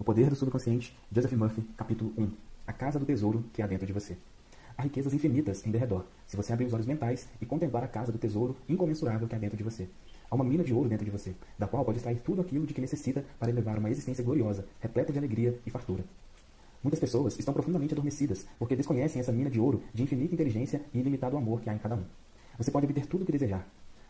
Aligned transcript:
O 0.00 0.04
Poder 0.04 0.30
do 0.30 0.36
Subconsciente, 0.36 0.96
Joseph 1.10 1.32
Murphy, 1.32 1.60
capítulo 1.76 2.12
1. 2.16 2.30
A 2.68 2.72
Casa 2.72 3.00
do 3.00 3.04
Tesouro 3.04 3.44
que 3.52 3.60
há 3.60 3.66
dentro 3.66 3.84
de 3.84 3.92
você. 3.92 4.16
Há 4.76 4.82
riquezas 4.82 5.12
infinitas 5.12 5.66
em 5.66 5.72
derredor, 5.72 6.04
se 6.24 6.36
você 6.36 6.52
abrir 6.52 6.66
os 6.66 6.72
olhos 6.72 6.86
mentais 6.86 7.28
e 7.42 7.46
contemplar 7.46 7.82
a 7.82 7.88
casa 7.88 8.12
do 8.12 8.18
tesouro 8.18 8.56
incomensurável 8.68 9.26
que 9.26 9.34
há 9.34 9.38
dentro 9.38 9.56
de 9.56 9.64
você. 9.64 9.88
Há 10.30 10.36
uma 10.36 10.44
mina 10.44 10.62
de 10.62 10.72
ouro 10.72 10.88
dentro 10.88 11.04
de 11.04 11.10
você, 11.10 11.34
da 11.58 11.66
qual 11.66 11.84
pode 11.84 11.98
extrair 11.98 12.20
tudo 12.20 12.40
aquilo 12.40 12.64
de 12.64 12.72
que 12.72 12.80
necessita 12.80 13.24
para 13.40 13.50
elevar 13.50 13.76
uma 13.76 13.90
existência 13.90 14.22
gloriosa, 14.22 14.64
repleta 14.78 15.12
de 15.12 15.18
alegria 15.18 15.58
e 15.66 15.70
fartura. 15.70 16.04
Muitas 16.80 17.00
pessoas 17.00 17.36
estão 17.36 17.52
profundamente 17.52 17.92
adormecidas 17.92 18.46
porque 18.56 18.76
desconhecem 18.76 19.18
essa 19.18 19.32
mina 19.32 19.50
de 19.50 19.58
ouro 19.58 19.82
de 19.92 20.04
infinita 20.04 20.32
inteligência 20.32 20.80
e 20.94 21.00
ilimitado 21.00 21.36
amor 21.36 21.60
que 21.60 21.70
há 21.70 21.74
em 21.74 21.78
cada 21.78 21.96
um. 21.96 22.04
Você 22.56 22.70
pode 22.70 22.86
obter 22.86 23.04
tudo 23.06 23.22
o 23.22 23.26
que 23.26 23.32
desejar, 23.32 23.66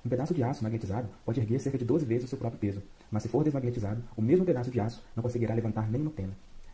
um 0.09 0.11
pedaço 0.11 0.33
de 0.33 0.43
aço 0.43 0.63
magnetizado 0.63 1.07
pode 1.23 1.39
erguer 1.39 1.61
cerca 1.61 1.77
de 1.77 1.85
12 1.85 2.07
vezes 2.07 2.25
o 2.25 2.29
seu 2.29 2.39
próprio 2.39 2.59
peso, 2.59 2.83
mas 3.11 3.23
se 3.23 3.29
for 3.29 3.45
desmagnetizado, 3.45 4.03
o 4.17 4.23
mesmo 4.23 4.43
pedaço 4.43 4.71
de 4.71 4.81
aço 4.81 5.05
não 5.15 5.23
conseguirá 5.23 5.55
levantar 5.55 5.87
nem 5.91 6.01
uma 6.01 6.11
pena. 6.11 6.33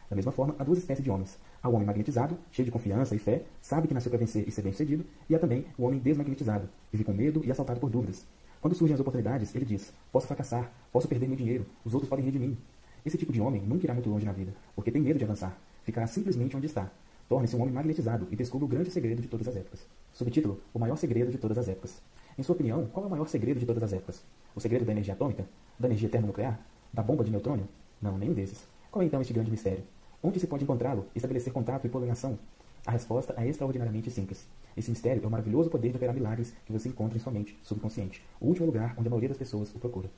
Da 0.08 0.14
mesma 0.14 0.30
forma, 0.30 0.54
há 0.56 0.62
duas 0.62 0.78
espécies 0.78 1.02
de 1.02 1.10
homens. 1.10 1.36
Há 1.60 1.68
o 1.68 1.72
homem 1.72 1.84
magnetizado, 1.84 2.38
cheio 2.52 2.64
de 2.64 2.70
confiança 2.70 3.12
e 3.12 3.18
fé, 3.18 3.42
sabe 3.60 3.88
que 3.88 3.94
nasceu 3.94 4.08
para 4.08 4.20
vencer 4.20 4.46
e 4.46 4.52
ser 4.52 4.62
bem-sucedido, 4.62 5.04
e 5.28 5.34
há 5.34 5.38
também 5.40 5.66
o 5.76 5.82
homem 5.82 5.98
desmagnetizado, 5.98 6.68
vive 6.92 7.02
com 7.02 7.12
medo 7.12 7.42
e 7.44 7.50
assaltado 7.50 7.80
por 7.80 7.90
dúvidas. 7.90 8.24
Quando 8.60 8.76
surgem 8.76 8.94
as 8.94 9.00
oportunidades, 9.00 9.52
ele 9.52 9.64
diz: 9.64 9.92
Posso 10.12 10.28
fracassar, 10.28 10.70
posso 10.92 11.08
perder 11.08 11.26
meu 11.26 11.36
dinheiro, 11.36 11.66
os 11.84 11.92
outros 11.92 12.08
podem 12.08 12.24
rir 12.24 12.30
de 12.30 12.38
mim. 12.38 12.56
Esse 13.04 13.18
tipo 13.18 13.32
de 13.32 13.40
homem 13.40 13.60
nunca 13.60 13.84
irá 13.84 13.94
muito 13.94 14.08
longe 14.08 14.24
na 14.24 14.32
vida, 14.32 14.54
porque 14.76 14.92
tem 14.92 15.02
medo 15.02 15.18
de 15.18 15.24
avançar. 15.24 15.58
Ficará 15.82 16.06
simplesmente 16.06 16.56
onde 16.56 16.66
está. 16.66 16.88
Torne-se 17.28 17.56
um 17.56 17.62
homem 17.62 17.74
magnetizado 17.74 18.28
e 18.30 18.36
descubra 18.36 18.66
o 18.66 18.68
grande 18.68 18.92
segredo 18.92 19.20
de 19.20 19.26
todas 19.26 19.48
as 19.48 19.56
épocas. 19.56 19.84
Subtítulo: 20.12 20.60
O 20.72 20.78
maior 20.78 20.94
segredo 20.96 21.32
de 21.32 21.38
todas 21.38 21.58
as 21.58 21.66
épocas. 21.66 22.00
Em 22.36 22.42
sua 22.42 22.54
opinião, 22.54 22.86
qual 22.86 23.04
é 23.04 23.06
o 23.06 23.10
maior 23.10 23.28
segredo 23.28 23.60
de 23.60 23.66
todas 23.66 23.82
as 23.82 23.92
épocas? 23.92 24.22
O 24.56 24.60
segredo 24.60 24.84
da 24.84 24.92
energia 24.92 25.14
atômica? 25.14 25.46
Da 25.78 25.86
energia 25.86 26.08
termonuclear? 26.08 26.58
Da 26.92 27.02
bomba 27.02 27.22
de 27.22 27.30
neutrônio? 27.30 27.68
Não, 28.02 28.18
nenhum 28.18 28.34
desses. 28.34 28.66
Qual 28.90 29.02
é 29.02 29.06
então 29.06 29.20
este 29.20 29.32
grande 29.32 29.50
mistério? 29.50 29.84
Onde 30.22 30.40
se 30.40 30.46
pode 30.46 30.64
encontrá-lo, 30.64 31.06
estabelecer 31.14 31.52
contato 31.52 31.86
e 31.86 31.90
polinação? 31.90 32.38
A 32.86 32.90
resposta 32.90 33.34
é 33.36 33.46
extraordinariamente 33.46 34.10
simples. 34.10 34.46
Esse 34.76 34.90
mistério 34.90 35.22
é 35.22 35.26
o 35.26 35.30
maravilhoso 35.30 35.70
poder 35.70 35.90
de 35.90 35.96
operar 35.96 36.14
milagres 36.14 36.52
que 36.66 36.72
você 36.72 36.88
encontra 36.88 37.16
em 37.16 37.20
sua 37.20 37.32
mente 37.32 37.56
subconsciente, 37.62 38.22
o 38.40 38.46
último 38.46 38.66
lugar 38.66 38.94
onde 38.98 39.06
a 39.06 39.10
maioria 39.10 39.28
das 39.28 39.38
pessoas 39.38 39.74
o 39.74 39.78
procura. 39.78 40.10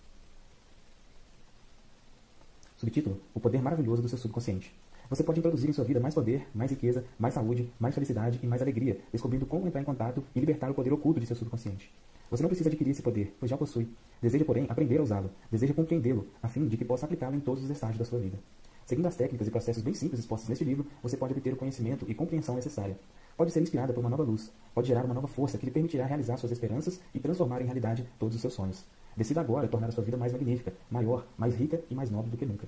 Subtítulo: 2.76 3.20
O 3.34 3.40
poder 3.40 3.62
maravilhoso 3.62 4.02
do 4.02 4.08
seu 4.08 4.18
subconsciente. 4.18 4.74
Você 5.08 5.22
pode 5.22 5.38
introduzir 5.38 5.70
em 5.70 5.72
sua 5.72 5.84
vida 5.84 6.00
mais 6.00 6.14
poder, 6.14 6.46
mais 6.52 6.70
riqueza, 6.70 7.04
mais 7.18 7.34
saúde, 7.34 7.70
mais 7.78 7.94
felicidade 7.94 8.40
e 8.42 8.46
mais 8.46 8.60
alegria, 8.60 8.98
descobrindo 9.12 9.46
como 9.46 9.66
entrar 9.66 9.80
em 9.80 9.84
contato 9.84 10.22
e 10.34 10.40
libertar 10.40 10.70
o 10.70 10.74
poder 10.74 10.92
oculto 10.92 11.20
de 11.20 11.26
seu 11.26 11.36
subconsciente. 11.36 11.92
Você 12.28 12.42
não 12.42 12.48
precisa 12.48 12.68
adquirir 12.68 12.90
esse 12.90 13.02
poder, 13.02 13.36
pois 13.38 13.48
já 13.48 13.54
o 13.54 13.58
possui. 13.58 13.88
Deseja, 14.20 14.44
porém, 14.44 14.66
aprender 14.68 14.98
a 14.98 15.02
usá-lo. 15.02 15.30
Deseja 15.50 15.72
compreendê-lo, 15.72 16.26
a 16.42 16.48
fim 16.48 16.66
de 16.66 16.76
que 16.76 16.84
possa 16.84 17.06
aplicá-lo 17.06 17.36
em 17.36 17.40
todos 17.40 17.62
os 17.62 17.70
estágios 17.70 17.98
da 17.98 18.04
sua 18.04 18.18
vida. 18.18 18.36
Seguindo 18.84 19.06
as 19.06 19.16
técnicas 19.16 19.46
e 19.46 19.50
processos 19.50 19.82
bem 19.82 19.94
simples 19.94 20.20
expostos 20.20 20.48
neste 20.48 20.64
livro, 20.64 20.86
você 21.02 21.16
pode 21.16 21.32
obter 21.32 21.52
o 21.52 21.56
conhecimento 21.56 22.04
e 22.08 22.14
compreensão 22.14 22.56
necessária. 22.56 22.98
Pode 23.36 23.52
ser 23.52 23.60
inspirada 23.60 23.92
por 23.92 24.00
uma 24.00 24.10
nova 24.10 24.22
luz. 24.24 24.50
Pode 24.74 24.88
gerar 24.88 25.04
uma 25.04 25.14
nova 25.14 25.28
força 25.28 25.58
que 25.58 25.66
lhe 25.66 25.72
permitirá 25.72 26.06
realizar 26.06 26.36
suas 26.36 26.52
esperanças 26.52 27.00
e 27.14 27.20
transformar 27.20 27.60
em 27.60 27.64
realidade 27.64 28.08
todos 28.18 28.34
os 28.34 28.40
seus 28.40 28.54
sonhos. 28.54 28.84
Decida 29.16 29.40
agora 29.40 29.68
tornar 29.68 29.88
a 29.88 29.92
sua 29.92 30.04
vida 30.04 30.16
mais 30.16 30.32
magnífica, 30.32 30.72
maior, 30.90 31.26
mais 31.36 31.54
rica 31.54 31.80
e 31.90 31.94
mais 31.94 32.10
nobre 32.10 32.30
do 32.30 32.36
que 32.36 32.46
nunca. 32.46 32.66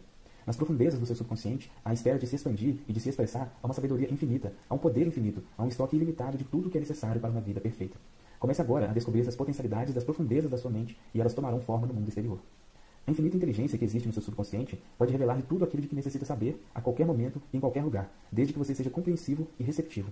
Nas 0.49 0.57
profundezas 0.57 0.99
do 0.99 1.05
seu 1.05 1.15
subconsciente, 1.15 1.71
à 1.85 1.93
espera 1.93 2.19
de 2.19 2.27
se 2.27 2.35
expandir 2.35 2.77
e 2.89 2.93
de 2.95 2.99
se 3.01 3.11
expressar, 3.11 3.55
há 3.63 3.67
uma 3.67 3.75
sabedoria 3.75 4.11
infinita, 4.11 4.51
há 4.67 4.75
um 4.75 4.79
poder 4.79 5.07
infinito, 5.07 5.43
há 5.59 5.63
um 5.63 5.69
estoque 5.69 5.95
ilimitado 5.95 6.39
de 6.39 6.45
tudo 6.45 6.69
o 6.69 6.71
que 6.71 6.79
é 6.79 6.81
necessário 6.81 7.21
para 7.21 7.29
uma 7.29 7.43
vida 7.43 7.61
perfeita. 7.61 7.99
Comece 8.41 8.63
agora 8.63 8.89
a 8.89 8.95
descobrir 8.95 9.21
essas 9.21 9.37
potencialidades 9.37 9.93
das 9.93 10.05
profundezas 10.05 10.51
da 10.51 10.57
sua 10.57 10.71
mente 10.71 10.99
e 11.13 11.21
elas 11.21 11.35
tomarão 11.35 11.61
forma 11.61 11.87
no 11.87 11.93
mundo 11.93 12.09
exterior. 12.09 12.39
A 13.07 13.11
infinita 13.11 13.37
inteligência 13.37 13.77
que 13.77 13.85
existe 13.85 14.07
no 14.07 14.15
seu 14.15 14.23
subconsciente 14.23 14.83
pode 14.97 15.13
revelar-lhe 15.13 15.43
tudo 15.43 15.67
aquilo 15.67 15.83
de 15.83 15.89
que 15.89 15.95
necessita 15.95 16.25
saber 16.25 16.59
a 16.75 16.81
qualquer 16.81 17.05
momento 17.05 17.43
e 17.53 17.59
em 17.59 17.61
qualquer 17.61 17.85
lugar, 17.85 18.11
desde 18.33 18.55
que 18.55 18.59
você 18.59 18.75
seja 18.75 18.89
compreensivo 18.89 19.47
e 19.61 19.63
receptivo. 19.63 20.11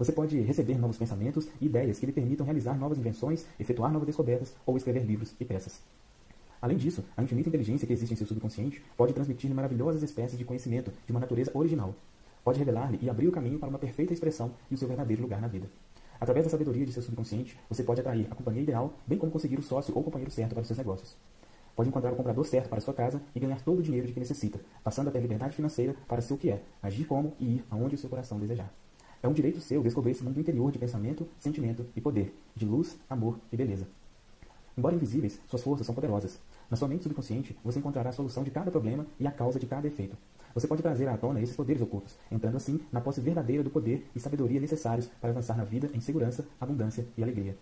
Você 0.00 0.10
pode 0.10 0.36
receber 0.40 0.76
novos 0.78 0.98
pensamentos 0.98 1.46
e 1.60 1.66
ideias 1.66 2.00
que 2.00 2.06
lhe 2.06 2.12
permitam 2.12 2.44
realizar 2.44 2.76
novas 2.76 2.98
invenções, 2.98 3.46
efetuar 3.56 3.92
novas 3.92 4.06
descobertas 4.06 4.52
ou 4.66 4.76
escrever 4.76 5.04
livros 5.04 5.32
e 5.38 5.44
peças. 5.44 5.80
Além 6.60 6.76
disso, 6.76 7.04
a 7.16 7.22
infinita 7.22 7.48
inteligência 7.48 7.86
que 7.86 7.92
existe 7.92 8.12
em 8.12 8.16
seu 8.16 8.26
subconsciente 8.26 8.82
pode 8.96 9.12
transmitir-lhe 9.12 9.54
maravilhosas 9.54 10.02
espécies 10.02 10.38
de 10.38 10.44
conhecimento 10.44 10.90
de 11.04 11.12
uma 11.12 11.20
natureza 11.20 11.50
original. 11.54 11.94
Pode 12.42 12.58
revelar-lhe 12.58 12.98
e 13.02 13.10
abrir 13.10 13.28
o 13.28 13.32
caminho 13.32 13.58
para 13.58 13.68
uma 13.68 13.78
perfeita 13.78 14.12
expressão 14.12 14.52
e 14.70 14.74
o 14.74 14.78
seu 14.78 14.88
verdadeiro 14.88 15.22
lugar 15.22 15.40
na 15.40 15.48
vida. 15.48 15.68
Através 16.20 16.46
da 16.46 16.50
sabedoria 16.50 16.86
de 16.86 16.92
seu 16.92 17.02
subconsciente, 17.02 17.58
você 17.68 17.82
pode 17.82 18.00
atrair 18.00 18.26
a 18.30 18.34
companhia 18.34 18.62
ideal, 18.62 18.94
bem 19.06 19.18
como 19.18 19.30
conseguir 19.32 19.58
o 19.58 19.62
sócio 19.62 19.94
ou 19.94 20.02
companheiro 20.02 20.30
certo 20.30 20.54
para 20.54 20.62
os 20.62 20.66
seus 20.66 20.78
negócios. 20.78 21.16
Pode 21.74 21.90
encontrar 21.90 22.12
o 22.12 22.16
comprador 22.16 22.46
certo 22.46 22.70
para 22.70 22.80
sua 22.80 22.94
casa 22.94 23.20
e 23.34 23.40
ganhar 23.40 23.60
todo 23.60 23.80
o 23.80 23.82
dinheiro 23.82 24.06
de 24.06 24.14
que 24.14 24.20
necessita, 24.20 24.58
passando 24.82 25.14
a 25.14 25.20
liberdade 25.20 25.54
financeira 25.54 25.94
para 26.08 26.22
ser 26.22 26.32
o 26.32 26.38
que 26.38 26.50
é, 26.50 26.62
agir 26.82 27.04
como 27.04 27.34
e 27.38 27.56
ir 27.56 27.64
aonde 27.70 27.96
o 27.96 27.98
seu 27.98 28.08
coração 28.08 28.38
desejar. 28.40 28.72
É 29.22 29.28
um 29.28 29.32
direito 29.32 29.60
seu 29.60 29.82
descobrir 29.82 30.12
esse 30.12 30.24
mundo 30.24 30.40
interior 30.40 30.72
de 30.72 30.78
pensamento, 30.78 31.28
sentimento 31.38 31.84
e 31.94 32.00
poder, 32.00 32.34
de 32.54 32.64
luz, 32.64 32.96
amor 33.10 33.38
e 33.52 33.56
beleza. 33.56 33.86
Embora 34.76 34.94
invisíveis, 34.94 35.40
suas 35.48 35.62
forças 35.62 35.86
são 35.86 35.94
poderosas. 35.94 36.38
Na 36.70 36.76
sua 36.76 36.86
mente 36.86 37.04
subconsciente, 37.04 37.56
você 37.64 37.78
encontrará 37.78 38.10
a 38.10 38.12
solução 38.12 38.44
de 38.44 38.50
cada 38.50 38.70
problema 38.70 39.06
e 39.18 39.26
a 39.26 39.30
causa 39.30 39.58
de 39.58 39.66
cada 39.66 39.86
efeito. 39.86 40.16
Você 40.54 40.66
pode 40.66 40.82
trazer 40.82 41.08
à 41.08 41.16
tona 41.16 41.40
esses 41.40 41.56
poderes 41.56 41.80
ocultos, 41.80 42.14
entrando 42.30 42.56
assim 42.56 42.80
na 42.92 43.00
posse 43.00 43.20
verdadeira 43.20 43.62
do 43.62 43.70
poder 43.70 44.06
e 44.14 44.20
sabedoria 44.20 44.60
necessários 44.60 45.06
para 45.20 45.30
avançar 45.30 45.56
na 45.56 45.64
vida 45.64 45.88
em 45.94 46.00
segurança, 46.00 46.46
abundância 46.60 47.06
e 47.16 47.22
alegria. 47.22 47.56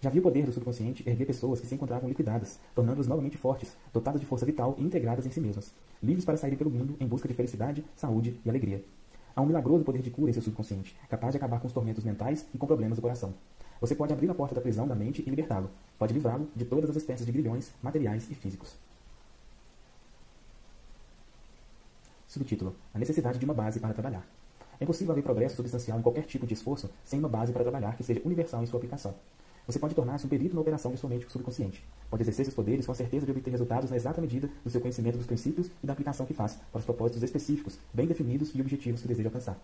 Já 0.00 0.08
viu 0.08 0.20
o 0.20 0.22
poder 0.22 0.46
do 0.46 0.52
subconsciente 0.52 1.06
erguer 1.06 1.26
pessoas 1.26 1.60
que 1.60 1.66
se 1.66 1.74
encontravam 1.74 2.08
liquidadas, 2.08 2.58
tornando-as 2.74 3.06
novamente 3.06 3.36
fortes, 3.36 3.76
dotadas 3.92 4.20
de 4.20 4.26
força 4.26 4.46
vital 4.46 4.74
e 4.78 4.82
integradas 4.82 5.26
em 5.26 5.30
si 5.30 5.40
mesmas, 5.40 5.74
livres 6.02 6.24
para 6.24 6.36
saírem 6.36 6.58
pelo 6.58 6.70
mundo 6.70 6.96
em 7.00 7.06
busca 7.06 7.28
de 7.28 7.34
felicidade, 7.34 7.84
saúde 7.94 8.40
e 8.44 8.48
alegria. 8.48 8.82
Há 9.34 9.42
um 9.42 9.46
milagroso 9.46 9.84
poder 9.84 10.00
de 10.00 10.10
cura 10.10 10.30
em 10.30 10.32
seu 10.32 10.42
subconsciente, 10.42 10.96
capaz 11.10 11.32
de 11.32 11.36
acabar 11.36 11.60
com 11.60 11.66
os 11.66 11.72
tormentos 11.72 12.04
mentais 12.04 12.46
e 12.54 12.58
com 12.58 12.66
problemas 12.66 12.96
do 12.96 13.02
coração. 13.02 13.34
Você 13.80 13.94
pode 13.94 14.12
abrir 14.12 14.30
a 14.30 14.34
porta 14.34 14.54
da 14.54 14.60
prisão 14.60 14.86
da 14.86 14.94
mente 14.94 15.22
e 15.26 15.30
libertá-lo. 15.30 15.70
Pode 15.98 16.14
livrá-lo 16.14 16.48
de 16.54 16.64
todas 16.64 16.90
as 16.90 16.96
espécies 16.96 17.26
de 17.26 17.32
grilhões 17.32 17.70
materiais 17.82 18.30
e 18.30 18.34
físicos. 18.34 18.74
Subtítulo: 22.26 22.74
A 22.94 22.98
necessidade 22.98 23.38
de 23.38 23.44
uma 23.44 23.54
base 23.54 23.80
para 23.80 23.94
trabalhar. 23.94 24.26
É 24.78 24.84
impossível 24.84 25.12
haver 25.12 25.22
progresso 25.22 25.56
substancial 25.56 25.98
em 25.98 26.02
qualquer 26.02 26.24
tipo 26.24 26.46
de 26.46 26.54
esforço 26.54 26.90
sem 27.04 27.18
uma 27.18 27.28
base 27.28 27.52
para 27.52 27.62
trabalhar 27.62 27.96
que 27.96 28.04
seja 28.04 28.20
universal 28.24 28.62
em 28.62 28.66
sua 28.66 28.78
aplicação. 28.78 29.14
Você 29.66 29.80
pode 29.80 29.94
tornar-se 29.94 30.24
um 30.24 30.28
perito 30.28 30.54
na 30.54 30.60
operação 30.60 30.92
de 30.92 30.98
sua 30.98 31.10
mente 31.10 31.30
subconsciente. 31.30 31.82
Pode 32.08 32.22
exercer 32.22 32.44
seus 32.44 32.54
poderes 32.54 32.86
com 32.86 32.92
a 32.92 32.94
certeza 32.94 33.26
de 33.26 33.32
obter 33.32 33.50
resultados 33.50 33.90
na 33.90 33.96
exata 33.96 34.20
medida 34.20 34.48
do 34.62 34.70
seu 34.70 34.80
conhecimento 34.80 35.16
dos 35.16 35.26
princípios 35.26 35.68
e 35.82 35.86
da 35.86 35.92
aplicação 35.92 36.24
que 36.24 36.34
faz 36.34 36.56
para 36.70 36.78
os 36.78 36.84
propósitos 36.84 37.22
específicos, 37.22 37.78
bem 37.92 38.06
definidos 38.06 38.54
e 38.54 38.60
objetivos 38.60 39.02
que 39.02 39.08
deseja 39.08 39.28
alcançar. 39.28 39.58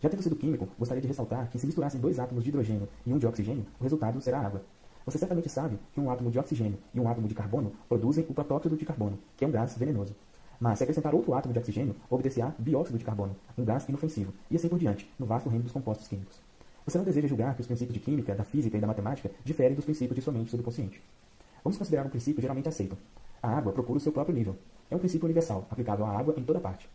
Já 0.00 0.08
tendo 0.08 0.22
sido 0.22 0.34
químico, 0.34 0.66
gostaria 0.78 1.02
de 1.02 1.08
ressaltar 1.08 1.50
que 1.50 1.58
se 1.58 1.66
misturassem 1.66 2.00
dois 2.00 2.18
átomos 2.18 2.42
de 2.42 2.48
hidrogênio 2.48 2.88
e 3.04 3.12
um 3.12 3.18
de 3.18 3.26
oxigênio, 3.26 3.66
o 3.78 3.82
resultado 3.82 4.18
será 4.20 4.40
água. 4.40 4.62
Você 5.04 5.18
certamente 5.18 5.48
sabe 5.48 5.78
que 5.92 6.00
um 6.00 6.10
átomo 6.10 6.30
de 6.30 6.38
oxigênio 6.38 6.78
e 6.94 7.00
um 7.00 7.06
átomo 7.06 7.28
de 7.28 7.34
carbono 7.34 7.72
produzem 7.86 8.24
o 8.28 8.32
protóxido 8.32 8.76
de 8.76 8.86
carbono, 8.86 9.18
que 9.36 9.44
é 9.44 9.48
um 9.48 9.50
gás 9.50 9.76
venenoso. 9.76 10.14
Mas 10.58 10.78
se 10.78 10.84
acrescentar 10.84 11.14
outro 11.14 11.34
átomo 11.34 11.52
de 11.52 11.58
oxigênio, 11.58 11.94
obter-se-á 12.08 12.54
dióxido 12.58 12.98
de 12.98 13.04
carbono, 13.04 13.36
um 13.58 13.64
gás 13.64 13.86
inofensivo, 13.88 14.32
e 14.50 14.56
assim 14.56 14.68
por 14.68 14.78
diante, 14.78 15.10
no 15.18 15.26
vasto 15.26 15.50
reino 15.50 15.64
dos 15.64 15.72
compostos 15.72 16.08
químicos. 16.08 16.40
Você 16.86 16.96
não 16.96 17.04
deseja 17.04 17.28
julgar 17.28 17.54
que 17.54 17.60
os 17.60 17.66
princípios 17.66 17.94
de 17.94 18.00
química, 18.00 18.34
da 18.34 18.44
física 18.44 18.76
e 18.78 18.80
da 18.80 18.86
matemática 18.86 19.30
diferem 19.44 19.74
dos 19.74 19.84
princípios 19.84 20.16
de 20.16 20.22
sua 20.22 20.32
mente 20.32 20.50
subconsciente. 20.50 21.02
Vamos 21.62 21.76
considerar 21.76 22.06
um 22.06 22.10
princípio 22.10 22.40
geralmente 22.40 22.68
aceito. 22.68 22.96
A 23.42 23.50
água 23.50 23.72
procura 23.72 23.98
o 23.98 24.00
seu 24.00 24.12
próprio 24.12 24.34
nível. 24.34 24.56
É 24.90 24.96
um 24.96 24.98
princípio 24.98 25.26
universal, 25.26 25.66
aplicável 25.70 26.06
à 26.06 26.18
água 26.18 26.34
em 26.36 26.42
toda 26.42 26.58
parte. 26.58 26.88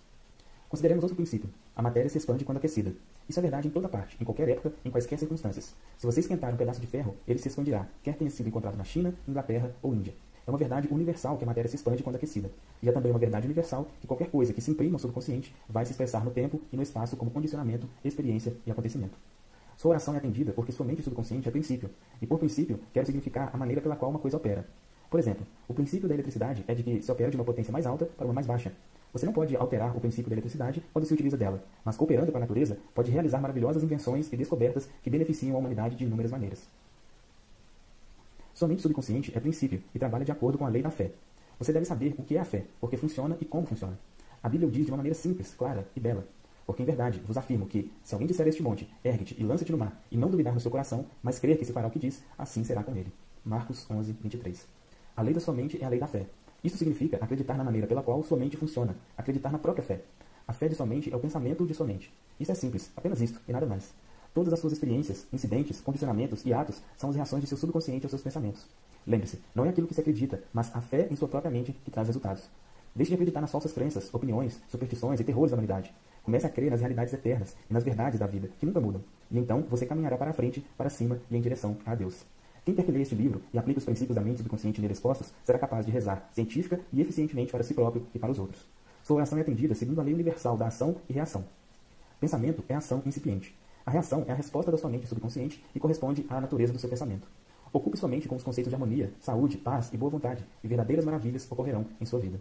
Consideremos 0.70 1.04
outro 1.04 1.16
princípio. 1.16 1.50
A 1.76 1.82
matéria 1.82 2.10
se 2.10 2.18
expande 2.18 2.46
quando 2.46 2.58
aquecida. 2.58 2.94
Isso 3.28 3.38
é 3.38 3.42
verdade 3.42 3.68
em 3.68 3.72
toda 3.72 3.90
parte, 3.90 4.16
em 4.22 4.24
qualquer 4.24 4.48
época, 4.48 4.72
em 4.86 4.90
quaisquer 4.90 5.20
circunstâncias. 5.20 5.76
Se 5.98 6.06
você 6.06 6.22
esquentar 6.22 6.54
um 6.54 6.58
pedaço 6.58 6.80
de 6.80 6.88
ferro, 6.88 7.16
ele 7.28 7.38
se 7.38 7.50
expandirá, 7.50 7.86
quer 8.02 8.16
tenha 8.16 8.30
sido 8.30 8.48
encontrado 8.48 8.78
na 8.78 8.86
China, 8.86 9.14
Inglaterra 9.28 9.76
ou 9.82 9.94
Índia. 9.94 10.14
É 10.48 10.52
uma 10.52 10.58
verdade 10.58 10.88
universal 10.90 11.38
que 11.38 11.44
a 11.44 11.48
matéria 11.48 11.68
se 11.68 11.76
expande 11.76 12.02
quando 12.02 12.16
aquecida. 12.16 12.50
E 12.82 12.88
é 12.88 12.92
também 12.94 13.12
uma 13.12 13.20
verdade 13.20 13.46
universal 13.46 13.88
que 14.00 14.08
qualquer 14.08 14.30
coisa 14.30 14.54
que 14.54 14.62
se 14.62 14.72
imprima 14.72 14.94
no 14.94 15.00
subconsciente 15.00 15.54
vai 15.68 15.86
se 15.86 15.92
expressar 15.92 16.24
no 16.24 16.32
tempo 16.32 16.62
e 16.72 16.78
no 16.78 16.84
espaço 16.84 17.18
como 17.18 17.32
condicionamento, 17.32 17.90
experiência 18.06 18.56
e 18.66 18.72
acontecimento. 18.72 19.18
Sua 19.76 19.90
oração 19.90 20.14
é 20.14 20.18
atendida 20.18 20.54
porque 20.54 20.72
sua 20.72 20.86
mente 20.86 21.02
subconsciente 21.02 21.50
é 21.50 21.52
princípio, 21.52 21.90
e 22.22 22.28
por 22.28 22.40
princípio 22.40 22.80
quer 22.94 23.06
significar 23.06 23.50
a 23.52 23.58
maneira 23.58 23.82
pela 23.82 23.98
qual 23.98 24.12
uma 24.12 24.20
coisa 24.20 24.38
opera. 24.38 24.66
Por 25.16 25.20
exemplo, 25.20 25.48
o 25.66 25.74
princípio 25.74 26.10
da 26.10 26.14
eletricidade 26.14 26.66
é 26.68 26.76
de 26.76 26.84
que 26.84 27.02
se 27.02 27.10
opera 27.10 27.32
de 27.32 27.38
uma 27.38 27.46
potência 27.46 27.72
mais 27.72 27.86
alta 27.86 28.06
para 28.06 28.26
uma 28.26 28.34
mais 28.34 28.46
baixa, 28.46 28.74
você 29.14 29.26
não 29.26 29.32
pode 29.32 29.56
alterar 29.56 29.96
o 29.96 30.02
princípio 30.02 30.30
da 30.30 30.36
eletricidade 30.36 30.84
quando 30.92 31.06
se 31.06 31.14
utiliza 31.14 31.38
dela, 31.38 31.64
mas 31.86 31.96
cooperando 31.96 32.34
com 32.34 32.38
a 32.38 32.42
natureza, 32.42 32.78
pode 32.94 33.12
realizar 33.12 33.40
maravilhosas 33.40 33.82
invenções 33.82 34.30
e 34.34 34.36
descobertas 34.36 34.90
que 35.02 35.10
beneficiam 35.10 35.56
a 35.56 35.60
humanidade 35.60 35.96
de 35.96 36.04
inúmeras 36.04 36.34
maneiras. 36.34 36.68
Somente 38.54 38.82
subconsciente 38.82 39.32
é 39.34 39.40
princípio 39.40 39.82
e 39.96 40.00
trabalha 40.00 40.26
de 40.26 40.34
acordo 40.34 40.58
com 40.58 40.66
a 40.66 40.70
lei 40.70 40.82
da 40.82 40.92
fé. 40.92 41.12
Você 41.58 41.72
deve 41.72 41.86
saber 41.86 42.14
o 42.18 42.24
que 42.24 42.36
é 42.36 42.42
a 42.42 42.44
fé, 42.44 42.66
porque 42.82 42.98
funciona 42.98 43.38
e 43.40 43.46
como 43.46 43.66
funciona. 43.66 43.98
A 44.44 44.50
Bíblia 44.50 44.68
o 44.68 44.72
diz 44.72 44.84
de 44.84 44.92
uma 44.92 44.98
maneira 44.98 45.18
simples, 45.18 45.56
clara 45.58 45.88
e 45.96 46.00
bela. 46.02 46.28
Porque 46.66 46.84
em 46.84 46.86
verdade 46.86 47.22
vos 47.26 47.38
afirmo 47.38 47.68
que, 47.68 47.90
se 48.04 48.14
alguém 48.14 48.28
disser 48.28 48.46
a 48.46 48.50
este 48.50 48.62
monte, 48.62 48.94
ergue-te 49.02 49.40
e 49.40 49.46
lança-te 49.46 49.72
no 49.72 49.78
mar, 49.78 49.98
e 50.12 50.18
não 50.18 50.30
duvidar 50.30 50.54
no 50.54 50.60
seu 50.60 50.70
coração, 50.70 51.06
mas 51.24 51.40
crer 51.40 51.58
que 51.58 51.64
se 51.64 51.72
fará 51.72 51.88
o 51.88 51.92
que 51.92 52.00
diz, 52.00 52.22
assim 52.38 52.66
será 52.66 52.84
com 52.84 52.94
ele. 52.94 53.14
Marcos 53.46 53.86
11, 53.90 54.12
23. 54.24 54.68
A 55.18 55.22
lei 55.22 55.34
da 55.34 55.40
sua 55.40 55.54
mente 55.54 55.82
é 55.82 55.86
a 55.86 55.90
lei 55.90 56.00
da 56.00 56.08
fé. 56.08 56.26
Isso 56.62 56.78
significa 56.78 57.18
acreditar 57.22 57.56
na 57.56 57.64
maneira 57.64 57.88
pela 57.88 58.04
qual 58.04 58.22
sua 58.24 58.38
mente 58.38 58.58
funciona, 58.58 58.96
acreditar 59.18 59.50
na 59.50 59.58
própria 59.58 59.84
fé. 59.84 60.02
A 60.46 60.52
fé 60.52 60.68
de 60.68 60.76
sua 60.76 60.86
mente 60.86 61.12
é 61.12 61.16
o 61.16 61.20
pensamento 61.20 61.66
de 61.66 61.74
sua 61.74 61.86
mente. 61.86 62.14
Isso 62.38 62.52
é 62.52 62.56
simples, 62.56 62.92
apenas 62.98 63.22
isto, 63.22 63.40
e 63.48 63.54
nada 63.54 63.66
mais. 63.66 63.94
Todas 64.34 64.52
as 64.52 64.60
suas 64.60 64.74
experiências, 64.74 65.26
incidentes, 65.32 65.80
condicionamentos 65.80 66.46
e 66.46 66.54
atos 66.54 66.82
são 66.98 67.10
as 67.10 67.16
reações 67.16 67.42
de 67.42 67.48
seu 67.48 67.58
subconsciente 67.58 68.06
aos 68.06 68.12
seus 68.12 68.22
pensamentos. 68.22 68.68
Lembre-se, 69.08 69.40
não 69.56 69.66
é 69.66 69.70
aquilo 69.70 69.88
que 69.88 69.94
se 69.94 70.02
acredita, 70.02 70.44
mas 70.52 70.76
a 70.76 70.82
fé 70.82 71.08
em 71.10 71.16
sua 71.16 71.30
própria 71.30 71.50
mente 71.50 71.72
que 71.72 71.92
traz 71.92 72.08
resultados. 72.08 72.50
Deixe 72.94 73.10
de 73.10 73.16
acreditar 73.16 73.40
nas 73.40 73.52
falsas 73.52 73.72
crenças, 73.72 74.14
opiniões, 74.14 74.60
superstições 74.68 75.20
e 75.22 75.24
terrores 75.24 75.52
da 75.52 75.56
humanidade. 75.56 75.94
Comece 76.24 76.46
a 76.46 76.50
crer 76.50 76.72
nas 76.72 76.82
realidades 76.82 77.14
eternas 77.14 77.56
e 77.70 77.74
nas 77.74 77.84
verdades 77.84 78.20
da 78.20 78.28
vida, 78.28 78.50
que 78.60 78.66
nunca 78.66 78.82
mudam. 78.82 79.02
E 79.32 79.38
então 79.38 79.62
você 79.70 79.86
caminhará 79.86 80.18
para 80.18 80.32
a 80.32 80.34
frente, 80.34 80.66
para 80.78 80.90
cima 80.90 81.22
e 81.32 81.38
em 81.38 81.42
direção 81.42 81.78
a 81.86 81.96
Deus. 81.96 82.26
Quem 82.66 82.74
leia 82.74 83.04
este 83.04 83.14
livro 83.14 83.44
e 83.54 83.60
aplique 83.60 83.78
os 83.78 83.86
princípios 83.86 84.16
da 84.16 84.22
mente 84.24 84.38
subconsciente 84.38 84.82
nele 84.82 84.94
expostos, 84.94 85.32
será 85.44 85.60
capaz 85.60 85.86
de 85.86 85.92
rezar 85.92 86.28
científica 86.34 86.80
e 86.92 87.00
eficientemente 87.00 87.52
para 87.52 87.64
si 87.64 87.76
próprio 87.76 88.08
e 88.12 88.18
para 88.18 88.32
os 88.32 88.40
outros. 88.40 88.66
Sua 89.04 89.18
oração 89.18 89.38
é 89.38 89.42
atendida 89.42 89.76
segundo 89.76 90.02
a 90.02 90.04
lei 90.04 90.16
universal 90.16 90.58
da 90.58 90.66
ação 90.66 90.96
e 91.08 91.14
reação. 91.14 91.46
Pensamento 92.20 92.64
é 92.68 92.74
ação 92.74 93.04
incipiente. 93.06 93.56
A 93.86 93.92
reação 93.92 94.26
é 94.28 94.32
a 94.32 94.36
resposta 94.36 94.72
da 94.72 94.80
sua 94.80 94.90
mente 94.90 95.06
subconsciente 95.06 95.64
e 95.76 95.80
corresponde 95.80 96.26
à 96.28 96.42
natureza 96.42 96.74
do 96.74 96.80
seu 96.80 96.90
pensamento. 96.90 97.28
Ocupe 97.72 98.00
sua 98.00 98.10
mente 98.10 98.28
com 98.28 98.36
os 98.36 98.42
conceitos 98.42 98.72
de 98.72 98.76
harmonia, 98.76 99.14
saúde, 99.20 99.58
paz 99.58 99.94
e 99.94 99.98
boa 99.98 100.10
vontade, 100.10 100.44
e 100.64 100.68
verdadeiras 100.68 101.06
maravilhas 101.06 101.46
ocorrerão 101.52 101.86
em 102.02 102.06
sua 102.06 102.20
vida. 102.20 102.40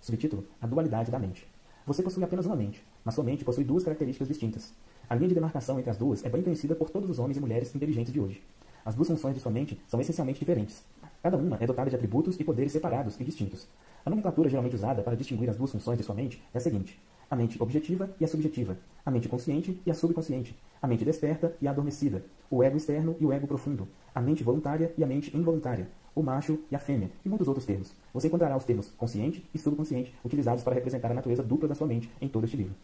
Subtítulo: 0.00 0.44
A 0.60 0.66
dualidade 0.66 1.12
da 1.12 1.18
mente. 1.20 1.46
Você 1.86 2.02
possui 2.02 2.24
apenas 2.24 2.46
uma 2.46 2.56
mente, 2.56 2.84
mas 3.04 3.14
sua 3.14 3.22
mente 3.22 3.44
possui 3.44 3.62
duas 3.62 3.84
características 3.84 4.26
distintas. 4.26 4.72
A 5.08 5.14
linha 5.14 5.28
de 5.28 5.34
demarcação 5.34 5.78
entre 5.78 5.90
as 5.90 5.96
duas 5.96 6.24
é 6.24 6.28
bem 6.28 6.42
conhecida 6.42 6.74
por 6.74 6.90
todos 6.90 7.08
os 7.08 7.20
homens 7.20 7.36
e 7.36 7.40
mulheres 7.40 7.72
inteligentes 7.72 8.12
de 8.12 8.18
hoje. 8.18 8.42
As 8.84 8.94
duas 8.94 9.08
funções 9.08 9.34
de 9.34 9.40
sua 9.40 9.52
mente 9.52 9.80
são 9.86 10.00
essencialmente 10.00 10.40
diferentes. 10.40 10.84
Cada 11.22 11.36
uma 11.36 11.56
é 11.60 11.66
dotada 11.66 11.88
de 11.88 11.94
atributos 11.94 12.38
e 12.40 12.44
poderes 12.44 12.72
separados 12.72 13.18
e 13.20 13.24
distintos. 13.24 13.68
A 14.04 14.10
nomenclatura 14.10 14.48
geralmente 14.48 14.74
usada 14.74 15.02
para 15.02 15.16
distinguir 15.16 15.48
as 15.48 15.56
duas 15.56 15.70
funções 15.70 15.98
de 15.98 16.04
sua 16.04 16.14
mente 16.14 16.42
é 16.52 16.58
a 16.58 16.60
seguinte: 16.60 17.00
a 17.30 17.36
mente 17.36 17.62
objetiva 17.62 18.10
e 18.20 18.24
a 18.24 18.28
subjetiva, 18.28 18.76
a 19.06 19.10
mente 19.10 19.28
consciente 19.28 19.80
e 19.86 19.90
a 19.90 19.94
subconsciente, 19.94 20.54
a 20.82 20.88
mente 20.88 21.04
desperta 21.04 21.56
e 21.62 21.68
a 21.68 21.70
adormecida, 21.70 22.24
o 22.50 22.62
ego 22.62 22.76
externo 22.76 23.16
e 23.20 23.24
o 23.24 23.32
ego 23.32 23.46
profundo, 23.46 23.86
a 24.14 24.20
mente 24.20 24.42
voluntária 24.42 24.92
e 24.98 25.04
a 25.04 25.06
mente 25.06 25.34
involuntária, 25.36 25.88
o 26.14 26.22
macho 26.22 26.58
e 26.70 26.74
a 26.74 26.78
fêmea, 26.78 27.10
e 27.24 27.28
muitos 27.28 27.46
outros 27.46 27.64
termos. 27.64 27.94
Você 28.12 28.26
encontrará 28.26 28.56
os 28.56 28.64
termos 28.64 28.90
consciente 28.90 29.48
e 29.54 29.58
subconsciente 29.58 30.14
utilizados 30.24 30.64
para 30.64 30.74
representar 30.74 31.10
a 31.10 31.14
natureza 31.14 31.42
dupla 31.42 31.68
da 31.68 31.74
sua 31.74 31.86
mente 31.86 32.10
em 32.20 32.28
todo 32.28 32.44
este 32.44 32.56
livro. 32.56 32.74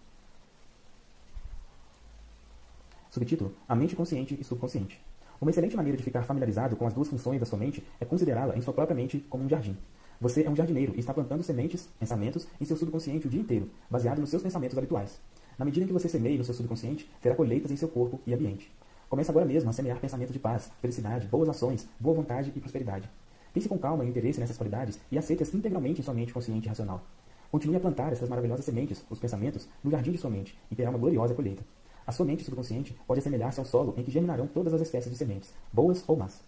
Subtítulo: 3.10 3.52
A 3.68 3.74
mente 3.74 3.96
consciente 3.96 4.38
e 4.40 4.44
subconsciente. 4.44 5.00
Uma 5.40 5.52
excelente 5.52 5.76
maneira 5.76 5.96
de 5.96 6.02
ficar 6.02 6.24
familiarizado 6.24 6.74
com 6.74 6.84
as 6.84 6.92
duas 6.92 7.06
funções 7.06 7.38
da 7.38 7.46
sua 7.46 7.58
mente 7.58 7.84
é 8.00 8.04
considerá-la 8.04 8.56
em 8.56 8.60
sua 8.60 8.74
própria 8.74 8.96
mente 8.96 9.24
como 9.30 9.44
um 9.44 9.48
jardim. 9.48 9.76
Você 10.20 10.42
é 10.42 10.50
um 10.50 10.56
jardineiro 10.56 10.94
e 10.96 10.98
está 10.98 11.14
plantando 11.14 11.44
sementes, 11.44 11.88
pensamentos, 12.00 12.48
em 12.60 12.64
seu 12.64 12.76
subconsciente 12.76 13.28
o 13.28 13.30
dia 13.30 13.40
inteiro, 13.40 13.70
baseado 13.88 14.18
nos 14.18 14.30
seus 14.30 14.42
pensamentos 14.42 14.76
habituais. 14.76 15.20
Na 15.56 15.64
medida 15.64 15.84
em 15.84 15.86
que 15.86 15.92
você 15.92 16.08
semeia 16.08 16.36
no 16.36 16.42
seu 16.42 16.54
subconsciente, 16.54 17.08
terá 17.22 17.36
colheitas 17.36 17.70
em 17.70 17.76
seu 17.76 17.88
corpo 17.88 18.18
e 18.26 18.34
ambiente. 18.34 18.68
Comece 19.08 19.30
agora 19.30 19.46
mesmo 19.46 19.70
a 19.70 19.72
semear 19.72 20.00
pensamentos 20.00 20.32
de 20.32 20.40
paz, 20.40 20.72
felicidade, 20.80 21.28
boas 21.28 21.48
ações, 21.48 21.86
boa 22.00 22.16
vontade 22.16 22.52
e 22.56 22.60
prosperidade. 22.60 23.08
Pense 23.54 23.68
com 23.68 23.78
calma 23.78 24.04
e 24.04 24.08
interesse 24.08 24.40
nessas 24.40 24.56
qualidades 24.56 24.98
e 25.08 25.16
aceite-as 25.16 25.54
integralmente 25.54 26.00
em 26.00 26.04
sua 26.04 26.14
mente 26.14 26.32
consciente 26.32 26.66
e 26.66 26.68
racional. 26.68 27.04
Continue 27.50 27.76
a 27.76 27.80
plantar 27.80 28.12
essas 28.12 28.28
maravilhosas 28.28 28.64
sementes, 28.64 29.04
os 29.08 29.20
pensamentos, 29.20 29.68
no 29.84 29.90
jardim 29.90 30.10
de 30.10 30.18
sua 30.18 30.30
mente 30.30 30.58
e 30.68 30.74
terá 30.74 30.90
uma 30.90 30.98
gloriosa 30.98 31.32
colheita. 31.32 31.62
A 32.08 32.10
sua 32.10 32.24
mente 32.24 32.42
subconsciente 32.42 32.96
pode 33.06 33.20
assemelhar-se 33.20 33.60
ao 33.60 33.66
solo 33.66 33.92
em 33.98 34.02
que 34.02 34.10
germinarão 34.10 34.46
todas 34.46 34.72
as 34.72 34.80
espécies 34.80 35.12
de 35.12 35.18
sementes, 35.18 35.52
boas 35.70 36.02
ou 36.08 36.16
más. 36.16 36.40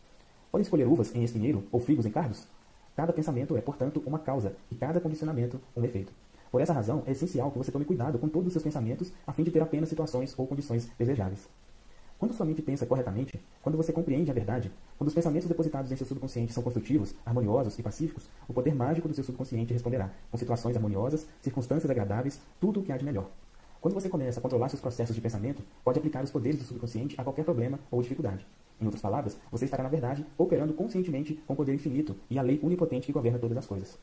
Pode 0.51 0.63
escolher 0.63 0.87
uvas 0.87 1.15
em 1.15 1.23
espinheiro 1.23 1.65
ou 1.71 1.79
figos 1.79 2.07
em 2.07 2.11
cardos? 2.11 2.47
Cada 2.97 3.13
pensamento 3.13 3.55
é, 3.55 3.61
portanto, 3.61 4.03
uma 4.07 4.19
causa 4.19 4.57
e 4.71 4.75
cada 4.75 5.03
condicionamento 5.03 5.61
um 5.77 5.85
efeito. 5.85 6.15
Por 6.51 6.63
essa 6.63 6.73
razão, 6.73 7.03
é 7.07 7.11
essencial 7.11 7.51
que 7.51 7.59
você 7.59 7.71
tome 7.71 7.85
cuidado 7.85 8.19
com 8.19 8.27
todos 8.27 8.47
os 8.47 8.53
seus 8.55 8.63
pensamentos 8.65 9.13
a 9.27 9.35
fim 9.35 9.43
de 9.43 9.51
ter 9.51 9.61
apenas 9.61 9.91
situações 9.91 10.35
ou 10.39 10.47
condições 10.47 10.89
desejáveis. 10.99 11.47
Quando 12.19 12.33
sua 12.33 12.47
mente 12.47 12.63
pensa 12.63 12.87
corretamente, 12.87 13.39
quando 13.63 13.77
você 13.77 13.93
compreende 13.93 14.31
a 14.31 14.35
verdade, 14.35 14.73
quando 14.97 15.09
os 15.09 15.15
pensamentos 15.15 15.47
depositados 15.47 15.93
em 15.93 15.97
seu 15.97 16.07
subconsciente 16.07 16.55
são 16.55 16.63
construtivos, 16.63 17.15
harmoniosos 17.23 17.79
e 17.79 17.83
pacíficos, 17.83 18.31
o 18.49 18.55
poder 18.55 18.75
mágico 18.75 19.09
do 19.09 19.13
seu 19.13 19.25
subconsciente 19.25 19.75
responderá, 19.75 20.11
com 20.31 20.39
situações 20.39 20.75
harmoniosas, 20.75 21.27
circunstâncias 21.43 21.91
agradáveis, 21.91 22.41
tudo 22.59 22.81
o 22.81 22.83
que 22.83 22.93
há 22.93 22.97
de 22.97 23.05
melhor. 23.05 23.29
Quando 23.81 23.95
você 23.95 24.11
começa 24.11 24.39
a 24.39 24.43
controlar 24.43 24.69
seus 24.69 24.81
processos 24.81 25.15
de 25.15 25.23
pensamento, 25.23 25.63
pode 25.83 25.99
aplicar 25.99 26.23
os 26.23 26.31
poderes 26.31 26.59
do 26.59 26.67
subconsciente 26.67 27.15
a 27.19 27.25
qualquer 27.25 27.45
problema 27.45 27.81
ou 27.91 28.03
dificuldade. 28.03 28.47
Em 28.79 28.85
outras 28.85 29.01
palavras, 29.01 29.39
você 29.51 29.65
estará, 29.65 29.83
na 29.83 29.89
verdade, 29.89 30.25
operando 30.37 30.75
conscientemente 30.75 31.35
com 31.47 31.55
o 31.55 31.57
poder 31.57 31.75
infinito 31.75 32.15
e 32.29 32.39
a 32.39 32.43
lei 32.43 32.61
onipotente 32.63 33.07
que 33.07 33.13
governa 33.13 33.39
todas 33.39 33.57
as 33.57 33.67
coisas. 33.67 33.99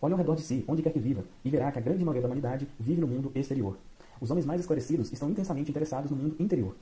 Olhe 0.00 0.12
ao 0.12 0.18
redor 0.18 0.34
de 0.34 0.42
si, 0.42 0.64
onde 0.66 0.82
quer 0.82 0.92
que 0.92 0.98
viva, 0.98 1.24
e 1.44 1.50
verá 1.50 1.70
que 1.70 1.78
a 1.78 1.82
grande 1.82 2.04
maioria 2.04 2.22
da 2.22 2.26
humanidade 2.26 2.68
vive 2.80 3.00
no 3.00 3.06
mundo 3.06 3.30
exterior. 3.32 3.76
Os 4.20 4.28
homens 4.28 4.44
mais 4.44 4.60
esclarecidos 4.60 5.12
estão 5.12 5.30
intensamente 5.30 5.70
interessados 5.70 6.10
no 6.10 6.16
mundo 6.16 6.36
interior. 6.40 6.74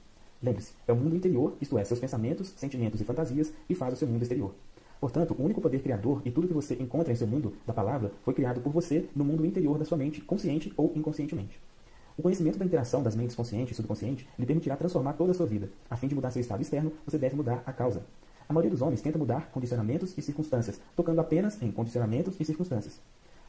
Lembre-se, 0.42 0.72
é 0.88 0.92
o 0.92 0.96
mundo 0.96 1.14
interior, 1.14 1.54
isto 1.60 1.78
é, 1.78 1.84
seus 1.84 2.00
pensamentos, 2.00 2.48
sentimentos 2.56 3.00
e 3.00 3.04
fantasias, 3.04 3.52
que 3.68 3.74
faz 3.74 3.94
o 3.94 3.96
seu 3.96 4.08
mundo 4.08 4.22
exterior. 4.22 4.54
Portanto, 5.02 5.34
o 5.37 5.43
único 5.43 5.60
poder 5.60 5.82
criador 5.82 6.22
e 6.25 6.31
tudo 6.31 6.46
que 6.46 6.54
você 6.54 6.75
encontra 6.75 7.12
em 7.12 7.16
seu 7.16 7.26
mundo 7.26 7.54
da 7.66 7.72
palavra 7.72 8.12
foi 8.22 8.32
criado 8.32 8.60
por 8.60 8.72
você 8.72 9.08
no 9.16 9.25
mundo 9.25 9.44
interior 9.44 9.76
da 9.76 9.84
sua 9.84 9.99
mente, 9.99 10.20
consciente 10.20 10.72
ou 10.76 10.93
inconscientemente. 10.94 11.60
O 12.16 12.22
conhecimento 12.22 12.56
da 12.56 12.64
interação 12.64 13.02
das 13.02 13.16
mentes 13.16 13.34
consciente 13.34 13.72
e 13.72 13.75
subconsciente 13.75 14.28
lhe 14.38 14.46
permitirá 14.46 14.76
transformar 14.76 15.14
toda 15.14 15.32
a 15.32 15.34
sua 15.34 15.44
vida. 15.44 15.69
A 15.90 15.96
fim 15.96 16.06
de 16.06 16.14
mudar 16.14 16.31
seu 16.31 16.38
estado 16.38 16.62
externo, 16.62 16.93
você 17.04 17.19
deve 17.19 17.34
mudar 17.34 17.64
a 17.66 17.72
causa. 17.72 18.04
A 18.49 18.52
maioria 18.52 18.70
dos 18.70 18.81
homens 18.81 19.00
tenta 19.00 19.19
mudar 19.19 19.50
condicionamentos 19.50 20.16
e 20.16 20.22
circunstâncias, 20.22 20.81
tocando 20.94 21.20
apenas 21.20 21.60
em 21.60 21.72
condicionamentos 21.72 22.37
e 22.38 22.44
circunstâncias. 22.44 23.00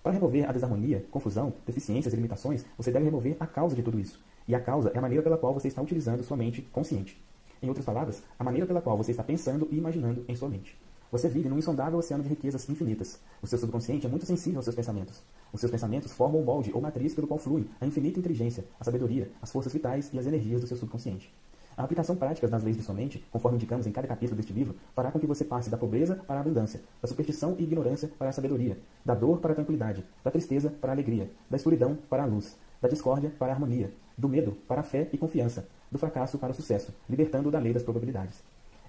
Para 0.02 0.14
remover 0.14 0.50
a 0.50 0.52
desarmonia, 0.52 1.06
confusão, 1.12 1.54
deficiências 1.68 2.16
e 2.16 2.18
limitações, 2.18 2.66
você 2.76 2.92
deve 2.92 3.06
remover 3.06 3.38
a 3.40 3.46
causa 3.46 3.76
de 3.76 3.84
tudo 3.84 4.00
isso. 4.00 4.20
E 4.48 4.56
a 4.56 4.60
causa 4.60 4.90
é 4.92 4.98
a 4.98 5.02
maneira 5.02 5.22
pela 5.22 5.38
qual 5.38 5.54
você 5.54 5.68
está 5.68 5.84
utilizando 5.84 6.24
sua 6.24 6.36
mente 6.36 6.64
consciente. 6.64 7.24
Em 7.62 7.68
outras 7.68 7.86
palavras, 7.86 8.24
a 8.40 8.44
maneira 8.44 8.66
pela 8.66 8.82
qual 8.82 8.98
você 8.98 9.12
está 9.12 9.24
pensando 9.24 9.68
e 9.70 9.78
imaginando 9.78 10.26
em 10.28 10.36
sua 10.36 10.50
mente. 10.50 10.76
Você 11.14 11.30
vive 11.30 11.48
num 11.48 11.60
insondável 11.60 12.00
oceano 12.00 12.24
de 12.24 12.30
riquezas 12.30 12.68
infinitas. 12.68 13.20
O 13.40 13.46
seu 13.46 13.60
subconsciente 13.60 14.08
é 14.08 14.10
muito 14.10 14.26
sensível 14.26 14.58
aos 14.58 14.66
seus 14.66 14.76
pensamentos. 14.76 15.22
Os 15.54 15.60
seus 15.60 15.72
pensamentos 15.72 16.12
formam 16.12 16.42
o 16.42 16.44
molde 16.44 16.72
ou 16.74 16.82
matriz 16.82 17.14
pelo 17.14 17.28
qual 17.28 17.38
flui 17.38 17.70
a 17.80 17.86
infinita 17.86 18.18
inteligência, 18.18 18.66
a 18.80 18.84
sabedoria, 18.84 19.30
as 19.40 19.52
forças 19.52 19.72
vitais 19.72 20.10
e 20.12 20.18
as 20.18 20.26
energias 20.26 20.62
do 20.62 20.66
seu 20.66 20.76
subconsciente. 20.76 21.32
A 21.78 21.84
aplicação 21.84 22.16
prática 22.16 22.48
das 22.48 22.64
leis 22.64 22.78
de 22.78 22.82
sua 22.82 22.96
mente, 22.96 23.24
conforme 23.32 23.58
indicamos 23.58 23.86
em 23.86 23.92
cada 23.92 24.08
capítulo 24.08 24.36
deste 24.36 24.54
livro, 24.54 24.76
fará 24.96 25.12
com 25.12 25.20
que 25.20 25.28
você 25.28 25.46
passe 25.46 25.70
da 25.70 25.78
pobreza 25.78 26.16
para 26.16 26.38
a 26.38 26.42
abundância, 26.42 26.82
da 27.00 27.08
superstição 27.08 27.56
e 27.60 27.64
ignorância 27.64 28.10
para 28.18 28.30
a 28.30 28.34
sabedoria, 28.34 28.80
da 29.06 29.14
dor 29.14 29.38
para 29.38 29.52
a 29.52 29.56
tranquilidade, 29.56 30.04
da 30.24 30.32
tristeza 30.32 30.72
para 30.82 30.94
a 30.94 30.96
alegria, 30.96 31.30
da 31.48 31.58
escuridão 31.58 31.96
para 32.10 32.24
a 32.24 32.26
luz, 32.26 32.58
da 32.82 32.90
discórdia 32.90 33.32
para 33.38 33.52
a 33.52 33.54
harmonia, 33.54 33.94
do 34.18 34.28
medo 34.28 34.54
para 34.68 34.82
a 34.82 34.84
fé 34.84 35.08
e 35.14 35.18
confiança, 35.20 35.68
do 35.92 36.00
fracasso 36.00 36.40
para 36.40 36.54
o 36.54 36.56
sucesso, 36.56 36.92
libertando 37.08 37.52
da 37.52 37.60
lei 37.60 37.72
das 37.72 37.84
probabilidades. 37.84 38.42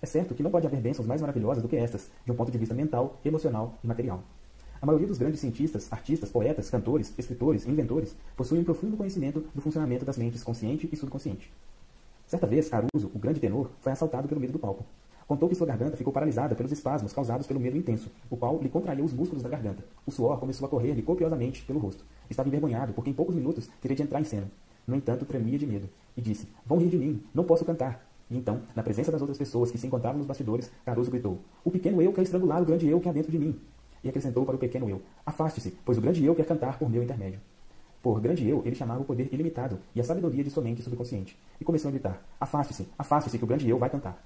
É 0.04 0.06
certo 0.06 0.34
que 0.34 0.42
não 0.42 0.50
pode 0.50 0.66
haver 0.66 0.82
bênçãos 0.82 1.08
mais 1.08 1.22
maravilhosas 1.22 1.62
do 1.62 1.68
que 1.68 1.76
estas, 1.76 2.10
de 2.26 2.30
um 2.30 2.34
ponto 2.34 2.52
de 2.52 2.58
vista 2.58 2.74
mental, 2.74 3.18
emocional 3.24 3.78
e 3.82 3.86
material. 3.86 4.22
A 4.78 4.84
maioria 4.84 5.06
dos 5.06 5.16
grandes 5.16 5.40
cientistas, 5.40 5.90
artistas, 5.90 6.28
poetas, 6.28 6.68
cantores, 6.68 7.14
escritores 7.16 7.66
inventores 7.66 8.14
possuem 8.36 8.60
um 8.60 8.64
profundo 8.64 8.98
conhecimento 8.98 9.42
do 9.54 9.62
funcionamento 9.62 10.04
das 10.04 10.18
mentes 10.18 10.44
consciente 10.44 10.86
e 10.92 10.94
subconsciente. 10.94 11.50
Certa 12.26 12.46
vez, 12.46 12.68
Caruso, 12.68 13.10
o 13.14 13.18
grande 13.18 13.40
tenor, 13.40 13.70
foi 13.80 13.92
assaltado 13.92 14.28
pelo 14.28 14.42
medo 14.42 14.52
do 14.52 14.58
palco. 14.58 14.84
Contou 15.26 15.48
que 15.48 15.54
sua 15.54 15.66
garganta 15.66 15.96
ficou 15.96 16.12
paralisada 16.12 16.54
pelos 16.54 16.70
espasmos 16.70 17.14
causados 17.14 17.46
pelo 17.46 17.58
medo 17.58 17.78
intenso, 17.78 18.10
o 18.28 18.36
qual 18.36 18.60
lhe 18.60 18.68
contraiu 18.68 19.06
os 19.06 19.14
músculos 19.14 19.42
da 19.42 19.48
garganta. 19.48 19.82
O 20.04 20.10
suor 20.10 20.38
começou 20.38 20.66
a 20.66 20.68
correr-lhe 20.68 21.00
copiosamente 21.00 21.64
pelo 21.64 21.78
rosto. 21.78 22.04
Estava 22.28 22.50
envergonhado, 22.50 22.92
porque 22.92 23.08
em 23.08 23.14
poucos 23.14 23.34
minutos 23.34 23.70
teria 23.80 23.96
de 23.96 24.02
entrar 24.02 24.20
em 24.20 24.24
cena. 24.24 24.50
No 24.86 24.96
entanto, 24.96 25.24
tremia 25.24 25.58
de 25.58 25.66
medo, 25.66 25.88
e 26.14 26.20
disse, 26.20 26.46
vão 26.66 26.76
rir 26.76 26.90
de 26.90 26.98
mim, 26.98 27.22
não 27.32 27.44
posso 27.44 27.64
cantar. 27.64 28.13
Então, 28.36 28.60
na 28.74 28.82
presença 28.82 29.12
das 29.12 29.20
outras 29.20 29.38
pessoas 29.38 29.70
que 29.70 29.78
se 29.78 29.86
encontravam 29.86 30.18
nos 30.18 30.26
bastidores, 30.26 30.70
Caruso 30.84 31.10
gritou: 31.10 31.38
O 31.64 31.70
pequeno 31.70 32.02
eu 32.02 32.12
quer 32.12 32.22
estrangular 32.22 32.60
o 32.60 32.64
grande 32.64 32.88
eu 32.88 33.00
que 33.00 33.08
há 33.08 33.12
dentro 33.12 33.30
de 33.30 33.38
mim. 33.38 33.56
E 34.02 34.08
acrescentou 34.08 34.44
para 34.44 34.56
o 34.56 34.58
pequeno 34.58 34.90
eu: 34.90 35.00
Afaste-se, 35.24 35.76
pois 35.84 35.96
o 35.96 36.00
grande 36.00 36.24
eu 36.24 36.34
quer 36.34 36.44
cantar 36.44 36.76
por 36.76 36.90
meu 36.90 37.02
intermédio. 37.02 37.38
Por 38.02 38.20
grande 38.20 38.46
eu, 38.46 38.60
ele 38.66 38.74
chamava 38.74 39.00
o 39.00 39.04
poder 39.04 39.28
ilimitado 39.32 39.78
e 39.94 40.00
a 40.00 40.04
sabedoria 40.04 40.42
de 40.42 40.50
sua 40.50 40.62
mente 40.62 40.82
subconsciente. 40.82 41.38
E 41.60 41.64
começou 41.64 41.88
a 41.88 41.92
gritar: 41.92 42.20
Afaste-se, 42.40 42.88
afaste-se, 42.98 43.38
que 43.38 43.44
o 43.44 43.46
grande 43.46 43.68
eu 43.68 43.78
vai 43.78 43.88
cantar. 43.88 44.20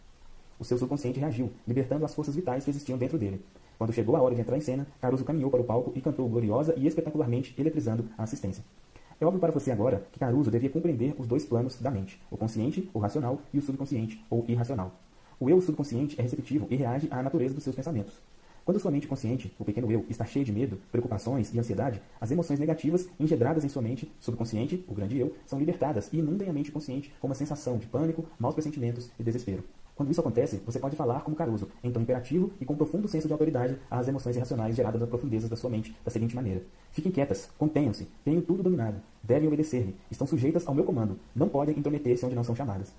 O 0.58 0.64
seu 0.64 0.78
subconsciente 0.78 1.20
reagiu, 1.20 1.52
libertando 1.66 2.04
as 2.04 2.14
forças 2.14 2.34
vitais 2.34 2.64
que 2.64 2.70
existiam 2.70 2.98
dentro 2.98 3.18
dele. 3.18 3.44
Quando 3.76 3.92
chegou 3.92 4.16
a 4.16 4.22
hora 4.22 4.34
de 4.34 4.40
entrar 4.40 4.56
em 4.56 4.60
cena, 4.60 4.86
Caruso 5.00 5.24
caminhou 5.24 5.50
para 5.50 5.60
o 5.60 5.64
palco 5.64 5.92
e 5.94 6.00
cantou 6.00 6.28
gloriosa 6.28 6.74
e 6.76 6.86
espetacularmente, 6.86 7.54
eletrizando 7.56 8.06
a 8.16 8.24
assistência. 8.24 8.64
É 9.20 9.26
óbvio 9.26 9.40
para 9.40 9.50
você 9.52 9.72
agora 9.72 10.06
que 10.12 10.18
Caruso 10.20 10.48
devia 10.48 10.70
compreender 10.70 11.12
os 11.18 11.26
dois 11.26 11.44
planos 11.44 11.80
da 11.80 11.90
mente, 11.90 12.20
o 12.30 12.36
consciente, 12.36 12.88
o 12.94 13.00
racional, 13.00 13.40
e 13.52 13.58
o 13.58 13.62
subconsciente, 13.62 14.24
ou 14.30 14.44
irracional. 14.46 14.92
O 15.40 15.50
eu 15.50 15.60
subconsciente 15.60 16.18
é 16.20 16.22
receptivo 16.22 16.68
e 16.70 16.76
reage 16.76 17.08
à 17.10 17.20
natureza 17.20 17.52
dos 17.52 17.64
seus 17.64 17.74
pensamentos. 17.74 18.14
Quando 18.64 18.78
sua 18.78 18.90
mente 18.90 19.08
consciente, 19.08 19.52
o 19.58 19.64
pequeno 19.64 19.90
eu, 19.90 20.04
está 20.08 20.24
cheio 20.24 20.44
de 20.44 20.52
medo, 20.52 20.78
preocupações 20.92 21.52
e 21.52 21.58
ansiedade, 21.58 22.00
as 22.20 22.30
emoções 22.30 22.60
negativas 22.60 23.08
engedradas 23.18 23.64
em 23.64 23.68
sua 23.68 23.82
mente 23.82 24.12
subconsciente, 24.20 24.84
o 24.86 24.94
grande 24.94 25.18
eu, 25.18 25.34
são 25.46 25.58
libertadas 25.58 26.08
e 26.12 26.18
inundem 26.18 26.48
a 26.48 26.52
mente 26.52 26.70
consciente 26.70 27.12
com 27.18 27.26
uma 27.26 27.34
sensação 27.34 27.76
de 27.76 27.86
pânico, 27.86 28.24
maus 28.38 28.54
pressentimentos 28.54 29.10
e 29.18 29.22
desespero. 29.24 29.64
Quando 29.98 30.12
isso 30.12 30.20
acontece, 30.20 30.62
você 30.64 30.78
pode 30.78 30.94
falar 30.94 31.22
como 31.22 31.34
Caruso, 31.34 31.66
em 31.82 31.90
tom 31.90 32.02
imperativo 32.02 32.52
e 32.60 32.64
com 32.64 32.76
profundo 32.76 33.08
senso 33.08 33.26
de 33.26 33.32
autoridade 33.32 33.76
às 33.90 34.06
emoções 34.06 34.36
irracionais 34.36 34.76
geradas 34.76 35.00
das 35.00 35.08
profundezas 35.08 35.50
da 35.50 35.56
sua 35.56 35.68
mente 35.68 35.92
da 36.04 36.10
seguinte 36.12 36.36
maneira: 36.36 36.62
Fiquem 36.92 37.10
quietas, 37.10 37.50
contenham-se, 37.58 38.06
tenho 38.24 38.40
tudo 38.40 38.62
dominado, 38.62 39.00
devem 39.24 39.48
obedecer-me, 39.48 39.96
estão 40.08 40.24
sujeitas 40.24 40.68
ao 40.68 40.72
meu 40.72 40.84
comando, 40.84 41.18
não 41.34 41.48
podem 41.48 41.76
intrometer-se 41.76 42.24
onde 42.24 42.36
não 42.36 42.44
são 42.44 42.54
chamadas. 42.54 42.92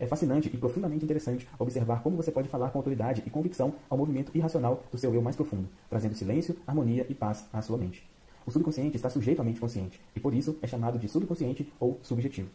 É 0.00 0.06
fascinante 0.06 0.50
e 0.50 0.56
profundamente 0.56 1.04
interessante 1.04 1.46
observar 1.58 2.02
como 2.02 2.16
você 2.16 2.32
pode 2.32 2.48
falar 2.48 2.70
com 2.70 2.78
autoridade 2.78 3.22
e 3.26 3.28
convicção 3.28 3.74
ao 3.90 3.98
movimento 3.98 4.32
irracional 4.34 4.82
do 4.90 4.96
seu 4.96 5.14
eu 5.14 5.20
mais 5.20 5.36
profundo, 5.36 5.68
trazendo 5.90 6.14
silêncio, 6.14 6.56
harmonia 6.66 7.04
e 7.06 7.14
paz 7.14 7.44
à 7.52 7.60
sua 7.60 7.76
mente. 7.76 8.02
O 8.46 8.50
subconsciente 8.50 8.96
está 8.96 9.10
sujeito 9.10 9.42
à 9.42 9.44
mente 9.44 9.60
consciente, 9.60 10.00
e 10.14 10.20
por 10.20 10.32
isso 10.32 10.56
é 10.62 10.66
chamado 10.66 10.98
de 10.98 11.06
subconsciente 11.06 11.70
ou 11.78 12.00
subjetivo. 12.02 12.48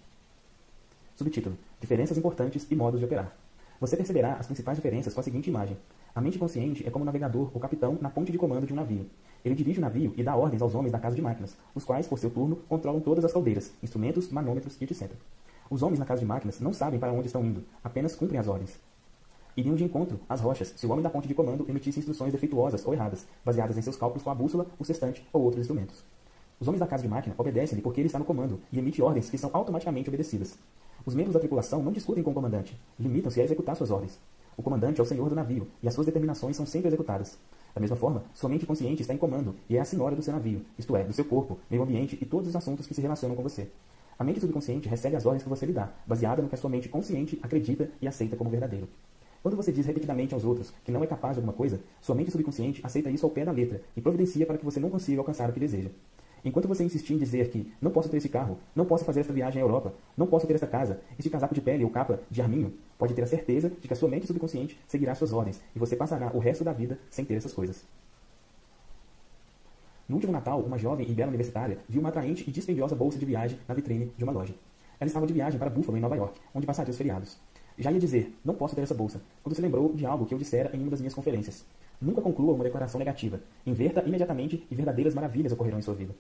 Subtítulo: 1.16 1.56
Diferenças 1.80 2.18
importantes 2.18 2.66
e 2.72 2.76
modos 2.76 3.00
de 3.00 3.06
operar. 3.06 3.41
Você 3.82 3.98
perceberá 3.98 4.34
as 4.34 4.46
principais 4.46 4.78
diferenças 4.78 5.12
com 5.12 5.22
a 5.22 5.24
seguinte 5.24 5.50
imagem. 5.50 5.76
A 6.14 6.22
mente 6.22 6.38
consciente 6.38 6.86
é 6.86 6.92
como 6.92 7.02
o 7.02 7.06
navegador 7.06 7.50
ou 7.52 7.60
capitão 7.60 7.98
na 8.00 8.12
ponte 8.12 8.32
de 8.32 8.38
comando 8.38 8.68
de 8.68 8.74
um 8.74 8.76
navio. 8.76 9.08
Ele 9.44 9.56
dirige 9.56 9.80
o 9.80 9.82
navio 9.82 10.14
e 10.16 10.22
dá 10.22 10.36
ordens 10.36 10.62
aos 10.62 10.76
homens 10.76 10.92
da 10.92 11.00
casa 11.00 11.16
de 11.16 11.22
máquinas, 11.24 11.58
os 11.74 11.84
quais, 11.84 12.08
por 12.08 12.20
seu 12.20 12.30
turno, 12.30 12.58
controlam 12.70 13.02
todas 13.02 13.26
as 13.26 13.34
caldeiras, 13.34 13.72
instrumentos, 13.82 14.30
manômetros 14.30 14.78
e 14.80 14.84
etc. 14.84 15.10
Os 15.68 15.82
homens 15.82 15.98
na 15.98 16.06
casa 16.06 16.20
de 16.20 16.28
máquinas 16.28 16.60
não 16.60 16.72
sabem 16.72 17.00
para 17.00 17.12
onde 17.12 17.26
estão 17.26 17.44
indo, 17.44 17.64
apenas 17.84 18.16
cumprem 18.16 18.40
as 18.40 18.48
ordens. 18.48 18.80
Iriam 19.58 19.76
de 19.76 19.84
encontro 19.84 20.20
às 20.30 20.42
rochas 20.42 20.76
se 20.78 20.86
o 20.86 20.92
homem 20.92 21.02
da 21.02 21.10
ponte 21.10 21.28
de 21.28 21.34
comando 21.34 21.66
emitisse 21.68 21.98
instruções 21.98 22.32
defeituosas 22.32 22.86
ou 22.86 22.94
erradas, 22.94 23.26
baseadas 23.44 23.80
em 23.80 23.82
seus 23.82 23.98
cálculos 23.98 24.22
com 24.22 24.30
a 24.30 24.36
bússola, 24.36 24.68
o 24.78 24.86
sextante 24.86 25.28
ou 25.34 25.42
outros 25.42 25.62
instrumentos. 25.62 26.04
Os 26.60 26.68
homens 26.68 26.82
da 26.82 26.86
casa 26.86 27.02
de 27.02 27.10
máquina 27.10 27.34
obedecem-lhe 27.36 27.82
porque 27.82 28.00
ele 28.00 28.06
está 28.06 28.20
no 28.20 28.26
comando 28.26 28.60
e 28.72 28.78
emite 28.78 29.02
ordens 29.02 29.28
que 29.28 29.40
são 29.40 29.50
automaticamente 29.52 30.08
obedecidas. 30.08 30.56
Os 31.06 31.16
membros 31.16 31.34
da 31.34 31.40
tripulação 31.40 31.82
não 31.82 31.92
discutem 31.92 32.24
com 32.24 32.32
o 32.32 32.34
comandante, 32.34 32.80
limitam-se 33.00 33.42
a 33.42 33.44
executar 33.44 33.76
suas 33.76 33.90
ordens. 33.90 34.20
O 34.56 34.62
comandante 34.62 35.00
é 35.00 35.04
o 35.04 35.08
senhor 35.08 35.28
do 35.30 35.36
navio, 35.36 35.68
e 35.82 35.88
as 35.88 35.94
suas 35.94 36.06
determinações 36.06 36.56
são 36.56 36.66
sempre 36.66 36.90
executadas. 36.90 37.38
Da 37.74 37.82
mesma 37.82 37.96
forma, 37.96 38.24
sua 38.34 38.50
mente 38.50 38.66
consciente 38.66 39.02
está 39.02 39.14
em 39.14 39.18
comando 39.18 39.56
e 39.70 39.78
é 39.78 39.80
a 39.80 39.86
senhora 39.86 40.16
do 40.16 40.22
seu 40.22 40.34
navio, 40.34 40.62
isto 40.78 40.96
é, 40.96 41.04
do 41.04 41.14
seu 41.14 41.26
corpo, 41.26 41.58
meio 41.70 41.82
ambiente 41.82 42.18
e 42.22 42.26
todos 42.26 42.50
os 42.50 42.56
assuntos 42.56 42.86
que 42.86 42.94
se 42.94 43.02
relacionam 43.02 43.36
com 43.36 43.42
você. 43.42 43.70
A 44.20 44.24
mente 44.24 44.42
subconsciente 44.42 44.90
recebe 44.90 45.16
as 45.16 45.26
ordens 45.26 45.42
que 45.42 45.50
você 45.50 45.66
lhe 45.66 45.74
dá, 45.74 45.90
baseada 46.06 46.42
no 46.42 46.50
que 46.50 46.56
a 46.56 46.58
sua 46.58 46.70
mente 46.70 46.90
consciente 46.90 47.40
acredita 47.42 47.90
e 48.02 48.08
aceita 48.08 48.36
como 48.36 48.50
verdadeiro. 48.50 48.88
Quando 49.42 49.58
você 49.58 49.72
diz 49.72 49.88
repetidamente 49.88 50.34
aos 50.36 50.44
outros 50.44 50.72
que 50.86 50.92
não 50.92 51.04
é 51.04 51.08
capaz 51.08 51.34
de 51.34 51.40
alguma 51.40 51.54
coisa, 51.54 51.80
sua 52.00 52.14
mente 52.14 52.30
subconsciente 52.30 52.82
aceita 52.84 53.10
isso 53.10 53.26
ao 53.26 53.32
pé 53.32 53.44
da 53.46 53.52
letra 53.52 53.82
e 53.98 54.02
providencia 54.02 54.46
para 54.46 54.58
que 54.58 54.66
você 54.66 54.80
não 54.80 54.90
consiga 54.90 55.22
alcançar 55.22 55.50
o 55.50 55.54
que 55.54 55.60
deseja. 55.60 55.90
Enquanto 56.44 56.68
você 56.68 56.84
insistir 56.84 57.14
em 57.14 57.18
dizer 57.18 57.50
que 57.50 57.72
não 57.80 57.92
posso 57.92 58.10
ter 58.10 58.18
esse 58.18 58.30
carro, 58.30 58.58
não 58.76 58.86
posso 58.86 59.06
fazer 59.06 59.20
essa 59.20 59.32
viagem 59.32 59.62
à 59.62 59.66
Europa, 59.66 59.94
não 60.18 60.26
posso 60.26 60.48
ter 60.48 60.56
essa 60.56 60.66
casa, 60.66 61.00
este 61.18 61.30
casaco 61.30 61.54
de 61.54 61.62
pele 61.62 61.84
ou 61.84 61.90
capa 61.90 62.20
de 62.30 62.42
arminho, 62.42 62.74
pode 62.98 63.14
ter 63.14 63.22
a 63.22 63.28
certeza 63.28 63.70
de 63.70 63.88
que 63.88 63.94
a 63.94 63.96
sua 63.96 64.10
mente 64.10 64.26
subconsciente 64.26 64.80
seguirá 64.88 65.14
suas 65.14 65.34
ordens 65.34 65.62
e 65.76 65.80
você 65.80 65.96
passará 65.96 66.32
o 66.34 66.40
resto 66.40 66.64
da 66.64 66.74
vida 66.74 66.98
sem 67.10 67.24
ter 67.24 67.36
essas 67.36 67.54
coisas. 67.54 67.86
No 70.10 70.16
último 70.16 70.34
Natal, 70.34 70.60
uma 70.60 70.78
jovem 70.78 71.10
e 71.10 71.14
bela 71.14 71.30
universitária 71.30 71.78
viu 71.88 72.02
uma 72.02 72.10
atraente 72.10 72.44
e 72.48 72.52
dispendiosa 72.52 72.96
bolsa 72.96 73.18
de 73.18 73.26
viagem 73.26 73.60
na 73.68 73.74
vitrine 73.74 74.12
de 74.18 74.24
uma 74.24 74.34
loja. 74.34 74.54
Ela 75.00 75.08
estava 75.08 75.26
de 75.26 75.34
viagem 75.34 75.58
para 75.58 75.70
Buffalo, 75.70 75.98
em 75.98 76.02
Nova 76.02 76.16
York, 76.16 76.40
onde 76.54 76.66
passaria 76.66 76.92
os 76.92 76.98
feriados. 76.98 77.38
Já 77.78 77.92
ia 77.92 78.00
dizer, 78.00 78.36
não 78.44 78.54
posso 78.54 78.76
ter 78.76 78.82
essa 78.82 78.94
bolsa, 78.94 79.22
quando 79.42 79.56
se 79.56 79.62
lembrou 79.62 79.94
de 79.94 80.06
algo 80.06 80.26
que 80.26 80.34
eu 80.34 80.38
dissera 80.38 80.76
em 80.76 80.82
uma 80.82 80.92
das 80.92 81.00
minhas 81.00 81.14
conferências. 81.14 81.66
Nunca 82.02 82.22
conclua 82.22 82.54
uma 82.54 82.64
declaração 82.64 82.98
negativa. 82.98 83.40
Inverta 83.66 84.02
imediatamente 84.02 84.66
e 84.72 84.76
verdadeiras 84.76 85.14
maravilhas 85.14 85.52
ocorrerão 85.52 85.78
em 85.78 85.84
sua 85.84 85.94
vida. 85.94 86.16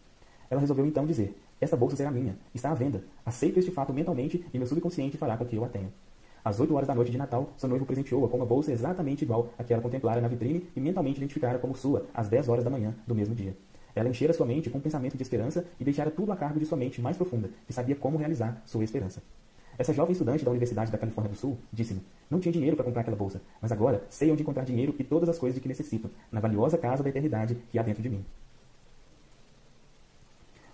Ela 0.50 0.61
resolveu 0.61 0.85
então 0.85 1.05
dizer: 1.07 1.35
Esta 1.59 1.75
bolsa 1.75 1.95
será 1.95 2.11
minha, 2.11 2.38
está 2.53 2.69
à 2.69 2.73
venda. 2.75 3.03
Aceito 3.25 3.57
este 3.57 3.71
fato 3.71 3.91
mentalmente 3.91 4.45
e 4.53 4.57
meu 4.57 4.67
subconsciente 4.67 5.17
fará 5.17 5.35
com 5.35 5.45
que 5.45 5.55
eu 5.55 5.65
a 5.65 5.67
tenha. 5.67 5.89
Às 6.43 6.59
8 6.59 6.73
horas 6.73 6.88
da 6.88 6.95
noite 6.95 7.11
de 7.11 7.17
Natal, 7.17 7.50
seu 7.57 7.69
noivo 7.69 7.85
presenteou-a 7.85 8.27
com 8.27 8.38
uma 8.38 8.45
bolsa 8.45 8.71
exatamente 8.71 9.23
igual 9.23 9.50
à 9.57 9.63
que 9.63 9.73
ela 9.73 9.81
contemplara 9.81 10.21
na 10.21 10.27
vitrine 10.27 10.67
e 10.75 10.79
mentalmente 10.79 11.17
identificara 11.17 11.57
como 11.57 11.75
sua 11.75 12.05
às 12.13 12.27
10 12.27 12.50
horas 12.50 12.63
da 12.63 12.69
manhã 12.69 12.93
do 13.07 13.15
mesmo 13.15 13.33
dia. 13.33 13.55
Ela 13.95 14.09
enchera 14.09 14.33
sua 14.33 14.45
mente 14.45 14.69
com 14.69 14.77
um 14.77 14.81
pensamento 14.81 15.17
de 15.17 15.23
esperança 15.23 15.65
e 15.79 15.83
deixara 15.83 16.09
tudo 16.09 16.31
a 16.31 16.35
cargo 16.35 16.59
de 16.59 16.65
sua 16.65 16.77
mente 16.77 17.01
mais 17.01 17.17
profunda, 17.17 17.50
que 17.67 17.73
sabia 17.73 17.95
como 17.95 18.17
realizar 18.17 18.61
sua 18.65 18.83
esperança. 18.83 19.21
Essa 19.77 19.93
jovem 19.93 20.11
estudante 20.11 20.43
da 20.43 20.51
Universidade 20.51 20.91
da 20.91 20.97
Califórnia 20.97 21.31
do 21.31 21.37
Sul 21.37 21.57
disse-me: 21.71 22.01
Não 22.29 22.39
tinha 22.39 22.51
dinheiro 22.51 22.75
para 22.75 22.85
comprar 22.85 23.01
aquela 23.01 23.17
bolsa, 23.17 23.41
mas 23.61 23.71
agora 23.71 24.03
sei 24.09 24.31
onde 24.31 24.41
encontrar 24.41 24.63
dinheiro 24.63 24.95
e 24.99 25.03
todas 25.03 25.29
as 25.29 25.39
coisas 25.39 25.55
de 25.55 25.61
que 25.61 25.67
necessito, 25.67 26.09
na 26.31 26.39
valiosa 26.39 26.77
casa 26.77 27.03
da 27.03 27.09
eternidade 27.09 27.57
que 27.69 27.79
há 27.79 27.83
dentro 27.83 28.03
de 28.03 28.09
mim. 28.09 28.23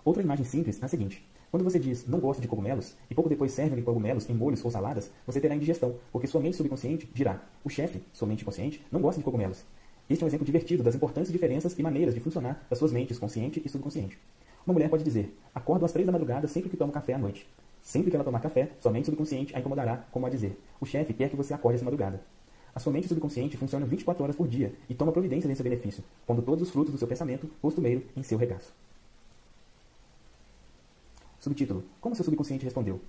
Outra 0.03 0.23
imagem 0.23 0.45
simples 0.45 0.81
é 0.81 0.85
a 0.85 0.87
seguinte. 0.87 1.25
Quando 1.51 1.63
você 1.63 1.79
diz 1.79 2.05
não 2.07 2.19
gosto 2.19 2.41
de 2.41 2.47
cogumelos 2.47 2.95
e 3.09 3.15
pouco 3.15 3.29
depois 3.29 3.51
serve 3.51 3.81
cogumelos 3.81 4.29
em 4.29 4.33
molhos 4.33 4.63
ou 4.63 4.71
saladas, 4.71 5.09
você 5.25 5.39
terá 5.39 5.55
indigestão, 5.55 5.95
porque 6.11 6.27
sua 6.27 6.41
mente 6.41 6.57
subconsciente 6.57 7.09
dirá: 7.13 7.41
o 7.63 7.69
chefe, 7.69 8.01
sua 8.11 8.27
mente 8.27 8.43
consciente, 8.43 8.83
não 8.91 9.01
gosta 9.01 9.19
de 9.19 9.25
cogumelos. 9.25 9.63
Este 10.09 10.23
é 10.23 10.25
um 10.25 10.27
exemplo 10.29 10.45
divertido 10.45 10.83
das 10.83 10.95
importantes 10.95 11.31
diferenças 11.31 11.77
e 11.77 11.83
maneiras 11.83 12.13
de 12.13 12.19
funcionar 12.19 12.65
das 12.69 12.79
suas 12.79 12.91
mentes 12.91 13.19
consciente 13.19 13.61
e 13.63 13.69
subconsciente. 13.69 14.17
Uma 14.65 14.73
mulher 14.73 14.89
pode 14.89 15.03
dizer: 15.03 15.37
acordo 15.53 15.85
às 15.85 15.91
três 15.91 16.05
da 16.05 16.11
madrugada 16.11 16.47
sempre 16.47 16.69
que 16.69 16.77
tomo 16.77 16.91
café 16.91 17.13
à 17.13 17.17
noite. 17.17 17.47
Sempre 17.87 18.11
que 18.11 18.17
ela 18.17 18.25
tomar 18.25 18.41
café, 18.41 18.69
sua 18.81 18.91
mente 18.91 19.05
subconsciente 19.05 19.55
a 19.55 19.61
incomodará, 19.61 20.05
como 20.11 20.25
a 20.25 20.29
dizer: 20.29 20.59
o 20.77 20.85
chefe 20.85 21.13
quer 21.13 21.29
que 21.29 21.37
você 21.37 21.53
acorde 21.53 21.77
essa 21.77 21.85
madrugada. 21.85 22.19
A 22.75 22.81
sua 22.81 22.91
mente 22.91 23.07
subconsciente 23.07 23.55
funciona 23.55 23.85
24 23.85 24.21
horas 24.21 24.35
por 24.35 24.45
dia 24.45 24.73
e 24.89 24.93
toma 24.93 25.13
providência 25.13 25.47
nesse 25.47 25.63
benefício, 25.63 26.03
pondo 26.25 26.41
todos 26.41 26.63
os 26.63 26.69
frutos 26.69 26.91
do 26.91 26.97
seu 26.97 27.07
pensamento 27.07 27.49
costumeiro 27.61 28.03
em 28.13 28.21
seu 28.23 28.37
regaço. 28.37 28.73
Subtítulo: 31.39 31.85
Como 32.01 32.13
seu 32.13 32.25
subconsciente 32.25 32.65
respondeu? 32.65 32.99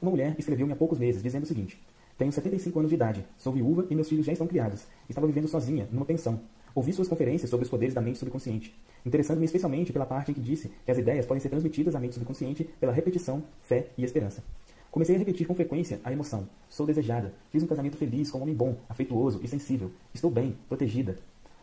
Uma 0.00 0.12
mulher 0.12 0.36
escreveu-me 0.38 0.72
há 0.72 0.76
poucos 0.76 1.00
meses, 1.00 1.24
dizendo 1.24 1.42
o 1.42 1.46
seguinte: 1.46 1.82
Tenho 2.16 2.30
75 2.30 2.78
anos 2.78 2.88
de 2.88 2.94
idade, 2.94 3.26
sou 3.36 3.52
viúva 3.52 3.84
e 3.90 3.96
meus 3.96 4.08
filhos 4.08 4.26
já 4.26 4.30
estão 4.32 4.46
criados. 4.46 4.86
Estava 5.08 5.26
vivendo 5.26 5.48
sozinha, 5.48 5.88
numa 5.90 6.06
pensão. 6.06 6.40
Ouvi 6.74 6.92
suas 6.92 7.08
conferências 7.08 7.50
sobre 7.50 7.64
os 7.64 7.70
poderes 7.70 7.94
da 7.94 8.00
mente 8.00 8.18
subconsciente, 8.18 8.74
interessando-me 9.04 9.44
especialmente 9.44 9.92
pela 9.92 10.06
parte 10.06 10.30
em 10.30 10.34
que 10.34 10.40
disse 10.40 10.70
que 10.84 10.90
as 10.90 10.98
ideias 10.98 11.26
podem 11.26 11.40
ser 11.40 11.48
transmitidas 11.48 11.94
à 11.94 12.00
mente 12.00 12.14
subconsciente 12.14 12.64
pela 12.78 12.92
repetição, 12.92 13.42
fé 13.62 13.88
e 13.98 14.04
esperança. 14.04 14.42
Comecei 14.90 15.14
a 15.14 15.18
repetir 15.18 15.46
com 15.46 15.54
frequência 15.54 16.00
a 16.02 16.12
emoção. 16.12 16.48
Sou 16.68 16.84
desejada. 16.84 17.32
Fiz 17.50 17.62
um 17.62 17.66
casamento 17.66 17.96
feliz 17.96 18.30
com 18.30 18.38
um 18.38 18.42
homem 18.42 18.54
bom, 18.54 18.76
afeituoso 18.88 19.40
e 19.42 19.48
sensível. 19.48 19.90
Estou 20.12 20.30
bem, 20.30 20.56
protegida. 20.68 21.16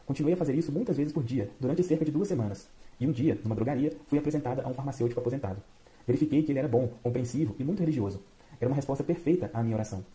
Continuei 0.05 0.33
a 0.33 0.37
fazer 0.37 0.55
isso 0.55 0.71
muitas 0.71 0.95
vezes 0.95 1.11
por 1.11 1.23
dia, 1.23 1.49
durante 1.59 1.83
cerca 1.83 2.05
de 2.05 2.11
duas 2.11 2.29
semanas. 2.29 2.69
E 2.99 3.05
um 3.05 3.11
dia, 3.11 3.37
numa 3.43 3.55
drogaria, 3.55 3.91
fui 4.07 4.17
apresentada 4.17 4.61
a 4.63 4.69
um 4.69 4.73
farmacêutico 4.73 5.19
aposentado. 5.19 5.61
Verifiquei 6.07 6.41
que 6.41 6.51
ele 6.53 6.59
era 6.59 6.67
bom, 6.69 6.89
compreensivo 7.03 7.53
e 7.59 7.63
muito 7.65 7.81
religioso. 7.81 8.21
Era 8.61 8.69
uma 8.69 8.75
resposta 8.75 9.03
perfeita 9.03 9.51
à 9.53 9.61
minha 9.61 9.75
oração. 9.75 10.05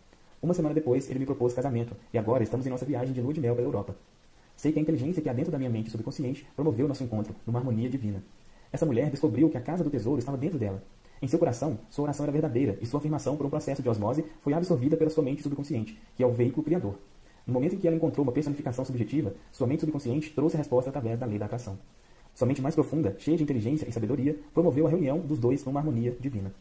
Uma 0.41 0.55
semana 0.55 0.73
depois, 0.73 1.07
ele 1.09 1.19
me 1.19 1.25
propôs 1.25 1.53
casamento, 1.53 1.95
e 2.11 2.17
agora 2.17 2.43
estamos 2.43 2.65
em 2.65 2.69
nossa 2.71 2.83
viagem 2.83 3.13
de 3.13 3.21
lua 3.21 3.33
de 3.33 3.39
mel 3.39 3.55
pela 3.55 3.67
Europa. 3.67 3.95
Sei 4.55 4.71
que 4.71 4.79
a 4.79 4.81
inteligência 4.81 5.21
que 5.21 5.29
há 5.29 5.33
dentro 5.33 5.51
da 5.51 5.57
minha 5.57 5.69
mente 5.69 5.89
subconsciente 5.89 6.45
promoveu 6.55 6.87
nosso 6.87 7.03
encontro 7.03 7.35
numa 7.45 7.59
harmonia 7.59 7.89
divina. 7.89 8.23
Essa 8.71 8.85
mulher 8.85 9.09
descobriu 9.09 9.49
que 9.49 9.57
a 9.57 9.61
casa 9.61 9.83
do 9.83 9.89
tesouro 9.89 10.19
estava 10.19 10.37
dentro 10.37 10.57
dela. 10.57 10.83
Em 11.21 11.27
seu 11.27 11.39
coração, 11.39 11.79
sua 11.89 12.03
oração 12.03 12.25
era 12.25 12.31
verdadeira 12.31 12.77
e 12.81 12.85
sua 12.85 12.99
afirmação, 12.99 13.37
por 13.37 13.45
um 13.45 13.49
processo 13.49 13.81
de 13.81 13.89
osmose, 13.89 14.25
foi 14.41 14.53
absorvida 14.53 14.97
pela 14.97 15.09
sua 15.09 15.23
mente 15.23 15.41
subconsciente, 15.41 15.97
que 16.15 16.23
é 16.23 16.27
o 16.27 16.31
veículo 16.31 16.63
criador. 16.63 16.95
No 17.45 17.53
momento 17.53 17.75
em 17.75 17.77
que 17.77 17.87
ela 17.87 17.95
encontrou 17.95 18.25
uma 18.25 18.31
personificação 18.31 18.83
subjetiva, 18.83 19.33
sua 19.51 19.67
mente 19.67 19.81
subconsciente 19.81 20.31
trouxe 20.31 20.55
a 20.55 20.59
resposta 20.59 20.89
através 20.89 21.19
da 21.19 21.25
lei 21.25 21.37
da 21.37 21.45
atração. 21.45 21.77
Sua 22.33 22.47
mente 22.47 22.61
mais 22.61 22.73
profunda, 22.73 23.15
cheia 23.19 23.37
de 23.37 23.43
inteligência 23.43 23.87
e 23.87 23.91
sabedoria, 23.91 24.37
promoveu 24.53 24.87
a 24.87 24.89
reunião 24.89 25.19
dos 25.19 25.37
dois 25.37 25.63
numa 25.63 25.79
harmonia 25.79 26.15
divina. 26.19 26.51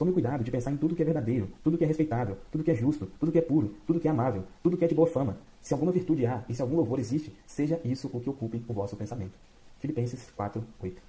Tome 0.00 0.12
cuidado 0.12 0.42
de 0.42 0.50
pensar 0.50 0.72
em 0.72 0.78
tudo 0.78 0.96
que 0.96 1.02
é 1.02 1.04
verdadeiro, 1.04 1.50
tudo 1.62 1.76
que 1.76 1.84
é 1.84 1.86
respeitável, 1.86 2.38
tudo 2.50 2.64
que 2.64 2.70
é 2.70 2.74
justo, 2.74 3.06
tudo 3.20 3.30
que 3.30 3.36
é 3.36 3.42
puro, 3.42 3.74
tudo 3.86 4.00
que 4.00 4.08
é 4.08 4.10
amável, 4.10 4.44
tudo 4.62 4.74
que 4.74 4.82
é 4.86 4.88
de 4.88 4.94
boa 4.94 5.06
fama. 5.06 5.36
Se 5.60 5.74
alguma 5.74 5.92
virtude 5.92 6.24
há 6.24 6.42
e 6.48 6.54
se 6.54 6.62
algum 6.62 6.74
louvor 6.74 6.98
existe, 6.98 7.36
seja 7.46 7.78
isso 7.84 8.08
o 8.10 8.18
que 8.18 8.30
ocupe 8.30 8.64
o 8.66 8.72
vosso 8.72 8.96
pensamento. 8.96 9.34
Filipenses 9.78 10.30
4, 10.34 10.64
8. 10.82 11.02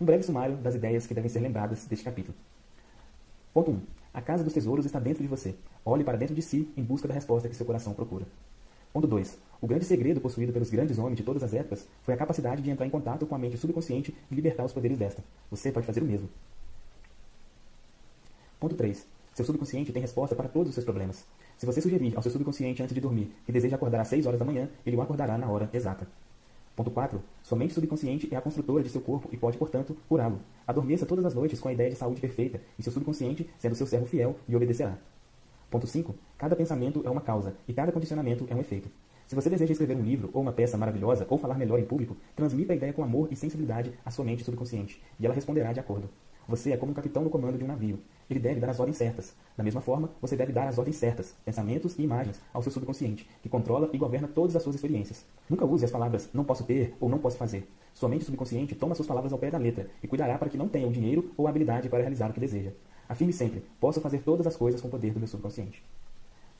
Um 0.00 0.06
breve 0.06 0.22
sumário 0.22 0.56
das 0.56 0.74
ideias 0.74 1.06
que 1.06 1.12
devem 1.12 1.28
ser 1.28 1.40
lembradas 1.40 1.84
deste 1.84 2.02
capítulo. 2.02 2.34
Ponto 3.52 3.70
1. 3.72 3.80
A 4.14 4.22
casa 4.22 4.42
dos 4.42 4.54
tesouros 4.54 4.86
está 4.86 4.98
dentro 4.98 5.22
de 5.22 5.28
você. 5.28 5.54
Olhe 5.84 6.04
para 6.04 6.16
dentro 6.16 6.34
de 6.34 6.40
si 6.40 6.72
em 6.78 6.82
busca 6.82 7.06
da 7.06 7.12
resposta 7.12 7.50
que 7.50 7.54
seu 7.54 7.66
coração 7.66 7.92
procura. 7.92 8.24
Ponto 8.94 9.06
2. 9.06 9.36
O 9.60 9.66
grande 9.66 9.84
segredo 9.84 10.22
possuído 10.22 10.54
pelos 10.54 10.70
grandes 10.70 10.98
homens 10.98 11.18
de 11.18 11.22
todas 11.22 11.42
as 11.42 11.52
épocas 11.52 11.86
foi 12.02 12.14
a 12.14 12.16
capacidade 12.16 12.62
de 12.62 12.70
entrar 12.70 12.86
em 12.86 12.90
contato 12.90 13.26
com 13.26 13.34
a 13.34 13.38
mente 13.38 13.58
subconsciente 13.58 14.16
e 14.30 14.34
libertar 14.34 14.64
os 14.64 14.72
poderes 14.72 14.96
desta. 14.96 15.22
Você 15.50 15.70
pode 15.70 15.86
fazer 15.86 16.02
o 16.02 16.06
mesmo. 16.06 16.30
Ponto 18.58 18.74
3. 18.74 19.06
Seu 19.34 19.44
subconsciente 19.44 19.92
tem 19.92 20.00
resposta 20.00 20.36
para 20.36 20.48
todos 20.48 20.68
os 20.68 20.74
seus 20.74 20.84
problemas. 20.84 21.24
Se 21.58 21.66
você 21.66 21.80
sugerir 21.80 22.14
ao 22.16 22.22
seu 22.22 22.30
subconsciente 22.30 22.82
antes 22.82 22.94
de 22.94 23.00
dormir 23.00 23.32
que 23.44 23.52
deseja 23.52 23.76
acordar 23.76 24.00
às 24.00 24.08
6 24.08 24.26
horas 24.26 24.38
da 24.38 24.44
manhã, 24.44 24.68
ele 24.86 24.96
o 24.96 25.02
acordará 25.02 25.36
na 25.36 25.48
hora 25.48 25.68
exata. 25.72 26.06
Ponto 26.76 26.90
4. 26.90 27.22
Sua 27.42 27.58
mente 27.58 27.74
subconsciente 27.74 28.28
é 28.32 28.36
a 28.36 28.40
construtora 28.40 28.82
de 28.82 28.90
seu 28.90 29.00
corpo 29.00 29.28
e 29.32 29.36
pode, 29.36 29.58
portanto, 29.58 29.96
curá-lo. 30.08 30.40
Adormeça 30.66 31.06
todas 31.06 31.24
as 31.24 31.34
noites 31.34 31.60
com 31.60 31.68
a 31.68 31.72
ideia 31.72 31.90
de 31.90 31.96
saúde 31.96 32.20
perfeita 32.20 32.60
e 32.78 32.82
seu 32.82 32.92
subconsciente, 32.92 33.48
sendo 33.58 33.74
seu 33.74 33.86
servo 33.86 34.06
fiel, 34.06 34.36
lhe 34.48 34.56
obedecerá. 34.56 34.98
Ponto 35.70 35.86
5. 35.86 36.14
Cada 36.38 36.56
pensamento 36.56 37.02
é 37.04 37.10
uma 37.10 37.20
causa 37.20 37.54
e 37.66 37.72
cada 37.72 37.92
condicionamento 37.92 38.46
é 38.48 38.54
um 38.54 38.60
efeito. 38.60 38.88
Se 39.26 39.34
você 39.34 39.48
deseja 39.48 39.72
escrever 39.72 39.96
um 39.96 40.02
livro 40.02 40.30
ou 40.32 40.42
uma 40.42 40.52
peça 40.52 40.76
maravilhosa 40.76 41.26
ou 41.30 41.38
falar 41.38 41.58
melhor 41.58 41.78
em 41.78 41.84
público, 41.84 42.16
transmita 42.36 42.72
a 42.72 42.76
ideia 42.76 42.92
com 42.92 43.02
amor 43.02 43.28
e 43.30 43.36
sensibilidade 43.36 43.92
à 44.04 44.10
sua 44.10 44.24
mente 44.24 44.44
subconsciente, 44.44 45.02
e 45.18 45.24
ela 45.24 45.34
responderá 45.34 45.72
de 45.72 45.80
acordo. 45.80 46.10
Você 46.46 46.72
é 46.72 46.76
como 46.76 46.92
um 46.92 46.94
capitão 46.94 47.22
no 47.22 47.30
comando 47.30 47.56
de 47.56 47.64
um 47.64 47.66
navio. 47.66 47.98
Ele 48.28 48.38
deve 48.38 48.60
dar 48.60 48.70
as 48.70 48.78
ordens 48.78 48.96
certas. 48.96 49.34
Da 49.56 49.64
mesma 49.64 49.80
forma, 49.80 50.10
você 50.20 50.36
deve 50.36 50.52
dar 50.52 50.68
as 50.68 50.78
ordens 50.78 50.96
certas, 50.96 51.34
pensamentos 51.44 51.98
e 51.98 52.02
imagens, 52.02 52.40
ao 52.52 52.62
seu 52.62 52.70
subconsciente, 52.70 53.28
que 53.42 53.48
controla 53.48 53.88
e 53.92 53.98
governa 53.98 54.28
todas 54.28 54.54
as 54.54 54.62
suas 54.62 54.76
experiências. 54.76 55.24
Nunca 55.48 55.64
use 55.64 55.84
as 55.84 55.90
palavras 55.90 56.28
não 56.34 56.44
posso 56.44 56.64
ter 56.64 56.94
ou 57.00 57.08
não 57.08 57.18
posso 57.18 57.36
fazer. 57.36 57.66
Sua 57.94 58.08
mente 58.08 58.24
subconsciente 58.24 58.74
toma 58.74 58.94
suas 58.94 59.08
palavras 59.08 59.32
ao 59.32 59.38
pé 59.38 59.50
da 59.50 59.58
letra 59.58 59.88
e 60.02 60.08
cuidará 60.08 60.36
para 60.36 60.50
que 60.50 60.58
não 60.58 60.68
tenha 60.68 60.86
o 60.86 60.92
dinheiro 60.92 61.32
ou 61.36 61.46
a 61.46 61.50
habilidade 61.50 61.88
para 61.88 62.00
realizar 62.00 62.30
o 62.30 62.32
que 62.32 62.40
deseja. 62.40 62.72
Afirme 63.08 63.32
sempre: 63.32 63.62
posso 63.80 64.00
fazer 64.00 64.18
todas 64.18 64.46
as 64.46 64.56
coisas 64.56 64.80
com 64.80 64.88
o 64.88 64.90
poder 64.90 65.12
do 65.12 65.20
meu 65.20 65.28
subconsciente. 65.28 65.82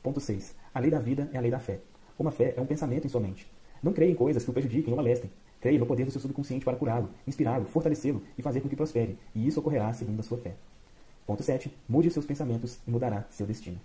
Ponto 0.01 0.19
6. 0.19 0.55
A 0.73 0.79
lei 0.79 0.91
da 0.91 0.99
vida 0.99 1.29
é 1.33 1.37
a 1.37 1.41
lei 1.41 1.51
da 1.51 1.59
fé. 1.59 1.79
Uma 2.17 2.31
fé 2.31 2.53
é 2.55 2.61
um 2.61 2.65
pensamento 2.65 3.05
em 3.05 3.09
sua 3.09 3.19
mente. 3.19 3.49
Não 3.83 3.91
creia 3.91 4.11
em 4.11 4.15
coisas 4.15 4.43
que 4.43 4.49
o 4.49 4.53
prejudiquem 4.53 4.93
ou 4.93 4.97
molestem. 4.97 5.29
Creia 5.65 5.79
no 5.79 5.85
poder 5.87 6.05
do 6.05 6.11
seu 6.11 6.21
subconsciente 6.21 6.63
para 6.63 6.77
curá-lo, 6.77 7.09
inspirá-lo, 7.25 7.65
fortalecê-lo 7.65 8.21
e 8.37 8.41
fazer 8.43 8.61
com 8.61 8.69
que 8.69 8.75
prospere, 8.75 9.17
e 9.33 9.47
isso 9.47 9.59
ocorrerá 9.59 9.91
segundo 9.93 10.19
a 10.19 10.21
sua 10.21 10.37
fé. 10.37 10.53
Ponto 11.25 11.41
7. 11.41 11.75
Mude 11.89 12.11
seus 12.11 12.23
pensamentos 12.23 12.77
e 12.87 12.91
mudará 12.91 13.25
seu 13.31 13.47
destino. 13.47 13.81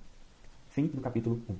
Fim 0.68 0.88
do 0.88 1.00
capítulo 1.00 1.40
1. 1.48 1.54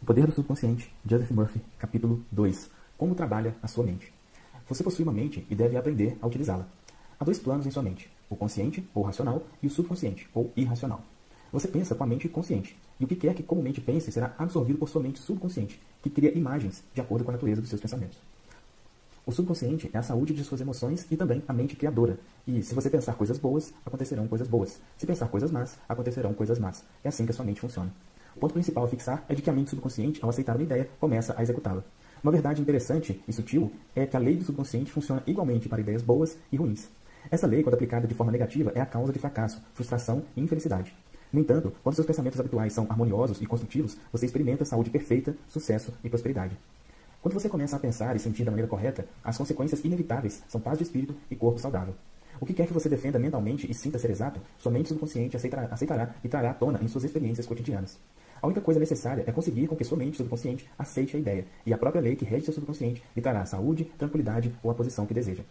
O 0.00 0.06
poder 0.06 0.26
do 0.26 0.32
subconsciente, 0.32 0.90
Joseph 1.04 1.30
Murphy, 1.30 1.60
capítulo 1.78 2.24
2. 2.32 2.70
Como 2.96 3.14
trabalha 3.14 3.54
a 3.62 3.68
sua 3.68 3.84
mente. 3.84 4.10
Você 4.66 4.82
possui 4.82 5.02
uma 5.02 5.12
mente 5.12 5.46
e 5.50 5.54
deve 5.54 5.76
aprender 5.76 6.16
a 6.22 6.26
utilizá-la. 6.26 6.66
Há 7.20 7.24
dois 7.26 7.38
planos 7.38 7.66
em 7.66 7.70
sua 7.70 7.82
mente: 7.82 8.10
o 8.30 8.34
consciente, 8.34 8.82
ou 8.94 9.02
racional, 9.02 9.42
e 9.62 9.66
o 9.66 9.70
subconsciente, 9.70 10.26
ou 10.32 10.50
irracional. 10.56 11.02
Você 11.52 11.68
pensa 11.68 11.94
com 11.94 12.02
a 12.02 12.06
mente 12.06 12.30
consciente, 12.30 12.74
e 12.98 13.04
o 13.04 13.06
que 13.06 13.14
quer 13.14 13.34
que 13.34 13.42
comumente 13.42 13.82
pense 13.82 14.10
será 14.10 14.34
absorvido 14.38 14.78
por 14.78 14.88
sua 14.88 15.02
mente 15.02 15.18
subconsciente, 15.18 15.78
que 16.02 16.08
cria 16.08 16.34
imagens 16.34 16.82
de 16.94 17.02
acordo 17.02 17.26
com 17.26 17.30
a 17.30 17.34
natureza 17.34 17.60
dos 17.60 17.68
seus 17.68 17.82
pensamentos. 17.82 18.18
O 19.26 19.32
subconsciente 19.32 19.88
é 19.90 19.96
a 19.96 20.02
saúde 20.02 20.34
de 20.34 20.44
suas 20.44 20.60
emoções 20.60 21.06
e 21.10 21.16
também 21.16 21.42
a 21.48 21.52
mente 21.52 21.74
criadora. 21.74 22.18
E 22.46 22.62
se 22.62 22.74
você 22.74 22.90
pensar 22.90 23.14
coisas 23.14 23.38
boas, 23.38 23.72
acontecerão 23.84 24.28
coisas 24.28 24.46
boas. 24.46 24.78
Se 24.98 25.06
pensar 25.06 25.28
coisas 25.28 25.50
más, 25.50 25.78
acontecerão 25.88 26.34
coisas 26.34 26.58
más. 26.58 26.84
É 27.02 27.08
assim 27.08 27.24
que 27.24 27.30
a 27.30 27.34
sua 27.34 27.44
mente 27.44 27.60
funciona. 27.60 27.90
O 28.36 28.40
ponto 28.40 28.52
principal 28.52 28.84
a 28.84 28.88
fixar 28.88 29.24
é 29.26 29.34
de 29.34 29.40
que 29.40 29.48
a 29.48 29.52
mente 29.52 29.70
subconsciente, 29.70 30.20
ao 30.22 30.28
aceitar 30.28 30.54
uma 30.56 30.62
ideia, 30.62 30.90
começa 31.00 31.34
a 31.38 31.42
executá-la. 31.42 31.82
Uma 32.22 32.32
verdade 32.32 32.60
interessante 32.60 33.18
e 33.26 33.32
sutil 33.32 33.72
é 33.96 34.04
que 34.04 34.14
a 34.14 34.20
lei 34.20 34.36
do 34.36 34.44
subconsciente 34.44 34.92
funciona 34.92 35.22
igualmente 35.26 35.70
para 35.70 35.80
ideias 35.80 36.02
boas 36.02 36.36
e 36.52 36.56
ruins. 36.56 36.90
Essa 37.30 37.46
lei, 37.46 37.62
quando 37.62 37.76
aplicada 37.76 38.06
de 38.06 38.14
forma 38.14 38.30
negativa, 38.32 38.72
é 38.74 38.80
a 38.82 38.86
causa 38.86 39.10
de 39.10 39.18
fracasso, 39.18 39.62
frustração 39.72 40.22
e 40.36 40.42
infelicidade. 40.42 40.94
No 41.32 41.40
entanto, 41.40 41.72
quando 41.82 41.94
seus 41.94 42.06
pensamentos 42.06 42.38
habituais 42.38 42.74
são 42.74 42.86
harmoniosos 42.90 43.40
e 43.40 43.46
construtivos, 43.46 43.96
você 44.12 44.26
experimenta 44.26 44.66
saúde 44.66 44.90
perfeita, 44.90 45.34
sucesso 45.48 45.94
e 46.04 46.10
prosperidade. 46.10 46.56
Quando 47.24 47.40
você 47.40 47.48
começa 47.48 47.74
a 47.74 47.78
pensar 47.78 48.14
e 48.14 48.18
sentir 48.18 48.44
da 48.44 48.50
maneira 48.50 48.68
correta, 48.68 49.06
as 49.24 49.38
consequências 49.38 49.82
inevitáveis 49.82 50.42
são 50.46 50.60
paz 50.60 50.76
de 50.76 50.84
espírito 50.84 51.16
e 51.30 51.34
corpo 51.34 51.58
saudável. 51.58 51.94
O 52.38 52.44
que 52.44 52.52
quer 52.52 52.66
que 52.66 52.72
você 52.74 52.86
defenda 52.86 53.18
mentalmente 53.18 53.66
e 53.66 53.72
sinta 53.72 53.98
ser 53.98 54.10
exato, 54.10 54.38
sua 54.58 54.70
mente 54.70 54.90
subconsciente 54.90 55.34
aceitará, 55.34 55.66
aceitará 55.70 56.14
e 56.22 56.28
trará 56.28 56.50
à 56.50 56.52
tona 56.52 56.78
em 56.82 56.86
suas 56.86 57.02
experiências 57.02 57.46
cotidianas. 57.46 57.98
A 58.42 58.46
única 58.46 58.60
coisa 58.60 58.78
necessária 58.78 59.24
é 59.26 59.32
conseguir 59.32 59.68
com 59.68 59.74
que 59.74 59.84
sua 59.84 59.96
mente 59.96 60.18
subconsciente 60.18 60.68
aceite 60.78 61.16
a 61.16 61.18
ideia, 61.18 61.46
e 61.64 61.72
a 61.72 61.78
própria 61.78 62.02
lei 62.02 62.14
que 62.14 62.26
rege 62.26 62.44
seu 62.44 62.52
subconsciente 62.52 63.02
lhe 63.16 63.22
trará 63.22 63.46
saúde, 63.46 63.84
tranquilidade 63.96 64.54
ou 64.62 64.70
a 64.70 64.74
posição 64.74 65.06
que 65.06 65.14
deseja. 65.14 65.44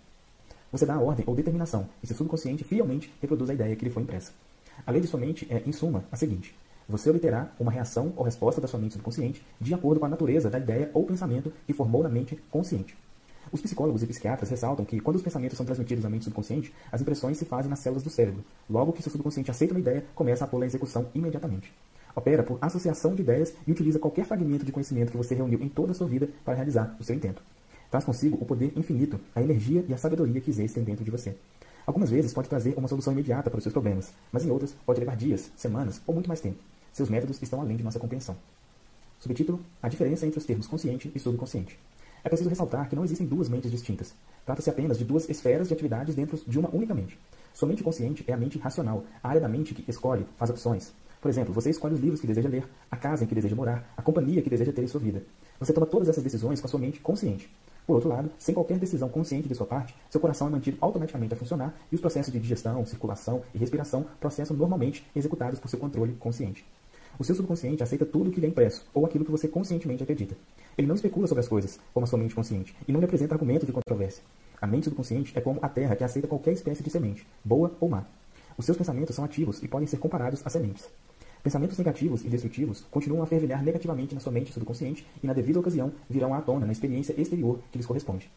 Você 0.72 0.86
dá 0.86 0.94
a 0.94 1.02
ordem 1.02 1.26
ou 1.28 1.34
determinação, 1.34 1.90
e 2.04 2.06
seu 2.06 2.16
subconsciente 2.16 2.64
fielmente 2.64 3.12
reproduz 3.20 3.50
a 3.50 3.54
ideia 3.56 3.76
que 3.76 3.84
lhe 3.84 3.90
foi 3.90 4.04
impressa. 4.04 4.32
A 4.86 4.92
lei 4.92 5.02
de 5.02 5.08
sua 5.08 5.20
mente 5.20 5.48
é, 5.50 5.64
em 5.66 5.72
suma, 5.72 6.04
a 6.12 6.16
seguinte: 6.16 6.56
você 6.88 7.10
obterá 7.10 7.52
uma 7.60 7.72
reação 7.72 8.14
ou 8.16 8.24
resposta 8.24 8.60
da 8.60 8.68
sua 8.68 8.80
mente 8.80 8.94
subconsciente 8.94 9.46
de 9.60 9.74
acordo 9.74 10.00
com 10.00 10.06
a 10.06 10.10
natureza 10.10 10.50
da 10.50 10.60
ideia 10.60 10.90
ou 10.94 11.06
pensamento 11.06 11.52
que 11.66 11.74
formou 11.74 12.04
na 12.04 12.10
mente 12.10 12.36
consciente. 12.50 12.98
Os 13.52 13.62
psicólogos 13.62 14.02
e 14.02 14.08
psiquiatras 14.08 14.50
ressaltam 14.50 14.86
que, 14.86 15.00
quando 15.00 15.18
os 15.18 15.22
pensamentos 15.22 15.58
são 15.58 15.66
transmitidos 15.66 16.06
à 16.06 16.10
mente 16.10 16.24
subconsciente, 16.24 16.74
as 16.92 17.02
impressões 17.02 17.38
se 17.38 17.46
fazem 17.46 17.70
nas 17.70 17.80
células 17.80 18.04
do 18.04 18.10
cérebro. 18.10 18.44
Logo 18.70 18.94
que 18.94 19.04
seu 19.04 19.12
subconsciente 19.12 19.52
aceita 19.52 19.74
uma 19.74 19.80
ideia, 19.80 20.04
começa 20.16 20.44
a 20.44 20.48
pô-la 20.48 20.66
em 20.66 20.68
execução 20.68 21.08
imediatamente. 21.14 21.72
Opera 22.16 22.44
por 22.44 22.58
associação 22.62 23.16
de 23.16 23.22
ideias 23.22 23.54
e 23.68 23.72
utiliza 23.72 24.00
qualquer 24.00 24.26
fragmento 24.26 24.66
de 24.66 24.72
conhecimento 24.72 25.12
que 25.12 25.18
você 25.18 25.36
reuniu 25.36 25.62
em 25.62 25.70
toda 25.70 25.92
a 25.92 25.96
sua 25.96 26.08
vida 26.08 26.30
para 26.46 26.54
realizar 26.54 26.96
o 27.00 27.04
seu 27.04 27.16
intento. 27.16 27.42
Traz 27.90 28.06
consigo 28.06 28.38
o 28.42 28.46
poder 28.46 28.74
infinito, 28.76 29.20
a 29.36 29.42
energia 29.42 29.86
e 29.88 29.94
a 29.94 29.98
sabedoria 29.98 30.42
que 30.42 30.50
existem 30.50 30.84
dentro 30.84 31.04
de 31.04 31.12
você. 31.12 31.36
Algumas 31.86 32.10
vezes 32.10 32.34
pode 32.34 32.50
trazer 32.50 32.76
uma 32.78 32.88
solução 32.88 33.14
imediata 33.14 33.50
para 33.50 33.58
os 33.58 33.64
seus 33.64 33.74
problemas, 33.74 34.14
mas 34.32 34.46
em 34.46 34.52
outras 34.52 34.74
pode 34.86 35.00
levar 35.00 35.16
dias, 35.18 35.52
semanas 35.56 36.02
ou 36.08 36.14
muito 36.14 36.28
mais 36.28 36.40
tempo. 36.40 36.58
Seus 36.94 37.10
métodos 37.10 37.42
estão 37.42 37.60
além 37.60 37.76
de 37.76 37.84
nossa 37.84 38.00
compreensão. 38.00 38.38
Subtítulo: 39.20 39.60
A 39.82 39.90
diferença 39.90 40.28
entre 40.28 40.38
os 40.38 40.46
termos 40.46 40.68
consciente 40.68 41.12
e 41.14 41.20
subconsciente. 41.20 41.78
É 42.24 42.30
preciso 42.30 42.50
ressaltar 42.50 42.88
que 42.88 42.96
não 42.96 43.04
existem 43.04 43.26
duas 43.26 43.50
mentes 43.50 43.72
distintas. 43.72 44.14
Trata-se 44.46 44.70
apenas 44.70 44.98
de 44.98 45.04
duas 45.04 45.28
esferas 45.28 45.68
de 45.68 45.74
atividades 45.74 46.14
dentro 46.14 46.40
de 46.48 46.60
uma 46.60 46.70
única 46.70 46.94
mente. 46.94 47.18
Sua 47.52 47.68
mente 47.68 47.84
consciente 47.84 48.24
é 48.28 48.34
a 48.34 48.38
mente 48.38 48.60
racional, 48.60 49.04
a 49.24 49.30
área 49.30 49.42
da 49.42 49.48
mente 49.48 49.74
que 49.74 49.90
escolhe, 49.90 50.26
faz 50.38 50.52
opções. 50.52 50.94
Por 51.20 51.30
exemplo, 51.30 51.54
você 51.54 51.72
escolhe 51.72 51.96
os 51.96 52.00
livros 52.00 52.22
que 52.22 52.28
deseja 52.28 52.50
ler, 52.50 52.68
a 52.92 52.98
casa 52.98 53.24
em 53.24 53.28
que 53.28 53.34
deseja 53.34 53.56
morar, 53.56 53.92
a 53.98 54.02
companhia 54.02 54.42
que 54.42 54.50
deseja 54.50 54.72
ter 54.72 54.84
em 54.84 54.88
sua 54.88 55.00
vida. 55.00 55.24
Você 55.60 55.74
toma 55.74 55.88
todas 55.88 56.10
essas 56.10 56.24
decisões 56.24 56.62
com 56.62 56.68
a 56.68 56.70
sua 56.70 56.80
mente 56.80 57.00
consciente. 57.00 57.50
Por 57.88 57.96
outro 57.96 58.10
lado, 58.10 58.30
sem 58.38 58.54
qualquer 58.54 58.78
decisão 58.78 59.10
consciente 59.10 59.48
de 59.48 59.56
sua 59.56 59.66
parte, 59.66 59.96
seu 60.10 60.22
coração 60.22 60.48
é 60.48 60.52
mantido 60.52 60.78
automaticamente 60.80 61.34
a 61.34 61.38
funcionar 61.38 61.74
e 61.92 61.96
os 61.96 62.02
processos 62.02 62.32
de 62.32 62.40
digestão, 62.40 62.86
circulação 62.86 63.42
e 63.54 63.58
respiração 63.58 64.06
processam 64.20 64.56
normalmente 64.56 65.06
executados 65.16 65.60
por 65.60 65.70
seu 65.70 65.80
controle 65.80 66.14
consciente. 66.14 66.66
O 67.20 67.24
seu 67.24 67.36
subconsciente 67.36 67.84
aceita 67.84 68.06
tudo 68.06 68.30
o 68.30 68.34
que 68.34 68.40
lhe 68.40 68.48
é 68.48 68.50
impresso, 68.50 68.86
ou 68.94 69.06
aquilo 69.06 69.24
que 69.24 69.32
você 69.32 69.48
conscientemente 69.48 70.02
acredita. 70.02 70.36
Ele 70.78 70.88
não 70.88 70.96
especula 70.96 71.28
sobre 71.28 71.42
as 71.42 71.48
coisas, 71.48 71.80
como 71.94 72.06
a 72.06 72.08
sua 72.08 72.18
mente 72.18 72.34
consciente, 72.34 72.76
e 72.88 72.92
não 72.92 73.00
lhe 73.00 73.06
apresenta 73.06 73.36
argumentos 73.36 73.68
de 73.68 73.72
controvérsia. 73.72 74.24
A 74.60 74.66
mente 74.66 74.86
subconsciente 74.86 75.32
é 75.36 75.42
como 75.42 75.60
a 75.62 75.70
terra 75.70 75.96
que 75.96 76.04
aceita 76.04 76.28
qualquer 76.28 76.54
espécie 76.54 76.82
de 76.82 76.90
semente, 76.90 77.28
boa 77.44 77.72
ou 77.80 77.90
má. 77.90 78.06
Os 78.58 78.66
seus 78.66 78.78
pensamentos 78.78 79.16
são 79.16 79.26
ativos 79.26 79.62
e 79.62 79.68
podem 79.68 79.88
ser 79.88 79.98
comparados 79.98 80.42
a 80.46 80.50
sementes. 80.50 80.90
Pensamentos 81.44 81.78
negativos 81.78 82.24
e 82.24 82.30
destrutivos 82.30 82.86
continuam 82.90 83.22
a 83.22 83.26
fervilhar 83.26 83.62
negativamente 83.62 84.16
na 84.16 84.22
sua 84.22 84.32
mente 84.32 84.54
subconsciente 84.54 85.06
e, 85.22 85.28
na 85.28 85.34
devida 85.34 85.60
ocasião, 85.60 85.92
virão 86.10 86.34
à 86.34 86.42
tona 86.42 86.66
na 86.66 86.72
experiência 86.72 87.14
exterior 87.20 87.60
que 87.72 87.78
lhes 87.78 87.86
corresponde. 87.86 88.32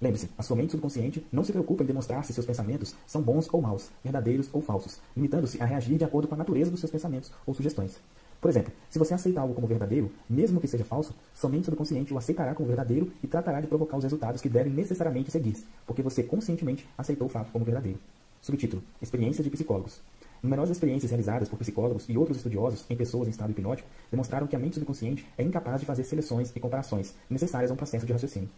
Lembre-se, 0.00 0.28
a 0.38 0.42
sua 0.42 0.56
mente 0.56 0.70
subconsciente 0.72 1.26
não 1.30 1.44
se 1.44 1.52
preocupa 1.52 1.82
em 1.82 1.86
demonstrar 1.86 2.24
se 2.24 2.32
seus 2.32 2.46
pensamentos 2.46 2.94
são 3.06 3.22
bons 3.22 3.48
ou 3.52 3.60
maus, 3.60 3.90
verdadeiros 4.02 4.48
ou 4.52 4.60
falsos, 4.60 5.00
limitando-se 5.16 5.60
a 5.62 5.64
reagir 5.64 5.98
de 5.98 6.04
acordo 6.04 6.28
com 6.28 6.34
a 6.34 6.38
natureza 6.38 6.70
dos 6.70 6.80
seus 6.80 6.90
pensamentos 6.90 7.32
ou 7.46 7.54
sugestões. 7.54 8.00
Por 8.42 8.50
exemplo, 8.50 8.72
se 8.90 8.98
você 8.98 9.14
aceita 9.14 9.40
algo 9.40 9.54
como 9.54 9.68
verdadeiro, 9.68 10.10
mesmo 10.28 10.60
que 10.60 10.66
seja 10.66 10.84
falso, 10.84 11.14
sua 11.32 11.48
mente 11.48 11.66
subconsciente 11.66 12.12
o 12.12 12.18
aceitará 12.18 12.56
como 12.56 12.66
verdadeiro 12.66 13.12
e 13.22 13.28
tratará 13.28 13.60
de 13.60 13.68
provocar 13.68 13.96
os 13.96 14.02
resultados 14.02 14.42
que 14.42 14.48
devem 14.48 14.72
necessariamente 14.72 15.30
seguir-se, 15.30 15.64
porque 15.86 16.02
você 16.02 16.24
conscientemente 16.24 16.84
aceitou 16.98 17.28
o 17.28 17.30
fato 17.30 17.52
como 17.52 17.64
verdadeiro. 17.64 18.00
Subtítulo: 18.40 18.82
Experiências 19.00 19.44
de 19.44 19.50
psicólogos. 19.50 20.00
Numerosas 20.42 20.76
experiências 20.76 21.12
realizadas 21.12 21.48
por 21.48 21.56
psicólogos 21.56 22.08
e 22.08 22.18
outros 22.18 22.38
estudiosos 22.38 22.84
em 22.90 22.96
pessoas 22.96 23.28
em 23.28 23.30
estado 23.30 23.52
hipnótico 23.52 23.88
demonstraram 24.10 24.48
que 24.48 24.56
a 24.56 24.58
mente 24.58 24.74
subconsciente 24.74 25.24
é 25.38 25.44
incapaz 25.44 25.78
de 25.78 25.86
fazer 25.86 26.02
seleções 26.02 26.50
e 26.56 26.58
comparações 26.58 27.14
necessárias 27.30 27.70
a 27.70 27.74
um 27.74 27.76
processo 27.76 28.04
de 28.04 28.12
raciocínio. 28.12 28.48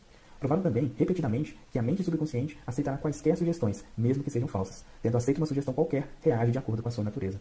Provaram 0.41 0.63
também, 0.63 0.95
repetidamente, 0.97 1.59
que 1.71 1.79
a 1.79 1.83
mente 1.83 2.03
subconsciente 2.03 2.57
aceitará 2.67 2.97
quaisquer 2.97 3.37
sugestões, 3.37 3.85
mesmo 3.99 4.25
que 4.25 4.31
sejam 4.31 4.49
falsas. 4.49 4.83
Tendo 5.03 5.19
aceito 5.19 5.37
uma 5.37 5.47
sugestão 5.47 5.75
qualquer, 5.75 6.09
reage 6.23 6.53
de 6.53 6.59
acordo 6.59 6.83
com 6.83 6.89
a 6.89 6.93
sua 6.93 7.05
natureza. 7.05 7.39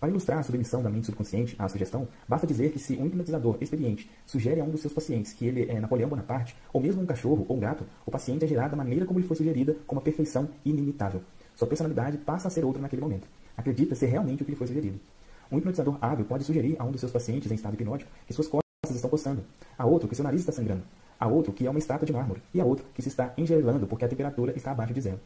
Para 0.00 0.08
ilustrar 0.08 0.38
a 0.38 0.42
submissão 0.42 0.82
da 0.82 0.88
mente 0.88 1.04
subconsciente 1.04 1.54
à 1.58 1.68
sugestão, 1.68 2.08
basta 2.26 2.46
dizer 2.46 2.72
que 2.72 2.78
se 2.78 2.96
um 2.96 3.04
hipnotizador 3.04 3.58
experiente 3.60 4.10
sugere 4.24 4.58
a 4.58 4.64
um 4.64 4.70
dos 4.70 4.80
seus 4.80 4.94
pacientes 4.94 5.34
que 5.34 5.44
ele 5.46 5.70
é 5.70 5.78
Napoleão 5.78 6.08
Bonaparte, 6.08 6.56
ou 6.72 6.80
mesmo 6.80 7.02
um 7.02 7.06
cachorro 7.06 7.44
ou 7.46 7.58
um 7.58 7.60
gato, 7.60 7.84
o 8.06 8.10
paciente 8.10 8.46
gerado 8.46 8.70
da 8.70 8.78
maneira 8.78 9.04
como 9.04 9.18
lhe 9.18 9.26
foi 9.26 9.36
sugerida, 9.36 9.76
com 9.86 9.94
uma 9.94 10.00
perfeição 10.00 10.48
inimitável. 10.64 11.20
Sua 11.54 11.68
personalidade 11.68 12.16
passa 12.16 12.48
a 12.48 12.50
ser 12.50 12.64
outra 12.64 12.80
naquele 12.80 13.02
momento. 13.02 13.28
Acredita 13.54 13.94
ser 13.94 14.06
realmente 14.06 14.42
o 14.42 14.46
que 14.46 14.52
lhe 14.52 14.56
foi 14.56 14.68
sugerido. 14.68 14.98
Um 15.52 15.58
hipnotizador 15.58 15.98
hábil 16.00 16.24
pode 16.24 16.44
sugerir 16.44 16.76
a 16.78 16.84
um 16.84 16.90
dos 16.90 17.00
seus 17.00 17.12
pacientes 17.12 17.52
em 17.52 17.54
estado 17.54 17.74
hipnótico 17.74 18.10
que 18.26 18.32
suas 18.32 18.48
costas 18.48 18.64
estão 18.94 19.10
coçando, 19.10 19.44
a 19.76 19.84
outro 19.84 20.08
que 20.08 20.14
seu 20.14 20.24
nariz 20.24 20.40
está 20.40 20.52
sangrando, 20.52 20.82
a 21.18 21.26
outro 21.28 21.52
que 21.52 21.66
é 21.66 21.70
uma 21.70 21.78
estátua 21.78 22.06
de 22.06 22.12
mármore, 22.14 22.40
e 22.54 22.60
a 22.62 22.64
outro 22.64 22.86
que 22.94 23.02
se 23.02 23.08
está 23.08 23.34
engelando 23.36 23.86
porque 23.86 24.06
a 24.06 24.08
temperatura 24.08 24.56
está 24.56 24.70
abaixo 24.70 24.94
de 24.94 25.00
zero. 25.02 25.20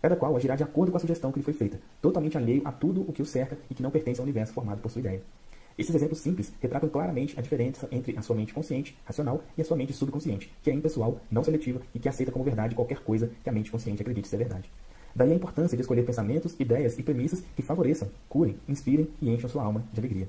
Cada 0.00 0.16
qual 0.16 0.36
agirá 0.36 0.56
de 0.56 0.62
acordo 0.62 0.90
com 0.90 0.96
a 0.96 1.00
sugestão 1.00 1.30
que 1.30 1.38
lhe 1.38 1.44
foi 1.44 1.52
feita, 1.52 1.78
totalmente 2.00 2.36
alheio 2.36 2.62
a 2.64 2.72
tudo 2.72 3.02
o 3.02 3.12
que 3.12 3.22
o 3.22 3.26
cerca 3.26 3.58
e 3.70 3.74
que 3.74 3.82
não 3.82 3.90
pertence 3.90 4.20
ao 4.20 4.24
universo 4.24 4.52
formado 4.52 4.80
por 4.80 4.90
sua 4.90 5.00
ideia. 5.00 5.22
Esses 5.76 5.94
exemplos 5.94 6.20
simples 6.20 6.52
retratam 6.60 6.88
claramente 6.88 7.38
a 7.38 7.42
diferença 7.42 7.88
entre 7.90 8.16
a 8.18 8.22
sua 8.22 8.36
mente 8.36 8.52
consciente, 8.52 8.96
racional, 9.04 9.42
e 9.56 9.62
a 9.62 9.64
sua 9.64 9.76
mente 9.76 9.92
subconsciente, 9.92 10.52
que 10.62 10.70
é 10.70 10.74
impessoal, 10.74 11.20
não 11.30 11.42
seletiva 11.42 11.80
e 11.94 11.98
que 11.98 12.08
aceita 12.08 12.32
como 12.32 12.44
verdade 12.44 12.74
qualquer 12.74 13.00
coisa 13.00 13.30
que 13.42 13.48
a 13.48 13.52
mente 13.52 13.70
consciente 13.70 14.02
acredite 14.02 14.28
ser 14.28 14.36
verdade. 14.36 14.70
Daí 15.14 15.32
a 15.32 15.34
importância 15.34 15.76
de 15.76 15.80
escolher 15.80 16.04
pensamentos, 16.04 16.54
ideias 16.58 16.98
e 16.98 17.02
premissas 17.02 17.42
que 17.56 17.62
favoreçam, 17.62 18.08
curem, 18.28 18.56
inspirem 18.68 19.08
e 19.20 19.30
encham 19.30 19.48
sua 19.48 19.64
alma 19.64 19.82
de 19.92 20.00
alegria. 20.00 20.28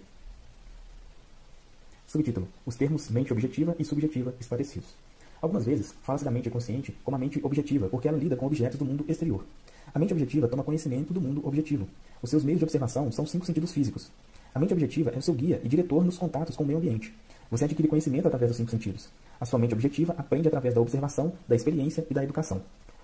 Subtítulo: 2.08 2.48
Os 2.66 2.76
termos 2.76 3.10
mente 3.10 3.32
objetiva 3.32 3.76
e 3.80 3.86
subjetiva 3.86 4.34
esclarecidos. 4.40 4.94
Algumas 5.42 5.66
vezes, 5.66 5.94
fala-se 6.04 6.24
da 6.24 6.30
mente 6.30 6.50
consciente 6.50 6.96
como 7.04 7.16
a 7.16 7.20
mente 7.20 7.40
objetiva, 7.44 7.90
porque 7.90 8.08
ela 8.08 8.18
lida 8.18 8.36
com 8.36 8.46
objetos 8.46 8.78
do 8.78 8.86
mundo 8.86 9.04
exterior. 9.08 9.44
A 9.94 10.00
mente 10.00 10.14
objetiva 10.14 10.48
toma 10.48 10.64
conhecimento 10.64 11.14
do 11.14 11.20
mundo 11.20 11.46
objetivo. 11.46 11.88
Os 12.22 12.30
seus 12.30 12.44
meios 12.44 12.60
de 12.60 12.64
observação 12.64 13.12
são 13.12 13.26
cinco 13.26 13.46
sentidos 13.46 13.74
físicos. 13.74 14.10
A 14.56 14.60
mente 14.60 14.74
objetiva 14.74 15.12
é 15.12 15.18
o 15.18 15.22
seu 15.22 15.34
guia 15.34 15.60
e 15.64 15.68
diretor 15.68 16.06
nos 16.06 16.18
contatos 16.18 16.56
com 16.56 16.64
o 16.64 16.68
meio 16.68 16.80
ambiente. 16.80 17.14
Você 17.50 17.66
adquire 17.66 17.90
conhecimento 17.90 18.26
através 18.26 18.52
dos 18.52 18.58
cinco 18.58 18.72
sentidos. 18.72 19.10
A 19.40 19.46
sua 19.46 19.60
mente 19.60 19.74
objetiva 19.74 20.16
aprende 20.18 20.48
através 20.48 20.74
da 20.74 20.80
observação, 20.80 21.34
da 21.46 21.56
experiência 21.56 22.06
e 22.10 22.14
da 22.14 22.24
educação. 22.24 22.62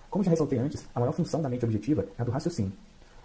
Como 0.10 0.24
já 0.24 0.32
ressaltei 0.32 0.60
antes, 0.60 0.86
a 0.96 1.00
maior 1.02 1.12
função 1.12 1.42
da 1.42 1.50
mente 1.50 1.66
objetiva 1.66 2.08
é 2.18 2.22
a 2.22 2.24
do 2.24 2.32
raciocínio. 2.32 2.72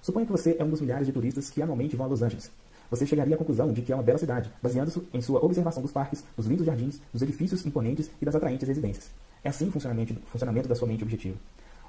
Suponha 0.01 0.27
que 0.27 0.33
você 0.33 0.57
é 0.59 0.64
um 0.64 0.70
dos 0.70 0.81
milhares 0.81 1.07
de 1.07 1.12
turistas 1.12 1.48
que 1.48 1.62
anualmente 1.62 1.94
vão 1.94 2.07
a 2.07 2.09
Los 2.09 2.22
Angeles. 2.22 2.51
Você 2.90 3.07
chegaria 3.07 3.37
à 3.37 3.38
conclusão 3.38 3.72
de 3.72 3.81
que 3.81 3.92
é 3.92 3.94
uma 3.94 4.03
bela 4.03 4.18
cidade, 4.18 4.51
baseando-se 4.61 5.01
em 5.14 5.20
sua 5.20 5.42
observação 5.44 5.83
dos 5.83 5.92
parques, 5.92 6.25
dos 6.37 6.46
lindos 6.46 6.66
jardins, 6.66 7.01
dos 7.12 7.22
edifícios 7.22 7.64
imponentes 7.64 8.11
e 8.20 8.25
das 8.25 8.35
atraentes 8.35 8.66
residências. 8.66 9.11
É 9.44 9.48
assim 9.48 9.68
o 9.68 9.70
funcionamento, 9.70 10.14
funcionamento 10.27 10.68
da 10.68 10.75
sua 10.75 10.88
mente 10.88 11.03
objetiva. 11.03 11.37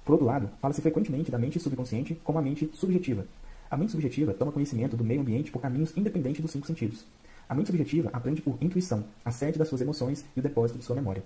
Por 0.06 0.13
outro 0.13 0.28
lado, 0.28 0.50
fala-se 0.62 0.82
frequentemente 0.82 1.32
da 1.32 1.38
mente 1.38 1.60
subconsciente 1.60 2.16
como 2.24 2.38
a 2.38 2.42
mente 2.42 2.70
subjetiva. 2.74 3.26
A 3.72 3.78
mente 3.78 3.92
subjetiva 3.92 4.34
toma 4.34 4.52
conhecimento 4.52 4.98
do 4.98 5.04
meio 5.04 5.22
ambiente 5.22 5.52
por 5.52 5.62
caminhos 5.62 5.96
independentes 5.98 6.42
dos 6.42 6.52
cinco 6.52 6.68
sentidos. 6.68 7.06
A 7.48 7.56
mente 7.56 7.68
subjetiva 7.68 8.10
aprende 8.13 8.42
por 8.42 8.58
intuição, 8.62 9.04
a 9.24 9.32
sede 9.32 9.58
das 9.58 9.68
suas 9.68 9.82
emoções 9.82 10.26
e 10.36 10.39
o 10.39 10.44
depósito 10.44 10.80
de 10.80 10.86
sua 10.86 10.96
memória. 10.96 11.24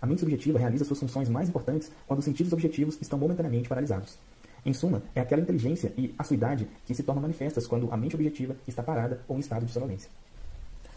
A 0.00 0.06
mente 0.06 0.20
subjetiva 0.20 0.58
realiza 0.58 0.84
suas 0.84 1.00
funções 1.00 1.28
mais 1.28 1.48
importantes 1.48 1.90
quando 2.06 2.20
os 2.20 2.24
sentidos 2.24 2.52
objetivos 2.52 2.98
estão 3.00 3.18
momentaneamente 3.18 3.68
paralisados. 3.68 4.18
Em 4.64 4.72
suma, 4.72 5.02
é 5.14 5.20
aquela 5.20 5.42
inteligência 5.42 5.92
e 5.96 6.14
acuidade 6.18 6.66
que 6.86 6.94
se 6.94 7.02
tornam 7.02 7.22
manifestas 7.22 7.66
quando 7.66 7.92
a 7.92 7.96
mente 7.96 8.14
objetiva 8.14 8.56
está 8.66 8.82
parada 8.82 9.20
ou 9.26 9.36
em 9.36 9.40
estado 9.40 9.64
de 9.64 9.72
sonolência. 9.72 10.10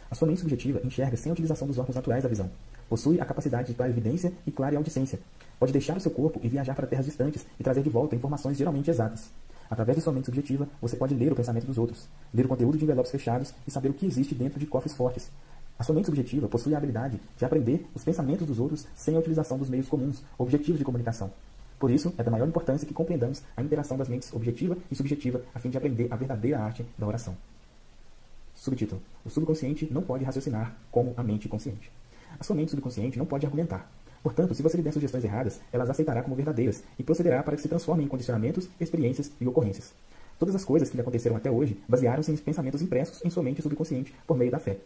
A 0.10 0.16
sua 0.16 0.28
mente 0.28 0.42
subjetiva 0.42 0.82
enxerga 0.84 1.18
sem 1.18 1.30
a 1.30 1.34
utilização 1.34 1.68
dos 1.68 1.78
órgãos 1.78 1.96
naturais 1.96 2.24
da 2.24 2.30
visão. 2.30 2.50
Possui 2.90 3.20
a 3.20 3.26
capacidade 3.26 3.70
de 3.70 3.74
clarividência 3.74 4.34
e 4.46 4.52
clareaudiência. 4.52 5.20
Pode 5.60 5.72
deixar 5.72 5.96
o 5.96 6.00
seu 6.00 6.12
corpo 6.12 6.40
e 6.44 6.48
viajar 6.50 6.76
para 6.76 6.88
terras 6.88 7.06
distantes 7.06 7.46
e 7.60 7.64
trazer 7.64 7.84
de 7.84 7.90
volta 7.90 8.16
informações 8.16 8.58
geralmente 8.58 8.90
exatas. 8.90 9.32
Através 9.70 9.98
de 9.98 10.04
sua 10.04 10.14
mente 10.14 10.26
subjetiva, 10.26 10.68
você 10.82 10.96
pode 10.96 11.16
ler 11.16 11.32
o 11.32 11.36
pensamento 11.36 11.66
dos 11.66 11.78
outros, 11.78 12.08
ler 12.34 12.46
o 12.46 12.50
conteúdo 12.50 12.78
de 12.78 12.84
envelopes 12.84 13.12
fechados 13.12 13.54
e 13.68 13.72
saber 13.72 13.90
o 13.90 13.94
que 13.94 14.06
existe 14.06 14.36
dentro 14.36 14.60
de 14.60 14.66
cofres 14.66 14.94
fortes. 14.94 15.32
A 15.80 15.84
sua 15.84 15.96
mente 15.96 16.06
subjetiva 16.06 16.48
possui 16.48 16.76
a 16.76 16.78
habilidade 16.78 17.20
de 17.38 17.46
aprender 17.46 17.86
os 17.96 18.04
pensamentos 18.04 18.46
dos 18.46 18.60
outros 18.60 18.86
sem 18.96 19.16
a 19.16 19.20
utilização 19.20 19.58
dos 19.58 19.70
meios 19.70 19.88
comuns, 19.88 20.22
objetivos 20.38 20.78
de 20.78 20.86
comunicação. 20.86 21.32
Por 21.80 21.90
isso, 21.90 22.14
é 22.18 22.24
da 22.24 22.32
maior 22.32 22.48
importância 22.48 22.88
que 22.88 22.94
compreendamos 22.94 23.42
a 23.58 23.62
interação 23.62 23.98
das 23.98 24.08
mentes 24.08 24.32
objetiva 24.32 24.78
e 24.92 24.96
subjetiva 24.96 25.42
a 25.54 25.60
fim 25.60 25.70
de 25.70 25.78
aprender 25.78 26.08
a 26.12 26.16
verdadeira 26.16 26.60
arte 26.60 26.86
da 26.98 27.08
oração. 27.08 27.36
Subtítulo: 28.56 29.02
O 29.26 29.30
subconsciente 29.30 29.92
não 29.92 30.02
pode 30.02 30.24
raciocinar 30.24 30.78
como 30.92 31.14
a 31.18 31.24
mente 31.24 31.50
consciente. 31.50 31.92
A 32.40 32.44
sua 32.44 32.56
mente 32.56 32.72
subconsciente 32.72 33.18
não 33.18 33.26
pode 33.26 33.46
argumentar. 33.46 33.92
Portanto, 34.22 34.54
se 34.54 34.64
você 34.64 34.78
lhe 34.78 34.84
der 34.84 34.94
sugestões 34.94 35.24
erradas, 35.24 35.60
ela 35.72 35.84
as 35.84 35.90
aceitará 35.90 36.24
como 36.24 36.36
verdadeiras 36.36 36.84
e 36.98 37.04
procederá 37.04 37.44
para 37.44 37.56
que 37.56 37.62
se 37.62 37.68
transformem 37.68 38.06
em 38.06 38.10
condicionamentos, 38.10 38.70
experiências 38.80 39.32
e 39.40 39.48
ocorrências. 39.48 39.94
Todas 40.40 40.56
as 40.56 40.64
coisas 40.66 40.90
que 40.90 40.96
lhe 40.96 41.02
aconteceram 41.02 41.36
até 41.36 41.52
hoje 41.52 41.78
basearam-se 41.88 42.32
em 42.32 42.38
pensamentos 42.38 42.82
impressos 42.82 43.24
em 43.24 43.30
sua 43.30 43.44
mente 43.44 43.62
subconsciente 43.62 44.14
por 44.26 44.38
meio 44.38 44.52
da 44.52 44.60
fé. 44.60 44.78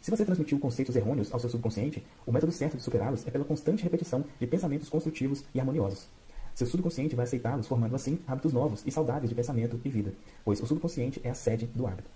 Se 0.00 0.10
você 0.10 0.24
transmitiu 0.24 0.58
conceitos 0.58 0.96
errôneos 0.96 1.32
ao 1.32 1.38
seu 1.38 1.50
subconsciente, 1.50 2.02
o 2.24 2.32
método 2.32 2.52
certo 2.52 2.76
de 2.76 2.82
superá-los 2.82 3.26
é 3.26 3.30
pela 3.30 3.44
constante 3.44 3.82
repetição 3.82 4.24
de 4.38 4.46
pensamentos 4.46 4.88
construtivos 4.88 5.44
e 5.54 5.60
harmoniosos. 5.60 6.08
Seu 6.54 6.66
subconsciente 6.66 7.14
vai 7.14 7.24
aceitá-los, 7.24 7.66
formando 7.66 7.94
assim 7.94 8.18
hábitos 8.26 8.52
novos 8.52 8.82
e 8.86 8.90
saudáveis 8.90 9.28
de 9.28 9.34
pensamento 9.34 9.78
e 9.84 9.88
vida, 9.88 10.12
pois 10.44 10.60
o 10.60 10.66
subconsciente 10.66 11.20
é 11.22 11.30
a 11.30 11.34
sede 11.34 11.66
do 11.66 11.86
hábito. 11.86 12.08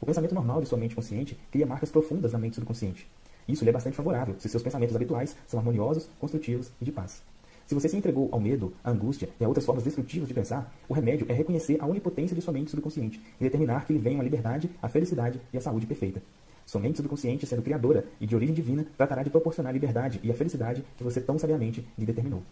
O 0.00 0.06
pensamento 0.06 0.34
normal 0.34 0.60
de 0.60 0.68
sua 0.68 0.78
mente 0.78 0.94
consciente 0.94 1.38
cria 1.50 1.66
marcas 1.66 1.90
profundas 1.90 2.32
na 2.32 2.38
mente 2.38 2.54
subconsciente. 2.54 3.08
Isso 3.48 3.64
lhe 3.64 3.70
é 3.70 3.72
bastante 3.72 3.96
favorável 3.96 4.34
se 4.38 4.48
seus 4.48 4.62
pensamentos 4.62 4.94
habituais 4.96 5.36
são 5.46 5.58
harmoniosos, 5.60 6.08
construtivos 6.18 6.70
e 6.80 6.84
de 6.84 6.92
paz. 6.92 7.22
Se 7.66 7.74
você 7.74 7.88
se 7.88 7.96
entregou 7.96 8.28
ao 8.30 8.38
medo, 8.38 8.72
à 8.84 8.90
angústia 8.90 9.28
e 9.40 9.44
a 9.44 9.48
outras 9.48 9.66
formas 9.66 9.82
destrutivas 9.82 10.28
de 10.28 10.34
pensar, 10.34 10.72
o 10.88 10.94
remédio 10.94 11.26
é 11.28 11.32
reconhecer 11.32 11.76
a 11.80 11.86
onipotência 11.86 12.34
de 12.34 12.40
sua 12.40 12.52
mente 12.52 12.70
subconsciente 12.70 13.20
e 13.40 13.44
determinar 13.44 13.84
que 13.84 13.92
lhe 13.92 13.98
venham 13.98 14.20
a 14.20 14.24
liberdade, 14.24 14.70
a 14.80 14.88
felicidade 14.88 15.40
e 15.52 15.58
a 15.58 15.60
saúde 15.60 15.84
perfeita. 15.84 16.22
Somente 16.64 16.96
subconsciente, 16.96 17.46
sendo 17.46 17.62
criadora 17.62 18.04
e 18.20 18.26
de 18.26 18.36
origem 18.36 18.54
divina, 18.54 18.86
tratará 18.96 19.22
de 19.22 19.30
proporcionar 19.30 19.70
a 19.70 19.72
liberdade 19.72 20.20
e 20.22 20.30
a 20.30 20.34
felicidade 20.34 20.84
que 20.96 21.02
você 21.02 21.20
tão 21.20 21.38
sabiamente 21.38 21.86
lhe 21.98 22.06
determinou. 22.06 22.42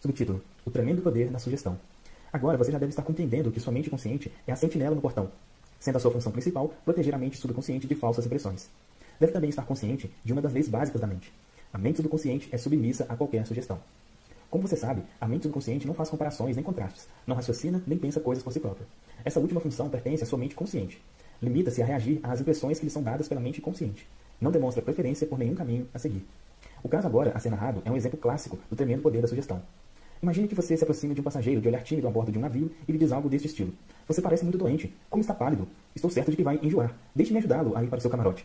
Subtítulo: 0.00 0.42
O 0.64 0.70
tremendo 0.70 1.02
poder 1.02 1.28
da 1.28 1.38
sugestão. 1.38 1.78
Agora 2.32 2.56
você 2.56 2.70
já 2.72 2.78
deve 2.78 2.90
estar 2.90 3.02
compreendendo 3.02 3.50
que 3.50 3.60
sua 3.60 3.72
mente 3.72 3.90
consciente 3.90 4.32
é 4.46 4.52
a 4.52 4.56
sentinela 4.56 4.94
no 4.94 5.00
portão, 5.00 5.30
sendo 5.80 5.96
a 5.96 6.00
sua 6.00 6.10
função 6.10 6.32
principal 6.32 6.72
proteger 6.84 7.14
a 7.14 7.18
mente 7.18 7.36
subconsciente 7.36 7.86
de 7.86 7.94
falsas 7.94 8.26
impressões. 8.26 8.68
Deve 9.18 9.32
também 9.32 9.50
estar 9.50 9.64
consciente 9.64 10.10
de 10.24 10.32
uma 10.32 10.42
das 10.42 10.52
leis 10.52 10.68
básicas 10.68 11.00
da 11.00 11.06
mente. 11.06 11.32
A 11.72 11.78
mente 11.78 11.96
subconsciente 11.96 12.48
é 12.52 12.58
submissa 12.58 13.06
a 13.08 13.16
qualquer 13.16 13.46
sugestão. 13.46 13.78
Como 14.50 14.66
você 14.66 14.76
sabe, 14.76 15.02
a 15.20 15.28
mente 15.28 15.42
subconsciente 15.42 15.86
não 15.86 15.94
faz 15.94 16.08
comparações 16.08 16.56
nem 16.56 16.64
contrastes, 16.64 17.06
não 17.26 17.36
raciocina 17.36 17.82
nem 17.86 17.98
pensa 17.98 18.20
coisas 18.20 18.42
por 18.42 18.52
si 18.52 18.60
própria. 18.60 18.86
Essa 19.24 19.40
última 19.40 19.60
função 19.60 19.90
pertence 19.90 20.22
à 20.22 20.26
sua 20.26 20.38
mente 20.38 20.54
consciente, 20.54 20.98
Limita-se 21.40 21.80
a 21.80 21.86
reagir 21.86 22.18
às 22.22 22.40
impressões 22.40 22.80
que 22.80 22.84
lhe 22.84 22.90
são 22.90 23.02
dadas 23.02 23.28
pela 23.28 23.40
mente 23.40 23.60
consciente. 23.60 24.06
Não 24.40 24.50
demonstra 24.50 24.82
preferência 24.82 25.26
por 25.26 25.38
nenhum 25.38 25.54
caminho 25.54 25.86
a 25.94 25.98
seguir. 25.98 26.24
O 26.82 26.88
caso 26.88 27.06
agora 27.06 27.30
a 27.32 27.38
ser 27.38 27.50
narrado 27.50 27.80
é 27.84 27.90
um 27.90 27.96
exemplo 27.96 28.18
clássico 28.18 28.58
do 28.68 28.74
tremendo 28.74 29.02
poder 29.02 29.22
da 29.22 29.28
sugestão. 29.28 29.62
Imagine 30.20 30.48
que 30.48 30.54
você 30.54 30.76
se 30.76 30.82
aproxima 30.82 31.14
de 31.14 31.20
um 31.20 31.24
passageiro 31.24 31.60
de 31.60 31.68
olhar 31.68 31.82
tímido 31.84 32.08
a 32.08 32.10
bordo 32.10 32.32
de 32.32 32.38
um 32.38 32.40
navio 32.40 32.72
e 32.88 32.92
lhe 32.92 32.98
diz 32.98 33.12
algo 33.12 33.28
deste 33.28 33.46
estilo. 33.46 33.72
Você 34.08 34.20
parece 34.20 34.42
muito 34.42 34.58
doente. 34.58 34.92
Como 35.08 35.20
está 35.20 35.32
pálido? 35.32 35.68
Estou 35.94 36.10
certo 36.10 36.32
de 36.32 36.36
que 36.36 36.42
vai 36.42 36.58
enjoar. 36.60 36.92
Deixe-me 37.14 37.38
ajudá-lo 37.38 37.76
a 37.76 37.84
ir 37.84 37.88
para 37.88 37.98
o 37.98 38.00
seu 38.00 38.10
camarote. 38.10 38.44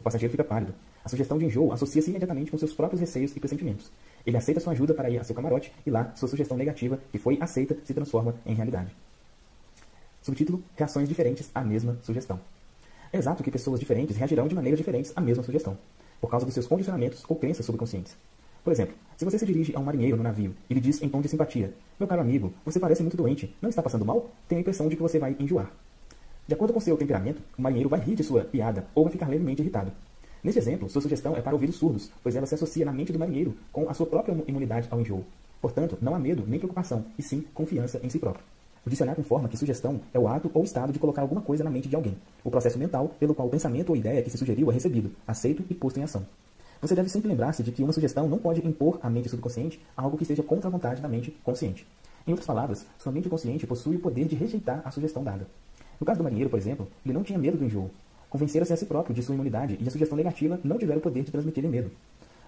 O 0.00 0.02
passageiro 0.02 0.30
fica 0.30 0.44
pálido. 0.44 0.74
A 1.04 1.08
sugestão 1.08 1.38
de 1.38 1.46
enjoo 1.46 1.72
associa-se 1.72 2.10
imediatamente 2.10 2.50
com 2.50 2.58
seus 2.58 2.74
próprios 2.74 3.00
receios 3.00 3.34
e 3.34 3.40
pressentimentos. 3.40 3.90
Ele 4.26 4.36
aceita 4.36 4.60
sua 4.60 4.72
ajuda 4.72 4.94
para 4.94 5.08
ir 5.10 5.18
a 5.18 5.24
seu 5.24 5.34
camarote 5.34 5.72
e 5.86 5.90
lá 5.90 6.12
sua 6.14 6.28
sugestão 6.28 6.56
negativa, 6.56 6.98
que 7.10 7.18
foi 7.18 7.38
aceita, 7.40 7.76
se 7.84 7.94
transforma 7.94 8.34
em 8.44 8.54
realidade. 8.54 8.94
Subtítulo: 10.22 10.62
Reações 10.76 11.08
diferentes 11.08 11.50
à 11.54 11.62
mesma 11.62 11.96
sugestão. 12.02 12.38
É 13.12 13.18
exato 13.18 13.42
que 13.42 13.50
pessoas 13.50 13.80
diferentes 13.80 14.16
reagirão 14.16 14.46
de 14.46 14.54
maneiras 14.54 14.78
diferentes 14.78 15.12
à 15.16 15.20
mesma 15.20 15.42
sugestão, 15.42 15.78
por 16.20 16.30
causa 16.30 16.44
dos 16.44 16.54
seus 16.54 16.66
condicionamentos 16.66 17.24
ou 17.26 17.36
crenças 17.36 17.64
subconscientes. 17.64 18.14
Por 18.62 18.72
exemplo, 18.72 18.94
se 19.16 19.24
você 19.24 19.38
se 19.38 19.46
dirige 19.46 19.74
a 19.74 19.80
um 19.80 19.84
marinheiro 19.84 20.16
no 20.16 20.22
navio 20.22 20.54
e 20.68 20.74
lhe 20.74 20.80
diz 20.80 21.00
em 21.00 21.08
tom 21.08 21.22
de 21.22 21.28
simpatia: 21.28 21.72
Meu 21.98 22.06
caro 22.06 22.20
amigo, 22.20 22.52
você 22.66 22.78
parece 22.78 23.02
muito 23.02 23.16
doente, 23.16 23.54
não 23.62 23.70
está 23.70 23.82
passando 23.82 24.04
mal? 24.04 24.30
Tenho 24.46 24.58
a 24.58 24.62
impressão 24.62 24.88
de 24.88 24.96
que 24.96 25.02
você 25.02 25.18
vai 25.18 25.34
enjoar. 25.38 25.72
De 26.48 26.54
acordo 26.54 26.72
com 26.72 26.80
seu 26.80 26.96
temperamento, 26.96 27.42
o 27.58 27.60
marinheiro 27.60 27.90
vai 27.90 28.00
rir 28.00 28.14
de 28.14 28.24
sua 28.24 28.42
piada 28.42 28.86
ou 28.94 29.04
vai 29.04 29.12
ficar 29.12 29.28
levemente 29.28 29.60
irritado. 29.60 29.92
Nesse 30.42 30.58
exemplo, 30.58 30.88
sua 30.88 31.02
sugestão 31.02 31.36
é 31.36 31.42
para 31.42 31.52
ouvidos 31.52 31.76
surdos, 31.76 32.10
pois 32.22 32.34
ela 32.34 32.46
se 32.46 32.54
associa 32.54 32.86
na 32.86 32.92
mente 32.92 33.12
do 33.12 33.18
marinheiro 33.18 33.54
com 33.70 33.86
a 33.90 33.92
sua 33.92 34.06
própria 34.06 34.34
imunidade 34.46 34.88
ao 34.90 34.98
enjoo. 34.98 35.26
Portanto, 35.60 35.98
não 36.00 36.14
há 36.14 36.18
medo 36.18 36.44
nem 36.46 36.58
preocupação, 36.58 37.04
e 37.18 37.22
sim 37.22 37.44
confiança 37.52 38.00
em 38.02 38.08
si 38.08 38.18
próprio. 38.18 38.42
O 38.86 38.88
dicionário 38.88 39.20
informa 39.20 39.46
que 39.46 39.58
sugestão 39.58 40.00
é 40.14 40.18
o 40.18 40.26
ato 40.26 40.50
ou 40.54 40.64
estado 40.64 40.90
de 40.90 40.98
colocar 40.98 41.20
alguma 41.20 41.42
coisa 41.42 41.62
na 41.62 41.68
mente 41.68 41.86
de 41.86 41.94
alguém, 41.94 42.16
o 42.42 42.50
processo 42.50 42.78
mental 42.78 43.08
pelo 43.20 43.34
qual 43.34 43.46
o 43.46 43.50
pensamento 43.50 43.90
ou 43.90 43.96
ideia 43.96 44.22
que 44.22 44.30
se 44.30 44.38
sugeriu 44.38 44.70
é 44.70 44.72
recebido, 44.72 45.12
aceito 45.26 45.62
e 45.68 45.74
posto 45.74 46.00
em 46.00 46.04
ação. 46.04 46.24
Você 46.80 46.94
deve 46.94 47.10
sempre 47.10 47.28
lembrar-se 47.28 47.62
de 47.62 47.72
que 47.72 47.82
uma 47.82 47.92
sugestão 47.92 48.26
não 48.26 48.38
pode 48.38 48.66
impor 48.66 48.98
à 49.02 49.10
mente 49.10 49.28
subconsciente 49.28 49.78
algo 49.94 50.16
que 50.16 50.22
esteja 50.22 50.42
contra 50.42 50.68
a 50.68 50.70
vontade 50.70 51.02
da 51.02 51.08
mente 51.08 51.30
consciente. 51.44 51.86
Em 52.26 52.30
outras 52.30 52.46
palavras, 52.46 52.86
sua 52.98 53.12
mente 53.12 53.28
consciente 53.28 53.66
possui 53.66 53.96
o 53.96 54.00
poder 54.00 54.26
de 54.26 54.34
rejeitar 54.34 54.80
a 54.82 54.90
sugestão 54.90 55.22
dada. 55.22 55.46
No 56.00 56.06
caso 56.06 56.18
do 56.18 56.24
marinheiro, 56.24 56.50
por 56.50 56.58
exemplo, 56.58 56.88
ele 57.04 57.14
não 57.14 57.22
tinha 57.22 57.38
medo 57.38 57.56
do 57.56 57.64
enjoo. 57.64 57.90
Convencera-se 58.30 58.72
a 58.72 58.76
si 58.76 58.86
próprio 58.86 59.14
de 59.14 59.22
sua 59.22 59.34
imunidade 59.34 59.78
e 59.80 59.88
a 59.88 59.90
sugestão 59.90 60.16
negativa 60.16 60.60
não 60.62 60.78
tiver 60.78 60.96
o 60.96 61.00
poder 61.00 61.24
de 61.24 61.30
transmitir-lhe 61.30 61.68
medo. 61.68 61.90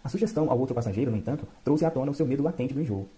A 0.04 0.08
sugestão 0.08 0.50
ao 0.50 0.58
outro 0.58 0.74
passageiro, 0.74 1.10
no 1.10 1.16
entanto, 1.16 1.46
trouxe 1.64 1.84
à 1.84 1.90
tona 1.90 2.10
o 2.10 2.14
seu 2.14 2.26
medo 2.26 2.42
latente 2.42 2.74
do 2.74 2.80
enjoo. 2.80 3.08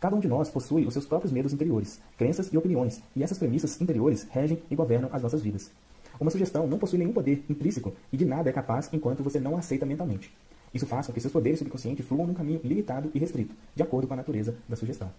Cada 0.00 0.16
um 0.16 0.20
de 0.20 0.28
nós 0.28 0.48
possui 0.48 0.86
os 0.86 0.94
seus 0.94 1.04
próprios 1.04 1.32
medos 1.32 1.52
interiores, 1.52 2.00
crenças 2.16 2.50
e 2.52 2.56
opiniões, 2.56 3.02
e 3.14 3.22
essas 3.22 3.36
premissas 3.36 3.78
interiores 3.80 4.26
regem 4.30 4.62
e 4.70 4.74
governam 4.74 5.10
as 5.12 5.22
nossas 5.22 5.42
vidas. 5.42 5.70
Uma 6.18 6.30
sugestão 6.30 6.66
não 6.66 6.78
possui 6.78 6.98
nenhum 6.98 7.12
poder 7.12 7.44
intrínseco 7.48 7.92
e 8.12 8.16
de 8.16 8.24
nada 8.24 8.48
é 8.48 8.52
capaz 8.52 8.88
enquanto 8.92 9.22
você 9.22 9.38
não 9.38 9.56
a 9.56 9.58
aceita 9.58 9.86
mentalmente. 9.86 10.32
Isso 10.72 10.86
faz 10.86 11.06
com 11.06 11.12
que 11.12 11.20
seus 11.20 11.32
poderes 11.32 11.58
subconscientes 11.58 12.06
fluam 12.06 12.26
num 12.26 12.34
caminho 12.34 12.60
limitado 12.62 13.10
e 13.14 13.18
restrito, 13.18 13.54
de 13.74 13.82
acordo 13.82 14.06
com 14.06 14.14
a 14.14 14.16
natureza 14.16 14.54
da 14.68 14.76
sugestão. 14.76 15.10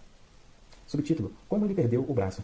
Subtítulo: 0.86 1.32
Como 1.48 1.64
ele 1.64 1.74
perdeu 1.74 2.04
o 2.06 2.14
braço. 2.14 2.42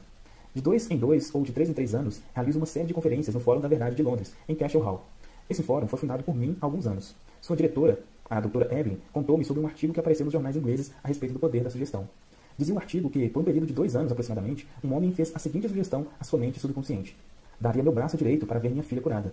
De 0.59 0.63
dois 0.63 0.91
em 0.91 0.97
dois 0.97 1.33
ou 1.33 1.45
de 1.45 1.53
três 1.53 1.71
em 1.71 1.73
três 1.73 1.95
anos, 1.95 2.21
realizo 2.35 2.59
uma 2.59 2.67
série 2.67 2.89
de 2.89 2.93
conferências 2.93 3.33
no 3.33 3.41
Fórum 3.41 3.61
da 3.61 3.69
Verdade 3.69 3.95
de 3.95 4.03
Londres, 4.03 4.35
em 4.49 4.57
Cashel 4.57 4.81
Hall. 4.81 5.05
Esse 5.49 5.63
fórum 5.63 5.87
foi 5.87 6.01
fundado 6.01 6.25
por 6.25 6.35
mim 6.35 6.57
há 6.61 6.67
alguns 6.67 6.85
anos. 6.85 7.15
Sua 7.41 7.55
diretora, 7.55 8.01
a 8.29 8.41
doutora 8.41 8.77
Evelyn, 8.77 8.99
contou-me 9.13 9.45
sobre 9.45 9.63
um 9.63 9.67
artigo 9.69 9.93
que 9.93 10.01
apareceu 10.01 10.25
nos 10.25 10.33
jornais 10.33 10.57
ingleses 10.57 10.91
a 11.01 11.07
respeito 11.07 11.33
do 11.33 11.39
poder 11.39 11.63
da 11.63 11.71
sugestão. 11.71 12.09
Dizia 12.57 12.75
o 12.75 12.77
artigo 12.77 13.09
que, 13.09 13.29
por 13.29 13.39
um 13.39 13.45
período 13.45 13.69
de 13.69 13.73
dois 13.73 13.95
anos 13.95 14.11
aproximadamente, 14.11 14.67
um 14.83 14.93
homem 14.95 15.13
fez 15.13 15.31
a 15.33 15.39
seguinte 15.39 15.69
sugestão 15.69 16.09
à 16.19 16.25
sua 16.25 16.41
mente 16.41 16.59
subconsciente: 16.59 17.17
Daria 17.61 17.85
meu 17.85 17.93
braço 17.93 18.17
direito 18.17 18.45
para 18.45 18.59
ver 18.59 18.71
minha 18.71 18.83
filha 18.83 19.01
curada. 19.01 19.33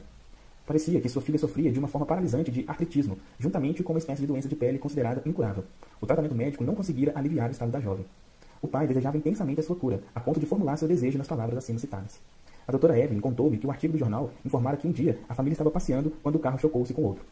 Parecia 0.63 1.01
que 1.01 1.09
sua 1.09 1.23
filha 1.23 1.39
sofria 1.39 1.71
de 1.71 1.79
uma 1.79 1.87
forma 1.87 2.05
paralisante 2.05 2.51
de 2.51 2.63
artritismo, 2.67 3.17
juntamente 3.39 3.81
com 3.81 3.93
uma 3.93 3.99
espécie 3.99 4.21
de 4.21 4.27
doença 4.27 4.47
de 4.47 4.55
pele 4.55 4.77
considerada 4.77 5.23
incurável. 5.25 5.63
O 5.99 6.05
tratamento 6.05 6.35
médico 6.35 6.63
não 6.63 6.75
conseguira 6.75 7.13
aliviar 7.15 7.49
o 7.49 7.51
estado 7.51 7.71
da 7.71 7.79
jovem. 7.79 8.05
O 8.65 8.67
pai 8.67 8.87
desejava 8.87 9.15
intensamente 9.15 9.59
a 9.59 9.63
sua 9.63 9.75
cura, 9.75 10.01
a 10.15 10.19
ponto 10.19 10.39
de 10.39 10.45
formular 10.47 10.75
seu 10.75 10.87
desejo 10.87 11.19
nas 11.19 11.27
palavras 11.27 11.59
acima 11.59 11.77
citadas. 11.77 12.19
A 12.67 12.71
doutora 12.71 12.97
Evelyn 12.97 13.21
contou-me 13.21 13.59
que 13.59 13.67
o 13.67 13.69
artigo 13.69 13.93
do 13.93 13.99
jornal 13.99 14.31
informara 14.43 14.75
que 14.75 14.87
um 14.87 14.91
dia 14.91 15.19
a 15.29 15.35
família 15.35 15.53
estava 15.53 15.69
passeando 15.69 16.11
quando 16.23 16.37
o 16.37 16.39
carro 16.39 16.57
chocou-se 16.57 16.91
com 16.91 17.03
outro. 17.03 17.23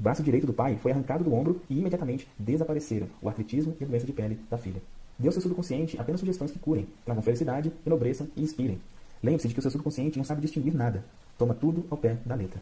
O 0.00 0.02
braço 0.02 0.20
direito 0.20 0.48
do 0.48 0.52
pai 0.52 0.76
foi 0.82 0.90
arrancado 0.90 1.22
do 1.22 1.32
ombro 1.32 1.62
e 1.70 1.78
imediatamente 1.78 2.26
desapareceram 2.36 3.06
o 3.22 3.28
artritismo 3.28 3.76
e 3.80 3.84
a 3.84 3.86
doença 3.86 4.04
de 4.04 4.12
pele 4.12 4.40
da 4.50 4.58
filha. 4.58 4.82
Ao 5.24 5.30
seu 5.30 5.40
subconsciente 5.40 5.96
apenas 5.96 6.18
sugestões 6.18 6.50
que 6.50 6.58
curem, 6.58 6.88
tragam 7.04 7.22
felicidade, 7.22 7.72
enobreçam 7.86 8.26
e 8.34 8.42
inspirem. 8.42 8.80
Lembre-se 9.22 9.46
de 9.46 9.54
que 9.54 9.60
o 9.60 9.62
seu 9.62 9.70
subconsciente 9.70 10.18
não 10.18 10.24
sabe 10.24 10.40
distinguir 10.40 10.74
nada. 10.74 11.04
Toma 11.38 11.54
tudo 11.54 11.86
ao 11.88 11.96
pé 11.96 12.16
da 12.26 12.34
letra. 12.34 12.60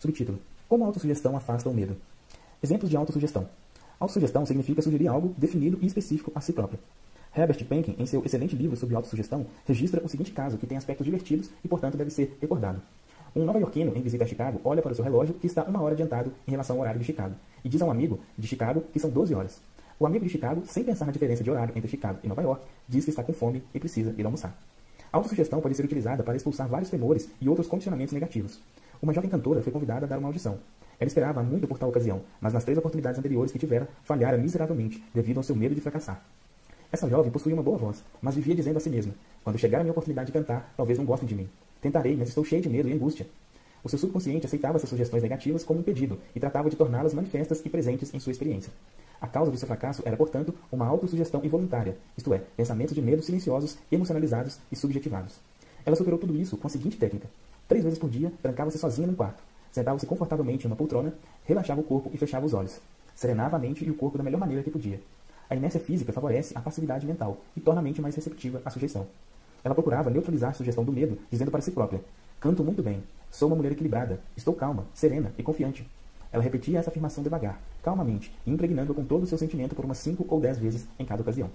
Subtítulo: 0.00 0.40
Como 0.68 0.82
a 0.82 0.88
autossugestão 0.88 1.36
afasta 1.36 1.68
o 1.68 1.72
medo? 1.72 1.96
Exemplos 2.60 2.90
de 2.90 2.96
autossugestão. 2.96 3.48
Autossugestão 3.98 4.44
significa 4.44 4.82
sugerir 4.82 5.08
algo 5.08 5.34
definido 5.38 5.78
e 5.80 5.86
específico 5.86 6.32
a 6.34 6.40
si 6.40 6.52
próprio. 6.52 6.78
Herbert 7.36 7.64
Penkin, 7.64 7.96
em 7.98 8.06
seu 8.06 8.24
excelente 8.24 8.54
livro 8.54 8.76
sobre 8.76 8.94
autossugestão, 8.94 9.46
registra 9.66 10.00
o 10.04 10.08
seguinte 10.08 10.32
caso 10.32 10.56
que 10.56 10.66
tem 10.66 10.78
aspectos 10.78 11.04
divertidos 11.04 11.50
e, 11.64 11.68
portanto, 11.68 11.96
deve 11.96 12.10
ser 12.10 12.36
recordado. 12.40 12.80
Um 13.34 13.44
nova-iorquino 13.44 13.92
em 13.96 14.00
visita 14.00 14.22
a 14.22 14.26
Chicago 14.26 14.60
olha 14.64 14.80
para 14.80 14.92
o 14.92 14.94
seu 14.94 15.04
relógio 15.04 15.34
que 15.34 15.46
está 15.46 15.64
uma 15.64 15.82
hora 15.82 15.94
adiantado 15.94 16.32
em 16.46 16.52
relação 16.52 16.76
ao 16.76 16.82
horário 16.82 17.00
de 17.00 17.06
Chicago 17.06 17.34
e 17.64 17.68
diz 17.68 17.82
a 17.82 17.86
um 17.86 17.90
amigo 17.90 18.20
de 18.38 18.46
Chicago 18.46 18.84
que 18.92 19.00
são 19.00 19.10
12 19.10 19.34
horas. 19.34 19.60
O 19.98 20.06
amigo 20.06 20.24
de 20.24 20.30
Chicago, 20.30 20.62
sem 20.66 20.84
pensar 20.84 21.06
na 21.06 21.12
diferença 21.12 21.42
de 21.42 21.50
horário 21.50 21.72
entre 21.76 21.90
Chicago 21.90 22.18
e 22.22 22.28
Nova 22.28 22.42
York, 22.42 22.64
diz 22.88 23.04
que 23.04 23.10
está 23.10 23.24
com 23.24 23.32
fome 23.32 23.62
e 23.74 23.80
precisa 23.80 24.14
ir 24.16 24.24
almoçar. 24.24 24.56
Autossugestão 25.14 25.60
pode 25.60 25.76
ser 25.76 25.84
utilizada 25.84 26.24
para 26.24 26.34
expulsar 26.34 26.66
vários 26.66 26.90
temores 26.90 27.28
e 27.40 27.48
outros 27.48 27.68
condicionamentos 27.68 28.12
negativos. 28.12 28.58
Uma 29.00 29.14
jovem 29.14 29.30
cantora 29.30 29.62
foi 29.62 29.72
convidada 29.72 30.06
a 30.06 30.08
dar 30.08 30.18
uma 30.18 30.26
audição. 30.26 30.58
Ela 30.98 31.06
esperava 31.06 31.40
muito 31.40 31.68
por 31.68 31.78
tal 31.78 31.88
ocasião, 31.88 32.22
mas 32.40 32.52
nas 32.52 32.64
três 32.64 32.76
oportunidades 32.76 33.16
anteriores 33.16 33.52
que 33.52 33.58
tivera, 33.60 33.88
falhara 34.02 34.36
miseravelmente 34.36 35.00
devido 35.14 35.36
ao 35.36 35.44
seu 35.44 35.54
medo 35.54 35.72
de 35.72 35.80
fracassar. 35.80 36.20
Essa 36.90 37.08
jovem 37.08 37.30
possuía 37.30 37.54
uma 37.54 37.62
boa 37.62 37.78
voz, 37.78 38.02
mas 38.20 38.34
vivia 38.34 38.56
dizendo 38.56 38.78
a 38.78 38.80
si 38.80 38.90
mesma: 38.90 39.14
Quando 39.44 39.56
chegar 39.56 39.78
a 39.78 39.82
minha 39.84 39.92
oportunidade 39.92 40.26
de 40.26 40.32
cantar, 40.32 40.74
talvez 40.76 40.98
não 40.98 41.04
gostem 41.04 41.28
de 41.28 41.36
mim. 41.36 41.48
Tentarei, 41.80 42.16
mas 42.16 42.30
estou 42.30 42.44
cheio 42.44 42.60
de 42.60 42.68
medo 42.68 42.88
e 42.88 42.92
angústia. 42.92 43.24
O 43.84 43.88
seu 43.88 44.00
subconsciente 44.00 44.46
aceitava 44.46 44.78
essas 44.78 44.90
sugestões 44.90 45.22
negativas 45.22 45.62
como 45.62 45.78
um 45.78 45.84
pedido 45.84 46.18
e 46.34 46.40
tratava 46.40 46.68
de 46.68 46.74
torná-las 46.74 47.14
manifestas 47.14 47.64
e 47.64 47.70
presentes 47.70 48.12
em 48.12 48.18
sua 48.18 48.32
experiência. 48.32 48.72
A 49.24 49.26
causa 49.26 49.50
do 49.50 49.56
seu 49.56 49.66
fracasso 49.66 50.02
era, 50.04 50.18
portanto, 50.18 50.54
uma 50.70 50.86
autossugestão 50.86 51.42
involuntária, 51.42 51.96
isto 52.14 52.34
é, 52.34 52.42
pensamentos 52.58 52.94
de 52.94 53.00
medo 53.00 53.22
silenciosos, 53.22 53.78
emocionalizados 53.90 54.58
e 54.70 54.76
subjetivados. 54.76 55.36
Ela 55.82 55.96
superou 55.96 56.18
tudo 56.18 56.36
isso 56.36 56.58
com 56.58 56.66
a 56.66 56.70
seguinte 56.70 56.98
técnica. 56.98 57.26
Três 57.66 57.82
vezes 57.82 57.98
por 57.98 58.10
dia, 58.10 58.30
trancava-se 58.42 58.76
sozinha 58.76 59.06
num 59.06 59.14
quarto, 59.14 59.42
sentava-se 59.72 60.04
confortavelmente 60.04 60.66
em 60.66 60.70
uma 60.70 60.76
poltrona, 60.76 61.14
relaxava 61.46 61.80
o 61.80 61.84
corpo 61.84 62.10
e 62.12 62.18
fechava 62.18 62.44
os 62.44 62.52
olhos. 62.52 62.78
Serenava 63.14 63.56
a 63.56 63.58
mente 63.58 63.82
e 63.82 63.90
o 63.90 63.94
corpo 63.94 64.18
da 64.18 64.24
melhor 64.24 64.38
maneira 64.38 64.62
que 64.62 64.70
podia. 64.70 65.00
A 65.48 65.56
inércia 65.56 65.80
física 65.80 66.12
favorece 66.12 66.52
a 66.54 66.60
passividade 66.60 67.06
mental 67.06 67.38
e 67.56 67.62
torna 67.62 67.80
a 67.80 67.82
mente 67.82 68.02
mais 68.02 68.14
receptiva 68.14 68.60
à 68.62 68.68
sugestão. 68.68 69.06
Ela 69.64 69.74
procurava 69.74 70.10
neutralizar 70.10 70.50
a 70.50 70.54
sugestão 70.54 70.84
do 70.84 70.92
medo, 70.92 71.18
dizendo 71.30 71.50
para 71.50 71.62
si 71.62 71.70
própria: 71.70 72.02
Canto 72.38 72.62
muito 72.62 72.82
bem, 72.82 73.02
sou 73.30 73.48
uma 73.48 73.56
mulher 73.56 73.72
equilibrada, 73.72 74.20
estou 74.36 74.52
calma, 74.52 74.84
serena 74.92 75.32
e 75.38 75.42
confiante. 75.42 75.88
Ela 76.30 76.42
repetia 76.42 76.78
essa 76.78 76.90
afirmação 76.90 77.24
devagar, 77.24 77.58
calmamente, 77.84 78.34
impregnando-a 78.46 78.94
com 78.94 79.04
todo 79.04 79.24
o 79.24 79.26
seu 79.26 79.36
sentimento 79.36 79.76
por 79.76 79.84
umas 79.84 79.98
cinco 79.98 80.24
ou 80.26 80.40
dez 80.40 80.58
vezes 80.58 80.88
em 80.98 81.04
cada 81.04 81.20
ocasião. 81.20 81.50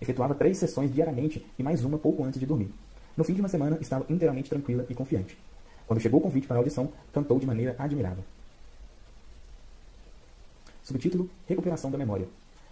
Efetuava 0.00 0.32
três 0.32 0.56
sessões 0.56 0.94
diariamente 0.94 1.44
e 1.58 1.62
mais 1.64 1.84
uma 1.84 1.98
pouco 1.98 2.22
antes 2.22 2.38
de 2.38 2.46
dormir. 2.46 2.72
No 3.16 3.24
fim 3.24 3.34
de 3.34 3.40
uma 3.40 3.48
semana, 3.48 3.76
estava 3.80 4.06
inteiramente 4.08 4.48
tranquila 4.48 4.86
e 4.88 4.94
confiante. 4.94 5.36
Quando 5.88 6.00
chegou 6.00 6.20
o 6.20 6.22
convite 6.22 6.46
para 6.46 6.56
a 6.56 6.60
audição, 6.60 6.92
cantou 7.12 7.40
de 7.40 7.46
maneira 7.46 7.74
admirável. 7.76 8.22
Subtítulo: 10.84 11.28
Recuperação 11.48 11.90
da 11.90 11.98
memória. 11.98 12.28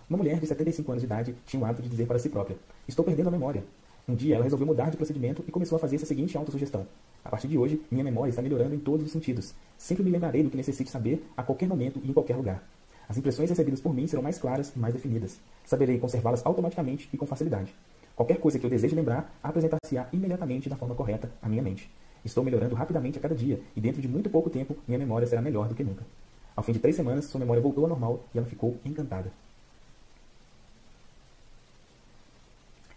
Uma 0.08 0.18
mulher 0.18 0.38
de 0.38 0.46
75 0.46 0.92
anos 0.92 1.02
de 1.02 1.06
idade 1.06 1.34
tinha 1.44 1.60
o 1.60 1.66
hábito 1.66 1.82
de 1.82 1.88
dizer 1.88 2.06
para 2.06 2.20
si 2.20 2.28
própria: 2.28 2.56
Estou 2.86 3.04
perdendo 3.04 3.26
a 3.26 3.32
memória. 3.32 3.64
Um 4.08 4.14
dia 4.14 4.36
ela 4.36 4.44
resolveu 4.44 4.66
mudar 4.66 4.90
de 4.90 4.96
procedimento 4.96 5.42
e 5.48 5.50
começou 5.50 5.74
a 5.74 5.80
fazer 5.80 5.96
essa 5.96 6.06
seguinte 6.06 6.38
autossugestão: 6.38 6.86
A 7.26 7.28
partir 7.28 7.48
de 7.48 7.58
hoje, 7.58 7.82
minha 7.90 8.04
memória 8.04 8.30
está 8.30 8.40
melhorando 8.40 8.72
em 8.72 8.78
todos 8.78 9.04
os 9.04 9.10
sentidos. 9.10 9.52
Sempre 9.76 10.04
me 10.04 10.12
lembrarei 10.12 10.44
do 10.44 10.48
que 10.48 10.56
necessite 10.56 10.88
saber 10.88 11.26
a 11.36 11.42
qualquer 11.42 11.68
momento 11.68 12.00
e 12.04 12.08
em 12.08 12.12
qualquer 12.12 12.36
lugar. 12.36 12.62
As 13.08 13.18
impressões 13.18 13.50
recebidas 13.50 13.80
por 13.80 13.92
mim 13.92 14.06
serão 14.06 14.22
mais 14.22 14.38
claras 14.38 14.72
e 14.76 14.78
mais 14.78 14.94
definidas. 14.94 15.40
Saberei 15.64 15.98
conservá-las 15.98 16.46
automaticamente 16.46 17.08
e 17.12 17.16
com 17.16 17.26
facilidade. 17.26 17.74
Qualquer 18.14 18.38
coisa 18.38 18.60
que 18.60 18.64
eu 18.64 18.70
deseje 18.70 18.94
lembrar, 18.94 19.36
apresentar-se-á 19.42 20.06
imediatamente 20.12 20.68
da 20.68 20.76
forma 20.76 20.94
correta 20.94 21.28
à 21.42 21.48
minha 21.48 21.64
mente. 21.64 21.90
Estou 22.24 22.44
melhorando 22.44 22.76
rapidamente 22.76 23.18
a 23.18 23.20
cada 23.20 23.34
dia, 23.34 23.60
e 23.74 23.80
dentro 23.80 24.00
de 24.00 24.06
muito 24.06 24.30
pouco 24.30 24.48
tempo, 24.48 24.76
minha 24.86 24.98
memória 24.98 25.26
será 25.26 25.42
melhor 25.42 25.66
do 25.66 25.74
que 25.74 25.82
nunca. 25.82 26.06
Ao 26.54 26.62
fim 26.62 26.74
de 26.74 26.78
três 26.78 26.94
semanas, 26.94 27.24
sua 27.24 27.40
memória 27.40 27.60
voltou 27.60 27.82
ao 27.82 27.90
normal 27.90 28.24
e 28.32 28.38
ela 28.38 28.46
ficou 28.46 28.78
encantada. 28.84 29.32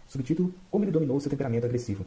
Subtítulo: 0.06 0.54
Como 0.70 0.84
ele 0.84 0.92
dominou 0.92 1.18
seu 1.18 1.30
temperamento 1.30 1.66
agressivo. 1.66 2.06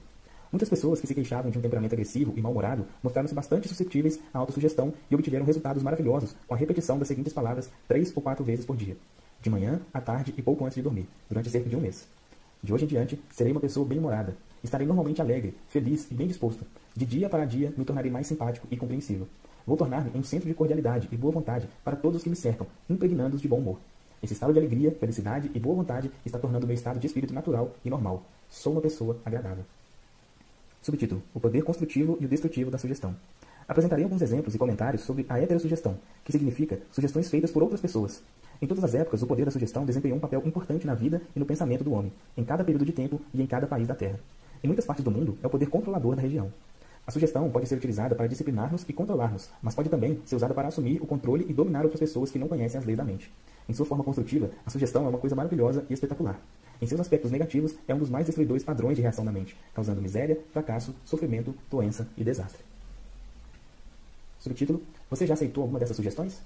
Muitas 0.54 0.70
pessoas 0.70 1.02
que 1.02 1.08
se 1.08 1.16
queixavam 1.16 1.50
de 1.50 1.58
um 1.58 1.62
temperamento 1.62 1.94
agressivo 1.94 2.32
e 2.38 2.40
mal-humorado 2.40 2.86
mostraram-se 3.02 3.34
bastante 3.34 3.68
suscetíveis 3.68 4.20
à 4.32 4.38
autossugestão 4.38 4.94
e 5.10 5.16
obtiveram 5.16 5.44
resultados 5.44 5.82
maravilhosos 5.82 6.36
com 6.48 6.54
a 6.54 6.58
repetição 6.58 7.00
das 7.00 7.08
seguintes 7.08 7.34
palavras 7.34 7.72
três 7.88 8.16
ou 8.16 8.22
quatro 8.22 8.46
vezes 8.46 8.64
por 8.64 8.78
dia. 8.78 8.96
De 9.42 9.50
manhã, 9.50 9.82
à 9.92 10.00
tarde 10.00 10.32
e 10.38 10.44
pouco 10.44 10.64
antes 10.64 10.76
de 10.76 10.84
dormir, 10.84 11.10
durante 11.28 11.50
cerca 11.50 11.68
de 11.68 11.76
um 11.76 11.82
mês. 11.82 12.08
De 12.62 12.72
hoje 12.72 12.86
em 12.86 12.88
diante, 12.88 13.20
serei 13.32 13.52
uma 13.52 13.60
pessoa 13.60 13.84
bem-humorada. 13.84 14.38
Estarei 14.64 14.86
normalmente 14.86 15.20
alegre, 15.20 15.58
feliz 15.70 16.06
e 16.12 16.14
bem 16.14 16.28
disposto. 16.28 16.64
De 16.96 17.04
dia 17.04 17.28
para 17.28 17.46
dia, 17.46 17.74
me 17.76 17.84
tornarei 17.84 18.12
mais 18.12 18.28
simpático 18.28 18.68
e 18.70 18.78
compreensível. 18.78 19.28
Vou 19.66 19.76
tornar-me 19.76 20.12
um 20.14 20.22
centro 20.22 20.48
de 20.48 20.54
cordialidade 20.54 21.10
e 21.12 21.18
boa 21.18 21.34
vontade 21.34 21.68
para 21.84 21.96
todos 21.96 22.18
os 22.18 22.24
que 22.24 22.30
me 22.30 22.36
cercam, 22.36 22.68
impregnando-os 22.88 23.42
de 23.42 23.48
bom 23.48 23.58
humor. 23.58 23.80
Esse 24.22 24.34
estado 24.34 24.54
de 24.54 24.60
alegria, 24.60 24.92
felicidade 24.92 25.50
e 25.52 25.60
boa 25.60 25.78
vontade 25.78 26.12
está 26.24 26.38
tornando 26.38 26.68
meu 26.68 26.76
estado 26.76 27.00
de 27.00 27.08
espírito 27.08 27.34
natural 27.34 27.76
e 27.84 27.90
normal. 27.90 28.24
Sou 28.48 28.74
uma 28.74 28.82
pessoa 28.82 29.18
agradável. 29.26 29.66
Subtítulo: 30.84 31.24
O 31.34 31.40
poder 31.40 31.64
construtivo 31.64 32.18
e 32.20 32.26
o 32.26 32.28
destrutivo 32.28 32.70
da 32.70 32.78
sugestão. 32.78 33.16
Apresentarei 33.66 34.04
alguns 34.04 34.22
exemplos 34.22 34.54
e 34.54 34.58
comentários 34.58 35.04
sobre 35.04 35.26
a 35.30 35.40
heterossugestão, 35.40 35.98
que 36.26 36.32
significa 36.34 36.78
sugestões 36.92 37.30
feitas 37.30 37.52
por 37.52 37.64
outras 37.64 37.80
pessoas. 37.80 38.22
Em 38.62 38.68
todas 38.68 38.84
as 38.84 38.94
épocas, 38.94 39.24
o 39.24 39.26
poder 39.26 39.46
da 39.46 39.52
sugestão 39.52 39.86
desempenhou 39.86 40.18
um 40.18 40.20
papel 40.20 40.44
importante 40.46 40.86
na 40.86 40.94
vida 40.94 41.22
e 41.34 41.40
no 41.40 41.46
pensamento 41.46 41.86
do 41.86 41.94
homem, 41.94 42.12
em 42.36 42.44
cada 42.44 42.66
período 42.66 42.86
de 42.86 42.92
tempo 42.92 43.22
e 43.34 43.42
em 43.42 43.48
cada 43.48 43.66
país 43.66 43.88
da 43.88 43.96
Terra. 43.96 44.20
Em 44.62 44.68
muitas 44.68 44.86
partes 44.86 45.06
do 45.06 45.10
mundo, 45.10 45.38
é 45.42 45.48
o 45.48 45.50
poder 45.50 45.68
controlador 45.68 46.18
da 46.18 46.22
região. 46.22 46.52
A 47.08 47.12
sugestão 47.12 47.50
pode 47.50 47.66
ser 47.66 47.76
utilizada 47.76 48.14
para 48.14 48.28
disciplinar-nos 48.28 48.86
e 48.88 48.92
controlar-nos, 48.92 49.50
mas 49.62 49.74
pode 49.74 49.88
também 49.88 50.20
ser 50.26 50.36
usada 50.36 50.54
para 50.54 50.68
assumir 50.68 51.02
o 51.02 51.08
controle 51.08 51.46
e 51.48 51.54
dominar 51.54 51.84
outras 51.84 52.02
pessoas 52.02 52.30
que 52.30 52.40
não 52.40 52.50
conhecem 52.50 52.78
as 52.78 52.86
leis 52.86 52.98
da 52.98 53.06
mente. 53.06 53.32
Em 53.70 53.74
sua 53.74 53.86
forma 53.86 54.04
construtiva, 54.04 54.52
a 54.66 54.70
sugestão 54.70 55.06
é 55.06 55.08
uma 55.08 55.18
coisa 55.18 55.36
maravilhosa 55.36 55.86
e 55.90 55.94
espetacular. 55.94 56.38
Em 56.84 56.86
seus 56.86 57.00
aspectos 57.00 57.32
negativos, 57.32 57.74
é 57.88 57.96
um 57.96 57.98
dos 57.98 58.10
mais 58.10 58.26
destruidores 58.26 58.62
padrões 58.62 58.98
de 58.98 59.02
reação 59.02 59.24
da 59.24 59.32
mente, 59.32 59.56
causando 59.74 60.02
miséria, 60.02 60.38
fracasso, 60.52 60.94
sofrimento, 61.06 61.56
doença 61.72 62.06
e 62.18 62.26
desastre. 62.26 62.62
Subtítulo: 64.38 64.82
Você 65.10 65.26
já 65.26 65.34
aceitou 65.34 65.62
alguma 65.62 65.80
dessas 65.80 65.96
sugestões? 65.96 66.42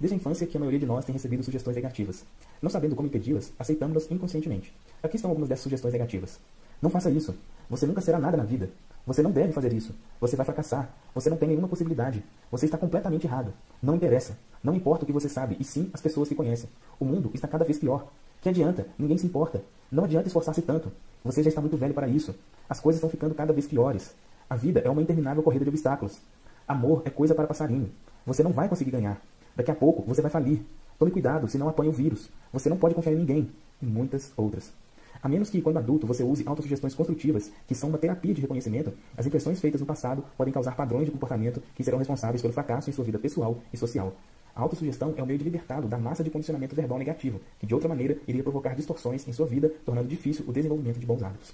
Desde 0.00 0.14
a 0.14 0.16
infância 0.16 0.44
que 0.44 0.56
a 0.56 0.58
maioria 0.58 0.80
de 0.80 0.86
nós 0.86 1.04
tem 1.04 1.12
recebido 1.12 1.44
sugestões 1.44 1.76
negativas. 1.76 2.24
Não 2.60 2.68
sabendo 2.68 2.96
como 2.96 3.06
impedi-las, 3.06 3.52
aceitamos-las 3.56 4.10
inconscientemente. 4.10 4.74
Aqui 5.00 5.14
estão 5.14 5.30
algumas 5.30 5.48
dessas 5.48 5.62
sugestões 5.62 5.92
negativas. 5.92 6.40
Não 6.82 6.90
faça 6.90 7.08
isso. 7.08 7.32
Você 7.70 7.86
nunca 7.86 8.00
será 8.00 8.18
nada 8.18 8.36
na 8.36 8.42
vida. 8.42 8.68
Você 9.06 9.22
não 9.22 9.30
deve 9.30 9.52
fazer 9.52 9.72
isso. 9.72 9.94
Você 10.20 10.34
vai 10.34 10.44
fracassar. 10.44 10.92
Você 11.14 11.30
não 11.30 11.36
tem 11.36 11.50
nenhuma 11.50 11.68
possibilidade. 11.68 12.24
Você 12.50 12.64
está 12.64 12.76
completamente 12.76 13.24
errado. 13.24 13.54
Não 13.80 13.94
interessa. 13.94 14.36
Não 14.64 14.74
importa 14.74 15.04
o 15.04 15.06
que 15.06 15.12
você 15.12 15.28
sabe, 15.28 15.56
e 15.60 15.62
sim 15.62 15.88
as 15.94 16.00
pessoas 16.00 16.28
que 16.28 16.34
conhecem. 16.34 16.68
O 16.98 17.04
mundo 17.04 17.30
está 17.32 17.46
cada 17.46 17.64
vez 17.64 17.78
pior. 17.78 18.08
Que 18.46 18.50
adianta? 18.50 18.86
Ninguém 18.96 19.18
se 19.18 19.26
importa. 19.26 19.60
Não 19.90 20.04
adianta 20.04 20.28
esforçar-se 20.28 20.62
tanto. 20.62 20.92
Você 21.24 21.42
já 21.42 21.48
está 21.48 21.60
muito 21.60 21.76
velho 21.76 21.92
para 21.92 22.06
isso. 22.06 22.32
As 22.68 22.78
coisas 22.78 22.98
estão 22.98 23.10
ficando 23.10 23.34
cada 23.34 23.52
vez 23.52 23.66
piores. 23.66 24.14
A 24.48 24.54
vida 24.54 24.80
é 24.84 24.88
uma 24.88 25.02
interminável 25.02 25.42
corrida 25.42 25.64
de 25.64 25.68
obstáculos. 25.70 26.20
Amor 26.68 27.02
é 27.04 27.10
coisa 27.10 27.34
para 27.34 27.48
passarinho. 27.48 27.90
Você 28.24 28.44
não 28.44 28.52
vai 28.52 28.68
conseguir 28.68 28.92
ganhar. 28.92 29.20
Daqui 29.56 29.72
a 29.72 29.74
pouco 29.74 30.04
você 30.06 30.22
vai 30.22 30.30
falir. 30.30 30.60
Tome 30.96 31.10
cuidado, 31.10 31.48
senão 31.48 31.68
apanha 31.68 31.90
o 31.90 31.92
vírus. 31.92 32.30
Você 32.52 32.68
não 32.68 32.76
pode 32.76 32.94
confiar 32.94 33.14
em 33.14 33.16
ninguém. 33.16 33.50
E 33.82 33.84
muitas 33.84 34.32
outras. 34.36 34.72
A 35.20 35.28
menos 35.28 35.50
que, 35.50 35.60
quando 35.60 35.78
adulto, 35.78 36.06
você 36.06 36.22
use 36.22 36.44
autossugestões 36.46 36.94
construtivas, 36.94 37.50
que 37.66 37.74
são 37.74 37.88
uma 37.88 37.98
terapia 37.98 38.32
de 38.32 38.42
reconhecimento, 38.42 38.92
as 39.16 39.26
impressões 39.26 39.58
feitas 39.58 39.80
no 39.80 39.86
passado 39.88 40.22
podem 40.38 40.54
causar 40.54 40.76
padrões 40.76 41.06
de 41.06 41.10
comportamento 41.10 41.60
que 41.74 41.82
serão 41.82 41.98
responsáveis 41.98 42.42
pelo 42.42 42.54
fracasso 42.54 42.88
em 42.88 42.92
sua 42.92 43.04
vida 43.04 43.18
pessoal 43.18 43.58
e 43.72 43.76
social. 43.76 44.14
A 44.56 44.62
autossugestão 44.62 45.12
é 45.18 45.22
o 45.22 45.26
meio 45.26 45.38
de 45.38 45.44
libertá-lo 45.44 45.86
da 45.86 45.98
massa 45.98 46.24
de 46.24 46.30
condicionamento 46.30 46.74
verbal 46.74 46.98
negativo, 46.98 47.38
que 47.60 47.66
de 47.66 47.74
outra 47.74 47.90
maneira 47.90 48.16
iria 48.26 48.42
provocar 48.42 48.74
distorções 48.74 49.28
em 49.28 49.32
sua 49.32 49.46
vida, 49.46 49.70
tornando 49.84 50.08
difícil 50.08 50.46
o 50.48 50.52
desenvolvimento 50.52 50.98
de 50.98 51.04
bons 51.04 51.22
hábitos. 51.22 51.52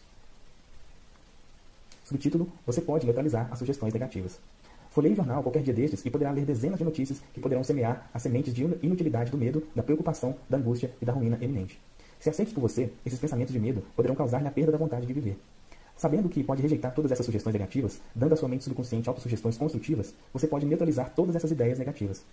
Subtítulo: 2.05 2.49
Você 2.65 2.81
pode 2.81 3.05
neutralizar 3.05 3.49
as 3.51 3.59
sugestões 3.59 3.93
negativas. 3.93 4.38
Folheie 4.91 5.15
o 5.15 5.17
jornal 5.17 5.43
qualquer 5.43 5.65
dia 5.65 5.75
destes 5.75 6.05
e 6.07 6.11
poderá 6.11 6.31
ler 6.31 6.45
dezenas 6.45 6.79
de 6.79 6.85
notícias 6.85 7.21
que 7.35 7.41
poderão 7.41 7.65
semear 7.65 8.09
as 8.15 8.23
sementes 8.23 8.55
de 8.55 8.62
inutilidade 8.62 9.33
do 9.33 9.38
medo, 9.38 9.67
da 9.75 9.83
preocupação, 9.83 10.37
da 10.49 10.59
angústia 10.59 10.93
e 11.01 11.05
da 11.05 11.12
ruína 11.12 11.38
eminente. 11.41 11.81
Se 12.21 12.31
aceites 12.31 12.55
por 12.55 12.61
você, 12.61 12.93
esses 13.05 13.19
pensamentos 13.19 13.53
de 13.53 13.59
medo 13.59 13.83
poderão 13.97 14.15
causar-lhe 14.15 14.47
a 14.47 14.51
perda 14.51 14.71
da 14.71 14.79
vontade 14.79 15.07
de 15.07 15.12
viver. 15.12 15.37
Sabendo 15.97 16.29
que 16.29 16.45
pode 16.45 16.62
rejeitar 16.62 16.95
todas 16.95 17.11
essas 17.11 17.27
sugestões 17.27 17.53
negativas, 17.53 18.01
dando 18.15 18.35
à 18.35 18.37
sua 18.37 18.49
mente 18.49 18.62
subconsciente 18.62 19.09
autossugestões 19.09 19.57
construtivas, 19.57 20.15
você 20.33 20.47
pode 20.47 20.67
neutralizar 20.67 21.11
todas 21.15 21.35
essas 21.35 21.51
ideias 21.51 21.79
negativas. 21.79 22.25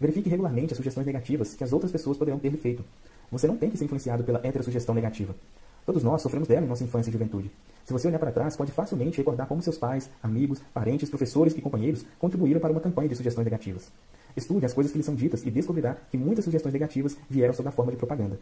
Verifique 0.00 0.28
regularmente 0.28 0.72
as 0.72 0.76
sugestões 0.76 1.06
negativas 1.06 1.54
que 1.54 1.64
as 1.64 1.72
outras 1.72 1.90
pessoas 1.90 2.16
poderão 2.16 2.38
ter 2.38 2.50
lhe 2.50 2.56
feito. 2.56 2.84
Você 3.30 3.46
não 3.46 3.56
tem 3.56 3.70
que 3.70 3.78
ser 3.78 3.84
influenciado 3.84 4.22
pela 4.24 4.40
heterossugestão 4.46 4.94
negativa. 4.94 5.34
Todos 5.84 6.02
nós 6.02 6.20
sofremos 6.20 6.48
dela 6.48 6.66
em 6.66 6.68
nossa 6.68 6.84
infância 6.84 7.10
e 7.10 7.12
juventude. 7.12 7.50
Se 7.84 7.92
você 7.92 8.08
olhar 8.08 8.18
para 8.18 8.32
trás, 8.32 8.56
pode 8.56 8.72
facilmente 8.72 9.16
recordar 9.16 9.46
como 9.46 9.62
seus 9.62 9.78
pais, 9.78 10.10
amigos, 10.22 10.60
parentes, 10.74 11.08
professores 11.08 11.56
e 11.56 11.60
companheiros 11.60 12.04
contribuíram 12.18 12.60
para 12.60 12.72
uma 12.72 12.80
campanha 12.80 13.08
de 13.08 13.14
sugestões 13.14 13.44
negativas. 13.44 13.90
Estude 14.36 14.66
as 14.66 14.74
coisas 14.74 14.92
que 14.92 14.98
lhe 14.98 15.04
são 15.04 15.14
ditas 15.14 15.46
e 15.46 15.50
descobrirá 15.50 15.96
que 16.10 16.18
muitas 16.18 16.44
sugestões 16.44 16.72
negativas 16.72 17.16
vieram 17.30 17.54
sob 17.54 17.68
a 17.68 17.72
forma 17.72 17.92
de 17.92 17.96
propaganda. 17.96 18.38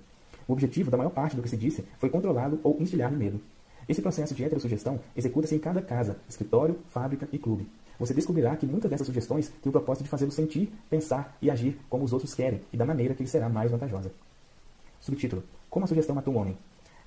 O 0.49 0.53
objetivo 0.53 0.91
da 0.91 0.97
maior 0.97 1.11
parte 1.11 1.37
do 1.37 1.43
que 1.43 1.49
se 1.49 1.57
disse 1.57 1.85
foi 1.99 2.11
controlá-lo 2.11 2.59
ou 2.63 2.79
instilhar-lhe 2.81 3.17
medo. 3.17 3.41
Esse 3.89 4.01
processo 4.01 4.35
de 4.35 4.43
heterossugestão 4.43 4.99
executa-se 5.15 5.55
em 5.55 5.59
cada 5.59 5.83
casa, 5.83 6.17
escritório, 6.29 6.79
fábrica 6.89 7.29
e 7.31 7.39
clube. 7.39 7.69
Você 7.99 8.13
descobrirá 8.13 8.57
que 8.57 8.67
muitas 8.67 8.91
dessas 8.91 9.07
sugestões 9.07 9.49
têm 9.49 9.71
o 9.71 9.73
propósito 9.73 10.05
de 10.05 10.11
fazê-lo 10.11 10.33
sentir, 10.33 10.73
pensar 10.91 11.37
e 11.41 11.51
agir 11.51 11.79
como 11.89 12.05
os 12.05 12.13
outros 12.13 12.35
querem 12.35 12.61
e 12.73 12.77
da 12.77 12.85
maneira 12.85 13.15
que 13.15 13.23
lhe 13.23 13.29
será 13.29 13.49
mais 13.49 13.71
vantajosa. 13.71 14.13
Subtítulo: 15.01 15.43
Como 15.71 15.85
a 15.85 15.87
sugestão 15.87 16.15
matou 16.15 16.35
um 16.35 16.39
homem. 16.39 16.57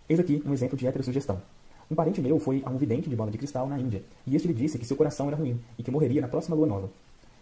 Eis 0.07 0.19
aqui 0.19 0.41
um 0.45 0.53
exemplo 0.53 0.77
de 0.77 0.87
heterossugestão. 0.87 1.41
Um 1.89 1.95
parente 1.95 2.21
meu 2.21 2.39
foi 2.39 2.61
a 2.65 2.69
um 2.69 2.77
vidente 2.77 3.09
de 3.09 3.15
bola 3.15 3.31
de 3.31 3.37
cristal 3.37 3.67
na 3.67 3.79
Índia, 3.79 4.03
e 4.25 4.35
este 4.35 4.47
lhe 4.47 4.53
disse 4.53 4.77
que 4.77 4.85
seu 4.85 4.97
coração 4.97 5.27
era 5.27 5.37
ruim 5.37 5.59
e 5.77 5.83
que 5.83 5.91
morreria 5.91 6.21
na 6.21 6.27
próxima 6.27 6.55
lua 6.55 6.67
nova. 6.67 6.89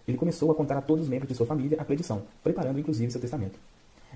Ele 0.07 0.17
começou 0.17 0.51
a 0.51 0.55
contar 0.55 0.77
a 0.77 0.81
todos 0.81 1.03
os 1.03 1.09
membros 1.09 1.27
de 1.27 1.35
sua 1.35 1.47
família 1.47 1.79
a 1.81 1.85
predição, 1.85 2.23
preparando 2.43 2.79
inclusive 2.79 3.11
seu 3.11 3.19
testamento. 3.19 3.59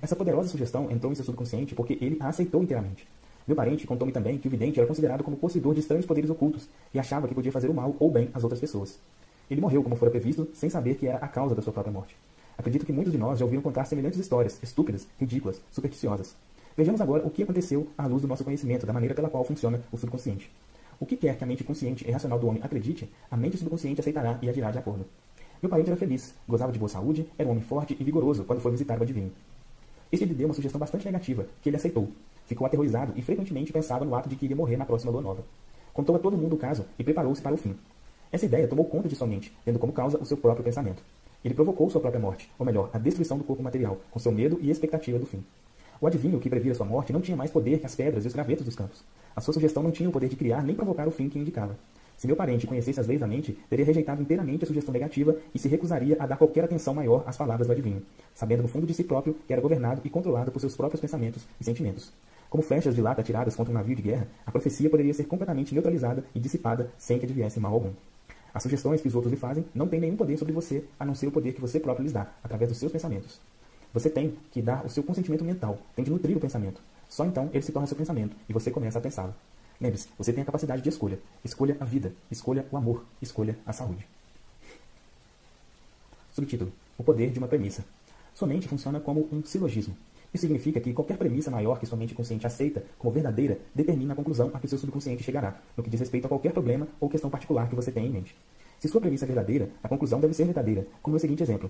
Essa 0.01 0.15
poderosa 0.15 0.49
sugestão 0.49 0.89
entrou 0.89 1.11
em 1.11 1.15
seu 1.15 1.25
subconsciente 1.25 1.73
porque 1.73 1.97
ele 1.99 2.17
a 2.19 2.29
aceitou 2.29 2.61
inteiramente. 2.61 3.07
Meu 3.49 3.55
parente 3.55 3.87
contou-me 3.87 4.13
também 4.13 4.37
que 4.37 4.47
o 4.47 4.51
vidente 4.51 4.79
era 4.79 4.87
considerado 4.87 5.23
como 5.23 5.35
possuidor 5.35 5.73
de 5.73 5.79
estranhos 5.79 6.05
poderes 6.05 6.29
ocultos 6.29 6.69
e 6.93 6.99
achava 6.99 7.27
que 7.27 7.33
podia 7.33 7.51
fazer 7.51 7.67
o 7.67 7.73
mal 7.73 7.95
ou 7.99 8.11
bem 8.11 8.29
às 8.31 8.43
outras 8.43 8.61
pessoas. 8.61 8.99
Ele 9.49 9.59
morreu 9.59 9.81
como 9.81 9.95
fora 9.95 10.11
previsto, 10.11 10.47
sem 10.53 10.69
saber 10.69 10.97
que 10.97 11.07
era 11.07 11.17
a 11.17 11.27
causa 11.27 11.55
da 11.55 11.61
sua 11.63 11.73
própria 11.73 11.91
morte. 11.91 12.15
Acredito 12.55 12.85
que 12.85 12.93
muitos 12.93 13.11
de 13.11 13.17
nós 13.17 13.39
já 13.39 13.45
ouviram 13.45 13.63
contar 13.63 13.85
semelhantes 13.85 14.19
histórias, 14.19 14.59
estúpidas, 14.61 15.07
ridículas, 15.19 15.59
supersticiosas. 15.71 16.35
Vejamos 16.77 17.01
agora 17.01 17.25
o 17.25 17.31
que 17.31 17.41
aconteceu 17.41 17.87
à 17.97 18.05
luz 18.05 18.21
do 18.21 18.27
nosso 18.27 18.43
conhecimento 18.43 18.85
da 18.85 18.93
maneira 18.93 19.15
pela 19.15 19.31
qual 19.31 19.43
funciona 19.43 19.81
o 19.91 19.97
subconsciente. 19.97 20.51
O 20.99 21.05
que 21.07 21.17
quer 21.17 21.35
que 21.35 21.43
a 21.43 21.47
mente 21.47 21.63
consciente 21.63 22.07
e 22.07 22.11
racional 22.11 22.37
do 22.37 22.47
homem 22.47 22.61
acredite, 22.61 23.09
a 23.31 23.35
mente 23.35 23.57
subconsciente 23.57 23.99
aceitará 23.99 24.37
e 24.43 24.47
agirá 24.47 24.69
de 24.69 24.77
acordo. 24.77 25.07
Meu 25.59 25.71
parente 25.71 25.89
era 25.89 25.97
feliz, 25.97 26.35
gozava 26.47 26.71
de 26.71 26.77
boa 26.77 26.87
saúde, 26.87 27.27
era 27.35 27.47
um 27.47 27.53
homem 27.53 27.63
forte 27.63 27.97
e 27.99 28.03
vigoroso 28.03 28.43
quando 28.43 28.61
foi 28.61 28.69
visitar 28.69 28.99
o 28.99 29.01
adivinho. 29.01 29.31
Este 30.11 30.25
lhe 30.25 30.35
deu 30.35 30.47
uma 30.47 30.53
sugestão 30.53 30.79
bastante 30.79 31.05
negativa, 31.05 31.47
que 31.63 31.69
ele 31.69 31.77
aceitou. 31.77 32.09
Ficou 32.49 32.65
aterrorizado 32.65 33.13
e 33.15 33.21
frequentemente 33.21 33.71
pensava 33.71 34.03
no 34.03 34.15
ato 34.15 34.27
de 34.27 34.35
que 34.35 34.45
iria 34.45 34.57
morrer 34.57 34.75
na 34.75 34.83
próxima 34.83 35.11
lua 35.11 35.21
nova. 35.21 35.43
Contou 35.93 36.15
a 36.15 36.19
todo 36.19 36.35
mundo 36.35 36.55
o 36.55 36.57
caso 36.57 36.83
e 36.97 37.03
preparou-se 37.03 37.39
para 37.39 37.53
o 37.53 37.57
fim. 37.57 37.75
Essa 38.31 38.47
ideia 38.47 38.67
tomou 38.67 38.85
conta 38.85 39.07
de 39.07 39.15
sua 39.15 39.27
mente, 39.27 39.55
tendo 39.63 39.77
como 39.77 39.93
causa 39.93 40.17
o 40.17 40.25
seu 40.25 40.35
próprio 40.35 40.63
pensamento. 40.63 41.03
Ele 41.45 41.53
provocou 41.53 41.87
sua 41.91 42.01
própria 42.01 42.19
morte, 42.19 42.49
ou 42.57 42.65
melhor, 42.65 42.89
a 42.91 42.97
destruição 42.97 43.37
do 43.37 43.43
corpo 43.43 43.61
material, 43.61 43.99
com 44.09 44.17
seu 44.17 44.31
medo 44.31 44.57
e 44.63 44.71
expectativa 44.71 45.19
do 45.19 45.27
fim. 45.27 45.43
O 46.01 46.07
adivinho 46.07 46.39
que 46.39 46.49
previa 46.49 46.73
sua 46.73 46.87
morte 46.87 47.13
não 47.13 47.21
tinha 47.21 47.37
mais 47.37 47.51
poder 47.51 47.79
que 47.79 47.85
as 47.85 47.93
pedras 47.93 48.25
e 48.25 48.27
os 48.27 48.33
gravetos 48.33 48.65
dos 48.65 48.75
campos. 48.75 49.03
A 49.35 49.41
sua 49.41 49.53
sugestão 49.53 49.83
não 49.83 49.91
tinha 49.91 50.09
o 50.09 50.11
poder 50.11 50.27
de 50.27 50.35
criar 50.35 50.63
nem 50.63 50.75
provocar 50.75 51.07
o 51.07 51.11
fim 51.11 51.29
que 51.29 51.37
indicava. 51.37 51.77
Se 52.17 52.25
meu 52.25 52.35
parente 52.35 52.65
conhecesse 52.65 52.99
as 52.99 53.05
leis 53.05 53.19
da 53.19 53.27
mente, 53.27 53.55
teria 53.69 53.85
rejeitado 53.85 54.23
inteiramente 54.23 54.63
a 54.63 54.67
sugestão 54.67 54.91
negativa 54.91 55.37
e 55.53 55.59
se 55.59 55.67
recusaria 55.67 56.17
a 56.19 56.25
dar 56.25 56.37
qualquer 56.37 56.63
atenção 56.63 56.95
maior 56.95 57.23
às 57.27 57.37
palavras 57.37 57.67
do 57.67 57.71
adivinho, 57.71 58.01
sabendo 58.33 58.63
no 58.63 58.67
fundo 58.67 58.87
de 58.87 58.93
si 58.95 59.03
próprio 59.03 59.35
que 59.45 59.53
era 59.53 59.61
governado 59.61 60.01
e 60.03 60.09
controlado 60.09 60.51
por 60.51 60.59
seus 60.59 60.75
próprios 60.75 60.99
pensamentos 60.99 61.43
e 61.61 61.63
sentimentos. 61.63 62.11
Como 62.49 62.63
flechas 62.63 62.95
de 62.95 63.01
lata 63.01 63.21
atiradas 63.21 63.55
contra 63.55 63.71
um 63.71 63.77
navio 63.77 63.95
de 63.95 64.01
guerra, 64.01 64.27
a 64.45 64.51
profecia 64.51 64.89
poderia 64.89 65.13
ser 65.13 65.25
completamente 65.25 65.73
neutralizada 65.73 66.23
e 66.33 66.39
dissipada 66.39 66.91
sem 66.97 67.19
que 67.19 67.25
adviesse 67.25 67.59
mal 67.59 67.73
algum. 67.73 67.91
As 68.53 68.63
sugestões 68.63 69.01
que 69.01 69.07
os 69.07 69.13
outros 69.13 69.31
lhe 69.31 69.39
fazem 69.39 69.63
não 69.73 69.87
têm 69.87 69.99
nenhum 69.99 70.17
poder 70.17 70.37
sobre 70.37 70.53
você, 70.53 70.83
a 70.99 71.05
não 71.05 71.13
ser 71.13 71.27
o 71.27 71.31
poder 71.31 71.53
que 71.53 71.61
você 71.61 71.79
próprio 71.79 72.03
lhes 72.03 72.13
dá, 72.13 72.27
através 72.43 72.69
dos 72.69 72.79
seus 72.79 72.91
pensamentos. 72.91 73.39
Você 73.93 74.09
tem 74.09 74.35
que 74.51 74.61
dar 74.61 74.83
o 74.85 74.89
seu 74.89 75.03
consentimento 75.03 75.43
mental, 75.43 75.77
tem 75.95 76.03
que 76.03 76.11
nutrir 76.11 76.35
o 76.35 76.39
pensamento. 76.39 76.81
Só 77.07 77.25
então 77.25 77.49
ele 77.53 77.63
se 77.63 77.71
torna 77.71 77.87
seu 77.87 77.97
pensamento 77.97 78.35
e 78.47 78.53
você 78.53 78.71
começa 78.71 78.97
a 78.97 79.01
pensá-lo. 79.01 79.33
Lembre-se, 79.79 80.09
você 80.17 80.33
tem 80.33 80.41
a 80.41 80.45
capacidade 80.45 80.81
de 80.81 80.89
escolha. 80.89 81.19
Escolha 81.43 81.77
a 81.79 81.85
vida, 81.85 82.13
escolha 82.29 82.65
o 82.71 82.77
amor, 82.77 83.05
escolha 83.21 83.57
a 83.65 83.71
saúde. 83.71 84.05
Subtítulo: 86.33 86.71
O 86.97 87.03
poder 87.03 87.31
de 87.31 87.39
uma 87.39 87.47
premissa. 87.47 87.83
Sua 88.35 88.47
mente 88.47 88.67
funciona 88.67 88.99
como 88.99 89.27
um 89.31 89.43
silogismo. 89.43 89.95
Isso 90.33 90.41
significa 90.41 90.79
que 90.79 90.93
qualquer 90.93 91.17
premissa 91.17 91.49
maior 91.49 91.79
que 91.79 91.85
sua 91.85 91.97
mente 91.97 92.13
consciente 92.13 92.45
aceita 92.45 92.83
como 92.97 93.11
verdadeira 93.11 93.57
determina 93.73 94.13
a 94.13 94.15
conclusão 94.15 94.51
a 94.53 94.59
que 94.59 94.67
seu 94.67 94.77
subconsciente 94.77 95.23
chegará, 95.23 95.59
no 95.75 95.83
que 95.83 95.89
diz 95.89 95.99
respeito 95.99 96.25
a 96.25 96.29
qualquer 96.29 96.51
problema 96.51 96.87
ou 96.99 97.09
questão 97.09 97.29
particular 97.29 97.67
que 97.67 97.75
você 97.75 97.91
tenha 97.91 98.07
em 98.07 98.11
mente. 98.11 98.35
Se 98.79 98.87
sua 98.87 99.01
premissa 99.01 99.25
é 99.25 99.27
verdadeira, 99.27 99.69
a 99.83 99.89
conclusão 99.89 100.19
deve 100.19 100.33
ser 100.33 100.45
verdadeira, 100.45 100.85
como 101.01 101.15
no 101.15 101.19
seguinte 101.19 101.43
exemplo: 101.43 101.69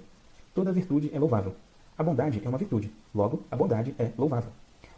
Toda 0.53 0.73
virtude 0.73 1.09
é 1.13 1.19
louvável. 1.19 1.55
A 1.97 2.03
bondade 2.03 2.41
é 2.43 2.49
uma 2.49 2.57
virtude, 2.57 2.91
logo, 3.13 3.43
a 3.49 3.55
bondade 3.55 3.95
é 3.97 4.11
louvável. 4.17 4.51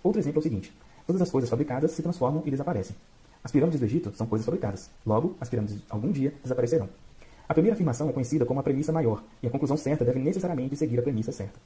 Outro 0.03 0.19
exemplo 0.19 0.39
é 0.39 0.41
o 0.41 0.43
seguinte: 0.43 0.73
todas 1.05 1.21
as 1.21 1.29
coisas 1.29 1.49
fabricadas 1.49 1.91
se 1.91 2.01
transformam 2.01 2.41
e 2.45 2.51
desaparecem. 2.51 2.95
As 3.43 3.51
pirâmides 3.51 3.79
do 3.79 3.85
Egito 3.85 4.11
são 4.15 4.27
coisas 4.27 4.45
fabricadas, 4.45 4.89
logo, 5.05 5.35
as 5.39 5.49
pirâmides 5.49 5.77
algum 5.89 6.11
dia 6.11 6.33
desaparecerão. 6.43 6.89
A 7.47 7.53
primeira 7.53 7.73
afirmação 7.73 8.09
é 8.09 8.13
conhecida 8.13 8.45
como 8.45 8.59
a 8.59 8.63
premissa 8.63 8.91
maior, 8.91 9.23
e 9.41 9.47
a 9.47 9.49
conclusão 9.49 9.75
certa 9.75 10.05
deve 10.05 10.19
necessariamente 10.19 10.75
seguir 10.75 10.99
a 10.99 11.01
premissa 11.01 11.31
certa. 11.31 11.59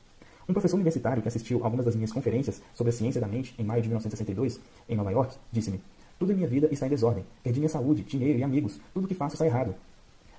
Um 0.47 0.53
professor 0.53 0.75
universitário 0.75 1.23
que 1.23 1.27
assistiu 1.27 1.63
algumas 1.63 1.85
das 1.85 1.95
minhas 1.95 2.11
conferências 2.11 2.61
sobre 2.75 2.91
a 2.91 2.93
ciência 2.93 3.19
da 3.19 3.27
mente 3.27 3.55
em 3.57 3.63
maio 3.63 3.81
de 3.81 3.87
1962, 3.87 4.59
em 4.87 4.95
Nova 4.95 5.11
York, 5.11 5.35
disse-me: 5.51 5.81
Tudo 6.19 6.31
em 6.31 6.35
minha 6.35 6.47
vida 6.47 6.67
está 6.71 6.85
em 6.85 6.89
desordem. 6.89 7.25
Perdi 7.43 7.59
minha 7.59 7.69
saúde, 7.69 8.03
dinheiro 8.03 8.37
e 8.37 8.43
amigos. 8.43 8.79
Tudo 8.93 9.05
o 9.05 9.07
que 9.07 9.15
faço 9.15 9.33
está 9.33 9.45
errado. 9.45 9.73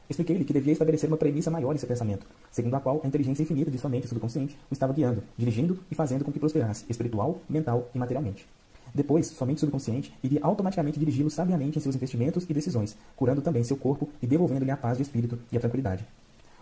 Expliquei-lhe 0.08 0.44
que 0.44 0.52
devia 0.52 0.72
estabelecer 0.72 1.10
uma 1.10 1.16
premissa 1.16 1.50
maior 1.50 1.74
em 1.74 1.78
seu 1.78 1.88
pensamento, 1.88 2.24
segundo 2.52 2.74
a 2.74 2.80
qual 2.80 3.00
a 3.02 3.08
inteligência 3.08 3.42
infinita 3.42 3.68
de 3.68 3.78
sua 3.78 3.90
mente 3.90 4.06
subconsciente 4.06 4.56
o 4.70 4.74
estava 4.74 4.92
guiando, 4.92 5.24
dirigindo 5.36 5.80
e 5.90 5.94
fazendo 5.96 6.24
com 6.24 6.30
que 6.30 6.38
prosperasse 6.38 6.84
espiritual, 6.88 7.40
mental 7.48 7.90
e 7.92 7.98
materialmente. 7.98 8.46
Depois, 8.94 9.26
sua 9.26 9.46
mente 9.46 9.58
subconsciente 9.58 10.14
iria 10.22 10.38
automaticamente 10.42 11.00
dirigi-lo 11.00 11.28
sabiamente 11.28 11.78
em 11.78 11.82
seus 11.82 11.96
investimentos 11.96 12.46
e 12.48 12.54
decisões, 12.54 12.96
curando 13.16 13.42
também 13.42 13.64
seu 13.64 13.76
corpo 13.76 14.08
e 14.22 14.26
devolvendo-lhe 14.26 14.70
a 14.70 14.76
paz 14.76 14.96
de 14.96 15.02
espírito 15.02 15.36
e 15.50 15.56
a 15.56 15.60
tranquilidade. 15.60 16.06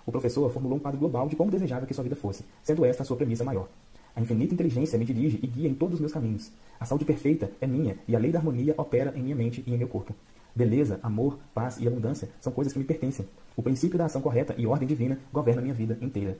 O 0.06 0.12
professor 0.12 0.50
formulou 0.50 0.76
um 0.76 0.80
quadro 0.80 1.00
global 1.00 1.28
de 1.28 1.36
como 1.36 1.50
desejava 1.50 1.86
que 1.86 1.94
sua 1.94 2.04
vida 2.04 2.16
fosse, 2.16 2.44
sendo 2.62 2.84
esta 2.84 3.02
a 3.02 3.06
sua 3.06 3.16
premissa 3.16 3.44
maior. 3.44 3.68
A 4.14 4.20
infinita 4.20 4.54
inteligência 4.54 4.98
me 4.98 5.04
dirige 5.04 5.40
e 5.42 5.46
guia 5.46 5.68
em 5.68 5.74
todos 5.74 5.94
os 5.94 6.00
meus 6.00 6.12
caminhos. 6.12 6.52
A 6.78 6.84
saúde 6.84 7.04
perfeita 7.04 7.50
é 7.60 7.66
minha 7.66 7.96
e 8.06 8.14
a 8.14 8.18
lei 8.18 8.30
da 8.30 8.38
harmonia 8.38 8.74
opera 8.76 9.12
em 9.16 9.22
minha 9.22 9.34
mente 9.34 9.64
e 9.66 9.74
em 9.74 9.78
meu 9.78 9.88
corpo. 9.88 10.14
Beleza, 10.54 11.00
amor, 11.02 11.38
paz 11.52 11.78
e 11.80 11.88
abundância 11.88 12.28
são 12.40 12.52
coisas 12.52 12.72
que 12.72 12.78
me 12.78 12.84
pertencem. 12.84 13.26
O 13.56 13.62
princípio 13.62 13.98
da 13.98 14.04
ação 14.04 14.20
correta 14.20 14.54
e 14.56 14.66
ordem 14.66 14.86
divina 14.86 15.18
governa 15.32 15.60
minha 15.60 15.74
vida 15.74 15.98
inteira. 16.00 16.38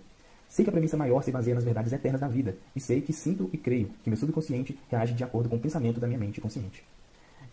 Sei 0.48 0.64
que 0.64 0.68
a 0.68 0.72
premissa 0.72 0.96
maior 0.96 1.22
se 1.24 1.32
baseia 1.32 1.54
nas 1.54 1.64
verdades 1.64 1.92
eternas 1.92 2.20
da 2.20 2.28
vida, 2.28 2.56
e 2.76 2.80
sei 2.80 3.00
que 3.00 3.12
sinto 3.12 3.50
e 3.52 3.58
creio 3.58 3.90
que 4.04 4.10
meu 4.10 4.16
subconsciente 4.16 4.78
reage 4.88 5.14
de 5.14 5.24
acordo 5.24 5.48
com 5.48 5.56
o 5.56 5.60
pensamento 5.60 5.98
da 5.98 6.06
minha 6.06 6.18
mente 6.18 6.40
consciente. 6.40 6.84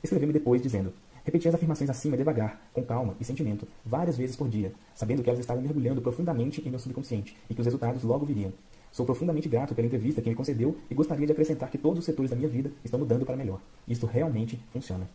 Escreveu-me 0.03 0.33
depois 0.33 0.61
dizendo: 0.61 0.93
Repeti 1.23 1.47
as 1.47 1.55
afirmações 1.55 1.89
acima 1.89 2.17
devagar, 2.17 2.59
com 2.73 2.83
calma 2.83 3.15
e 3.19 3.25
sentimento, 3.25 3.67
várias 3.85 4.17
vezes 4.17 4.35
por 4.35 4.49
dia, 4.49 4.73
sabendo 4.95 5.21
que 5.21 5.29
elas 5.29 5.39
estavam 5.39 5.61
mergulhando 5.61 6.01
profundamente 6.01 6.61
em 6.65 6.69
meu 6.69 6.79
subconsciente 6.79 7.37
e 7.49 7.53
que 7.53 7.61
os 7.61 7.65
resultados 7.65 8.03
logo 8.03 8.25
viriam. 8.25 8.51
Sou 8.91 9.05
profundamente 9.05 9.47
grato 9.47 9.73
pela 9.73 9.85
entrevista 9.85 10.21
que 10.21 10.29
me 10.29 10.35
concedeu 10.35 10.77
e 10.89 10.95
gostaria 10.95 11.25
de 11.25 11.31
acrescentar 11.31 11.69
que 11.69 11.77
todos 11.77 11.99
os 11.99 12.05
setores 12.05 12.31
da 12.31 12.35
minha 12.35 12.49
vida 12.49 12.71
estão 12.83 12.99
mudando 12.99 13.25
para 13.25 13.37
melhor. 13.37 13.59
Isto 13.87 14.05
realmente 14.05 14.59
funciona. 14.73 15.07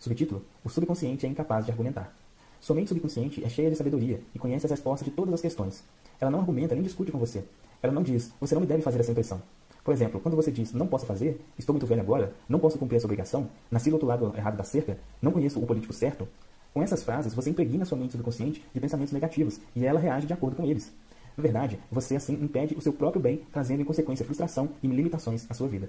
Subtítulo: 0.00 0.42
O 0.64 0.68
subconsciente 0.68 1.26
é 1.26 1.28
incapaz 1.28 1.64
de 1.64 1.70
argumentar. 1.70 2.12
Sua 2.60 2.74
mente 2.74 2.88
subconsciente 2.88 3.44
é 3.44 3.48
cheia 3.48 3.70
de 3.70 3.76
sabedoria 3.76 4.20
e 4.34 4.38
conhece 4.38 4.66
as 4.66 4.70
respostas 4.70 5.04
de 5.04 5.14
todas 5.14 5.34
as 5.34 5.40
questões. 5.40 5.84
Ela 6.18 6.30
não 6.30 6.40
argumenta 6.40 6.74
nem 6.74 6.82
discute 6.82 7.12
com 7.12 7.18
você. 7.18 7.44
Ela 7.82 7.92
não 7.92 8.02
diz, 8.02 8.32
você 8.40 8.54
não 8.54 8.62
me 8.62 8.66
deve 8.66 8.82
fazer 8.82 8.98
essa 9.00 9.12
impressão. 9.12 9.40
Por 9.84 9.92
exemplo, 9.92 10.18
quando 10.18 10.34
você 10.34 10.50
diz 10.50 10.72
não 10.72 10.86
posso 10.86 11.04
fazer, 11.04 11.38
estou 11.58 11.74
muito 11.74 11.86
velho 11.86 12.00
agora, 12.00 12.32
não 12.48 12.58
posso 12.58 12.78
cumprir 12.78 12.96
essa 12.96 13.06
obrigação, 13.06 13.50
nasci 13.70 13.90
do 13.90 13.94
outro 13.94 14.08
lado 14.08 14.32
errado 14.34 14.56
da 14.56 14.64
cerca, 14.64 14.96
não 15.20 15.30
conheço 15.30 15.60
o 15.60 15.66
político 15.66 15.92
certo, 15.92 16.26
com 16.74 16.82
essas 16.82 17.04
frases 17.04 17.32
você 17.32 17.50
impregna 17.50 17.84
sua 17.84 17.96
mente 17.96 18.12
subconsciente 18.12 18.64
de 18.74 18.80
pensamentos 18.80 19.12
negativos 19.12 19.60
e 19.76 19.86
ela 19.86 20.00
reage 20.00 20.26
de 20.26 20.32
acordo 20.32 20.56
com 20.56 20.64
eles. 20.64 20.90
Na 21.36 21.42
verdade, 21.42 21.78
você 21.90 22.16
assim 22.16 22.34
impede 22.34 22.74
o 22.74 22.80
seu 22.80 22.92
próprio 22.92 23.22
bem, 23.22 23.42
trazendo 23.52 23.82
em 23.82 23.84
consequência 23.84 24.24
frustração 24.24 24.70
e 24.82 24.88
limitações 24.88 25.46
à 25.48 25.54
sua 25.54 25.68
vida. 25.68 25.88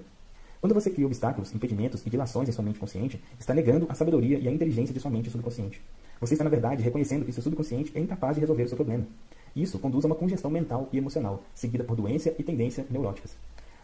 Quando 0.60 0.74
você 0.74 0.90
cria 0.90 1.06
obstáculos, 1.06 1.52
impedimentos 1.54 2.04
e 2.06 2.10
dilações 2.10 2.48
em 2.48 2.52
sua 2.52 2.64
mente 2.64 2.78
consciente, 2.78 3.20
está 3.38 3.52
negando 3.52 3.86
a 3.88 3.94
sabedoria 3.94 4.38
e 4.38 4.46
a 4.46 4.52
inteligência 4.52 4.94
de 4.94 5.00
sua 5.00 5.10
mente 5.10 5.30
subconsciente. 5.30 5.80
Você 6.20 6.34
está, 6.34 6.44
na 6.44 6.50
verdade, 6.50 6.82
reconhecendo 6.82 7.24
que 7.24 7.32
seu 7.32 7.42
subconsciente 7.42 7.92
é 7.94 8.00
incapaz 8.00 8.36
de 8.36 8.40
resolver 8.40 8.62
o 8.62 8.68
seu 8.68 8.76
problema. 8.76 9.06
Isso 9.54 9.78
conduz 9.78 10.04
a 10.04 10.08
uma 10.08 10.14
congestão 10.14 10.50
mental 10.50 10.88
e 10.92 10.98
emocional, 10.98 11.42
seguida 11.54 11.82
por 11.82 11.96
doença 11.96 12.34
e 12.38 12.42
tendência 12.42 12.86
neuróticas. 12.90 13.36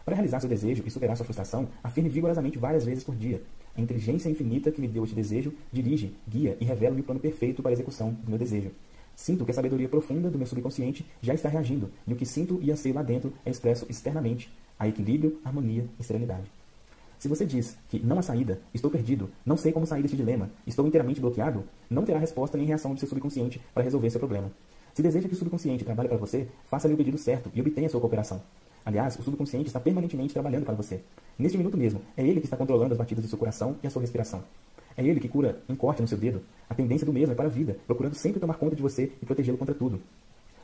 Para 0.05 0.15
realizar 0.15 0.39
seu 0.39 0.49
desejo 0.49 0.83
e 0.85 0.91
superar 0.91 1.15
sua 1.15 1.25
frustração, 1.25 1.69
afirme 1.81 2.09
vigorosamente 2.09 2.57
várias 2.57 2.83
vezes 2.83 3.03
por 3.03 3.15
dia. 3.15 3.41
A 3.75 3.81
inteligência 3.81 4.29
infinita 4.29 4.71
que 4.71 4.81
me 4.81 4.87
deu 4.87 5.03
este 5.03 5.15
desejo 5.15 5.53
dirige, 5.71 6.13
guia 6.27 6.57
e 6.59 6.65
revela-me 6.65 7.01
o 7.01 7.03
plano 7.03 7.19
perfeito 7.19 7.61
para 7.61 7.71
a 7.71 7.73
execução 7.73 8.11
do 8.11 8.29
meu 8.29 8.37
desejo. 8.37 8.71
Sinto 9.15 9.45
que 9.45 9.51
a 9.51 9.53
sabedoria 9.53 9.87
profunda 9.87 10.29
do 10.29 10.37
meu 10.37 10.47
subconsciente 10.47 11.05
já 11.21 11.33
está 11.33 11.47
reagindo, 11.47 11.89
e 12.05 12.13
o 12.13 12.15
que 12.15 12.25
sinto 12.25 12.59
e 12.61 12.71
anseio 12.71 12.95
lá 12.95 13.03
dentro 13.03 13.31
é 13.45 13.49
expresso 13.49 13.85
externamente, 13.89 14.51
a 14.77 14.87
equilíbrio, 14.87 15.39
harmonia 15.45 15.85
e 15.99 16.03
serenidade. 16.03 16.51
Se 17.17 17.29
você 17.29 17.45
diz 17.45 17.77
que 17.87 17.99
não 17.99 18.19
há 18.19 18.21
saída, 18.21 18.59
estou 18.73 18.91
perdido, 18.91 19.29
não 19.45 19.55
sei 19.55 19.71
como 19.71 19.85
sair 19.85 20.01
deste 20.01 20.17
dilema, 20.17 20.49
estou 20.67 20.85
inteiramente 20.85 21.21
bloqueado, 21.21 21.63
não 21.89 22.03
terá 22.03 22.19
resposta 22.19 22.57
nem 22.57 22.67
reação 22.67 22.93
do 22.93 22.99
seu 22.99 23.07
subconsciente 23.07 23.61
para 23.73 23.83
resolver 23.83 24.09
seu 24.09 24.19
problema. 24.19 24.51
Se 24.93 25.01
deseja 25.01 25.27
que 25.27 25.33
o 25.33 25.37
subconsciente 25.37 25.85
trabalhe 25.85 26.09
para 26.09 26.17
você, 26.17 26.47
faça-lhe 26.65 26.93
o 26.93 26.97
pedido 26.97 27.17
certo 27.17 27.49
e 27.53 27.61
obtenha 27.61 27.87
sua 27.87 28.01
cooperação. 28.01 28.41
Aliás, 28.85 29.17
o 29.17 29.23
subconsciente 29.23 29.67
está 29.67 29.79
permanentemente 29.79 30.33
trabalhando 30.33 30.65
para 30.65 30.75
você. 30.75 31.01
Neste 31.37 31.57
minuto 31.57 31.77
mesmo, 31.77 32.01
é 32.17 32.25
ele 32.25 32.39
que 32.39 32.45
está 32.45 32.57
controlando 32.57 32.93
as 32.93 32.97
batidas 32.97 33.23
do 33.23 33.27
seu 33.27 33.37
coração 33.37 33.77
e 33.81 33.87
a 33.87 33.89
sua 33.89 34.01
respiração. 34.01 34.43
É 34.95 35.03
ele 35.03 35.19
que 35.19 35.27
cura 35.27 35.61
um 35.67 35.75
corte 35.75 36.01
no 36.01 36.07
seu 36.07 36.17
dedo. 36.17 36.41
A 36.69 36.75
tendência 36.75 37.05
do 37.05 37.13
mesmo 37.13 37.31
é 37.31 37.35
para 37.35 37.45
a 37.45 37.49
vida, 37.49 37.77
procurando 37.87 38.15
sempre 38.15 38.39
tomar 38.39 38.55
conta 38.55 38.75
de 38.75 38.81
você 38.81 39.11
e 39.21 39.25
protegê-lo 39.25 39.57
contra 39.57 39.73
tudo. 39.73 40.01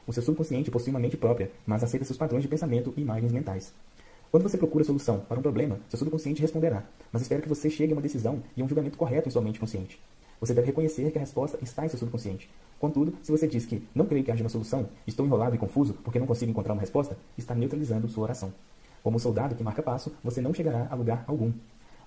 O 0.05 0.13
seu 0.13 0.21
subconsciente 0.21 0.69
possui 0.69 0.91
uma 0.91 0.99
mente 0.99 1.17
própria, 1.17 1.51
mas 1.65 1.83
aceita 1.83 2.05
seus 2.05 2.17
padrões 2.17 2.43
de 2.43 2.49
pensamento 2.49 2.93
e 2.97 3.01
imagens 3.01 3.31
mentais. 3.31 3.73
Quando 4.31 4.43
você 4.43 4.57
procura 4.57 4.83
solução 4.83 5.21
para 5.21 5.39
um 5.39 5.41
problema, 5.41 5.79
seu 5.87 5.97
subconsciente 5.97 6.41
responderá, 6.41 6.83
mas 7.11 7.23
espera 7.23 7.41
que 7.41 7.49
você 7.49 7.69
chegue 7.69 7.93
a 7.93 7.95
uma 7.95 8.01
decisão 8.01 8.43
e 8.55 8.61
a 8.61 8.65
um 8.65 8.67
julgamento 8.67 8.97
correto 8.97 9.27
em 9.27 9.31
sua 9.31 9.41
mente 9.41 9.59
consciente. 9.59 9.99
Você 10.39 10.53
deve 10.53 10.67
reconhecer 10.67 11.11
que 11.11 11.17
a 11.17 11.21
resposta 11.21 11.57
está 11.61 11.85
em 11.85 11.89
seu 11.89 11.99
subconsciente. 11.99 12.49
Contudo, 12.79 13.13
se 13.21 13.31
você 13.31 13.47
diz 13.47 13.65
que 13.65 13.83
não 13.93 14.05
creio 14.05 14.23
que 14.23 14.31
haja 14.31 14.43
uma 14.43 14.49
solução, 14.49 14.87
estou 15.05 15.25
enrolado 15.25 15.53
e 15.55 15.57
confuso 15.57 15.93
porque 16.03 16.17
não 16.17 16.25
consigo 16.25 16.49
encontrar 16.49 16.73
uma 16.73 16.81
resposta, 16.81 17.17
está 17.37 17.53
neutralizando 17.53 18.07
sua 18.07 18.23
oração. 18.23 18.53
Como 19.03 19.17
um 19.17 19.19
soldado 19.19 19.55
que 19.55 19.63
marca 19.63 19.83
passo, 19.83 20.11
você 20.23 20.39
não 20.39 20.53
chegará 20.53 20.87
a 20.89 20.95
lugar 20.95 21.25
algum. 21.27 21.51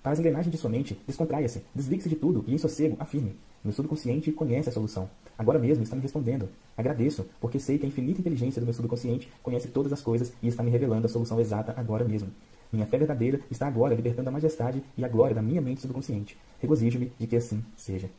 Para 0.01 0.11
as 0.11 0.19
engrenagens 0.19 0.51
de 0.51 0.57
sua 0.57 0.69
mente, 0.69 0.99
descontraia-se, 1.07 1.63
desligue-se 1.73 2.09
de 2.09 2.15
tudo 2.15 2.43
e 2.47 2.53
em 2.53 2.57
sossego 2.57 2.97
afirme. 2.99 3.37
Meu 3.63 3.71
subconsciente 3.71 4.31
conhece 4.31 4.69
a 4.69 4.71
solução. 4.71 5.09
Agora 5.37 5.57
mesmo 5.57 5.83
está 5.83 5.95
me 5.95 6.01
respondendo. 6.01 6.49
Agradeço, 6.75 7.25
porque 7.39 7.59
sei 7.59 7.77
que 7.77 7.85
a 7.85 7.87
infinita 7.87 8.19
inteligência 8.19 8.59
do 8.59 8.65
meu 8.65 8.73
subconsciente 8.73 9.29
conhece 9.41 9.67
todas 9.67 9.93
as 9.93 10.01
coisas 10.01 10.33
e 10.41 10.47
está 10.47 10.61
me 10.61 10.71
revelando 10.71 11.05
a 11.05 11.09
solução 11.09 11.39
exata 11.39 11.73
agora 11.77 12.03
mesmo. 12.03 12.29
Minha 12.71 12.85
fé 12.85 12.97
verdadeira 12.97 13.39
está 13.49 13.67
agora 13.67 13.95
libertando 13.95 14.29
a 14.29 14.31
majestade 14.31 14.83
e 14.97 15.05
a 15.05 15.07
glória 15.07 15.35
da 15.35 15.41
minha 15.41 15.61
mente 15.61 15.81
subconsciente. 15.81 16.37
Regozijo-me 16.59 17.11
de 17.17 17.27
que 17.27 17.35
assim 17.35 17.63
seja. 17.77 18.09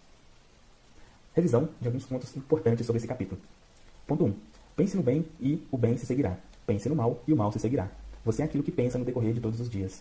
Revisão 1.34 1.68
de 1.80 1.88
alguns 1.88 2.04
pontos 2.04 2.36
importantes 2.36 2.86
sobre 2.86 2.98
esse 2.98 3.08
capítulo. 3.08 3.40
Ponto 4.06 4.24
1. 4.24 4.34
Pense 4.76 4.96
no 4.96 5.02
bem 5.02 5.26
e 5.40 5.60
o 5.68 5.76
bem 5.76 5.96
se 5.96 6.06
seguirá. 6.06 6.36
Pense 6.64 6.88
no 6.88 6.94
mal 6.94 7.20
e 7.26 7.32
o 7.32 7.36
mal 7.36 7.50
se 7.50 7.58
seguirá. 7.58 7.90
Você 8.24 8.42
é 8.42 8.44
aquilo 8.44 8.62
que 8.62 8.70
pensa 8.70 8.98
no 8.98 9.04
decorrer 9.04 9.34
de 9.34 9.40
todos 9.40 9.60
os 9.60 9.68
dias. 9.68 10.00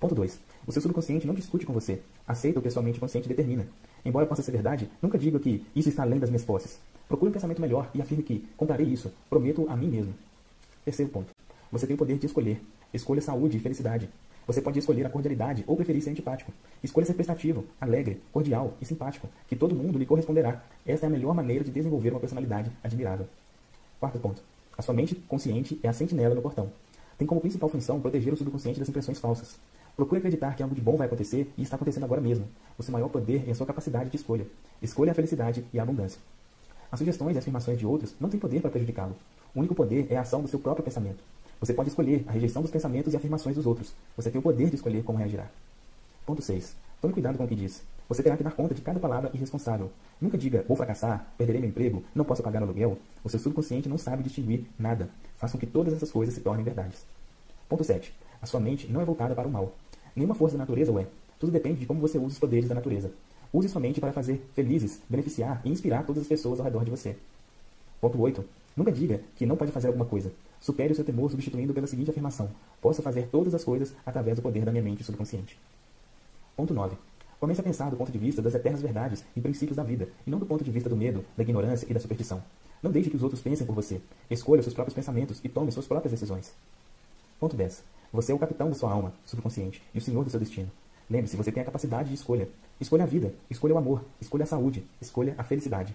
Ponto 0.00 0.14
2. 0.14 0.40
O 0.66 0.72
seu 0.72 0.80
subconsciente 0.80 1.26
não 1.26 1.34
discute 1.34 1.66
com 1.66 1.72
você. 1.74 2.00
Aceita 2.26 2.58
o 2.58 2.62
que 2.62 2.68
a 2.68 2.70
sua 2.70 2.82
mente 2.82 2.98
consciente 2.98 3.28
determina. 3.28 3.66
Embora 4.06 4.26
possa 4.26 4.42
ser 4.42 4.52
verdade, 4.52 4.88
nunca 5.02 5.18
diga 5.18 5.38
que 5.38 5.66
isso 5.76 5.90
está 5.90 6.02
além 6.02 6.18
das 6.18 6.30
minhas 6.30 6.44
posses. 6.44 6.78
Procure 7.06 7.28
um 7.28 7.32
pensamento 7.32 7.60
melhor 7.60 7.90
e 7.94 8.00
afirme 8.00 8.22
que 8.22 8.48
comprarei 8.56 8.86
isso. 8.86 9.12
Prometo 9.28 9.66
a 9.68 9.76
mim 9.76 9.88
mesmo. 9.88 10.14
Terceiro 10.82 11.12
ponto. 11.12 11.28
Você 11.70 11.86
tem 11.86 11.94
o 11.94 11.98
poder 11.98 12.16
de 12.16 12.24
escolher. 12.24 12.58
Escolha 12.92 13.20
saúde 13.20 13.58
e 13.58 13.60
felicidade. 13.60 14.08
Você 14.46 14.60
pode 14.60 14.78
escolher 14.78 15.06
a 15.06 15.10
cordialidade 15.10 15.64
ou 15.66 15.74
preferir 15.74 16.02
ser 16.02 16.10
antipático. 16.10 16.52
Escolha 16.82 17.06
ser 17.06 17.14
prestativo, 17.14 17.64
alegre, 17.80 18.20
cordial 18.32 18.74
e 18.80 18.84
simpático, 18.84 19.28
que 19.48 19.56
todo 19.56 19.74
mundo 19.74 19.98
lhe 19.98 20.04
corresponderá. 20.04 20.62
Esta 20.86 21.06
é 21.06 21.08
a 21.08 21.10
melhor 21.10 21.34
maneira 21.34 21.64
de 21.64 21.70
desenvolver 21.70 22.10
uma 22.10 22.20
personalidade 22.20 22.70
admirável. 22.82 23.26
Quarto 23.98 24.18
ponto. 24.18 24.42
A 24.76 24.82
sua 24.82 24.94
mente 24.94 25.14
consciente 25.14 25.80
é 25.82 25.88
a 25.88 25.92
sentinela 25.92 26.34
no 26.34 26.42
portão. 26.42 26.70
Tem 27.16 27.26
como 27.26 27.40
principal 27.40 27.68
função 27.68 28.00
proteger 28.00 28.32
o 28.32 28.36
subconsciente 28.36 28.78
das 28.78 28.88
impressões 28.88 29.18
falsas. 29.18 29.56
Procure 29.96 30.18
acreditar 30.18 30.56
que 30.56 30.62
algo 30.62 30.74
de 30.74 30.80
bom 30.80 30.96
vai 30.96 31.06
acontecer 31.06 31.50
e 31.56 31.62
está 31.62 31.76
acontecendo 31.76 32.04
agora 32.04 32.20
mesmo. 32.20 32.46
O 32.76 32.82
seu 32.82 32.92
maior 32.92 33.08
poder 33.08 33.44
é 33.46 33.52
a 33.52 33.54
sua 33.54 33.66
capacidade 33.66 34.10
de 34.10 34.16
escolha. 34.16 34.46
Escolha 34.82 35.12
a 35.12 35.14
felicidade 35.14 35.64
e 35.72 35.78
a 35.78 35.82
abundância. 35.82 36.20
As 36.90 36.98
sugestões 36.98 37.36
e 37.36 37.38
afirmações 37.38 37.78
de 37.78 37.86
outros 37.86 38.14
não 38.20 38.28
têm 38.28 38.40
poder 38.40 38.60
para 38.60 38.70
prejudicá-lo. 38.70 39.16
O 39.54 39.60
único 39.60 39.74
poder 39.74 40.06
é 40.10 40.16
a 40.16 40.22
ação 40.22 40.42
do 40.42 40.48
seu 40.48 40.58
próprio 40.58 40.84
pensamento. 40.84 41.22
Você 41.64 41.72
pode 41.72 41.88
escolher 41.88 42.22
a 42.28 42.32
rejeição 42.32 42.60
dos 42.60 42.70
pensamentos 42.70 43.14
e 43.14 43.16
afirmações 43.16 43.56
dos 43.56 43.64
outros. 43.64 43.94
Você 44.18 44.30
tem 44.30 44.38
o 44.38 44.42
poder 44.42 44.68
de 44.68 44.74
escolher 44.74 45.02
como 45.02 45.16
reagirá. 45.16 45.46
Ponto 46.26 46.42
6. 46.42 46.76
Tome 47.00 47.14
cuidado 47.14 47.38
com 47.38 47.44
o 47.44 47.48
que 47.48 47.54
diz. 47.54 47.82
Você 48.06 48.22
terá 48.22 48.36
que 48.36 48.44
dar 48.44 48.50
conta 48.50 48.74
de 48.74 48.82
cada 48.82 49.00
palavra 49.00 49.30
irresponsável. 49.32 49.90
Nunca 50.20 50.36
diga, 50.36 50.62
vou 50.68 50.76
fracassar, 50.76 51.26
perderei 51.38 51.62
meu 51.62 51.70
emprego, 51.70 52.04
não 52.14 52.22
posso 52.22 52.42
pagar 52.42 52.60
o 52.60 52.64
aluguel. 52.66 52.98
O 53.24 53.30
seu 53.30 53.40
subconsciente 53.40 53.88
não 53.88 53.96
sabe 53.96 54.22
distinguir 54.22 54.66
nada. 54.78 55.08
Faça 55.38 55.52
com 55.52 55.58
que 55.58 55.64
todas 55.64 55.94
essas 55.94 56.12
coisas 56.12 56.34
se 56.34 56.42
tornem 56.42 56.62
verdades. 56.62 57.02
Ponto 57.66 57.82
7. 57.82 58.12
A 58.42 58.44
sua 58.44 58.60
mente 58.60 58.86
não 58.92 59.00
é 59.00 59.04
voltada 59.06 59.34
para 59.34 59.48
o 59.48 59.50
mal. 59.50 59.72
Nenhuma 60.14 60.34
força 60.34 60.58
da 60.58 60.64
natureza 60.64 60.92
o 60.92 60.98
é. 60.98 61.06
Tudo 61.40 61.50
depende 61.50 61.80
de 61.80 61.86
como 61.86 61.98
você 61.98 62.18
usa 62.18 62.34
os 62.34 62.38
poderes 62.38 62.68
da 62.68 62.74
natureza. 62.74 63.10
Use 63.50 63.70
sua 63.70 63.80
mente 63.80 64.02
para 64.02 64.12
fazer 64.12 64.46
felizes, 64.54 65.00
beneficiar 65.08 65.62
e 65.64 65.70
inspirar 65.70 66.04
todas 66.04 66.24
as 66.24 66.28
pessoas 66.28 66.58
ao 66.58 66.66
redor 66.66 66.84
de 66.84 66.90
você. 66.90 67.16
Ponto 68.02 68.20
8. 68.20 68.44
Nunca 68.76 68.92
diga 68.92 69.22
que 69.34 69.46
não 69.46 69.56
pode 69.56 69.72
fazer 69.72 69.86
alguma 69.86 70.04
coisa. 70.04 70.30
Supere 70.64 70.94
o 70.94 70.96
seu 70.96 71.04
temor 71.04 71.30
substituindo 71.30 71.74
pela 71.74 71.86
seguinte 71.86 72.08
afirmação: 72.08 72.48
Posso 72.80 73.02
fazer 73.02 73.28
todas 73.28 73.54
as 73.54 73.62
coisas 73.62 73.94
através 74.06 74.36
do 74.36 74.40
poder 74.40 74.64
da 74.64 74.72
minha 74.72 74.82
mente 74.82 75.04
subconsciente. 75.04 75.58
Ponto 76.56 76.72
9. 76.72 76.96
Comece 77.38 77.60
a 77.60 77.62
pensar 77.62 77.90
do 77.90 77.98
ponto 77.98 78.10
de 78.10 78.16
vista 78.16 78.40
das 78.40 78.54
eternas 78.54 78.80
verdades 78.80 79.22
e 79.36 79.42
princípios 79.42 79.76
da 79.76 79.82
vida, 79.82 80.08
e 80.26 80.30
não 80.30 80.38
do 80.38 80.46
ponto 80.46 80.64
de 80.64 80.70
vista 80.70 80.88
do 80.88 80.96
medo, 80.96 81.22
da 81.36 81.42
ignorância 81.42 81.86
e 81.86 81.92
da 81.92 82.00
superstição. 82.00 82.42
Não 82.82 82.90
deixe 82.90 83.10
que 83.10 83.16
os 83.16 83.22
outros 83.22 83.42
pensem 83.42 83.66
por 83.66 83.74
você. 83.74 84.00
Escolha 84.30 84.62
seus 84.62 84.72
próprios 84.72 84.94
pensamentos 84.94 85.38
e 85.44 85.50
tome 85.50 85.70
suas 85.70 85.86
próprias 85.86 86.12
decisões. 86.12 86.54
Ponto 87.38 87.54
10. 87.54 87.84
Você 88.10 88.32
é 88.32 88.34
o 88.34 88.38
capitão 88.38 88.70
da 88.70 88.74
sua 88.74 88.90
alma 88.90 89.12
subconsciente 89.26 89.82
e 89.92 89.98
o 89.98 90.00
senhor 90.00 90.24
do 90.24 90.30
seu 90.30 90.40
destino. 90.40 90.70
Lembre-se, 91.10 91.36
você 91.36 91.52
tem 91.52 91.62
a 91.62 91.66
capacidade 91.66 92.08
de 92.08 92.14
escolha. 92.14 92.48
Escolha 92.80 93.04
a 93.04 93.06
vida, 93.06 93.34
escolha 93.50 93.74
o 93.74 93.78
amor, 93.78 94.02
escolha 94.18 94.44
a 94.44 94.46
saúde, 94.46 94.82
escolha 94.98 95.34
a 95.36 95.44
felicidade. 95.44 95.94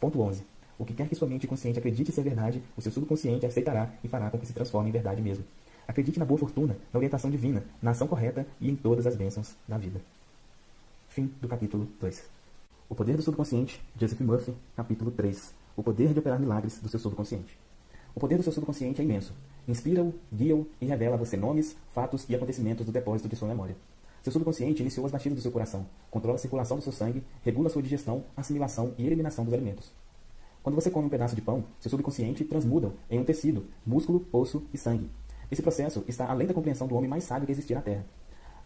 Ponto 0.00 0.18
11. 0.18 0.50
O 0.78 0.84
que 0.84 0.94
quer 0.94 1.08
que 1.08 1.14
sua 1.14 1.28
mente 1.28 1.46
consciente 1.46 1.78
acredite 1.78 2.10
ser 2.12 2.22
verdade, 2.22 2.62
o 2.76 2.80
seu 2.80 2.90
subconsciente 2.90 3.46
aceitará 3.46 3.90
e 4.02 4.08
fará 4.08 4.30
com 4.30 4.38
que 4.38 4.46
se 4.46 4.52
transforme 4.52 4.88
em 4.88 4.92
verdade 4.92 5.20
mesmo. 5.20 5.44
Acredite 5.86 6.18
na 6.18 6.24
boa 6.24 6.38
fortuna, 6.38 6.76
na 6.92 6.98
orientação 6.98 7.30
divina, 7.30 7.64
na 7.80 7.90
ação 7.90 8.06
correta 8.06 8.46
e 8.60 8.70
em 8.70 8.76
todas 8.76 9.06
as 9.06 9.16
bênçãos 9.16 9.54
da 9.66 9.76
vida. 9.76 10.00
Fim 11.08 11.30
do 11.40 11.48
capítulo 11.48 11.86
2. 12.00 12.24
O 12.88 12.94
poder 12.94 13.16
do 13.16 13.22
subconsciente, 13.22 13.80
Joseph 13.98 14.20
Murphy, 14.20 14.54
capítulo 14.76 15.10
3. 15.10 15.54
O 15.76 15.82
poder 15.82 16.12
de 16.12 16.18
operar 16.18 16.38
milagres 16.38 16.78
do 16.78 16.88
seu 16.88 17.00
subconsciente. 17.00 17.56
O 18.14 18.20
poder 18.20 18.36
do 18.36 18.42
seu 18.42 18.52
subconsciente 18.52 19.00
é 19.00 19.04
imenso. 19.04 19.32
Inspira-o, 19.66 20.14
guia-o 20.34 20.66
e 20.80 20.86
revela 20.86 21.14
a 21.14 21.18
você 21.18 21.36
nomes, 21.36 21.76
fatos 21.92 22.26
e 22.28 22.34
acontecimentos 22.34 22.84
do 22.84 22.92
depósito 22.92 23.28
de 23.28 23.36
sua 23.36 23.48
memória. 23.48 23.76
Seu 24.22 24.32
subconsciente 24.32 24.82
iniciou 24.82 25.04
as 25.04 25.12
batidas 25.12 25.38
do 25.38 25.42
seu 25.42 25.50
coração, 25.50 25.86
controla 26.10 26.36
a 26.36 26.38
circulação 26.38 26.76
do 26.76 26.82
seu 26.82 26.92
sangue, 26.92 27.22
regula 27.44 27.68
sua 27.68 27.82
digestão, 27.82 28.24
assimilação 28.36 28.94
e 28.96 29.06
eliminação 29.06 29.44
dos 29.44 29.54
alimentos. 29.54 29.90
Quando 30.62 30.76
você 30.76 30.90
come 30.90 31.06
um 31.06 31.10
pedaço 31.10 31.34
de 31.34 31.42
pão, 31.42 31.64
seu 31.80 31.90
subconsciente 31.90 32.44
transmuda 32.44 32.92
em 33.10 33.18
um 33.18 33.24
tecido, 33.24 33.66
músculo, 33.84 34.24
osso 34.32 34.62
e 34.72 34.78
sangue. 34.78 35.10
Esse 35.50 35.60
processo 35.60 36.04
está 36.06 36.30
além 36.30 36.46
da 36.46 36.54
compreensão 36.54 36.86
do 36.86 36.94
homem 36.94 37.10
mais 37.10 37.24
sábio 37.24 37.46
que 37.46 37.52
existir 37.52 37.74
na 37.74 37.82
Terra. 37.82 38.06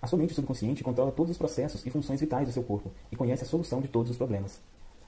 A 0.01 0.07
sua 0.07 0.19
mente 0.19 0.35
subconsciente 0.35 0.85
controla 0.85 1.11
todos 1.11 1.31
os 1.33 1.39
processos 1.39 1.85
e 1.87 1.91
funções 1.91 2.21
vitais 2.21 2.47
do 2.47 2.53
seu 2.53 2.63
corpo 2.63 2.93
e 3.11 3.17
conhece 3.17 3.45
a 3.45 3.47
solução 3.47 3.81
de 3.81 3.89
todos 3.89 4.11
os 4.11 4.17
problemas. 4.19 4.61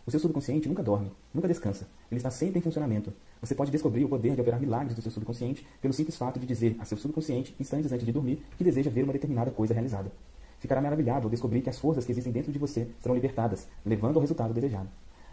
O 0.06 0.10
seu 0.10 0.18
subconsciente 0.18 0.66
nunca 0.66 0.82
dorme, 0.82 1.12
nunca 1.34 1.46
descansa. 1.46 1.86
Ele 2.10 2.18
está 2.18 2.30
sempre 2.30 2.58
em 2.58 2.62
funcionamento. 2.62 3.12
Você 3.42 3.54
pode 3.54 3.70
descobrir 3.70 4.06
o 4.06 4.08
poder 4.08 4.34
de 4.34 4.40
operar 4.40 4.58
milagres 4.58 4.94
do 4.94 5.02
seu 5.02 5.12
subconsciente 5.12 5.66
pelo 5.82 5.92
simples 5.92 6.16
fato 6.16 6.40
de 6.40 6.46
dizer 6.46 6.74
a 6.78 6.86
seu 6.86 6.96
subconsciente, 6.96 7.54
instantes 7.60 7.92
antes 7.92 8.06
de 8.06 8.12
dormir, 8.12 8.42
que 8.56 8.64
deseja 8.64 8.90
ver 8.90 9.04
uma 9.04 9.12
determinada 9.12 9.50
coisa 9.50 9.74
realizada. 9.74 10.10
Ficará 10.58 10.80
maravilhado 10.80 11.26
ao 11.26 11.30
descobrir 11.30 11.60
que 11.60 11.68
as 11.68 11.78
forças 11.78 12.06
que 12.06 12.12
existem 12.12 12.32
dentro 12.32 12.50
de 12.50 12.58
você 12.58 12.88
serão 12.98 13.14
libertadas, 13.14 13.68
levando 13.84 14.16
ao 14.16 14.22
resultado 14.22 14.54
desejado. 14.54 14.88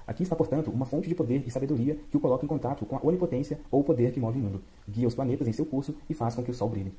Aqui 0.07 0.23
está, 0.23 0.35
portanto, 0.35 0.69
uma 0.69 0.85
fonte 0.85 1.09
de 1.09 1.15
poder 1.15 1.43
e 1.45 1.51
sabedoria 1.51 1.97
que 2.11 2.17
o 2.17 2.19
coloca 2.19 2.45
em 2.45 2.47
contato 2.47 2.85
com 2.85 2.95
a 2.95 2.99
onipotência 3.03 3.59
ou 3.71 3.81
o 3.81 3.83
poder 3.83 4.11
que 4.11 4.19
move 4.19 4.39
o 4.39 4.41
mundo, 4.41 4.61
guia 4.87 5.07
os 5.07 5.15
planetas 5.15 5.47
em 5.47 5.51
seu 5.51 5.65
curso 5.65 5.95
e 6.09 6.13
faz 6.13 6.35
com 6.35 6.43
que 6.43 6.51
o 6.51 6.53
sol 6.53 6.69
brilhe. 6.69 6.93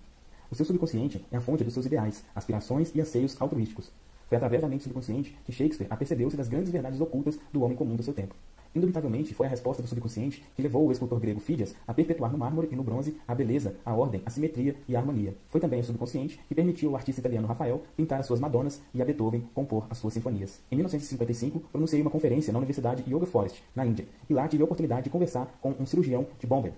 O 0.51 0.55
seu 0.55 0.65
subconsciente 0.65 1.25
é 1.31 1.37
a 1.37 1.41
fonte 1.41 1.65
dos 1.65 1.73
seus 1.73 1.87
ideais, 1.87 2.25
aspirações 2.35 2.95
e 2.95 3.01
anseios 3.01 3.41
altruísticos. 3.41 3.91
Foi 4.29 4.37
através 4.37 4.63
da 4.63 4.69
mente 4.69 4.83
subconsciente 4.83 5.37
que 5.45 5.53
Shakespeare 5.53 5.89
apercebeu-se 5.91 6.37
das 6.37 6.49
grandes 6.49 6.71
verdades 6.71 7.01
ocultas 7.01 7.39
do 7.53 7.63
homem 7.63 7.77
comum 7.77 7.95
do 7.95 8.03
seu 8.03 8.13
tempo. 8.13 8.35
Indubitavelmente, 8.77 9.33
foi 9.33 9.47
a 9.47 9.49
resposta 9.49 9.83
do 9.83 9.89
subconsciente 9.89 10.45
que 10.55 10.61
levou 10.61 10.87
o 10.87 10.93
escultor 10.93 11.19
grego 11.19 11.41
Fídias 11.41 11.75
a 11.89 11.95
perpetuar 11.95 12.31
no 12.31 12.37
mármore 12.37 12.69
e 12.71 12.77
no 12.77 12.83
bronze 12.83 13.17
a 13.27 13.35
beleza, 13.35 13.75
a 13.83 13.95
ordem, 13.95 14.21
a 14.27 14.29
simetria 14.29 14.77
e 14.87 14.95
a 14.95 14.99
harmonia. 14.99 15.35
Foi 15.49 15.59
também 15.59 15.81
o 15.81 15.85
subconsciente 15.85 16.39
que 16.47 16.55
permitiu 16.55 16.91
ao 16.91 16.97
artista 16.97 17.23
italiano 17.23 17.49
Rafael 17.49 17.83
pintar 17.97 18.21
as 18.21 18.27
suas 18.27 18.39
Madonas 18.39 18.83
e 18.93 19.01
a 19.01 19.05
Beethoven 19.07 19.49
compor 19.55 19.87
as 19.89 19.97
suas 19.97 20.13
sinfonias. 20.13 20.61
Em 20.71 20.77
1955, 20.77 21.59
pronunciei 21.73 22.03
uma 22.03 22.11
conferência 22.11 22.53
na 22.53 22.59
Universidade 22.59 23.03
Yoga 23.11 23.25
Forest, 23.25 23.63
na 23.75 23.87
Índia, 23.87 24.07
e 24.29 24.35
lá 24.35 24.47
tive 24.47 24.63
a 24.63 24.67
oportunidade 24.67 25.05
de 25.05 25.11
conversar 25.11 25.59
com 25.63 25.75
um 25.81 25.87
cirurgião 25.87 26.27
de 26.39 26.47
Bombay, 26.47 26.75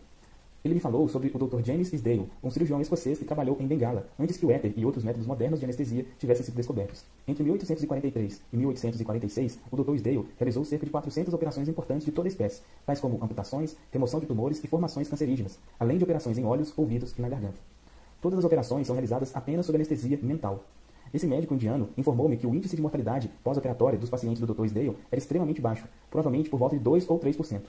ele 0.65 0.75
me 0.75 0.81
falou 0.81 1.09
sobre 1.09 1.31
o 1.33 1.39
Dr. 1.39 1.65
James 1.65 1.93
Isdale, 1.93 2.29
um 2.43 2.51
cirurgião 2.51 2.81
escocês 2.81 3.19
que 3.19 3.25
trabalhou 3.25 3.57
em 3.61 3.67
Bengala, 3.67 4.09
antes 4.19 4.37
que 4.37 4.45
o 4.45 4.51
éter 4.51 4.73
e 4.77 4.85
outros 4.85 5.05
métodos 5.05 5.27
modernos 5.27 5.61
de 5.61 5.65
anestesia 5.65 6.05
tivessem 6.19 6.45
sido 6.45 6.57
descobertos. 6.57 7.05
Entre 7.27 7.45
1843 7.45 8.43
e 8.53 8.57
1846, 8.57 9.59
o 9.71 9.77
Dr. 9.77 9.95
Isdale 9.95 10.27
realizou 10.37 10.65
cerca 10.65 10.85
de 10.85 10.91
400 10.91 11.33
operações 11.33 11.69
importantes 11.69 12.05
de 12.05 12.11
toda 12.11 12.27
espécie, 12.27 12.63
tais 12.85 13.01
como 13.01 13.23
amputações, 13.23 13.77
remoção 13.93 14.19
de 14.19 14.27
tumores 14.27 14.63
e 14.63 14.67
formações 14.67 15.09
cancerígenas, 15.09 15.59
além 15.79 15.97
de 15.97 16.05
operações 16.05 16.39
em 16.39 16.45
olhos, 16.45 16.73
ouvidos 16.77 17.15
e 17.17 17.23
na 17.23 17.29
garganta. 17.29 17.59
Todas 18.21 18.41
as 18.41 18.45
operações 18.45 18.87
são 18.87 18.97
realizadas 18.97 19.35
apenas 19.37 19.65
sob 19.65 19.77
anestesia 19.77 20.19
mental. 20.21 20.65
Esse 21.15 21.27
médico 21.27 21.55
indiano 21.55 21.89
informou-me 21.97 22.37
que 22.37 22.47
o 22.47 22.55
índice 22.55 22.75
de 22.75 22.83
mortalidade 22.83 23.31
pós-operatória 23.43 23.99
dos 23.99 24.11
pacientes 24.11 24.41
do 24.41 24.53
Dr. 24.53 24.65
Isdale 24.65 24.97
era 25.11 25.19
extremamente 25.19 25.61
baixo, 25.61 25.87
provavelmente 26.11 26.51
por 26.51 26.59
volta 26.59 26.77
de 26.77 26.83
2 26.83 27.09
ou 27.09 27.19
3%. 27.19 27.63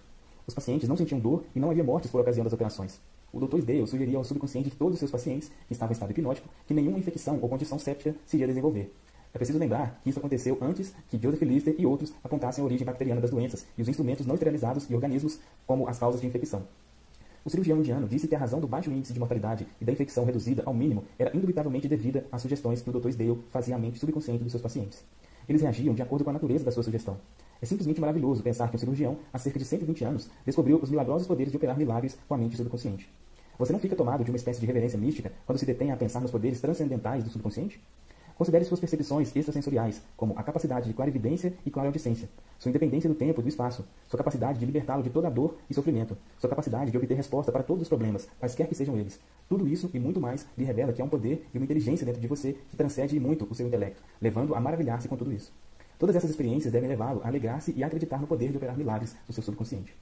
Os 0.50 0.56
pacientes 0.56 0.89
não 0.89 0.97
sentiam 0.97 1.20
dor 1.20 1.43
e 1.56 1.60
não 1.60 1.70
havia 1.70 1.84
mortes 1.84 2.10
por 2.10 2.22
ocasião 2.22 2.43
das 2.43 2.52
operações. 2.52 3.00
O 3.32 3.39
Dr. 3.39 3.60
Sdale 3.60 3.86
sugeria 3.86 4.18
ao 4.18 4.24
subconsciente 4.24 4.72
de 4.72 4.76
todos 4.76 4.93
os 4.93 5.00
seus 5.00 5.12
pacientes, 5.12 5.52
que 5.68 5.74
estavam 5.74 5.91
em 5.91 5.93
estado 5.93 6.10
hipnótico, 6.10 6.50
que 6.66 6.74
nenhuma 6.74 6.97
infecção 6.97 7.38
ou 7.39 7.47
condição 7.47 7.78
séptica 7.78 8.16
se 8.26 8.36
iria 8.36 8.47
desenvolver. 8.47 8.91
É 9.32 9.38
preciso 9.38 9.60
lembrar 9.60 10.02
que 10.04 10.10
isso 10.10 10.18
aconteceu 10.18 10.58
antes 10.60 10.91
que 11.08 11.22
Joseph 11.22 11.43
Lister 11.43 11.76
e 11.78 11.86
outros 11.86 12.12
apontassem 12.24 12.64
a 12.64 12.66
origem 12.66 12.84
bacteriana 12.84 13.22
das 13.22 13.30
doenças 13.30 13.64
e 13.78 13.82
os 13.84 13.88
instrumentos 13.88 14.26
não 14.26 14.34
esterilizados 14.34 14.89
e 14.89 14.95
organismos 14.95 15.39
como 15.68 15.88
as 15.88 16.00
causas 16.00 16.20
de 16.20 16.26
infecção. 16.26 16.64
O 17.45 17.50
cirurgião 17.52 17.78
indiano 17.78 18.08
disse 18.08 18.28
que 18.28 18.34
a 18.34 18.39
razão 18.39 18.60
do 18.60 18.68
baixo 18.68 18.89
índice 18.89 19.14
de 19.14 19.20
mortalidade 19.20 19.68
e 19.80 19.86
da 19.86 19.91
infecção 19.91 20.26
reduzida 20.26 20.64
ao 20.66 20.74
mínimo 20.74 21.04
era 21.20 21.30
indubitavelmente 21.38 21.88
devida 21.88 22.26
às 22.32 22.41
sugestões 22.41 22.82
que 22.82 22.89
o 22.89 23.00
Dr. 23.00 23.10
Sdale 23.10 23.39
fazia 23.52 23.76
à 23.76 23.78
mente 23.78 24.00
subconsciente 24.00 24.41
dos 24.41 24.52
seus 24.52 24.64
pacientes. 24.64 25.06
Eles 25.47 25.62
reagiam 25.62 25.93
de 25.93 26.02
acordo 26.02 26.24
com 26.24 26.32
a 26.32 26.34
natureza 26.34 26.66
da 26.66 26.72
sua 26.72 26.82
sugestão. 26.82 27.20
É 27.62 27.66
simplesmente 27.66 27.99
maravilhoso 27.99 28.41
pensar 28.41 28.70
que 28.70 28.76
um 28.76 28.80
cirurgião, 28.80 29.18
há 29.34 29.38
cerca 29.38 29.60
de 29.60 29.66
120 29.66 30.03
anos, 30.05 30.30
descobriu 30.45 30.80
os 30.82 30.89
milagrosos 30.89 31.28
poderes 31.28 31.51
de 31.51 31.57
operar 31.57 31.78
milagres 31.78 32.18
com 32.28 32.34
a 32.34 32.38
mente 32.38 32.55
subconsciente. 32.55 33.10
Você 33.57 33.74
não 33.74 33.80
fica 33.80 33.95
tomado 33.95 34.24
de 34.24 34.32
uma 34.32 34.38
espécie 34.38 34.62
de 34.62 34.66
reverência 34.66 34.97
mística 34.97 35.34
quando 35.45 35.57
se 35.57 35.66
detém 35.66 35.91
a 35.91 35.97
pensar 35.97 36.22
nos 36.22 36.32
poderes 36.32 36.62
transcendentais 36.62 37.24
do 37.24 37.30
subconsciente? 37.30 37.82
Considere 38.38 38.64
suas 38.64 38.80
percepções 38.80 39.36
extrasensoriais, 39.36 40.01
como 40.16 40.34
a 40.38 40.43
capacidade 40.43 40.88
de 40.88 40.93
clarividência 40.93 41.53
e 41.66 41.70
clareaudiência, 41.70 42.30
sua 42.57 42.70
independência 42.70 43.10
do 43.10 43.16
tempo 43.16 43.41
e 43.41 43.43
do 43.43 43.49
espaço, 43.49 43.84
sua 44.07 44.18
capacidade 44.18 44.57
de 44.57 44.66
libertá-lo 44.66 45.03
de 45.03 45.10
toda 45.10 45.30
dor 45.30 45.57
e 45.70 45.74
sofrimento, 45.74 46.16
sua 46.38 46.49
capacidade 46.49 46.89
de 46.89 46.95
obter 46.95 47.16
resposta 47.16 47.51
para 47.51 47.64
todos 47.64 47.82
os 47.82 47.89
problemas, 47.89 48.30
quaisquer 48.39 48.66
que 48.68 48.76
sejam 48.76 48.97
eles. 48.97 49.20
Tudo 49.49 49.68
isso 49.68 49.89
e 49.93 49.99
muito 49.99 50.22
mais 50.22 50.47
lhe 50.57 50.64
revela 50.64 50.93
que 50.93 51.01
há 51.01 51.05
um 51.05 51.10
poder 51.10 51.45
e 51.53 51.57
uma 51.57 51.66
inteligência 51.66 52.05
dentro 52.05 52.22
de 52.22 52.28
você 52.30 52.53
que 52.53 52.78
transcende 52.78 53.20
muito 53.20 53.45
o 53.49 53.53
seu 53.53 53.68
intelecto, 53.68 54.01
levando 54.22 54.55
a 54.55 54.62
maravilhar-se 54.62 55.10
com 55.10 55.18
tudo 55.18 55.34
isso. 55.34 55.51
Todas 56.00 56.16
essas 56.16 56.30
experiências 56.30 56.72
devem 56.72 56.88
levá-lo 56.88 57.22
a 57.24 57.28
alegrar-se 57.28 57.74
e 57.76 57.84
acreditar 57.84 58.20
no 58.20 58.26
poder 58.26 58.52
de 58.52 58.58
operar 58.58 58.78
milagres 58.78 59.18
no 59.28 59.34
seu 59.34 59.43
subconsciente. 59.43 59.93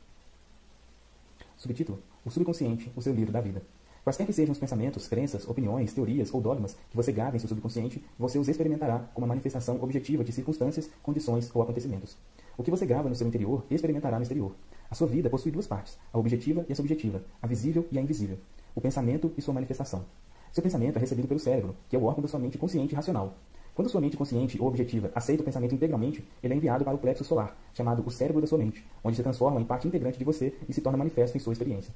Subtítulo: 1.58 2.00
O 2.24 2.30
subconsciente, 2.30 2.92
o 2.96 3.02
seu 3.02 3.14
livro 3.14 3.34
da 3.34 3.42
vida. 3.42 3.64
Quaisquer 4.04 4.28
que 4.28 4.32
sejam 4.32 4.54
os 4.54 4.60
pensamentos, 4.60 5.08
crenças, 5.08 5.46
opiniões, 5.50 5.92
teorias 5.92 6.32
ou 6.32 6.40
dogmas 6.40 6.78
que 6.90 6.96
você 6.96 7.12
grava 7.12 7.36
em 7.36 7.40
seu 7.40 7.50
subconsciente, 7.50 8.02
você 8.18 8.38
os 8.38 8.48
experimentará 8.48 9.00
como 9.14 9.26
uma 9.26 9.34
manifestação 9.34 9.82
objetiva 9.84 10.24
de 10.24 10.32
circunstâncias, 10.32 10.90
condições 11.02 11.50
ou 11.54 11.64
acontecimentos. 11.64 12.16
O 12.56 12.64
que 12.64 12.72
você 12.72 12.86
grava 12.86 13.10
no 13.10 13.16
seu 13.16 13.28
interior, 13.28 13.66
experimentará 13.70 14.18
no 14.18 14.22
exterior. 14.22 14.56
A 14.90 14.96
sua 14.96 15.08
vida 15.08 15.30
possui 15.30 15.52
duas 15.52 15.68
partes, 15.68 15.98
a 16.14 16.18
objetiva 16.18 16.64
e 16.70 16.74
a 16.74 16.76
subjetiva, 16.76 17.24
a 17.42 17.48
visível 17.48 17.86
e 17.92 17.98
a 17.98 18.02
invisível, 18.02 18.38
o 18.74 18.80
pensamento 18.80 19.34
e 19.36 19.42
sua 19.42 19.54
manifestação. 19.54 20.06
Seu 20.54 20.64
pensamento 20.64 20.98
é 20.98 21.00
recebido 21.00 21.28
pelo 21.28 21.40
cérebro, 21.40 21.76
que 21.90 21.96
é 21.96 22.00
o 22.00 22.04
órgão 22.06 22.22
da 22.22 22.28
sua 22.28 22.40
mente 22.40 22.58
consciente 22.58 22.94
e 22.94 22.96
racional. 22.96 23.36
Quando 23.78 23.90
sua 23.90 24.02
mente 24.02 24.18
consciente 24.18 24.60
ou 24.60 24.68
objetiva 24.68 25.12
aceita 25.14 25.44
o 25.44 25.46
pensamento 25.46 25.76
integralmente, 25.76 26.28
ele 26.42 26.52
é 26.52 26.58
enviado 26.58 26.84
para 26.84 26.96
o 26.96 26.98
plexo 26.98 27.24
solar, 27.24 27.56
chamado 27.76 28.02
o 28.04 28.10
cérebro 28.10 28.42
da 28.42 28.48
sua 28.48 28.58
mente, 28.58 28.84
onde 29.04 29.16
se 29.16 29.22
transforma 29.22 29.62
em 29.62 29.66
parte 29.66 29.88
integrante 29.88 30.18
de 30.18 30.26
você 30.26 30.52
e 30.68 30.74
se 30.74 30.82
torna 30.82 30.98
manifesto 30.98 31.38
em 31.38 31.40
sua 31.40 31.54
experiência. 31.54 31.94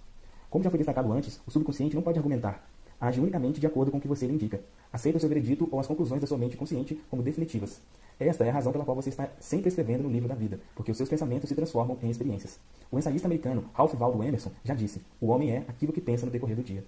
Como 0.48 0.64
já 0.64 0.70
foi 0.70 0.78
destacado 0.78 1.12
antes, 1.12 1.42
o 1.44 1.50
subconsciente 1.50 1.96
não 1.96 2.04
pode 2.04 2.20
argumentar. 2.20 2.70
Age 3.00 3.20
unicamente 3.20 3.60
de 3.60 3.66
acordo 3.66 3.90
com 3.90 3.98
o 3.98 4.00
que 4.00 4.08
você 4.08 4.28
lhe 4.28 4.34
indica. 4.36 4.62
Aceita 4.94 5.18
o 5.18 5.20
seu 5.20 5.28
veredito 5.28 5.68
ou 5.72 5.80
as 5.80 5.88
conclusões 5.88 6.22
da 6.22 6.28
sua 6.28 6.38
mente 6.38 6.56
consciente 6.56 7.02
como 7.10 7.24
definitivas. 7.24 7.82
Esta 8.20 8.46
é 8.46 8.52
a 8.52 8.54
razão 8.54 8.72
pela 8.72 8.86
qual 8.86 8.96
você 8.96 9.10
está 9.10 9.32
sempre 9.40 9.70
escrevendo 9.70 10.04
no 10.04 10.12
livro 10.12 10.30
da 10.30 10.36
vida, 10.36 10.60
porque 10.76 10.92
os 10.92 10.98
seus 10.98 11.10
pensamentos 11.10 11.50
se 11.50 11.56
transformam 11.56 11.98
em 12.04 12.12
experiências. 12.12 12.60
O 12.92 13.00
ensaísta 13.00 13.28
americano 13.28 13.66
Ralph 13.74 13.96
Waldo 13.96 14.24
Emerson 14.24 14.52
já 14.64 14.76
disse: 14.76 15.02
o 15.20 15.30
homem 15.30 15.50
é 15.50 15.66
aquilo 15.68 15.92
que 15.92 16.00
pensa 16.00 16.28
no 16.28 16.32
decorrer 16.32 16.56
do 16.56 16.62
dia. 16.62 16.84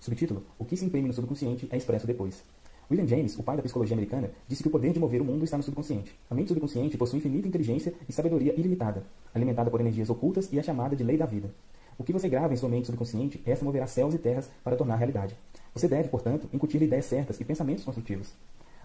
Subtítulo: 0.00 0.42
O 0.58 0.64
que 0.64 0.74
se 0.74 0.86
imprime 0.86 1.08
no 1.08 1.12
subconsciente 1.12 1.68
é 1.70 1.76
expresso 1.76 2.06
depois. 2.06 2.42
William 2.90 3.06
James, 3.06 3.38
o 3.38 3.42
pai 3.42 3.54
da 3.54 3.62
psicologia 3.62 3.94
americana, 3.94 4.30
disse 4.46 4.62
que 4.62 4.68
o 4.68 4.72
poder 4.72 4.94
de 4.94 4.98
mover 4.98 5.20
o 5.20 5.24
mundo 5.24 5.44
está 5.44 5.58
no 5.58 5.62
subconsciente. 5.62 6.18
A 6.30 6.34
mente 6.34 6.48
subconsciente 6.48 6.96
possui 6.96 7.18
infinita 7.18 7.46
inteligência 7.46 7.92
e 8.08 8.12
sabedoria 8.12 8.54
ilimitada, 8.58 9.04
alimentada 9.34 9.70
por 9.70 9.78
energias 9.78 10.08
ocultas 10.08 10.50
e 10.50 10.58
é 10.58 10.62
chamada 10.62 10.96
de 10.96 11.04
lei 11.04 11.18
da 11.18 11.26
vida. 11.26 11.50
O 11.98 12.04
que 12.04 12.14
você 12.14 12.30
grava 12.30 12.54
em 12.54 12.56
sua 12.56 12.68
mente 12.68 12.86
subconsciente, 12.86 13.42
essa 13.44 13.62
moverá 13.62 13.86
céus 13.86 14.14
e 14.14 14.18
terras 14.18 14.50
para 14.64 14.74
tornar 14.74 14.96
realidade. 14.96 15.36
Você 15.74 15.86
deve, 15.86 16.08
portanto, 16.08 16.48
incutir 16.50 16.80
ideias 16.80 17.04
certas 17.04 17.38
e 17.38 17.44
pensamentos 17.44 17.84
construtivos. 17.84 18.32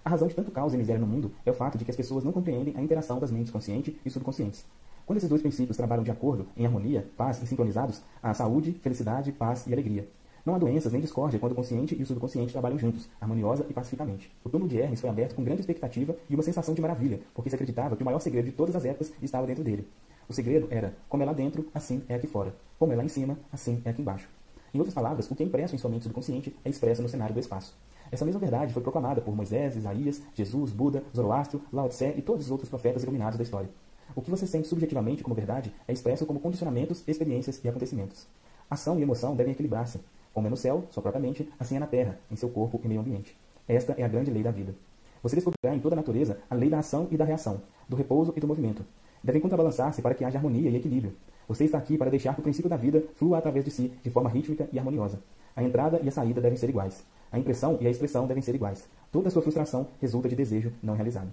A 0.03 0.09
razão 0.09 0.27
de 0.27 0.35
tanto 0.35 0.51
caos 0.51 0.73
e 0.73 0.77
miséria 0.77 0.99
no 0.99 1.07
mundo 1.07 1.31
é 1.45 1.51
o 1.51 1.53
fato 1.53 1.77
de 1.77 1.85
que 1.85 1.91
as 1.91 1.95
pessoas 1.95 2.25
não 2.25 2.33
compreendem 2.33 2.75
a 2.75 2.81
interação 2.81 3.19
das 3.19 3.31
mentes 3.31 3.53
consciente 3.53 3.97
e 4.05 4.09
subconscientes. 4.09 4.65
Quando 5.05 5.17
esses 5.17 5.29
dois 5.29 5.41
princípios 5.41 5.77
trabalham 5.77 6.03
de 6.03 6.11
acordo, 6.11 6.45
em 6.57 6.65
harmonia, 6.65 7.07
paz 7.15 7.41
e 7.41 7.47
sincronizados, 7.47 8.01
há 8.21 8.33
saúde, 8.33 8.73
felicidade, 8.81 9.31
paz 9.31 9.65
e 9.65 9.71
alegria. 9.71 10.07
Não 10.45 10.53
há 10.53 10.57
doenças 10.57 10.91
nem 10.91 10.99
discórdia 10.99 11.39
quando 11.39 11.53
o 11.53 11.55
consciente 11.55 11.95
e 11.97 12.03
o 12.03 12.05
subconsciente 12.05 12.51
trabalham 12.51 12.77
juntos, 12.77 13.07
harmoniosa 13.21 13.65
e 13.69 13.73
pacificamente. 13.73 14.29
O 14.43 14.49
túmulo 14.49 14.69
de 14.69 14.77
Hermes 14.77 14.99
foi 14.99 15.09
aberto 15.09 15.35
com 15.35 15.43
grande 15.43 15.61
expectativa 15.61 16.17
e 16.29 16.33
uma 16.33 16.43
sensação 16.43 16.73
de 16.73 16.81
maravilha, 16.81 17.21
porque 17.33 17.49
se 17.49 17.55
acreditava 17.55 17.95
que 17.95 18.01
o 18.01 18.05
maior 18.05 18.19
segredo 18.19 18.45
de 18.45 18.51
todas 18.51 18.75
as 18.75 18.83
épocas 18.83 19.13
estava 19.21 19.47
dentro 19.47 19.63
dele. 19.63 19.87
O 20.27 20.33
segredo 20.33 20.67
era, 20.69 20.93
como 21.07 21.23
é 21.23 21.25
lá 21.25 21.31
dentro, 21.31 21.65
assim 21.73 22.03
é 22.09 22.15
aqui 22.15 22.27
fora. 22.27 22.53
Como 22.77 22.91
é 22.91 22.95
lá 22.95 23.05
em 23.05 23.07
cima, 23.07 23.37
assim 23.53 23.81
é 23.85 23.91
aqui 23.91 24.01
embaixo. 24.01 24.27
Em 24.73 24.79
outras 24.79 24.93
palavras, 24.93 25.31
o 25.31 25.35
que 25.35 25.43
é 25.43 25.45
impresso 25.45 25.75
em 25.75 25.77
sua 25.77 25.89
mente 25.89 26.03
subconsciente 26.03 26.53
é 26.65 26.69
expresso 26.69 27.01
no 27.01 27.07
cenário 27.07 27.33
do 27.33 27.39
espaço. 27.39 27.73
Essa 28.11 28.25
mesma 28.25 28.41
verdade 28.41 28.73
foi 28.73 28.83
proclamada 28.83 29.21
por 29.21 29.33
Moisés, 29.33 29.77
Isaías, 29.77 30.21
Jesus, 30.35 30.71
Buda, 30.71 31.03
Zoroastro, 31.15 31.61
Lao 31.71 31.87
Tse 31.87 32.15
e 32.17 32.21
todos 32.21 32.45
os 32.45 32.51
outros 32.51 32.69
profetas 32.69 33.03
iluminados 33.03 33.37
da 33.37 33.43
história. 33.43 33.69
O 34.13 34.21
que 34.21 34.29
você 34.29 34.45
sente 34.45 34.67
subjetivamente 34.67 35.23
como 35.23 35.33
verdade 35.33 35.73
é 35.87 35.93
expresso 35.93 36.25
como 36.25 36.39
condicionamentos, 36.39 37.01
experiências 37.07 37.63
e 37.63 37.69
acontecimentos. 37.69 38.27
Ação 38.69 38.99
e 38.99 39.03
emoção 39.03 39.35
devem 39.35 39.53
equilibrar-se. 39.53 39.99
Como 40.33 40.47
é 40.47 40.49
no 40.49 40.57
céu, 40.57 40.85
sua 40.89 41.03
própria 41.03 41.21
mente, 41.21 41.47
assim 41.59 41.75
é 41.75 41.79
na 41.79 41.87
terra, 41.87 42.17
em 42.31 42.35
seu 42.35 42.49
corpo 42.49 42.81
e 42.83 42.87
meio 42.87 43.01
ambiente. 43.01 43.37
Esta 43.67 43.93
é 43.97 44.03
a 44.03 44.07
grande 44.07 44.31
lei 44.31 44.43
da 44.43 44.51
vida. 44.51 44.73
Você 45.21 45.35
descobrirá 45.35 45.75
em 45.75 45.79
toda 45.79 45.95
a 45.95 45.97
natureza 45.97 46.39
a 46.49 46.55
lei 46.55 46.69
da 46.69 46.79
ação 46.79 47.07
e 47.11 47.15
da 47.15 47.23
reação, 47.23 47.61
do 47.87 47.95
repouso 47.95 48.33
e 48.35 48.39
do 48.39 48.47
movimento, 48.47 48.83
devem 49.23 49.41
contrabalançar-se 49.41 50.01
para 50.01 50.13
que 50.13 50.25
haja 50.25 50.37
harmonia 50.37 50.69
e 50.69 50.75
equilíbrio. 50.75 51.15
Você 51.47 51.63
está 51.65 51.77
aqui 51.77 51.97
para 51.97 52.09
deixar 52.09 52.33
que 52.33 52.41
o 52.41 52.43
princípio 52.43 52.69
da 52.69 52.75
vida 52.75 53.03
flua 53.15 53.37
através 53.37 53.63
de 53.63 53.71
si, 53.71 53.93
de 54.03 54.09
forma 54.09 54.29
rítmica 54.29 54.67
e 54.71 54.77
harmoniosa. 54.77 55.19
A 55.55 55.63
entrada 55.63 55.99
e 56.03 56.09
a 56.09 56.11
saída 56.11 56.41
devem 56.41 56.57
ser 56.57 56.69
iguais. 56.69 57.03
A 57.31 57.39
impressão 57.39 57.77
e 57.79 57.87
a 57.87 57.89
expressão 57.89 58.27
devem 58.27 58.43
ser 58.43 58.55
iguais. 58.55 58.87
Toda 59.11 59.27
a 59.27 59.31
sua 59.31 59.41
frustração 59.41 59.87
resulta 60.01 60.27
de 60.27 60.35
desejo 60.35 60.73
não 60.81 60.95
realizado. 60.95 61.31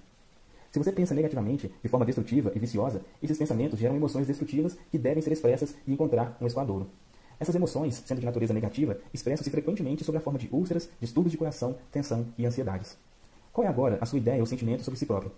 Se 0.71 0.79
você 0.79 0.93
pensa 0.93 1.15
negativamente, 1.15 1.73
de 1.83 1.89
forma 1.89 2.07
destrutiva 2.07 2.53
e 2.55 2.59
viciosa, 2.59 3.03
esses 3.23 3.37
pensamentos 3.37 3.79
geram 3.79 3.97
emoções 3.97 4.27
destrutivas 4.27 4.77
que 4.91 4.99
devem 4.99 5.23
ser 5.23 5.33
expressas 5.33 5.75
e 5.87 5.93
encontrar 5.93 6.37
um 6.41 6.47
escoadouro. 6.47 6.87
Essas 7.41 7.55
emoções, 7.55 8.03
sendo 8.05 8.21
de 8.21 8.27
natureza 8.27 8.53
negativa, 8.53 8.99
expressam-se 9.15 9.51
frequentemente 9.51 10.05
sob 10.05 10.19
a 10.19 10.21
forma 10.21 10.39
de 10.39 10.47
úlceras, 10.53 10.91
distúrbios 11.01 11.33
de 11.33 11.39
coração, 11.39 11.75
tensão 11.91 12.27
e 12.37 12.45
ansiedades. 12.45 12.99
Qual 13.51 13.67
é 13.67 13.71
agora 13.71 13.97
a 13.99 14.05
sua 14.05 14.19
ideia 14.19 14.41
ou 14.41 14.47
sentimento 14.47 14.85
sobre 14.85 14.99
si 14.99 15.07
próprio? 15.07 15.33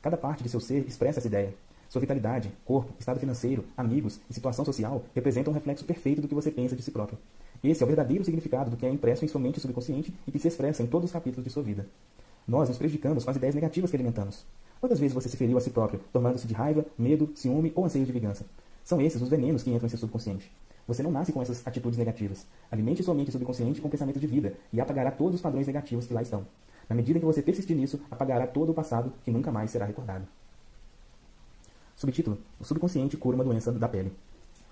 Cada 0.00 0.16
parte 0.16 0.44
de 0.44 0.48
seu 0.48 0.60
ser 0.60 0.86
expressa 0.86 1.18
essa 1.18 1.26
ideia. 1.26 1.52
Sua 1.88 2.00
vitalidade, 2.00 2.52
corpo, 2.64 2.92
estado 3.00 3.18
financeiro, 3.18 3.64
amigos 3.76 4.20
e 4.30 4.34
situação 4.34 4.64
social 4.64 5.02
representam 5.14 5.52
um 5.52 5.54
reflexo 5.54 5.84
perfeito 5.84 6.20
do 6.22 6.28
que 6.28 6.34
você 6.34 6.50
pensa 6.50 6.76
de 6.76 6.82
si 6.82 6.92
próprio. 6.92 7.18
Esse 7.64 7.82
é 7.82 7.84
o 7.84 7.88
verdadeiro 7.88 8.24
significado 8.24 8.70
do 8.70 8.76
que 8.76 8.86
é 8.86 8.90
impresso 8.90 9.24
em 9.24 9.28
sua 9.28 9.40
mente 9.40 9.58
subconsciente 9.58 10.14
e 10.28 10.30
que 10.30 10.38
se 10.38 10.46
expressa 10.46 10.84
em 10.84 10.86
todos 10.86 11.06
os 11.06 11.12
capítulos 11.12 11.44
de 11.44 11.50
sua 11.50 11.62
vida. 11.62 11.86
Nós 12.46 12.68
nos 12.68 12.78
prejudicamos 12.78 13.24
com 13.24 13.30
as 13.30 13.36
ideias 13.36 13.56
negativas 13.56 13.90
que 13.90 13.96
alimentamos. 13.96 14.44
Quantas 14.80 15.00
vezes 15.00 15.12
você 15.12 15.28
se 15.28 15.36
feriu 15.36 15.58
a 15.58 15.60
si 15.60 15.70
próprio, 15.70 16.00
tornando-se 16.12 16.46
de 16.46 16.54
raiva, 16.54 16.86
medo, 16.96 17.32
ciúme 17.34 17.72
ou 17.74 17.84
anseio 17.84 18.06
de 18.06 18.12
vingança? 18.12 18.46
São 18.84 19.00
esses 19.00 19.20
os 19.20 19.28
venenos 19.28 19.64
que 19.64 19.70
entram 19.70 19.86
em 19.86 19.90
seu 19.90 19.98
subconsciente. 19.98 20.48
Você 20.88 21.02
não 21.02 21.10
nasce 21.10 21.32
com 21.32 21.42
essas 21.42 21.64
atitudes 21.66 21.98
negativas. 21.98 22.46
Alimente 22.72 23.02
sua 23.02 23.14
mente 23.14 23.30
subconsciente 23.30 23.78
com 23.78 23.90
pensamento 23.90 24.18
de 24.18 24.26
vida 24.26 24.54
e 24.72 24.80
apagará 24.80 25.10
todos 25.10 25.34
os 25.34 25.42
padrões 25.42 25.66
negativos 25.66 26.06
que 26.06 26.14
lá 26.14 26.22
estão. 26.22 26.46
Na 26.88 26.96
medida 26.96 27.18
em 27.18 27.20
que 27.20 27.26
você 27.26 27.42
persistir 27.42 27.76
nisso, 27.76 28.00
apagará 28.10 28.46
todo 28.46 28.72
o 28.72 28.74
passado 28.74 29.12
que 29.22 29.30
nunca 29.30 29.52
mais 29.52 29.70
será 29.70 29.84
recordado. 29.84 30.26
Subtítulo: 31.94 32.38
O 32.58 32.64
subconsciente 32.64 33.18
cura 33.18 33.36
uma 33.36 33.44
doença 33.44 33.70
da 33.70 33.86
pele. 33.86 34.10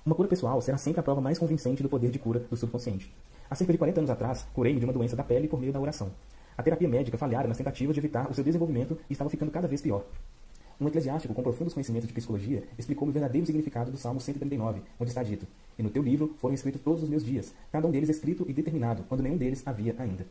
Uma 0.06 0.14
cura 0.14 0.26
pessoal 0.26 0.58
será 0.62 0.78
sempre 0.78 1.00
a 1.00 1.02
prova 1.02 1.20
mais 1.20 1.38
convincente 1.38 1.82
do 1.82 1.88
poder 1.88 2.10
de 2.10 2.18
cura 2.18 2.40
do 2.40 2.56
subconsciente. 2.56 3.12
Há 3.50 3.54
cerca 3.54 3.72
de 3.72 3.78
40 3.78 4.00
anos 4.00 4.10
atrás, 4.10 4.46
curei-me 4.54 4.80
de 4.80 4.86
uma 4.86 4.94
doença 4.94 5.14
da 5.14 5.22
pele 5.22 5.48
por 5.48 5.60
meio 5.60 5.72
da 5.72 5.80
oração. 5.80 6.10
A 6.56 6.62
terapia 6.62 6.88
médica 6.88 7.18
falhara 7.18 7.46
nas 7.46 7.58
tentativas 7.58 7.94
de 7.94 8.00
evitar 8.00 8.30
o 8.30 8.34
seu 8.34 8.42
desenvolvimento 8.42 8.98
e 9.10 9.12
estava 9.12 9.28
ficando 9.28 9.52
cada 9.52 9.68
vez 9.68 9.82
pior. 9.82 10.02
Um 10.78 10.88
eclesiástico 10.88 11.32
com 11.32 11.42
profundos 11.42 11.72
conhecimentos 11.72 12.06
de 12.06 12.12
psicologia 12.12 12.62
explicou-me 12.78 13.10
o 13.10 13.12
verdadeiro 13.12 13.46
significado 13.46 13.90
do 13.90 13.96
Salmo 13.96 14.20
139, 14.20 14.82
onde 15.00 15.10
está 15.10 15.22
dito: 15.22 15.46
E 15.78 15.82
no 15.82 15.88
teu 15.88 16.02
livro 16.02 16.34
foram 16.38 16.54
escritos 16.54 16.82
todos 16.82 17.02
os 17.02 17.08
meus 17.08 17.24
dias, 17.24 17.54
cada 17.72 17.88
um 17.88 17.90
deles 17.90 18.10
escrito 18.10 18.44
e 18.46 18.52
determinado, 18.52 19.02
quando 19.08 19.22
nenhum 19.22 19.38
deles 19.38 19.62
havia 19.64 19.94
ainda. 19.98 20.26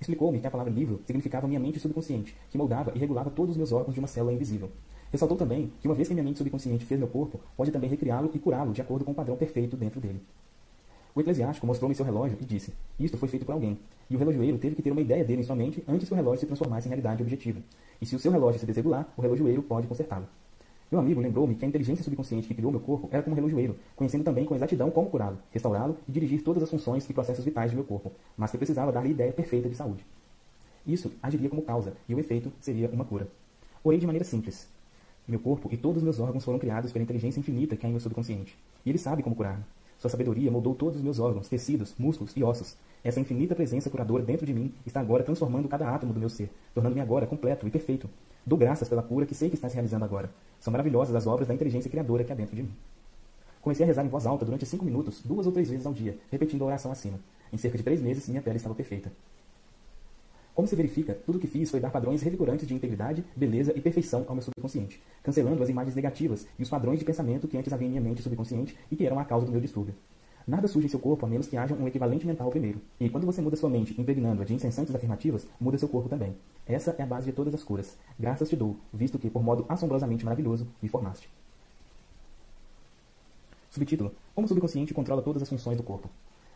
Explicou-me 0.00 0.40
que 0.40 0.46
a 0.46 0.50
palavra 0.50 0.72
livro 0.72 1.02
significava 1.06 1.46
minha 1.46 1.60
mente 1.60 1.78
subconsciente, 1.78 2.34
que 2.50 2.56
moldava 2.56 2.92
e 2.94 2.98
regulava 2.98 3.28
todos 3.28 3.50
os 3.50 3.56
meus 3.58 3.72
órgãos 3.72 3.92
de 3.92 4.00
uma 4.00 4.08
célula 4.08 4.32
invisível. 4.32 4.70
Ressaltou 5.12 5.36
também 5.36 5.70
que 5.82 5.86
uma 5.88 5.94
vez 5.94 6.08
que 6.08 6.14
minha 6.14 6.24
mente 6.24 6.38
subconsciente 6.38 6.86
fez 6.86 6.98
meu 6.98 7.08
corpo, 7.08 7.38
pode 7.54 7.70
também 7.70 7.90
recriá-lo 7.90 8.30
e 8.32 8.38
curá-lo 8.38 8.72
de 8.72 8.80
acordo 8.80 9.04
com 9.04 9.12
o 9.12 9.14
padrão 9.14 9.36
perfeito 9.36 9.76
dentro 9.76 10.00
dele. 10.00 10.22
O 11.14 11.20
eclesiástico 11.20 11.66
mostrou-me 11.66 11.94
seu 11.94 12.04
relógio 12.04 12.38
e 12.40 12.44
disse: 12.44 12.72
Isto 12.98 13.16
foi 13.18 13.28
feito 13.28 13.44
por 13.44 13.52
alguém. 13.52 13.78
E 14.08 14.16
o 14.16 14.18
relojoeiro 14.18 14.58
teve 14.58 14.74
que 14.74 14.82
ter 14.82 14.90
uma 14.90 15.00
ideia 15.00 15.24
dele 15.24 15.42
em 15.42 15.44
sua 15.44 15.56
mente 15.56 15.82
antes 15.86 16.08
que 16.08 16.14
o 16.14 16.16
relógio 16.16 16.40
se 16.40 16.46
transformasse 16.46 16.86
em 16.86 16.90
realidade 16.90 17.22
objetiva. 17.22 17.60
E 18.00 18.06
se 18.06 18.16
o 18.16 18.18
seu 18.18 18.30
relógio 18.30 18.60
se 18.60 18.66
desregular, 18.66 19.08
o 19.16 19.22
relojoeiro 19.22 19.62
pode 19.62 19.86
consertá-lo. 19.86 20.26
Meu 20.90 20.98
amigo 20.98 21.20
lembrou-me 21.20 21.54
que 21.54 21.64
a 21.64 21.68
inteligência 21.68 22.02
subconsciente 22.02 22.48
que 22.48 22.54
criou 22.54 22.72
meu 22.72 22.80
corpo 22.80 23.08
era 23.12 23.22
como 23.22 23.32
um 23.32 23.36
relojoeiro, 23.36 23.76
conhecendo 23.94 24.24
também 24.24 24.44
com 24.44 24.56
exatidão 24.56 24.90
como 24.90 25.08
curá-lo, 25.08 25.38
restaurá-lo 25.52 25.96
e 26.08 26.10
dirigir 26.10 26.42
todas 26.42 26.64
as 26.64 26.70
funções 26.70 27.08
e 27.08 27.12
processos 27.12 27.44
vitais 27.44 27.70
de 27.70 27.76
meu 27.76 27.84
corpo, 27.84 28.10
mas 28.36 28.50
que 28.50 28.58
precisava 28.58 28.90
dar-lhe 28.90 29.10
ideia 29.10 29.32
perfeita 29.32 29.68
de 29.68 29.76
saúde. 29.76 30.04
Isso 30.84 31.12
agiria 31.22 31.48
como 31.48 31.62
causa, 31.62 31.92
e 32.08 32.14
o 32.14 32.18
efeito 32.18 32.52
seria 32.60 32.88
uma 32.88 33.04
cura. 33.04 33.28
Orei 33.84 34.00
de 34.00 34.06
maneira 34.06 34.24
simples. 34.24 34.66
Meu 35.28 35.38
corpo 35.38 35.68
e 35.70 35.76
todos 35.76 35.98
os 35.98 36.02
meus 36.02 36.18
órgãos 36.18 36.44
foram 36.44 36.58
criados 36.58 36.90
pela 36.90 37.04
inteligência 37.04 37.38
infinita 37.38 37.76
que 37.76 37.86
há 37.86 37.88
em 37.88 37.92
meu 37.92 38.00
subconsciente. 38.00 38.58
E 38.84 38.90
ele 38.90 38.98
sabe 38.98 39.22
como 39.22 39.36
curar-me. 39.36 39.62
Sua 40.00 40.08
sabedoria 40.08 40.50
moldou 40.50 40.74
todos 40.74 40.96
os 40.96 41.02
meus 41.02 41.18
órgãos, 41.18 41.46
tecidos, 41.46 41.94
músculos 41.98 42.34
e 42.34 42.42
ossos. 42.42 42.74
Essa 43.04 43.20
infinita 43.20 43.54
presença 43.54 43.90
curadora 43.90 44.22
dentro 44.22 44.46
de 44.46 44.54
mim 44.54 44.72
está 44.86 44.98
agora 44.98 45.22
transformando 45.22 45.68
cada 45.68 45.94
átomo 45.94 46.14
do 46.14 46.18
meu 46.18 46.30
ser, 46.30 46.50
tornando-me 46.74 47.02
agora 47.02 47.26
completo 47.26 47.68
e 47.68 47.70
perfeito. 47.70 48.08
Dou 48.46 48.58
graças 48.58 48.88
pela 48.88 49.02
cura 49.02 49.26
que 49.26 49.34
sei 49.34 49.50
que 49.50 49.56
está 49.56 49.68
se 49.68 49.74
realizando 49.74 50.06
agora. 50.06 50.30
São 50.58 50.72
maravilhosas 50.72 51.14
as 51.14 51.26
obras 51.26 51.48
da 51.48 51.52
inteligência 51.52 51.90
criadora 51.90 52.24
que 52.24 52.32
há 52.32 52.34
dentro 52.34 52.56
de 52.56 52.62
mim. 52.62 52.72
Comecei 53.60 53.84
a 53.84 53.86
rezar 53.86 54.02
em 54.02 54.08
voz 54.08 54.24
alta 54.24 54.46
durante 54.46 54.64
cinco 54.64 54.86
minutos, 54.86 55.20
duas 55.22 55.44
ou 55.44 55.52
três 55.52 55.68
vezes 55.68 55.84
ao 55.84 55.92
dia, 55.92 56.16
repetindo 56.30 56.62
a 56.62 56.68
oração 56.68 56.90
acima. 56.90 57.20
Em 57.52 57.58
cerca 57.58 57.76
de 57.76 57.84
três 57.84 58.00
meses, 58.00 58.26
minha 58.26 58.40
pele 58.40 58.56
estava 58.56 58.74
perfeita. 58.74 59.12
Como 60.60 60.68
se 60.68 60.76
verifica, 60.76 61.14
tudo 61.24 61.36
o 61.36 61.38
que 61.40 61.46
fiz 61.46 61.70
foi 61.70 61.80
dar 61.80 61.88
padrões 61.88 62.20
revigorantes 62.20 62.68
de 62.68 62.74
integridade, 62.74 63.24
beleza 63.34 63.72
e 63.74 63.80
perfeição 63.80 64.26
ao 64.28 64.34
meu 64.34 64.42
subconsciente, 64.42 65.02
cancelando 65.22 65.62
as 65.62 65.70
imagens 65.70 65.96
negativas 65.96 66.46
e 66.58 66.62
os 66.62 66.68
padrões 66.68 66.98
de 66.98 67.04
pensamento 67.06 67.48
que 67.48 67.56
antes 67.56 67.72
havia 67.72 67.86
em 67.86 67.92
minha 67.92 68.02
mente 68.02 68.20
subconsciente 68.20 68.76
e 68.90 68.94
que 68.94 69.06
eram 69.06 69.18
a 69.18 69.24
causa 69.24 69.46
do 69.46 69.52
meu 69.52 69.60
distúrbio. 69.62 69.94
Nada 70.46 70.68
surge 70.68 70.86
em 70.86 70.90
seu 70.90 71.00
corpo 71.00 71.24
a 71.24 71.28
menos 71.30 71.46
que 71.46 71.56
haja 71.56 71.74
um 71.74 71.88
equivalente 71.88 72.26
mental 72.26 72.50
primeiro. 72.50 72.78
E 73.00 73.08
quando 73.08 73.24
você 73.24 73.40
muda 73.40 73.56
sua 73.56 73.70
mente, 73.70 73.98
impregnando-a 73.98 74.44
de 74.44 74.52
incessantes 74.52 74.94
afirmativas, 74.94 75.46
muda 75.58 75.78
seu 75.78 75.88
corpo 75.88 76.10
também. 76.10 76.36
Essa 76.66 76.94
é 76.98 77.02
a 77.04 77.06
base 77.06 77.24
de 77.24 77.32
todas 77.32 77.54
as 77.54 77.64
curas. 77.64 77.96
Graças 78.18 78.50
te 78.50 78.54
dou, 78.54 78.76
visto 78.92 79.18
que, 79.18 79.30
por 79.30 79.42
modo 79.42 79.64
assombrosamente 79.66 80.26
maravilhoso, 80.26 80.66
me 80.82 80.90
formaste. 80.90 81.26
Subtítulo: 83.70 84.12
Como 84.34 84.44
o 84.44 84.48
subconsciente 84.48 84.92
controla 84.92 85.22
todas 85.22 85.42
as 85.42 85.48
funções 85.48 85.78
do 85.78 85.82
corpo. 85.82 86.10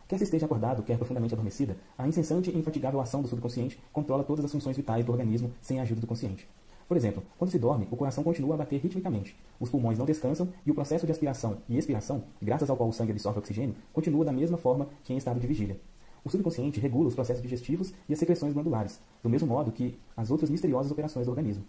Quer 0.07 0.19
se 0.19 0.23
esteja 0.23 0.45
acordado, 0.45 0.83
quer 0.83 0.97
profundamente 0.97 1.33
adormecida, 1.33 1.75
a 1.97 2.07
incessante 2.07 2.51
e 2.51 2.57
infatigável 2.57 3.01
ação 3.01 3.23
do 3.23 3.27
subconsciente 3.27 3.79
controla 3.91 4.23
todas 4.23 4.45
as 4.45 4.51
funções 4.51 4.77
vitais 4.77 5.03
do 5.03 5.11
organismo 5.11 5.51
sem 5.59 5.79
a 5.79 5.81
ajuda 5.81 6.01
do 6.01 6.07
consciente. 6.07 6.47
Por 6.87 6.95
exemplo, 6.95 7.23
quando 7.39 7.49
se 7.49 7.57
dorme, 7.57 7.87
o 7.89 7.97
coração 7.97 8.23
continua 8.23 8.53
a 8.53 8.57
bater 8.57 8.79
ritmicamente, 8.79 9.35
os 9.59 9.67
pulmões 9.67 9.97
não 9.97 10.05
descansam 10.05 10.47
e 10.63 10.69
o 10.69 10.75
processo 10.75 11.07
de 11.07 11.11
aspiração 11.11 11.57
e 11.67 11.75
expiração, 11.75 12.23
graças 12.39 12.69
ao 12.69 12.77
qual 12.77 12.87
o 12.87 12.93
sangue 12.93 13.11
absorve 13.11 13.39
oxigênio, 13.39 13.75
continua 13.91 14.23
da 14.23 14.31
mesma 14.31 14.57
forma 14.57 14.87
que 15.03 15.11
em 15.11 15.17
estado 15.17 15.39
de 15.39 15.47
vigília. 15.47 15.79
O 16.23 16.29
subconsciente 16.29 16.79
regula 16.79 17.07
os 17.07 17.15
processos 17.15 17.41
digestivos 17.41 17.91
e 18.07 18.13
as 18.13 18.19
secreções 18.19 18.53
glandulares, 18.53 18.99
do 19.23 19.29
mesmo 19.29 19.47
modo 19.47 19.71
que 19.71 19.97
as 20.15 20.29
outras 20.29 20.51
misteriosas 20.51 20.91
operações 20.91 21.25
do 21.25 21.31
organismo. 21.31 21.63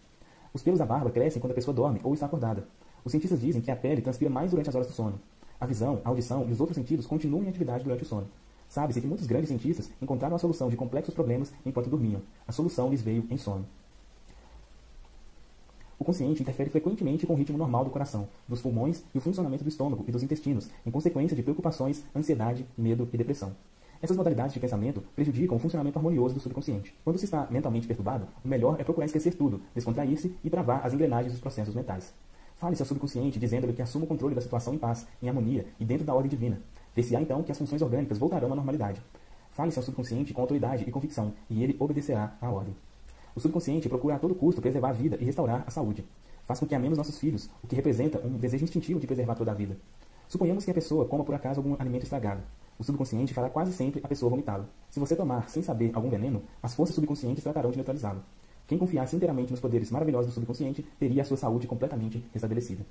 Os 0.53 0.63
pelos 0.63 0.79
da 0.79 0.85
barba 0.85 1.11
crescem 1.11 1.41
quando 1.41 1.53
a 1.53 1.55
pessoa 1.55 1.75
dorme 1.75 2.01
ou 2.03 2.13
está 2.13 2.27
acordada. 2.27 2.67
Os 3.03 3.13
cientistas 3.13 3.41
dizem 3.41 3.63
que 3.63 3.71
a 3.71 3.77
pele 3.77 4.03
transpira 4.03 4.31
mais 4.31 4.51
durante 4.51 4.69
as 4.69 4.75
horas 4.75 4.87
do 4.87 4.93
sono. 4.93 5.19
A 5.61 5.67
visão, 5.67 6.01
a 6.05 6.09
audição 6.09 6.47
e 6.49 6.53
os 6.53 6.61
outros 6.61 6.77
sentidos 6.77 7.07
continuam 7.07 7.45
em 7.45 7.49
atividade 7.49 7.85
durante 7.85 8.03
o 8.03 8.07
sono. 8.07 8.29
Sabe-se 8.69 9.01
que 9.01 9.07
muitos 9.07 9.27
grandes 9.27 9.49
cientistas 9.49 9.91
encontraram 10.03 10.37
a 10.37 10.39
solução 10.39 10.69
de 10.69 10.77
complexos 10.77 11.15
problemas 11.15 11.53
enquanto 11.65 11.89
dormiam. 11.89 12.21
A 12.47 12.53
solução 12.53 12.91
lhes 12.91 13.03
veio 13.03 13.27
em 13.31 13.37
sono. 13.37 13.65
O 15.99 16.05
consciente 16.05 16.43
interfere 16.43 16.69
frequentemente 16.69 17.27
com 17.27 17.33
o 17.33 17.37
ritmo 17.37 17.57
normal 17.57 17.85
do 17.85 17.91
coração, 17.91 18.29
dos 18.47 18.61
pulmões 18.61 19.03
e 19.15 19.19
o 19.19 19.21
funcionamento 19.21 19.65
do 19.65 19.69
estômago 19.69 20.05
e 20.07 20.13
dos 20.13 20.23
intestinos, 20.23 20.69
em 20.85 20.91
consequência 20.91 21.35
de 21.35 21.43
preocupações, 21.43 22.05
ansiedade, 22.15 22.67
medo 22.77 23.09
e 23.13 23.17
depressão. 23.17 23.57
Essas 24.03 24.17
modalidades 24.17 24.53
de 24.53 24.61
pensamento 24.61 25.03
prejudicam 25.15 25.57
o 25.57 25.59
funcionamento 25.59 25.99
harmonioso 25.99 26.35
do 26.35 26.41
subconsciente. 26.41 26.95
Quando 27.03 27.19
se 27.19 27.25
está 27.25 27.47
mentalmente 27.51 27.87
perturbado, 27.87 28.29
o 28.45 28.49
melhor 28.49 28.79
é 28.79 28.85
procurar 28.85 29.07
esquecer 29.07 29.35
tudo, 29.35 29.63
descontrair-se 29.75 30.35
e 30.45 30.51
travar 30.51 30.85
as 30.85 30.93
engrenagens 30.93 31.33
dos 31.33 31.41
processos 31.41 31.75
mentais. 31.75 32.13
Fale-se 32.57 32.83
ao 32.83 32.87
subconsciente 32.87 33.39
dizendo-lhe 33.39 33.73
que 33.73 33.83
assuma 33.83 34.05
o 34.05 34.09
controle 34.09 34.35
da 34.35 34.41
situação 34.41 34.75
em 34.75 34.79
paz, 34.79 35.07
em 35.23 35.29
harmonia 35.29 35.67
e 35.79 35.85
dentro 35.85 36.07
da 36.07 36.15
ordem 36.15 36.31
divina. 36.31 36.61
Ver-se-á 36.95 37.21
então 37.21 37.43
que 37.43 37.53
as 37.53 37.59
funções 37.59 37.83
orgânicas 37.83 38.19
voltarão 38.19 38.51
à 38.53 38.57
normalidade. 38.57 39.03
Fale-se 39.53 39.79
ao 39.79 39.85
subconsciente 39.85 40.33
com 40.33 40.41
autoridade 40.41 40.85
e 40.87 40.91
convicção, 40.91 41.35
e 41.51 41.63
ele 41.63 41.77
obedecerá 41.79 42.37
à 42.41 42.51
ordem. 42.51 42.75
O 43.35 43.41
subconsciente 43.41 43.89
procura 43.89 44.15
a 44.15 44.19
todo 44.19 44.35
custo 44.35 44.63
preservar 44.63 44.91
a 44.91 44.93
vida 44.93 45.19
e 45.21 45.25
restaurar 45.25 45.65
a 45.67 45.71
saúde. 45.71 46.07
Faz 46.47 46.59
com 46.59 46.67
que 46.67 46.75
amemos 46.75 46.97
nossos 46.97 47.19
filhos, 47.19 47.51
o 47.63 47.67
que 47.67 47.77
representa 47.77 48.19
um 48.25 48.39
desejo 48.39 48.65
instintivo 48.65 48.99
de 48.99 49.07
preservar 49.07 49.35
toda 49.35 49.51
a 49.51 49.55
vida. 49.55 49.77
Suponhamos 50.27 50.65
que 50.65 50.71
a 50.71 50.75
pessoa 50.75 51.05
coma 51.05 51.25
por 51.25 51.35
acaso 51.35 51.61
algum 51.61 51.77
alimento 51.79 52.05
estragado. 52.05 52.41
O 52.79 52.85
subconsciente 52.85 53.35
fará 53.35 53.51
quase 53.51 53.73
sempre 53.73 54.01
a 54.03 54.09
pessoa 54.09 54.31
vomitá-lo. 54.31 54.67
Se 54.91 54.99
você 54.99 55.15
tomar, 55.15 55.49
sem 55.51 55.63
saber, 55.63 55.91
algum 55.95 56.09
veneno, 56.09 56.43
as 56.63 56.75
forças 56.75 56.95
subconscientes 56.95 57.43
tratarão 57.43 57.71
de 57.71 57.77
neutralizá-lo. 57.77 58.23
Quem 58.67 58.79
confiasse 58.79 59.15
inteiramente 59.15 59.51
nos 59.51 59.61
poderes 59.61 59.91
maravilhosos 59.91 60.33
do 60.33 60.35
subconsciente 60.35 60.85
teria 60.99 61.23
a 61.23 61.25
sua 61.25 61.37
saúde 61.37 61.67
completamente 61.67 62.25
restabelecida. 62.33 62.85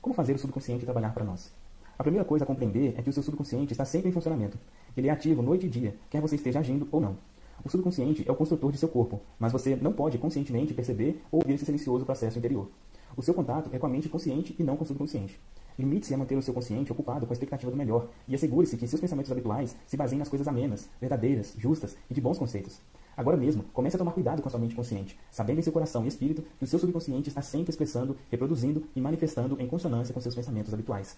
Como 0.00 0.14
fazer 0.14 0.34
o 0.34 0.38
subconsciente 0.38 0.84
trabalhar 0.84 1.12
para 1.12 1.24
nós? 1.24 1.52
A 1.98 2.02
primeira 2.02 2.24
coisa 2.24 2.44
a 2.44 2.46
compreender 2.46 2.94
é 2.96 3.02
que 3.02 3.10
o 3.10 3.12
seu 3.12 3.22
subconsciente 3.22 3.72
está 3.72 3.84
sempre 3.84 4.08
em 4.08 4.12
funcionamento. 4.12 4.56
Ele 4.96 5.08
é 5.08 5.10
ativo 5.10 5.42
noite 5.42 5.66
e 5.66 5.68
dia, 5.68 5.96
quer 6.08 6.20
você 6.20 6.36
esteja 6.36 6.60
agindo 6.60 6.86
ou 6.92 7.00
não. 7.00 7.16
O 7.64 7.68
subconsciente 7.68 8.24
é 8.28 8.30
o 8.30 8.36
construtor 8.36 8.70
de 8.70 8.78
seu 8.78 8.88
corpo, 8.88 9.20
mas 9.38 9.50
você 9.50 9.74
não 9.74 9.92
pode 9.92 10.18
conscientemente 10.18 10.72
perceber 10.74 11.20
ou 11.32 11.40
ouvir 11.40 11.54
esse 11.54 11.64
silencioso 11.64 12.04
processo 12.04 12.38
interior. 12.38 12.68
O 13.16 13.22
seu 13.22 13.32
contato 13.32 13.70
é 13.72 13.78
com 13.78 13.86
a 13.86 13.88
mente 13.88 14.10
consciente 14.10 14.54
e 14.58 14.62
não 14.62 14.76
com 14.76 14.84
o 14.84 14.86
subconsciente. 14.86 15.40
Limite-se 15.78 16.12
a 16.12 16.18
manter 16.18 16.36
o 16.36 16.42
seu 16.42 16.52
consciente 16.52 16.92
ocupado 16.92 17.26
com 17.26 17.32
a 17.32 17.34
expectativa 17.34 17.70
do 17.70 17.76
melhor 17.76 18.08
e 18.28 18.34
assegure-se 18.34 18.76
que 18.76 18.86
seus 18.86 19.00
pensamentos 19.00 19.32
habituais 19.32 19.74
se 19.86 19.96
baseiem 19.96 20.18
nas 20.18 20.28
coisas 20.28 20.46
amenas, 20.46 20.90
verdadeiras, 21.00 21.54
justas 21.56 21.96
e 22.10 22.14
de 22.14 22.20
bons 22.20 22.38
conceitos. 22.38 22.78
Agora 23.16 23.38
mesmo, 23.38 23.64
comece 23.72 23.96
a 23.96 23.98
tomar 23.98 24.12
cuidado 24.12 24.42
com 24.42 24.48
a 24.48 24.50
sua 24.50 24.60
mente 24.60 24.74
consciente, 24.74 25.18
sabendo 25.30 25.60
em 25.60 25.62
seu 25.62 25.72
coração 25.72 26.04
e 26.04 26.08
espírito 26.08 26.44
que 26.58 26.64
o 26.64 26.66
seu 26.66 26.78
subconsciente 26.78 27.30
está 27.30 27.40
sempre 27.40 27.70
expressando, 27.70 28.18
reproduzindo 28.30 28.84
e 28.94 29.00
manifestando 29.00 29.56
em 29.58 29.66
consonância 29.66 30.12
com 30.12 30.20
seus 30.20 30.34
pensamentos 30.34 30.74
habituais. 30.74 31.16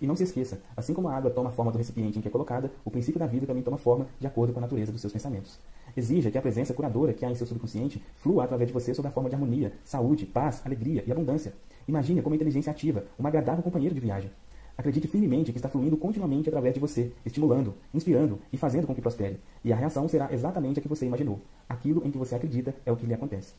E 0.00 0.06
não 0.06 0.16
se 0.16 0.22
esqueça, 0.22 0.60
assim 0.76 0.94
como 0.94 1.08
a 1.08 1.14
água 1.14 1.30
toma 1.30 1.50
a 1.50 1.52
forma 1.52 1.70
do 1.70 1.78
recipiente 1.78 2.18
em 2.18 2.22
que 2.22 2.28
é 2.28 2.30
colocada, 2.30 2.70
o 2.84 2.90
princípio 2.90 3.18
da 3.18 3.26
vida 3.26 3.46
também 3.46 3.62
toma 3.62 3.76
forma 3.76 4.06
de 4.18 4.26
acordo 4.26 4.52
com 4.52 4.58
a 4.58 4.62
natureza 4.62 4.90
dos 4.90 5.00
seus 5.00 5.12
pensamentos. 5.12 5.58
Exija 5.96 6.30
que 6.30 6.38
a 6.38 6.42
presença 6.42 6.72
curadora 6.72 7.12
que 7.12 7.24
há 7.24 7.30
em 7.30 7.34
seu 7.34 7.46
subconsciente 7.46 8.02
flua 8.16 8.44
através 8.44 8.68
de 8.68 8.72
você 8.72 8.94
sob 8.94 9.06
a 9.08 9.10
forma 9.10 9.28
de 9.28 9.34
harmonia, 9.34 9.72
saúde, 9.84 10.24
paz, 10.24 10.62
alegria 10.64 11.04
e 11.06 11.12
abundância. 11.12 11.52
Imagine 11.86 12.22
como 12.22 12.34
inteligência 12.34 12.70
ativa, 12.70 13.04
uma 13.18 13.28
agradável 13.28 13.62
companheira 13.62 13.94
de 13.94 14.00
viagem. 14.00 14.30
Acredite 14.78 15.08
firmemente 15.08 15.52
que 15.52 15.58
está 15.58 15.68
fluindo 15.68 15.96
continuamente 15.96 16.48
através 16.48 16.72
de 16.72 16.80
você, 16.80 17.12
estimulando, 17.26 17.74
inspirando 17.92 18.38
e 18.50 18.56
fazendo 18.56 18.86
com 18.86 18.94
que 18.94 19.02
prospere. 19.02 19.38
E 19.62 19.72
a 19.72 19.76
reação 19.76 20.08
será 20.08 20.32
exatamente 20.32 20.78
a 20.78 20.82
que 20.82 20.88
você 20.88 21.04
imaginou. 21.04 21.40
Aquilo 21.68 22.06
em 22.06 22.10
que 22.10 22.16
você 22.16 22.34
acredita 22.34 22.74
é 22.86 22.90
o 22.90 22.96
que 22.96 23.04
lhe 23.04 23.12
acontece. 23.12 23.52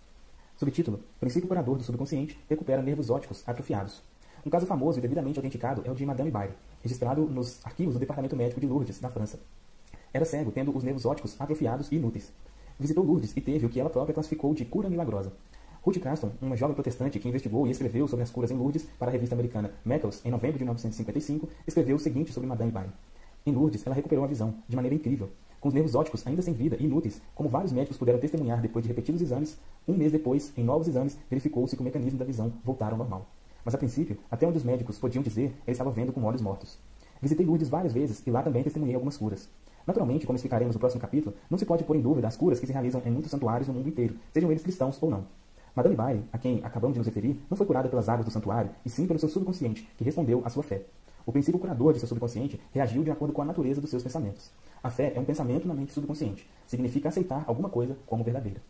Subtítulo: 0.57 0.99
Princípio 1.19 1.47
curador 1.47 1.77
do 1.77 1.83
subconsciente 1.83 2.39
recupera 2.49 2.81
nervos 2.81 3.11
ópticos 3.11 3.43
atrofiados. 3.47 4.01
Um 4.45 4.49
caso 4.49 4.65
famoso 4.65 4.97
e 4.97 5.01
devidamente 5.01 5.37
autenticado 5.37 5.83
é 5.85 5.91
o 5.91 5.93
de 5.93 6.03
Madame 6.03 6.31
Bailey, 6.31 6.55
registrado 6.81 7.21
nos 7.25 7.63
arquivos 7.63 7.93
do 7.93 7.99
Departamento 7.99 8.35
Médico 8.35 8.59
de 8.59 8.65
Lourdes, 8.65 8.99
na 8.99 9.09
França. 9.09 9.39
Era 10.11 10.25
cego, 10.25 10.51
tendo 10.51 10.75
os 10.75 10.83
nervos 10.83 11.05
ópticos 11.05 11.39
atrofiados 11.39 11.91
e 11.91 11.95
inúteis. 11.95 12.33
Visitou 12.79 13.03
Lourdes 13.03 13.37
e 13.37 13.41
teve 13.41 13.67
o 13.67 13.69
que 13.69 13.79
ela 13.79 13.89
própria 13.89 14.15
classificou 14.15 14.55
de 14.55 14.65
cura 14.65 14.89
milagrosa. 14.89 15.31
Ruth 15.83 15.99
Caston, 15.99 16.31
uma 16.41 16.57
jovem 16.57 16.73
protestante 16.73 17.19
que 17.19 17.27
investigou 17.27 17.67
e 17.67 17.71
escreveu 17.71 18.07
sobre 18.07 18.23
as 18.23 18.31
curas 18.31 18.49
em 18.49 18.55
Lourdes 18.55 18.83
para 18.97 19.09
a 19.09 19.11
revista 19.11 19.35
americana 19.35 19.71
Meckles 19.85 20.21
em 20.25 20.31
novembro 20.31 20.57
de 20.57 20.63
1955, 20.63 21.47
escreveu 21.67 21.95
o 21.95 21.99
seguinte 21.99 22.33
sobre 22.33 22.49
Madame 22.49 22.71
Bailey. 22.71 22.91
Em 23.45 23.53
Lourdes, 23.53 23.85
ela 23.85 23.95
recuperou 23.95 24.23
a 24.23 24.27
visão, 24.27 24.55
de 24.67 24.75
maneira 24.75 24.95
incrível. 24.95 25.29
Com 25.59 25.67
os 25.67 25.73
nervos 25.73 25.93
ópticos 25.93 26.25
ainda 26.25 26.41
sem 26.41 26.53
vida 26.55 26.75
e 26.79 26.85
inúteis, 26.85 27.21
como 27.35 27.47
vários 27.47 27.71
médicos 27.71 27.97
puderam 27.97 28.19
testemunhar 28.19 28.59
depois 28.59 28.83
de 28.83 28.89
repetidos 28.89 29.21
exames, 29.21 29.57
um 29.87 29.93
mês 29.93 30.11
depois, 30.11 30.51
em 30.57 30.63
novos 30.63 30.87
exames, 30.87 31.15
verificou-se 31.29 31.75
que 31.75 31.81
o 31.81 31.85
mecanismo 31.85 32.17
da 32.17 32.25
visão 32.25 32.51
voltara 32.63 32.93
ao 32.93 32.97
normal. 32.97 33.27
Mas 33.63 33.75
a 33.75 33.77
princípio, 33.77 34.17
até 34.29 34.47
onde 34.47 34.57
os 34.57 34.63
médicos 34.63 34.97
podiam 34.97 35.21
dizer, 35.21 35.55
ele 35.65 35.71
estava 35.71 35.91
vendo 35.91 36.11
com 36.11 36.23
olhos 36.23 36.41
mortos. 36.41 36.77
Visitei 37.21 37.45
Lourdes 37.45 37.69
várias 37.69 37.93
vezes 37.93 38.25
e 38.25 38.31
lá 38.31 38.41
também 38.41 38.63
testemunhei 38.63 38.95
algumas 38.95 39.17
curas. 39.17 39.47
Naturalmente, 39.85 40.25
como 40.25 40.35
explicaremos 40.35 40.75
no 40.75 40.79
próximo 40.79 41.01
capítulo, 41.01 41.35
não 41.49 41.57
se 41.57 41.65
pode 41.65 41.83
pôr 41.83 41.95
em 41.95 42.01
dúvida 42.01 42.27
as 42.27 42.37
curas 42.37 42.59
que 42.59 42.65
se 42.65 42.73
realizam 42.73 43.01
em 43.05 43.11
muitos 43.11 43.31
santuários 43.31 43.67
no 43.67 43.73
mundo 43.73 43.89
inteiro, 43.89 44.15
sejam 44.33 44.49
eles 44.51 44.63
cristãos 44.63 44.97
ou 45.01 45.09
não. 45.09 45.25
Madame 45.75 45.95
Bailey, 45.95 46.23
a 46.33 46.37
quem 46.37 46.59
acabamos 46.63 46.95
de 46.95 46.99
nos 46.99 47.07
referir, 47.07 47.39
não 47.49 47.55
foi 47.55 47.65
curada 47.65 47.87
pelas 47.87 48.09
águas 48.09 48.25
do 48.25 48.31
santuário, 48.31 48.71
e 48.85 48.89
sim 48.89 49.07
pelo 49.07 49.19
seu 49.19 49.29
subconsciente, 49.29 49.87
que 49.97 50.03
respondeu 50.03 50.41
à 50.43 50.49
sua 50.49 50.63
fé. 50.63 50.81
O 51.25 51.31
princípio 51.31 51.59
curador 51.59 51.93
de 51.93 51.99
seu 51.99 52.07
subconsciente 52.07 52.59
reagiu 52.71 53.03
de 53.03 53.11
acordo 53.11 53.33
com 53.33 53.41
a 53.41 53.45
natureza 53.45 53.79
dos 53.79 53.89
seus 53.89 54.03
pensamentos. 54.03 54.51
A 54.83 54.89
fé 54.89 55.13
é 55.15 55.19
um 55.19 55.25
pensamento 55.25 55.67
na 55.67 55.73
mente 55.73 55.93
subconsciente. 55.93 56.49
Significa 56.67 57.09
aceitar 57.09 57.43
alguma 57.47 57.69
coisa 57.69 57.95
como 58.05 58.23
verdadeira. 58.23 58.61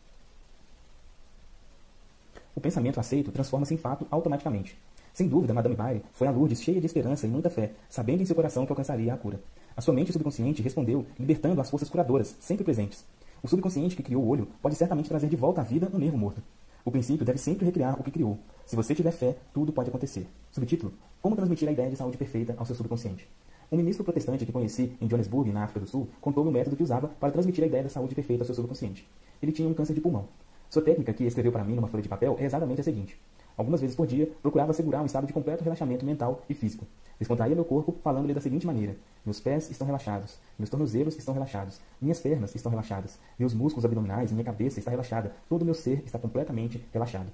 O 2.55 2.61
pensamento 2.61 2.99
aceito 2.99 3.31
transforma-se 3.31 3.73
em 3.73 3.77
fato 3.77 4.05
automaticamente. 4.11 4.77
Sem 5.13 5.27
dúvida, 5.27 5.53
Madame 5.53 5.75
Bailey 5.75 6.03
foi 6.13 6.27
a 6.27 6.31
Lourdes 6.31 6.61
cheia 6.61 6.79
de 6.79 6.85
esperança 6.85 7.27
e 7.27 7.29
muita 7.29 7.49
fé, 7.49 7.71
sabendo 7.89 8.21
em 8.21 8.25
seu 8.25 8.35
coração 8.35 8.65
que 8.65 8.71
alcançaria 8.71 9.13
a 9.13 9.17
cura. 9.17 9.41
A 9.75 9.81
sua 9.81 9.93
mente 9.93 10.11
subconsciente 10.11 10.61
respondeu, 10.61 11.05
libertando 11.19 11.59
as 11.59 11.69
forças 11.69 11.89
curadoras, 11.89 12.35
sempre 12.39 12.63
presentes. 12.63 13.05
O 13.43 13.47
subconsciente 13.47 13.95
que 13.95 14.03
criou 14.03 14.23
o 14.23 14.27
olho 14.27 14.47
pode 14.61 14.75
certamente 14.75 15.09
trazer 15.09 15.27
de 15.27 15.35
volta 15.35 15.61
à 15.61 15.63
vida 15.63 15.89
um 15.93 15.97
nervo 15.97 16.17
morto. 16.17 16.41
O 16.85 16.91
princípio 16.91 17.25
deve 17.25 17.37
sempre 17.37 17.65
recriar 17.65 17.99
o 17.99 18.03
que 18.03 18.11
criou. 18.11 18.37
Se 18.65 18.75
você 18.75 18.95
tiver 18.95 19.11
fé, 19.11 19.35
tudo 19.53 19.71
pode 19.71 19.89
acontecer. 19.89 20.27
Subtítulo: 20.51 20.93
Como 21.21 21.35
transmitir 21.35 21.67
a 21.67 21.71
ideia 21.71 21.89
de 21.89 21.95
saúde 21.95 22.17
perfeita 22.17 22.55
ao 22.57 22.65
seu 22.65 22.75
subconsciente? 22.75 23.27
Um 23.71 23.77
ministro 23.77 24.03
protestante 24.03 24.45
que 24.45 24.51
conheci 24.51 24.91
em 24.99 25.07
Johannesburg, 25.07 25.51
na 25.51 25.63
África 25.63 25.79
do 25.79 25.87
Sul, 25.87 26.09
contou-me 26.19 26.49
o 26.49 26.53
método 26.53 26.75
que 26.75 26.83
usava 26.83 27.07
para 27.07 27.31
transmitir 27.31 27.63
a 27.63 27.67
ideia 27.67 27.83
da 27.83 27.89
saúde 27.89 28.13
perfeita 28.13 28.43
ao 28.43 28.45
seu 28.45 28.55
subconsciente. 28.55 29.07
Ele 29.41 29.51
tinha 29.51 29.67
um 29.67 29.73
câncer 29.73 29.93
de 29.93 30.01
pulmão. 30.01 30.27
Sua 30.71 30.81
técnica, 30.81 31.11
que 31.11 31.25
escreveu 31.25 31.51
para 31.51 31.65
mim 31.65 31.75
numa 31.75 31.89
folha 31.89 32.01
de 32.01 32.07
papel, 32.07 32.37
é 32.39 32.45
exatamente 32.45 32.79
a 32.79 32.83
seguinte. 32.85 33.19
Algumas 33.57 33.81
vezes 33.81 33.93
por 33.93 34.07
dia, 34.07 34.31
procurava 34.41 34.71
assegurar 34.71 35.01
um 35.01 35.05
estado 35.05 35.27
de 35.27 35.33
completo 35.33 35.65
relaxamento 35.65 36.05
mental 36.05 36.45
e 36.47 36.53
físico. 36.53 36.87
Descontraía 37.19 37.53
meu 37.53 37.65
corpo, 37.65 37.93
falando-lhe 38.01 38.33
da 38.33 38.39
seguinte 38.39 38.65
maneira: 38.65 38.95
Meus 39.25 39.41
pés 39.41 39.69
estão 39.69 39.85
relaxados, 39.85 40.39
meus 40.57 40.69
tornozelos 40.69 41.17
estão 41.17 41.33
relaxados, 41.33 41.81
minhas 42.01 42.21
pernas 42.21 42.55
estão 42.55 42.69
relaxadas, 42.69 43.19
meus 43.37 43.53
músculos 43.53 43.83
abdominais, 43.83 44.31
minha 44.31 44.45
cabeça 44.45 44.79
está 44.79 44.89
relaxada, 44.89 45.33
todo 45.49 45.65
meu 45.65 45.73
ser 45.73 46.03
está 46.05 46.17
completamente 46.17 46.81
relaxado. 46.93 47.27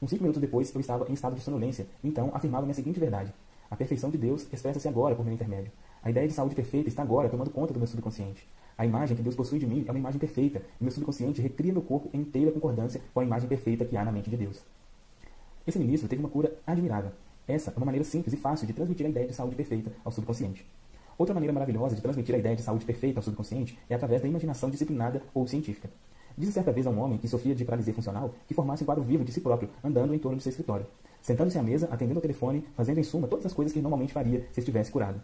Uns 0.00 0.10
cinco 0.10 0.22
minutos 0.22 0.40
depois, 0.40 0.72
eu 0.72 0.80
estava 0.80 1.04
em 1.10 1.14
estado 1.14 1.34
de 1.34 1.40
sonolência, 1.40 1.88
então 2.04 2.30
afirmava 2.32 2.62
minha 2.62 2.74
seguinte 2.74 3.00
verdade: 3.00 3.34
A 3.68 3.74
perfeição 3.74 4.08
de 4.08 4.18
Deus 4.18 4.46
expressa-se 4.52 4.86
agora 4.86 5.16
por 5.16 5.24
meu 5.24 5.34
intermédio. 5.34 5.72
A 6.00 6.10
ideia 6.10 6.28
de 6.28 6.32
saúde 6.32 6.54
perfeita 6.54 6.88
está 6.88 7.02
agora 7.02 7.28
tomando 7.28 7.50
conta 7.50 7.72
do 7.72 7.80
meu 7.80 7.88
subconsciente. 7.88 8.46
A 8.76 8.84
imagem 8.84 9.16
que 9.16 9.22
Deus 9.22 9.36
possui 9.36 9.58
de 9.58 9.66
mim 9.66 9.84
é 9.86 9.90
uma 9.90 9.98
imagem 9.98 10.18
perfeita, 10.18 10.62
e 10.80 10.84
meu 10.84 10.90
subconsciente 10.90 11.40
recria 11.40 11.72
meu 11.72 11.82
corpo 11.82 12.10
em 12.12 12.20
inteira 12.20 12.50
concordância 12.50 13.00
com 13.12 13.20
a 13.20 13.24
imagem 13.24 13.48
perfeita 13.48 13.84
que 13.84 13.96
há 13.96 14.04
na 14.04 14.10
mente 14.10 14.28
de 14.28 14.36
Deus. 14.36 14.60
Esse 15.66 15.78
ministro 15.78 16.08
teve 16.08 16.20
uma 16.20 16.28
cura 16.28 16.52
admirável. 16.66 17.12
Essa 17.46 17.70
é 17.70 17.76
uma 17.76 17.86
maneira 17.86 18.04
simples 18.04 18.34
e 18.34 18.36
fácil 18.36 18.66
de 18.66 18.72
transmitir 18.72 19.06
a 19.06 19.08
ideia 19.08 19.26
de 19.26 19.34
saúde 19.34 19.54
perfeita 19.54 19.92
ao 20.04 20.10
subconsciente. 20.10 20.66
Outra 21.16 21.32
maneira 21.32 21.52
maravilhosa 21.52 21.94
de 21.94 22.02
transmitir 22.02 22.34
a 22.34 22.38
ideia 22.38 22.56
de 22.56 22.62
saúde 22.62 22.84
perfeita 22.84 23.20
ao 23.20 23.22
subconsciente 23.22 23.78
é 23.88 23.94
através 23.94 24.20
da 24.20 24.28
imaginação 24.28 24.68
disciplinada 24.68 25.22
ou 25.32 25.46
científica. 25.46 25.88
Disse 26.36 26.52
certa 26.52 26.72
vez 26.72 26.86
a 26.86 26.90
um 26.90 26.98
homem 26.98 27.18
que 27.18 27.28
sofria 27.28 27.54
de 27.54 27.64
paralisia 27.64 27.94
funcional 27.94 28.34
que 28.48 28.54
formasse 28.54 28.82
um 28.82 28.86
quadro 28.86 29.04
vivo 29.04 29.24
de 29.24 29.30
si 29.30 29.40
próprio, 29.40 29.70
andando 29.84 30.12
em 30.12 30.18
torno 30.18 30.36
de 30.36 30.42
seu 30.42 30.50
escritório. 30.50 30.86
sentando-se 31.22 31.58
à 31.58 31.62
mesa, 31.62 31.88
atendendo 31.90 32.18
ao 32.18 32.22
telefone, 32.22 32.62
fazendo 32.76 32.98
em 32.98 33.02
suma 33.02 33.26
todas 33.26 33.46
as 33.46 33.52
coisas 33.54 33.72
que 33.72 33.80
normalmente 33.80 34.12
faria 34.12 34.46
se 34.52 34.60
estivesse 34.60 34.92
curado. 34.92 35.22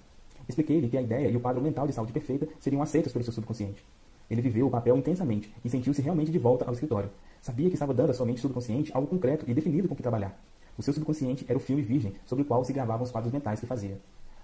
Expliquei-lhe 0.51 0.89
que 0.89 0.99
a 0.99 1.01
ideia 1.01 1.29
e 1.29 1.37
o 1.37 1.41
quadro 1.41 1.63
mental 1.63 1.87
de 1.87 1.93
saúde 1.93 2.13
perfeita 2.13 2.49
seriam 2.59 2.83
aceitos 2.83 3.13
pelo 3.13 3.25
seu 3.25 3.33
subconsciente. 3.33 3.85
Ele 4.29 4.43
viveu 4.43 4.67
o 4.67 4.71
papel 4.71 4.97
intensamente 4.97 5.49
e 5.65 5.71
sentiu-se 5.71 6.03
realmente 6.03 6.33
de 6.33 6.39
volta 6.41 6.65
ao 6.65 6.73
escritório. 6.73 7.09
Sabia 7.41 7.69
que 7.69 7.75
estava 7.75 7.95
dando 7.95 8.11
à 8.11 8.15
sua 8.15 8.27
mente 8.27 8.41
subconsciente 8.41 8.91
algo 8.93 9.07
concreto 9.07 9.45
e 9.49 9.55
definido 9.55 9.89
com 9.89 9.95
que 9.95 10.03
trabalhar. 10.03 10.37
O 10.77 10.83
seu 10.83 10.93
subconsciente 10.93 11.45
era 11.49 11.57
o 11.57 11.61
filme 11.61 11.83
virgem 11.83 12.15
sobre 12.27 12.43
o 12.43 12.45
qual 12.45 12.65
se 12.65 12.73
gravavam 12.73 13.05
os 13.05 13.13
quadros 13.13 13.33
mentais 13.33 13.61
que 13.61 13.67
fazia. 13.67 13.97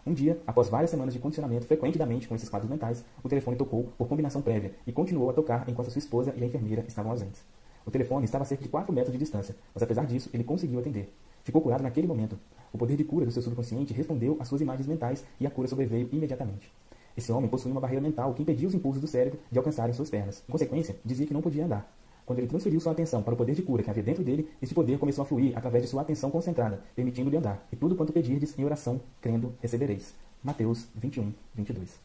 Um 0.06 0.14
dia, 0.14 0.40
após 0.46 0.68
várias 0.68 0.90
semanas 0.90 1.12
de 1.12 1.18
condicionamento 1.18 1.66
frequente 1.66 1.98
da 1.98 2.06
mente 2.06 2.28
com 2.28 2.36
esses 2.36 2.48
quadros 2.48 2.70
mentais, 2.70 3.04
o 3.24 3.28
telefone 3.28 3.56
tocou 3.56 3.88
por 3.98 4.06
combinação 4.06 4.40
prévia 4.40 4.76
e 4.86 4.92
continuou 4.92 5.28
a 5.30 5.32
tocar 5.32 5.68
enquanto 5.68 5.90
sua 5.90 5.98
esposa 5.98 6.32
e 6.36 6.44
a 6.44 6.46
enfermeira 6.46 6.84
estavam 6.86 7.10
ausentes. 7.10 7.42
O 7.84 7.90
telefone 7.90 8.26
estava 8.26 8.42
a 8.42 8.46
cerca 8.46 8.62
de 8.62 8.68
4 8.68 8.92
metros 8.92 9.12
de 9.12 9.18
distância, 9.18 9.56
mas 9.74 9.82
apesar 9.82 10.06
disso, 10.06 10.30
ele 10.32 10.44
conseguiu 10.44 10.78
atender. 10.78 11.12
Ficou 11.42 11.60
curado 11.60 11.82
naquele 11.82 12.06
momento. 12.06 12.38
O 12.76 12.78
poder 12.78 12.94
de 12.94 13.04
cura 13.04 13.24
do 13.24 13.32
seu 13.32 13.40
subconsciente 13.40 13.94
respondeu 13.94 14.36
às 14.38 14.48
suas 14.48 14.60
imagens 14.60 14.86
mentais 14.86 15.24
e 15.40 15.46
a 15.46 15.50
cura 15.50 15.66
sobreveio 15.66 16.10
imediatamente. 16.12 16.70
Esse 17.16 17.32
homem 17.32 17.48
possuía 17.48 17.72
uma 17.72 17.80
barreira 17.80 18.02
mental 18.02 18.34
que 18.34 18.42
impedia 18.42 18.68
os 18.68 18.74
impulsos 18.74 19.00
do 19.00 19.06
cérebro 19.06 19.40
de 19.50 19.56
alcançarem 19.56 19.94
suas 19.94 20.10
pernas. 20.10 20.44
Em 20.46 20.52
consequência, 20.52 20.94
dizia 21.02 21.26
que 21.26 21.32
não 21.32 21.40
podia 21.40 21.64
andar. 21.64 21.90
Quando 22.26 22.40
ele 22.40 22.48
transferiu 22.48 22.78
sua 22.78 22.92
atenção 22.92 23.22
para 23.22 23.32
o 23.32 23.36
poder 23.36 23.54
de 23.54 23.62
cura 23.62 23.82
que 23.82 23.88
havia 23.88 24.02
dentro 24.02 24.22
dele, 24.22 24.50
esse 24.60 24.74
poder 24.74 24.98
começou 24.98 25.22
a 25.22 25.24
fluir 25.24 25.56
através 25.56 25.84
de 25.84 25.88
sua 25.88 26.02
atenção 26.02 26.30
concentrada, 26.30 26.82
permitindo-lhe 26.94 27.38
andar. 27.38 27.66
E 27.72 27.76
tudo 27.76 27.96
quanto 27.96 28.12
pedirdes 28.12 28.58
em 28.58 28.64
oração, 28.66 29.00
crendo, 29.22 29.54
recebereis. 29.62 30.12
Mateus 30.44 30.86
21, 30.94 31.32
22. 31.54 31.98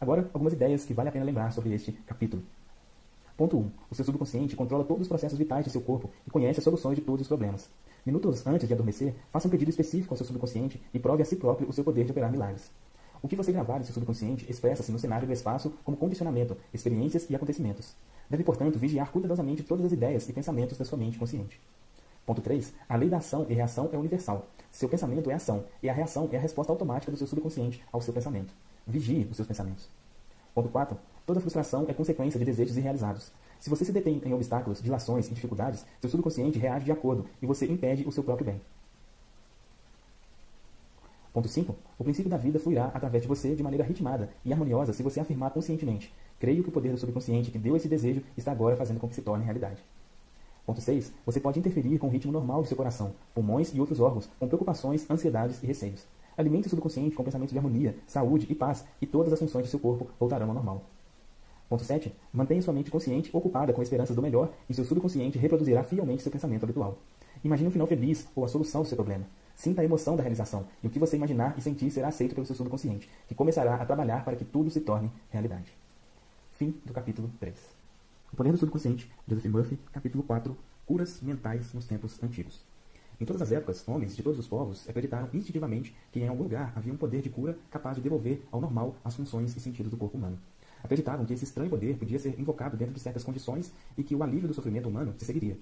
Agora, 0.00 0.30
algumas 0.32 0.52
ideias 0.52 0.84
que 0.84 0.94
vale 0.94 1.08
a 1.08 1.12
pena 1.12 1.24
lembrar 1.24 1.50
sobre 1.50 1.74
este 1.74 1.90
capítulo. 2.06 2.44
Ponto 3.36 3.58
1. 3.58 3.70
O 3.90 3.94
seu 3.94 4.04
subconsciente 4.04 4.56
controla 4.56 4.82
todos 4.82 5.02
os 5.02 5.08
processos 5.08 5.36
vitais 5.36 5.64
de 5.64 5.70
seu 5.70 5.82
corpo 5.82 6.10
e 6.26 6.30
conhece 6.30 6.58
as 6.58 6.64
soluções 6.64 6.96
de 6.96 7.02
todos 7.02 7.20
os 7.20 7.28
problemas. 7.28 7.68
Minutos 8.04 8.46
antes 8.46 8.66
de 8.66 8.72
adormecer, 8.72 9.14
faça 9.30 9.46
um 9.46 9.50
pedido 9.50 9.68
específico 9.68 10.14
ao 10.14 10.16
seu 10.16 10.24
subconsciente 10.24 10.80
e 10.94 10.98
prove 10.98 11.22
a 11.22 11.26
si 11.26 11.36
próprio 11.36 11.68
o 11.68 11.72
seu 11.72 11.84
poder 11.84 12.06
de 12.06 12.12
operar 12.12 12.32
milagres. 12.32 12.70
O 13.22 13.28
que 13.28 13.36
você 13.36 13.52
gravar 13.52 13.78
em 13.80 13.84
seu 13.84 13.92
subconsciente 13.92 14.46
expressa-se 14.48 14.90
no 14.90 14.98
cenário 14.98 15.26
do 15.26 15.32
espaço 15.32 15.70
como 15.84 15.98
condicionamento, 15.98 16.56
experiências 16.72 17.28
e 17.28 17.36
acontecimentos. 17.36 17.94
Deve, 18.30 18.42
portanto, 18.42 18.78
vigiar 18.78 19.10
cuidadosamente 19.12 19.62
todas 19.62 19.84
as 19.84 19.92
ideias 19.92 20.26
e 20.28 20.32
pensamentos 20.32 20.78
da 20.78 20.84
sua 20.84 20.96
mente 20.96 21.18
consciente. 21.18 21.60
Ponto 22.24 22.40
3. 22.40 22.72
A 22.88 22.96
lei 22.96 23.10
da 23.10 23.18
ação 23.18 23.44
e 23.48 23.54
reação 23.54 23.90
é 23.92 23.98
universal. 23.98 24.46
Seu 24.70 24.88
pensamento 24.88 25.30
é 25.30 25.34
ação, 25.34 25.64
e 25.82 25.88
a 25.88 25.92
reação 25.92 26.28
é 26.32 26.36
a 26.36 26.40
resposta 26.40 26.72
automática 26.72 27.12
do 27.12 27.18
seu 27.18 27.26
subconsciente 27.26 27.82
ao 27.92 28.00
seu 28.00 28.14
pensamento. 28.14 28.54
Vigie 28.86 29.28
os 29.30 29.36
seus 29.36 29.46
pensamentos. 29.46 29.88
Ponto 30.54 30.68
4. 30.68 30.98
Toda 31.26 31.40
frustração 31.40 31.84
é 31.88 31.92
consequência 31.92 32.38
de 32.38 32.44
desejos 32.44 32.76
irrealizados. 32.76 33.32
Se 33.58 33.68
você 33.68 33.84
se 33.84 33.90
detém 33.90 34.22
em 34.24 34.32
obstáculos, 34.32 34.80
dilações 34.80 35.26
e 35.26 35.34
dificuldades, 35.34 35.84
seu 36.00 36.08
subconsciente 36.08 36.56
reage 36.56 36.84
de 36.84 36.92
acordo 36.92 37.26
e 37.42 37.46
você 37.46 37.66
impede 37.66 38.06
o 38.06 38.12
seu 38.12 38.22
próprio 38.22 38.46
bem. 38.46 38.60
Ponto 41.32 41.48
5. 41.48 41.74
O 41.98 42.04
princípio 42.04 42.30
da 42.30 42.36
vida 42.36 42.60
fluirá 42.60 42.92
através 42.94 43.22
de 43.22 43.28
você 43.28 43.56
de 43.56 43.62
maneira 43.62 43.84
ritmada 43.84 44.30
e 44.44 44.52
harmoniosa 44.52 44.92
se 44.92 45.02
você 45.02 45.18
afirmar 45.18 45.50
conscientemente. 45.50 46.14
Creio 46.38 46.62
que 46.62 46.68
o 46.68 46.72
poder 46.72 46.92
do 46.92 46.98
subconsciente 46.98 47.50
que 47.50 47.58
deu 47.58 47.76
esse 47.76 47.88
desejo 47.88 48.22
está 48.36 48.52
agora 48.52 48.76
fazendo 48.76 49.00
com 49.00 49.08
que 49.08 49.14
se 49.14 49.22
torne 49.22 49.44
realidade. 49.44 49.82
Ponto 50.64 50.80
6. 50.80 51.12
Você 51.26 51.40
pode 51.40 51.58
interferir 51.58 51.98
com 51.98 52.06
o 52.06 52.10
ritmo 52.10 52.32
normal 52.32 52.62
de 52.62 52.68
seu 52.68 52.76
coração, 52.76 53.12
pulmões 53.34 53.74
e 53.74 53.80
outros 53.80 54.00
órgãos, 54.00 54.30
com 54.38 54.46
preocupações, 54.46 55.10
ansiedades 55.10 55.62
e 55.62 55.66
receios. 55.66 56.06
Alimente 56.36 56.68
o 56.68 56.70
subconsciente 56.70 57.16
com 57.16 57.24
pensamentos 57.24 57.52
de 57.52 57.58
harmonia, 57.58 57.96
saúde 58.06 58.46
e 58.48 58.54
paz, 58.54 58.84
e 59.00 59.06
todas 59.06 59.32
as 59.32 59.38
funções 59.38 59.64
de 59.64 59.70
seu 59.70 59.80
corpo 59.80 60.08
voltarão 60.18 60.48
ao 60.48 60.54
normal. 60.54 60.82
Ponto 61.68 61.82
7. 61.82 62.14
Mantenha 62.32 62.62
sua 62.62 62.72
mente 62.72 62.90
consciente 62.90 63.30
ocupada 63.32 63.72
com 63.72 63.82
esperanças 63.82 64.14
do 64.14 64.22
melhor 64.22 64.52
e 64.70 64.74
seu 64.74 64.84
subconsciente 64.84 65.36
reproduzirá 65.36 65.82
fielmente 65.82 66.22
seu 66.22 66.30
pensamento 66.30 66.62
habitual. 66.62 66.98
Imagine 67.42 67.68
um 67.68 67.72
final 67.72 67.86
feliz 67.88 68.28
ou 68.36 68.44
a 68.44 68.48
solução 68.48 68.82
do 68.82 68.88
seu 68.88 68.96
problema. 68.96 69.26
Sinta 69.56 69.82
a 69.82 69.84
emoção 69.84 70.16
da 70.16 70.22
realização 70.22 70.66
e 70.82 70.86
o 70.86 70.90
que 70.90 70.98
você 70.98 71.16
imaginar 71.16 71.56
e 71.58 71.62
sentir 71.62 71.90
será 71.90 72.08
aceito 72.08 72.34
pelo 72.34 72.46
seu 72.46 72.54
subconsciente, 72.54 73.08
que 73.26 73.34
começará 73.34 73.74
a 73.74 73.84
trabalhar 73.84 74.24
para 74.24 74.36
que 74.36 74.44
tudo 74.44 74.70
se 74.70 74.80
torne 74.80 75.10
realidade. 75.30 75.72
Fim 76.52 76.74
do 76.84 76.92
capítulo 76.92 77.30
3. 77.40 77.54
O 78.32 78.36
poder 78.36 78.52
do 78.52 78.58
subconsciente, 78.58 79.10
Joseph 79.26 79.46
Murphy, 79.46 79.78
capítulo 79.92 80.22
4, 80.22 80.56
Curas 80.86 81.20
mentais 81.20 81.72
nos 81.72 81.86
tempos 81.86 82.22
antigos. 82.22 82.62
Em 83.20 83.24
todas 83.24 83.42
as 83.42 83.50
épocas, 83.50 83.82
homens 83.88 84.14
de 84.14 84.22
todos 84.22 84.38
os 84.38 84.46
povos 84.46 84.88
acreditaram 84.88 85.28
instintivamente 85.32 85.96
que 86.12 86.20
em 86.20 86.28
algum 86.28 86.44
lugar 86.44 86.72
havia 86.76 86.92
um 86.92 86.96
poder 86.96 87.22
de 87.22 87.30
cura 87.30 87.58
capaz 87.70 87.96
de 87.96 88.02
devolver 88.02 88.46
ao 88.52 88.60
normal 88.60 88.94
as 89.02 89.16
funções 89.16 89.56
e 89.56 89.60
sentidos 89.60 89.90
do 89.90 89.96
corpo 89.96 90.16
humano. 90.16 90.38
Acreditavam 90.82 91.24
que 91.24 91.32
esse 91.32 91.44
estranho 91.44 91.70
poder 91.70 91.96
podia 91.96 92.18
ser 92.18 92.38
invocado 92.38 92.76
dentro 92.76 92.94
de 92.94 93.00
certas 93.00 93.24
condições 93.24 93.72
e 93.96 94.02
que 94.02 94.14
o 94.14 94.22
alívio 94.22 94.48
do 94.48 94.54
sofrimento 94.54 94.88
humano 94.88 95.14
se 95.18 95.24
seguiria. 95.24 95.56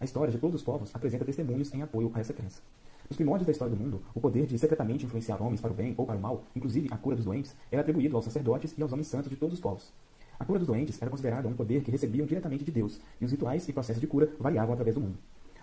A 0.00 0.04
história 0.04 0.32
de 0.32 0.38
todos 0.38 0.56
os 0.56 0.62
povos 0.62 0.90
apresenta 0.94 1.24
testemunhos 1.24 1.72
em 1.74 1.82
apoio 1.82 2.10
a 2.14 2.20
essa 2.20 2.32
crença. 2.32 2.62
Nos 3.08 3.16
primórdios 3.16 3.46
da 3.46 3.52
história 3.52 3.74
do 3.74 3.82
mundo, 3.82 4.00
o 4.14 4.20
poder 4.20 4.46
de 4.46 4.58
secretamente 4.58 5.04
influenciar 5.04 5.42
homens 5.42 5.60
para 5.60 5.72
o 5.72 5.74
bem 5.74 5.94
ou 5.96 6.06
para 6.06 6.16
o 6.16 6.20
mal, 6.20 6.44
inclusive 6.54 6.88
a 6.90 6.96
cura 6.96 7.16
dos 7.16 7.24
doentes, 7.24 7.54
era 7.70 7.82
atribuído 7.82 8.14
aos 8.16 8.24
sacerdotes 8.24 8.72
e 8.78 8.82
aos 8.82 8.92
homens 8.92 9.08
santos 9.08 9.28
de 9.28 9.36
todos 9.36 9.54
os 9.54 9.60
povos. 9.60 9.92
A 10.38 10.44
cura 10.44 10.58
dos 10.58 10.68
doentes 10.68 11.02
era 11.02 11.10
considerada 11.10 11.48
um 11.48 11.52
poder 11.52 11.82
que 11.82 11.90
recebiam 11.90 12.24
diretamente 12.24 12.64
de 12.64 12.70
Deus, 12.70 13.00
e 13.20 13.24
os 13.24 13.30
rituais 13.30 13.68
e 13.68 13.72
processos 13.72 14.00
de 14.00 14.06
cura 14.06 14.32
variavam 14.38 14.72
através 14.72 14.94
do 14.94 15.00
mundo. 15.00 15.18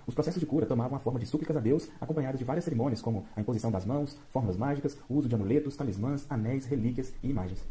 Os 0.05 0.13
processos 0.13 0.39
de 0.39 0.45
cura 0.45 0.65
tomavam 0.65 0.95
a 0.97 0.99
forma 0.99 1.19
de 1.19 1.25
súplicas 1.25 1.57
a 1.57 1.59
Deus, 1.59 1.89
acompanhadas 1.99 2.37
de 2.37 2.45
várias 2.45 2.63
cerimônias, 2.63 3.01
como 3.01 3.25
a 3.35 3.41
imposição 3.41 3.71
das 3.71 3.85
mãos, 3.85 4.17
formas 4.29 4.55
mágicas, 4.55 4.97
o 5.09 5.15
uso 5.15 5.27
de 5.27 5.35
amuletos, 5.35 5.75
talismãs, 5.75 6.25
anéis, 6.29 6.65
relíquias 6.65 7.11
e 7.23 7.29
imagens. 7.29 7.63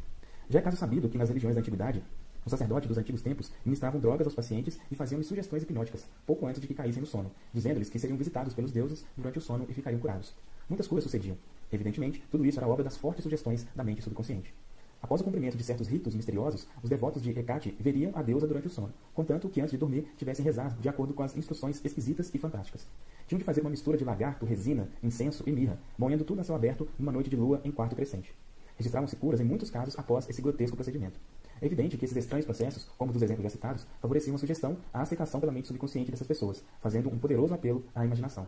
Já 0.48 0.60
é 0.60 0.62
caso 0.62 0.76
sabido 0.76 1.08
que 1.08 1.18
nas 1.18 1.28
religiões 1.28 1.56
da 1.56 1.60
antiguidade, 1.60 2.02
os 2.44 2.50
sacerdotes 2.50 2.88
dos 2.88 2.96
antigos 2.96 3.20
tempos 3.20 3.50
ministravam 3.64 4.00
drogas 4.00 4.26
aos 4.28 4.34
pacientes 4.34 4.78
e 4.88 4.94
faziam-lhes 4.94 5.26
sugestões 5.26 5.64
hipnóticas, 5.64 6.06
pouco 6.24 6.46
antes 6.46 6.60
de 6.60 6.68
que 6.68 6.74
caíssem 6.74 7.00
no 7.00 7.06
sono, 7.06 7.32
dizendo-lhes 7.52 7.90
que 7.90 7.98
seriam 7.98 8.16
visitados 8.16 8.54
pelos 8.54 8.70
deuses 8.70 9.04
durante 9.16 9.38
o 9.38 9.40
sono 9.40 9.66
e 9.68 9.74
ficariam 9.74 9.98
curados. 10.00 10.32
Muitas 10.68 10.86
curas 10.86 11.02
sucediam. 11.02 11.36
Evidentemente, 11.72 12.22
tudo 12.30 12.46
isso 12.46 12.60
era 12.60 12.68
obra 12.68 12.84
das 12.84 12.96
fortes 12.96 13.24
sugestões 13.24 13.66
da 13.74 13.82
mente 13.82 14.02
subconsciente. 14.02 14.54
Após 15.02 15.20
o 15.20 15.24
cumprimento 15.24 15.56
de 15.56 15.64
certos 15.64 15.88
ritos 15.88 16.14
misteriosos, 16.14 16.68
os 16.82 16.88
devotos 16.88 17.20
de 17.20 17.30
Hecate 17.30 17.76
veriam 17.80 18.12
a 18.14 18.22
deusa 18.22 18.46
durante 18.46 18.68
o 18.68 18.70
sono, 18.70 18.92
contanto 19.12 19.48
que 19.48 19.60
antes 19.60 19.72
de 19.72 19.78
dormir 19.78 20.06
tivessem 20.16 20.44
rezado 20.44 20.80
de 20.80 20.88
acordo 20.88 21.12
com 21.12 21.24
as 21.24 21.36
instruções 21.36 21.84
esquisitas 21.84 22.32
e 22.32 22.38
fantásticas. 22.38 22.86
Tinham 23.26 23.38
de 23.40 23.44
fazer 23.44 23.60
uma 23.60 23.70
mistura 23.70 23.98
de 23.98 24.04
lagarto, 24.04 24.46
resina, 24.46 24.88
incenso 25.02 25.42
e 25.46 25.50
mirra, 25.50 25.78
moendo 25.98 26.24
tudo 26.24 26.40
a 26.40 26.44
céu 26.44 26.54
aberto 26.54 26.88
numa 26.96 27.12
noite 27.12 27.28
de 27.28 27.36
lua 27.36 27.60
em 27.64 27.72
quarto 27.72 27.96
crescente. 27.96 28.32
Registraram-se 28.76 29.16
curas 29.16 29.40
em 29.40 29.44
muitos 29.44 29.70
casos 29.70 29.98
após 29.98 30.28
esse 30.28 30.42
grotesco 30.42 30.76
procedimento. 30.76 31.18
É 31.60 31.66
evidente 31.66 31.96
que 31.96 32.04
esses 32.04 32.16
estranhos 32.16 32.44
processos, 32.44 32.84
como 32.98 33.12
dos 33.12 33.22
exemplos 33.22 33.44
já 33.44 33.50
citados, 33.50 33.86
favoreciam 34.00 34.34
a 34.34 34.38
sugestão, 34.38 34.76
a 34.92 35.00
aceitação 35.00 35.40
pela 35.40 35.52
mente 35.52 35.68
subconsciente 35.68 36.10
dessas 36.10 36.26
pessoas, 36.26 36.62
fazendo 36.80 37.08
um 37.08 37.18
poderoso 37.18 37.54
apelo 37.54 37.84
à 37.94 38.04
imaginação. 38.04 38.46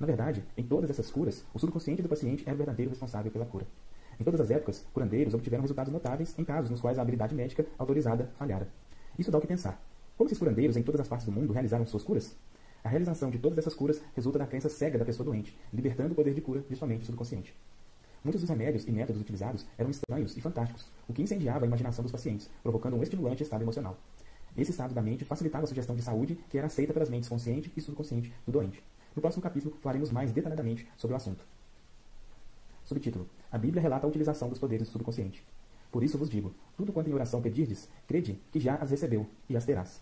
Na 0.00 0.06
verdade, 0.06 0.44
em 0.56 0.64
todas 0.64 0.90
essas 0.90 1.10
curas, 1.10 1.44
o 1.54 1.58
subconsciente 1.58 2.02
do 2.02 2.08
paciente 2.08 2.42
era 2.46 2.54
o 2.54 2.58
verdadeiro 2.58 2.90
responsável 2.90 3.30
pela 3.30 3.46
cura. 3.46 3.66
Em 4.18 4.24
todas 4.24 4.40
as 4.40 4.50
épocas, 4.50 4.84
curandeiros 4.92 5.34
obtiveram 5.34 5.62
resultados 5.62 5.92
notáveis 5.92 6.36
em 6.36 6.44
casos 6.44 6.70
nos 6.70 6.80
quais 6.80 6.98
a 6.98 7.02
habilidade 7.02 7.34
médica 7.34 7.64
autorizada 7.78 8.32
falhara. 8.36 8.68
Isso 9.16 9.30
dá 9.30 9.38
o 9.38 9.40
que 9.40 9.46
pensar. 9.46 9.80
Como 10.16 10.26
esses 10.26 10.38
curandeiros 10.38 10.76
em 10.76 10.82
todas 10.82 11.00
as 11.00 11.08
partes 11.08 11.26
do 11.26 11.32
mundo 11.32 11.52
realizaram 11.52 11.86
suas 11.86 12.02
curas? 12.02 12.34
A 12.82 12.88
realização 12.88 13.30
de 13.30 13.38
todas 13.38 13.58
essas 13.58 13.74
curas 13.74 14.00
resulta 14.14 14.38
da 14.38 14.46
crença 14.46 14.68
cega 14.68 14.98
da 14.98 15.04
pessoa 15.04 15.24
doente, 15.24 15.56
libertando 15.72 16.12
o 16.12 16.16
poder 16.16 16.34
de 16.34 16.40
cura 16.40 16.64
de 16.68 16.74
sua 16.74 16.88
mente 16.88 17.06
subconsciente. 17.06 17.54
Muitos 18.24 18.40
dos 18.40 18.50
remédios 18.50 18.86
e 18.86 18.90
métodos 18.90 19.22
utilizados 19.22 19.66
eram 19.76 19.90
estranhos 19.90 20.36
e 20.36 20.40
fantásticos, 20.40 20.90
o 21.08 21.12
que 21.12 21.22
incendiava 21.22 21.64
a 21.64 21.68
imaginação 21.68 22.02
dos 22.02 22.12
pacientes, 22.12 22.50
provocando 22.62 22.96
um 22.96 23.02
estimulante 23.02 23.42
estado 23.42 23.62
emocional. 23.62 23.96
Esse 24.56 24.72
estado 24.72 24.92
da 24.92 25.00
mente 25.00 25.24
facilitava 25.24 25.64
a 25.64 25.66
sugestão 25.68 25.94
de 25.94 26.02
saúde 26.02 26.38
que 26.48 26.58
era 26.58 26.66
aceita 26.66 26.92
pelas 26.92 27.08
mentes 27.08 27.28
consciente 27.28 27.72
e 27.76 27.80
subconsciente 27.80 28.32
do 28.44 28.52
doente. 28.52 28.82
No 29.14 29.22
próximo 29.22 29.42
capítulo 29.42 29.76
falaremos 29.80 30.10
mais 30.10 30.32
detalhadamente 30.32 30.88
sobre 30.96 31.14
o 31.14 31.16
assunto. 31.16 31.44
Subtítulo: 32.84 33.28
A 33.52 33.58
Bíblia 33.58 33.82
relata 33.82 34.06
a 34.06 34.08
utilização 34.08 34.48
dos 34.48 34.58
poderes 34.58 34.88
do 34.88 34.92
subconsciente. 34.92 35.44
Por 35.92 36.02
isso 36.02 36.18
vos 36.18 36.28
digo: 36.28 36.52
tudo 36.76 36.92
quanto 36.92 37.08
em 37.08 37.14
oração 37.14 37.40
pedirdes, 37.40 37.88
crede 38.06 38.40
que 38.50 38.58
já 38.58 38.74
as 38.76 38.90
recebeu 38.90 39.26
e 39.48 39.56
as 39.56 39.64
terás. 39.64 40.00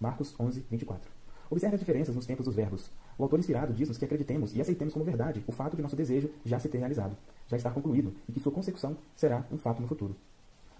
Marcos 0.00 0.34
11, 0.38 0.64
24. 0.70 1.10
Observe 1.50 1.74
as 1.74 1.80
diferenças 1.80 2.14
nos 2.14 2.26
tempos 2.26 2.44
dos 2.44 2.54
verbos. 2.54 2.90
O 3.18 3.24
autor 3.24 3.40
inspirado 3.40 3.72
diz-nos 3.72 3.98
que 3.98 4.04
acreditemos 4.04 4.54
e 4.54 4.60
aceitemos 4.60 4.94
como 4.94 5.04
verdade 5.04 5.42
o 5.44 5.50
fato 5.50 5.76
de 5.76 5.82
nosso 5.82 5.96
desejo 5.96 6.30
já 6.44 6.60
se 6.60 6.68
ter 6.68 6.78
realizado, 6.78 7.16
já 7.48 7.56
estar 7.56 7.72
concluído 7.72 8.14
e 8.28 8.32
que 8.32 8.38
sua 8.38 8.52
consecução 8.52 8.96
será 9.16 9.44
um 9.50 9.58
fato 9.58 9.82
no 9.82 9.88
futuro. 9.88 10.14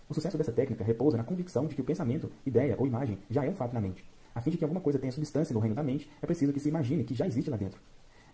O 0.08 0.14
sucesso 0.14 0.38
dessa 0.38 0.52
técnica 0.52 0.84
repousa 0.84 1.16
na 1.16 1.24
convicção 1.24 1.66
de 1.66 1.74
que 1.74 1.80
o 1.80 1.84
pensamento, 1.84 2.30
ideia 2.46 2.76
ou 2.78 2.86
imagem 2.86 3.18
já 3.28 3.44
é 3.44 3.50
um 3.50 3.56
fato 3.56 3.74
na 3.74 3.80
mente. 3.80 4.04
A 4.32 4.40
fim 4.40 4.50
de 4.50 4.56
que 4.56 4.64
alguma 4.64 4.80
coisa 4.80 5.00
tenha 5.00 5.10
substância 5.10 5.52
no 5.52 5.58
reino 5.58 5.74
da 5.74 5.82
mente, 5.82 6.08
é 6.22 6.26
preciso 6.26 6.52
que 6.52 6.60
se 6.60 6.68
imagine 6.68 7.02
que 7.02 7.12
já 7.12 7.26
existe 7.26 7.50
lá 7.50 7.56
dentro. 7.56 7.80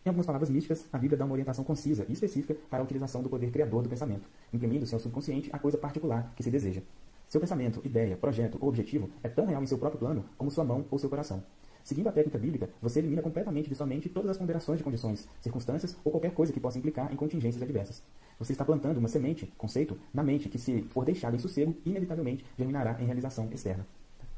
Em 0.05 0.11
algumas 0.11 0.27
palavras 0.27 0.51
místicas, 0.51 0.85
a 0.93 0.99
Bíblia 0.99 1.17
dá 1.17 1.25
uma 1.25 1.33
orientação 1.33 1.65
concisa 1.65 2.05
e 2.07 2.13
específica 2.13 2.55
para 2.69 2.81
a 2.81 2.85
utilização 2.85 3.23
do 3.23 3.31
poder 3.31 3.51
criador 3.51 3.83
do 3.83 3.89
pensamento, 3.89 4.29
imprimindo-se 4.53 4.93
ao 4.93 5.01
subconsciente 5.01 5.49
a 5.51 5.59
coisa 5.59 5.79
particular 5.79 6.31
que 6.37 6.43
se 6.43 6.51
deseja. 6.51 6.83
Seu 7.27 7.41
pensamento, 7.41 7.81
ideia, 7.83 8.19
projeto 8.19 8.59
ou 8.61 8.69
objetivo 8.69 9.09
é 9.23 9.31
tão 9.31 9.47
real 9.47 9.63
em 9.63 9.67
seu 9.67 9.79
próprio 9.79 9.99
plano 9.99 10.27
como 10.37 10.51
sua 10.51 10.63
mão 10.63 10.85
ou 10.91 10.99
seu 10.99 11.09
coração. 11.09 11.43
Seguindo 11.85 12.09
a 12.09 12.12
técnica 12.12 12.39
bíblica, 12.39 12.70
você 12.80 12.99
elimina 12.99 13.20
completamente 13.20 13.68
de 13.68 13.74
sua 13.74 13.87
mente 13.87 14.09
todas 14.09 14.30
as 14.30 14.39
ponderações 14.39 14.78
de 14.78 14.85
condições, 14.85 15.28
circunstâncias 15.43 15.95
ou 16.03 16.11
qualquer 16.11 16.32
coisa 16.32 16.51
que 16.51 16.59
possa 16.59 16.78
implicar 16.78 17.12
em 17.12 17.16
contingências 17.16 17.62
adversas. 17.62 18.03
Você 18.39 18.53
está 18.53 18.64
plantando 18.64 18.97
uma 18.97 19.07
semente, 19.07 19.53
conceito, 19.59 19.99
na 20.12 20.22
mente 20.22 20.49
que, 20.49 20.59
se 20.59 20.80
for 20.85 21.05
deixada 21.05 21.37
em 21.37 21.39
sossego, 21.39 21.76
inevitavelmente 21.85 22.43
germinará 22.57 22.97
em 22.99 23.05
realização 23.05 23.51
externa. 23.53 23.87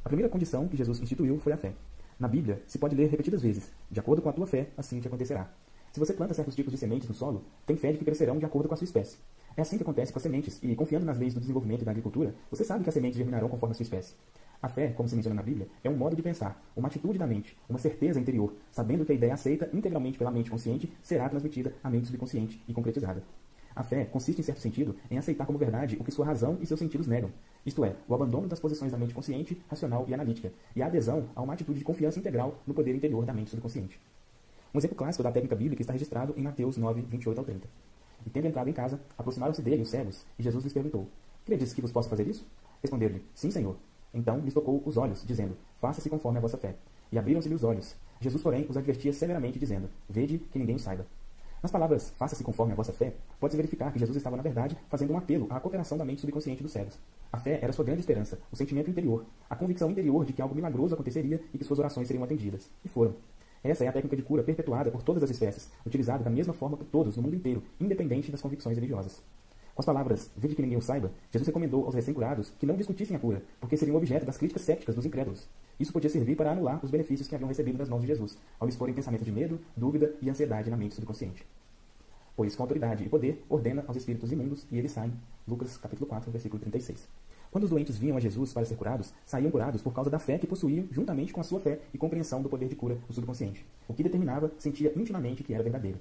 A 0.04 0.08
primeira 0.08 0.28
condição 0.28 0.66
que 0.66 0.76
Jesus 0.76 0.98
instituiu 0.98 1.38
foi 1.38 1.52
a 1.52 1.56
fé. 1.56 1.72
Na 2.18 2.26
Bíblia, 2.26 2.60
se 2.66 2.78
pode 2.78 2.96
ler 2.96 3.08
repetidas 3.08 3.42
vezes: 3.42 3.70
De 3.88 4.00
acordo 4.00 4.22
com 4.22 4.28
a 4.28 4.32
tua 4.32 4.48
fé, 4.48 4.70
assim 4.76 4.98
te 4.98 5.06
acontecerá. 5.06 5.48
Se 5.92 6.00
você 6.00 6.12
planta 6.12 6.34
certos 6.34 6.56
tipos 6.56 6.72
de 6.72 6.78
sementes 6.78 7.08
no 7.08 7.14
solo, 7.14 7.44
tem 7.64 7.76
fé 7.76 7.92
de 7.92 7.98
que 7.98 8.04
crescerão 8.04 8.40
de 8.40 8.44
acordo 8.44 8.66
com 8.66 8.74
a 8.74 8.76
sua 8.76 8.84
espécie. 8.84 9.18
É 9.56 9.62
assim 9.62 9.76
que 9.76 9.84
acontece 9.84 10.12
com 10.12 10.18
as 10.18 10.22
sementes, 10.24 10.58
e 10.62 10.74
confiando 10.74 11.06
nas 11.06 11.16
leis 11.16 11.32
do 11.32 11.40
desenvolvimento 11.40 11.84
da 11.84 11.92
agricultura, 11.92 12.34
você 12.50 12.64
sabe 12.64 12.82
que 12.82 12.90
as 12.90 12.94
sementes 12.94 13.16
germinarão 13.16 13.48
conforme 13.48 13.72
a 13.72 13.76
sua 13.76 13.84
espécie. 13.84 14.14
A 14.62 14.68
fé, 14.68 14.88
como 14.88 15.08
se 15.08 15.14
menciona 15.14 15.36
na 15.36 15.42
Bíblia, 15.42 15.68
é 15.84 15.90
um 15.90 15.96
modo 15.96 16.16
de 16.16 16.22
pensar, 16.22 16.62
uma 16.76 16.88
atitude 16.88 17.18
da 17.18 17.26
mente, 17.26 17.56
uma 17.68 17.78
certeza 17.78 18.18
interior, 18.18 18.54
sabendo 18.70 19.04
que 19.04 19.12
a 19.12 19.14
ideia 19.14 19.34
aceita 19.34 19.68
integralmente 19.72 20.18
pela 20.18 20.30
mente 20.30 20.50
consciente 20.50 20.92
será 21.02 21.28
transmitida 21.28 21.74
à 21.84 21.90
mente 21.90 22.06
subconsciente 22.06 22.62
e 22.66 22.72
concretizada. 22.72 23.22
A 23.74 23.82
fé 23.82 24.06
consiste, 24.06 24.40
em 24.40 24.44
certo 24.44 24.60
sentido, 24.60 24.96
em 25.10 25.18
aceitar 25.18 25.44
como 25.44 25.58
verdade 25.58 25.96
o 26.00 26.04
que 26.04 26.10
sua 26.10 26.24
razão 26.24 26.56
e 26.62 26.66
seus 26.66 26.80
sentidos 26.80 27.06
negam, 27.06 27.30
isto 27.66 27.84
é, 27.84 27.96
o 28.08 28.14
abandono 28.14 28.46
das 28.46 28.60
posições 28.60 28.92
da 28.92 28.96
mente 28.96 29.12
consciente, 29.12 29.60
racional 29.68 30.04
e 30.08 30.14
analítica, 30.14 30.52
e 30.74 30.80
a 30.80 30.86
adesão 30.86 31.28
a 31.34 31.42
uma 31.42 31.52
atitude 31.52 31.80
de 31.80 31.84
confiança 31.84 32.18
integral 32.18 32.62
no 32.64 32.72
poder 32.72 32.94
interior 32.94 33.26
da 33.26 33.34
mente 33.34 33.50
subconsciente. 33.50 34.00
Um 34.72 34.78
exemplo 34.78 34.96
clássico 34.96 35.24
da 35.24 35.32
técnica 35.32 35.56
bíblica 35.56 35.82
está 35.82 35.92
registrado 35.92 36.32
em 36.36 36.42
Mateus 36.42 36.76
9, 36.76 37.02
28 37.02 37.38
ao 37.38 37.44
30. 37.44 37.68
E 38.24 38.30
tendo 38.30 38.46
entrado 38.46 38.70
em 38.70 38.72
casa, 38.72 39.00
aproximaram-se 39.18 39.62
dele 39.62 39.82
os 39.82 39.90
cegos, 39.90 40.24
e 40.38 40.42
Jesus 40.42 40.62
lhes 40.62 40.72
perguntou: 40.72 41.08
Credes 41.44 41.74
que 41.74 41.82
vos 41.82 41.90
posso 41.90 42.08
fazer 42.08 42.26
isso? 42.28 42.46
Responderam-lhe: 42.80 43.24
Sim, 43.34 43.50
Senhor. 43.50 43.76
Então 44.16 44.38
lhes 44.38 44.54
tocou 44.54 44.82
os 44.86 44.96
olhos, 44.96 45.22
dizendo: 45.26 45.54
Faça-se 45.76 46.08
conforme 46.08 46.38
a 46.38 46.40
vossa 46.40 46.56
fé. 46.56 46.74
E 47.12 47.18
abriram-se-lhe 47.18 47.54
os 47.54 47.62
olhos. 47.62 47.94
Jesus, 48.18 48.42
porém, 48.42 48.66
os 48.66 48.76
advertia 48.76 49.12
severamente, 49.12 49.58
dizendo: 49.58 49.90
Vede 50.08 50.38
que 50.38 50.58
ninguém 50.58 50.76
o 50.76 50.78
saiba. 50.78 51.06
Nas 51.62 51.70
palavras 51.70 52.10
faça-se 52.16 52.42
conforme 52.42 52.72
a 52.72 52.76
vossa 52.76 52.92
fé, 52.92 53.14
pode-se 53.38 53.56
verificar 53.56 53.92
que 53.92 53.98
Jesus 53.98 54.16
estava, 54.16 54.36
na 54.36 54.42
verdade, 54.42 54.76
fazendo 54.88 55.12
um 55.12 55.18
apelo 55.18 55.46
à 55.50 55.60
cooperação 55.60 55.98
da 55.98 56.04
mente 56.04 56.22
subconsciente 56.22 56.62
dos 56.62 56.72
cegos. 56.72 56.98
A 57.30 57.38
fé 57.38 57.58
era 57.60 57.72
sua 57.72 57.84
grande 57.84 58.00
esperança, 58.00 58.38
o 58.50 58.56
sentimento 58.56 58.90
interior, 58.90 59.26
a 59.50 59.56
convicção 59.56 59.90
interior 59.90 60.24
de 60.24 60.32
que 60.32 60.40
algo 60.40 60.54
milagroso 60.54 60.94
aconteceria 60.94 61.42
e 61.52 61.58
que 61.58 61.64
suas 61.64 61.78
orações 61.78 62.06
seriam 62.06 62.24
atendidas. 62.24 62.70
E 62.84 62.88
foram. 62.88 63.16
Essa 63.62 63.84
é 63.84 63.88
a 63.88 63.92
técnica 63.92 64.16
de 64.16 64.22
cura 64.22 64.42
perpetuada 64.42 64.90
por 64.90 65.02
todas 65.02 65.22
as 65.22 65.30
espécies, 65.30 65.70
utilizada 65.84 66.24
da 66.24 66.30
mesma 66.30 66.54
forma 66.54 66.76
por 66.76 66.86
todos 66.86 67.16
no 67.16 67.22
mundo 67.22 67.36
inteiro, 67.36 67.62
independente 67.80 68.30
das 68.30 68.40
convicções 68.40 68.76
religiosas. 68.76 69.22
Com 69.76 69.82
as 69.82 69.86
palavras, 69.86 70.30
vede 70.36 70.56
que 70.56 70.62
ninguém 70.62 70.78
o 70.78 70.82
saiba, 70.82 71.12
Jesus 71.30 71.46
recomendou 71.46 71.84
aos 71.84 71.94
recém-curados 71.94 72.50
que 72.58 72.66
não 72.66 72.74
discutissem 72.74 73.14
a 73.14 73.20
cura, 73.20 73.42
porque 73.60 73.76
seriam 73.76 73.96
objeto 73.96 74.26
das 74.26 74.36
críticas 74.36 74.62
céticas 74.62 74.96
dos 74.96 75.06
incrédulos. 75.06 75.46
Isso 75.78 75.92
podia 75.92 76.10
servir 76.10 76.34
para 76.34 76.50
anular 76.50 76.80
os 76.82 76.90
benefícios 76.90 77.28
que 77.28 77.34
haviam 77.36 77.46
recebido 77.46 77.78
das 77.78 77.88
mãos 77.88 78.00
de 78.00 78.08
Jesus, 78.08 78.36
ao 78.58 78.68
exporem 78.68 78.94
pensamento 78.94 79.24
de 79.24 79.30
medo, 79.30 79.60
dúvida 79.76 80.12
e 80.20 80.28
ansiedade 80.28 80.70
na 80.70 80.76
mente 80.76 80.96
subconsciente 80.96 81.46
pois 82.36 82.54
com 82.54 82.62
autoridade 82.62 83.02
e 83.02 83.08
poder 83.08 83.42
ordena 83.48 83.82
aos 83.88 83.96
espíritos 83.96 84.30
imundos 84.30 84.66
e 84.70 84.78
eles 84.78 84.92
saem. 84.92 85.12
Lucas 85.48 85.78
capítulo 85.78 86.06
4, 86.06 86.30
versículo 86.30 86.60
36. 86.60 87.08
Quando 87.50 87.64
os 87.64 87.70
doentes 87.70 87.96
vinham 87.96 88.16
a 88.16 88.20
Jesus 88.20 88.52
para 88.52 88.66
ser 88.66 88.76
curados, 88.76 89.14
saíam 89.24 89.50
curados 89.50 89.80
por 89.80 89.94
causa 89.94 90.10
da 90.10 90.18
fé 90.18 90.36
que 90.36 90.46
possuíam, 90.46 90.86
juntamente 90.90 91.32
com 91.32 91.40
a 91.40 91.44
sua 91.44 91.60
fé 91.60 91.80
e 91.94 91.98
compreensão 91.98 92.42
do 92.42 92.48
poder 92.48 92.68
de 92.68 92.76
cura 92.76 92.98
do 93.08 93.14
subconsciente, 93.14 93.64
o 93.88 93.94
que 93.94 94.02
determinava, 94.02 94.52
sentia 94.58 94.92
intimamente 94.94 95.42
que 95.42 95.54
era 95.54 95.62
verdadeiro. 95.62 95.98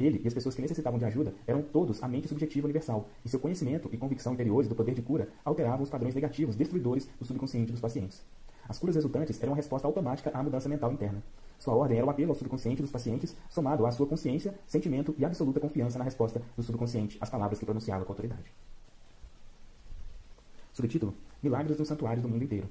Ele 0.00 0.20
e 0.24 0.26
as 0.26 0.32
pessoas 0.32 0.54
que 0.54 0.62
necessitavam 0.62 0.98
de 0.98 1.04
ajuda 1.04 1.34
eram 1.46 1.60
todos 1.60 2.02
a 2.02 2.08
mente 2.08 2.26
subjetiva 2.26 2.66
universal, 2.66 3.08
e 3.22 3.28
seu 3.28 3.38
conhecimento 3.38 3.90
e 3.92 3.98
convicção 3.98 4.32
interiores 4.32 4.68
do 4.68 4.74
poder 4.74 4.94
de 4.94 5.02
cura 5.02 5.28
alteravam 5.44 5.82
os 5.82 5.90
padrões 5.90 6.14
negativos 6.14 6.56
destruidores 6.56 7.06
do 7.18 7.26
subconsciente 7.26 7.70
dos 7.70 7.80
pacientes. 7.80 8.22
As 8.66 8.78
curas 8.78 8.96
resultantes 8.96 9.42
eram 9.42 9.52
uma 9.52 9.56
resposta 9.56 9.86
automática 9.86 10.30
à 10.32 10.42
mudança 10.42 10.68
mental 10.68 10.92
interna. 10.92 11.22
Sua 11.58 11.74
ordem 11.74 11.98
era 11.98 12.06
o 12.06 12.10
apelo 12.10 12.30
ao 12.30 12.36
subconsciente 12.36 12.80
dos 12.80 12.90
pacientes, 12.90 13.36
somado 13.50 13.84
à 13.84 13.92
sua 13.92 14.06
consciência, 14.06 14.54
sentimento 14.66 15.14
e 15.18 15.24
absoluta 15.24 15.60
confiança 15.60 15.98
na 15.98 16.04
resposta 16.04 16.40
do 16.56 16.62
subconsciente 16.62 17.18
às 17.20 17.28
palavras 17.28 17.58
que 17.58 17.66
pronunciava 17.66 18.04
com 18.04 18.12
autoridade. 18.12 18.50
Subtítulo: 20.72 21.12
Milagres 21.42 21.78
nos 21.78 21.88
santuários 21.88 22.22
do 22.22 22.28
mundo 22.28 22.44
inteiro. 22.44 22.68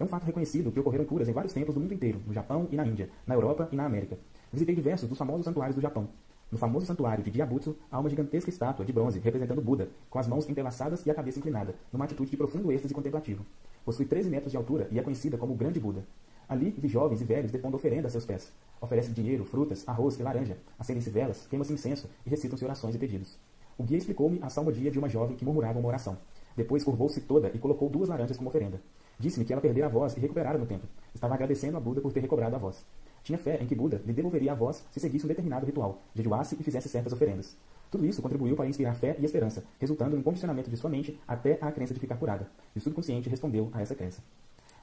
É 0.00 0.02
um 0.02 0.08
fato 0.08 0.24
reconhecido 0.24 0.72
que 0.72 0.80
ocorreram 0.80 1.04
curas 1.04 1.28
em 1.28 1.32
vários 1.32 1.52
templos 1.52 1.74
do 1.74 1.80
mundo 1.80 1.94
inteiro, 1.94 2.20
no 2.26 2.32
Japão 2.32 2.66
e 2.72 2.74
na 2.74 2.84
Índia, 2.84 3.08
na 3.24 3.34
Europa 3.34 3.68
e 3.70 3.76
na 3.76 3.84
América. 3.84 4.18
Visitei 4.52 4.74
diversos 4.74 5.08
dos 5.08 5.18
famosos 5.18 5.44
santuários 5.44 5.76
do 5.76 5.82
Japão. 5.82 6.08
No 6.52 6.58
famoso 6.58 6.84
santuário 6.84 7.24
de 7.24 7.30
Diabutsu, 7.30 7.74
há 7.90 7.98
uma 7.98 8.10
gigantesca 8.10 8.50
estátua 8.50 8.84
de 8.84 8.92
bronze 8.92 9.18
representando 9.18 9.62
Buda, 9.62 9.88
com 10.10 10.18
as 10.18 10.28
mãos 10.28 10.46
entrelaçadas 10.46 11.06
e 11.06 11.10
a 11.10 11.14
cabeça 11.14 11.38
inclinada, 11.38 11.74
numa 11.90 12.04
atitude 12.04 12.30
de 12.30 12.36
profundo 12.36 12.70
êxtase 12.70 12.92
contemplativo. 12.92 13.42
Possui 13.86 14.04
13 14.04 14.28
metros 14.28 14.50
de 14.50 14.58
altura 14.58 14.86
e 14.90 14.98
é 14.98 15.02
conhecida 15.02 15.38
como 15.38 15.54
o 15.54 15.56
Grande 15.56 15.80
Buda. 15.80 16.04
Ali, 16.46 16.68
vi 16.76 16.88
jovens 16.88 17.22
e 17.22 17.24
velhos 17.24 17.50
depondo 17.50 17.78
oferenda 17.78 18.08
a 18.08 18.10
seus 18.10 18.26
pés. 18.26 18.52
Oferecem 18.82 19.14
dinheiro, 19.14 19.46
frutas, 19.46 19.82
arroz 19.88 20.20
e 20.20 20.22
laranja, 20.22 20.58
acendem-se 20.78 21.08
velas, 21.08 21.46
queimam-se 21.48 21.72
incenso 21.72 22.06
e 22.26 22.28
recitam-se 22.28 22.62
orações 22.66 22.94
e 22.94 22.98
pedidos. 22.98 23.38
O 23.78 23.82
guia 23.82 23.96
explicou-me 23.96 24.38
a 24.42 24.50
salmodia 24.50 24.90
de 24.90 24.98
uma 24.98 25.08
jovem 25.08 25.34
que 25.34 25.46
murmurava 25.46 25.78
uma 25.78 25.88
oração. 25.88 26.18
Depois 26.54 26.84
curvou-se 26.84 27.22
toda 27.22 27.50
e 27.54 27.58
colocou 27.58 27.88
duas 27.88 28.10
laranjas 28.10 28.36
como 28.36 28.50
oferenda. 28.50 28.78
Disse-me 29.18 29.46
que 29.46 29.54
ela 29.54 29.62
perdera 29.62 29.86
a 29.86 29.90
voz 29.90 30.14
e 30.18 30.20
recuperara 30.20 30.58
no 30.58 30.66
tempo. 30.66 30.86
Estava 31.14 31.32
agradecendo 31.32 31.78
a 31.78 31.80
Buda 31.80 32.02
por 32.02 32.12
ter 32.12 32.20
recobrado 32.20 32.54
a 32.56 32.58
voz. 32.58 32.84
Tinha 33.22 33.38
fé 33.38 33.58
em 33.60 33.66
que 33.66 33.74
Buda 33.74 34.02
lhe 34.04 34.12
devolveria 34.12 34.52
a 34.52 34.54
voz 34.54 34.84
se 34.90 34.98
seguisse 34.98 35.24
um 35.24 35.28
determinado 35.28 35.64
ritual, 35.64 36.02
jejuasse 36.14 36.56
e 36.58 36.62
fizesse 36.62 36.88
certas 36.88 37.12
oferendas. 37.12 37.56
Tudo 37.90 38.06
isso 38.06 38.22
contribuiu 38.22 38.56
para 38.56 38.66
inspirar 38.66 38.94
fé 38.94 39.16
e 39.18 39.24
esperança, 39.24 39.62
resultando 39.78 40.16
no 40.16 40.22
condicionamento 40.22 40.70
de 40.70 40.76
sua 40.76 40.90
mente 40.90 41.20
até 41.28 41.58
a 41.60 41.70
crença 41.70 41.92
de 41.92 42.00
ficar 42.00 42.16
curada. 42.16 42.48
E 42.74 42.78
o 42.78 42.82
subconsciente 42.82 43.28
respondeu 43.28 43.70
a 43.72 43.82
essa 43.82 43.94
crença. 43.94 44.22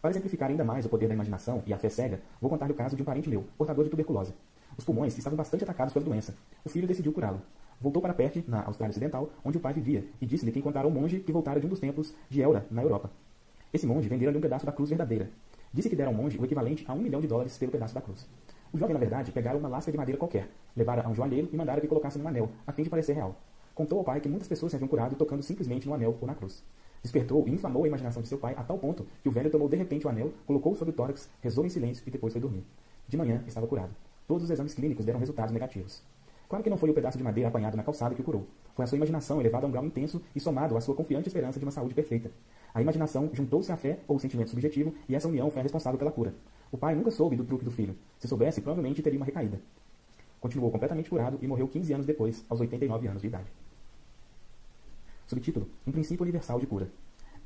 Para 0.01 0.11
exemplificar 0.11 0.49
ainda 0.49 0.63
mais 0.63 0.85
o 0.85 0.89
poder 0.89 1.07
da 1.07 1.13
imaginação 1.13 1.61
e 1.65 1.73
a 1.73 1.77
fé 1.77 1.89
cega, 1.89 2.21
vou 2.39 2.49
contar-lhe 2.49 2.71
o 2.71 2.75
caso 2.75 2.95
de 2.95 3.01
um 3.01 3.05
parente 3.05 3.27
meu, 3.29 3.45
portador 3.57 3.83
de 3.83 3.89
tuberculose. 3.89 4.33
Os 4.77 4.85
pulmões 4.85 5.17
estavam 5.17 5.35
bastante 5.35 5.63
atacados 5.63 5.93
pela 5.93 6.05
doença. 6.05 6.33
O 6.63 6.69
filho 6.69 6.87
decidiu 6.87 7.11
curá-lo. 7.11 7.41
Voltou 7.81 8.01
para 8.01 8.13
Perth, 8.13 8.47
na 8.47 8.63
Austrália 8.63 8.91
Ocidental, 8.91 9.29
onde 9.43 9.57
o 9.57 9.59
pai 9.59 9.73
vivia, 9.73 10.05
e 10.21 10.25
disse-lhe 10.25 10.51
que 10.51 10.59
encontrara 10.59 10.87
um 10.87 10.91
monge 10.91 11.19
que 11.19 11.31
voltara 11.31 11.59
de 11.59 11.65
um 11.65 11.69
dos 11.69 11.79
templos 11.79 12.13
de 12.29 12.41
Elra, 12.41 12.65
na 12.69 12.81
Europa. 12.81 13.09
Esse 13.73 13.87
monge 13.87 14.07
vendera-lhe 14.07 14.37
um 14.37 14.41
pedaço 14.41 14.65
da 14.65 14.71
cruz 14.71 14.89
verdadeira. 14.89 15.29
Disse 15.73 15.89
que 15.89 15.95
dera 15.95 16.09
ao 16.09 16.13
monge 16.13 16.37
o 16.37 16.45
equivalente 16.45 16.83
a 16.87 16.93
um 16.93 16.99
milhão 16.99 17.21
de 17.21 17.27
dólares 17.27 17.57
pelo 17.57 17.71
pedaço 17.71 17.93
da 17.93 18.01
cruz. 18.01 18.27
O 18.73 18.77
jovem, 18.77 18.93
na 18.93 18.99
verdade, 18.99 19.31
pegara 19.31 19.57
uma 19.57 19.69
lasca 19.69 19.91
de 19.91 19.97
madeira 19.97 20.17
qualquer, 20.17 20.49
levara 20.75 21.03
a 21.05 21.09
um 21.09 21.13
joalheiro 21.15 21.49
e 21.51 21.55
mandara 21.55 21.79
que 21.81 21.87
colocasse 21.87 22.17
num 22.17 22.27
anel, 22.27 22.49
a 22.65 22.71
fim 22.71 22.83
de 22.83 22.89
parecer 22.89 23.13
real. 23.13 23.35
Contou 23.75 23.99
ao 23.99 24.03
pai 24.03 24.19
que 24.19 24.27
muitas 24.27 24.47
pessoas 24.47 24.71
se 24.71 24.75
haviam 24.75 24.87
curado 24.87 25.15
tocando 25.15 25.41
simplesmente 25.41 25.87
no 25.87 25.93
anel 25.93 26.17
ou 26.19 26.27
na 26.27 26.35
cruz. 26.35 26.63
Despertou 27.01 27.47
e 27.47 27.51
inflamou 27.51 27.83
a 27.83 27.87
imaginação 27.87 28.21
de 28.21 28.27
seu 28.27 28.37
pai 28.37 28.53
a 28.57 28.63
tal 28.63 28.77
ponto 28.77 29.07
que 29.23 29.29
o 29.29 29.31
velho 29.31 29.49
tomou 29.49 29.69
de 29.69 29.77
repente 29.77 30.05
o 30.05 30.09
anel, 30.09 30.33
colocou-o 30.45 30.75
sobre 30.75 30.91
o 30.91 30.95
tórax, 30.95 31.29
rezou 31.41 31.65
em 31.65 31.69
silêncio 31.69 32.03
e 32.05 32.11
depois 32.11 32.33
foi 32.33 32.41
dormir. 32.41 32.65
De 33.07 33.15
manhã 33.15 33.43
estava 33.47 33.65
curado. 33.67 33.91
Todos 34.27 34.43
os 34.43 34.49
exames 34.49 34.73
clínicos 34.73 35.05
deram 35.05 35.19
resultados 35.19 35.53
negativos. 35.53 36.03
Claro 36.49 36.63
que 36.63 36.69
não 36.69 36.77
foi 36.77 36.89
o 36.89 36.93
pedaço 36.93 37.17
de 37.17 37.23
madeira 37.23 37.47
apanhado 37.47 37.77
na 37.77 37.83
calçada 37.83 38.13
que 38.13 38.21
o 38.21 38.23
curou. 38.23 38.45
Foi 38.75 38.83
a 38.83 38.87
sua 38.87 38.97
imaginação 38.97 39.39
elevada 39.39 39.65
a 39.65 39.69
um 39.69 39.71
grau 39.71 39.85
intenso 39.85 40.21
e 40.35 40.39
somado 40.39 40.75
à 40.75 40.81
sua 40.81 40.95
confiante 40.95 41.27
esperança 41.27 41.59
de 41.59 41.65
uma 41.65 41.71
saúde 41.71 41.93
perfeita. 41.93 42.31
A 42.73 42.81
imaginação 42.81 43.29
juntou-se 43.33 43.71
à 43.71 43.77
fé 43.77 43.99
ou 44.07 44.19
sentimento 44.19 44.49
subjetivo 44.49 44.93
e 45.07 45.15
essa 45.15 45.27
união 45.27 45.49
foi 45.49 45.59
a 45.59 45.63
responsável 45.63 45.97
pela 45.97 46.11
cura. 46.11 46.33
O 46.71 46.77
pai 46.77 46.93
nunca 46.93 47.09
soube 47.09 47.35
do 47.35 47.43
truque 47.43 47.65
do 47.65 47.71
filho. 47.71 47.95
Se 48.19 48.27
soubesse, 48.27 48.61
provavelmente 48.61 49.01
teria 49.01 49.17
uma 49.17 49.25
recaída. 49.25 49.59
Continuou 50.39 50.71
completamente 50.71 51.09
curado 51.09 51.39
e 51.41 51.47
morreu 51.47 51.67
15 51.67 51.93
anos 51.93 52.05
depois, 52.05 52.45
aos 52.47 52.59
89 52.59 53.07
anos 53.07 53.21
de 53.21 53.27
idade. 53.27 53.51
Subtítulo: 55.27 55.67
Um 55.85 55.91
princípio 55.91 56.23
universal 56.23 56.59
de 56.59 56.67
cura. 56.67 56.89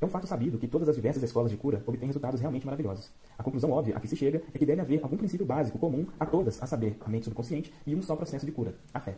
É 0.00 0.04
um 0.04 0.08
fato 0.08 0.26
sabido 0.26 0.58
que 0.58 0.68
todas 0.68 0.88
as 0.88 0.96
diversas 0.96 1.22
escolas 1.22 1.50
de 1.50 1.56
cura 1.56 1.82
obtêm 1.86 2.06
resultados 2.06 2.40
realmente 2.40 2.66
maravilhosos. 2.66 3.10
A 3.38 3.42
conclusão 3.42 3.70
óbvia 3.70 3.96
a 3.96 4.00
que 4.00 4.08
se 4.08 4.16
chega 4.16 4.42
é 4.52 4.58
que 4.58 4.66
deve 4.66 4.80
haver 4.80 5.02
algum 5.02 5.16
princípio 5.16 5.46
básico 5.46 5.78
comum 5.78 6.06
a 6.20 6.26
todas, 6.26 6.62
a 6.62 6.66
saber, 6.66 6.96
a 7.00 7.08
mente 7.08 7.24
subconsciente 7.24 7.72
e 7.86 7.94
um 7.94 8.02
só 8.02 8.14
processo 8.14 8.44
de 8.44 8.52
cura, 8.52 8.74
a 8.92 9.00
fé. 9.00 9.16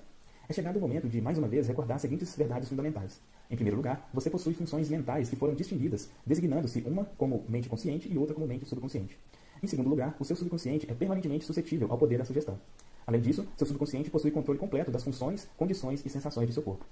É 0.49 0.53
chegado 0.53 0.77
o 0.77 0.81
momento 0.81 1.09
de, 1.09 1.21
mais 1.21 1.37
uma 1.39 1.49
vez, 1.49 1.67
recordar 1.67 1.97
as 1.97 2.03
seguintes 2.03 2.37
verdades 2.37 2.69
fundamentais. 2.69 3.21
Em 3.51 3.57
primeiro 3.57 3.77
lugar, 3.77 4.09
você 4.15 4.31
possui 4.31 4.55
funções 4.55 4.89
mentais 4.89 5.29
que 5.29 5.35
foram 5.35 5.57
distinguidas, 5.57 6.09
designando-se 6.25 6.83
uma 6.87 7.05
como 7.19 7.45
mente 7.49 7.69
consciente 7.69 8.09
e 8.09 8.17
outra 8.17 8.33
como 8.33 8.47
mente 8.47 8.65
subconsciente. 8.65 9.19
Em 9.61 9.67
segundo 9.67 9.89
lugar, 9.89 10.15
o 10.21 10.25
seu 10.25 10.37
subconsciente 10.37 10.89
é 10.89 10.95
permanentemente 10.95 11.45
suscetível 11.45 11.89
ao 11.91 11.99
poder 11.99 12.19
da 12.19 12.25
sugestão. 12.25 12.61
Além 13.05 13.21
disso, 13.21 13.45
seu 13.57 13.67
subconsciente 13.67 14.09
possui 14.09 14.31
controle 14.31 14.57
completo 14.57 14.89
das 14.89 15.03
funções, 15.03 15.49
condições 15.57 16.07
e 16.07 16.09
sensações 16.09 16.47
de 16.47 16.55
seu 16.55 16.63
corpo. 16.63 16.87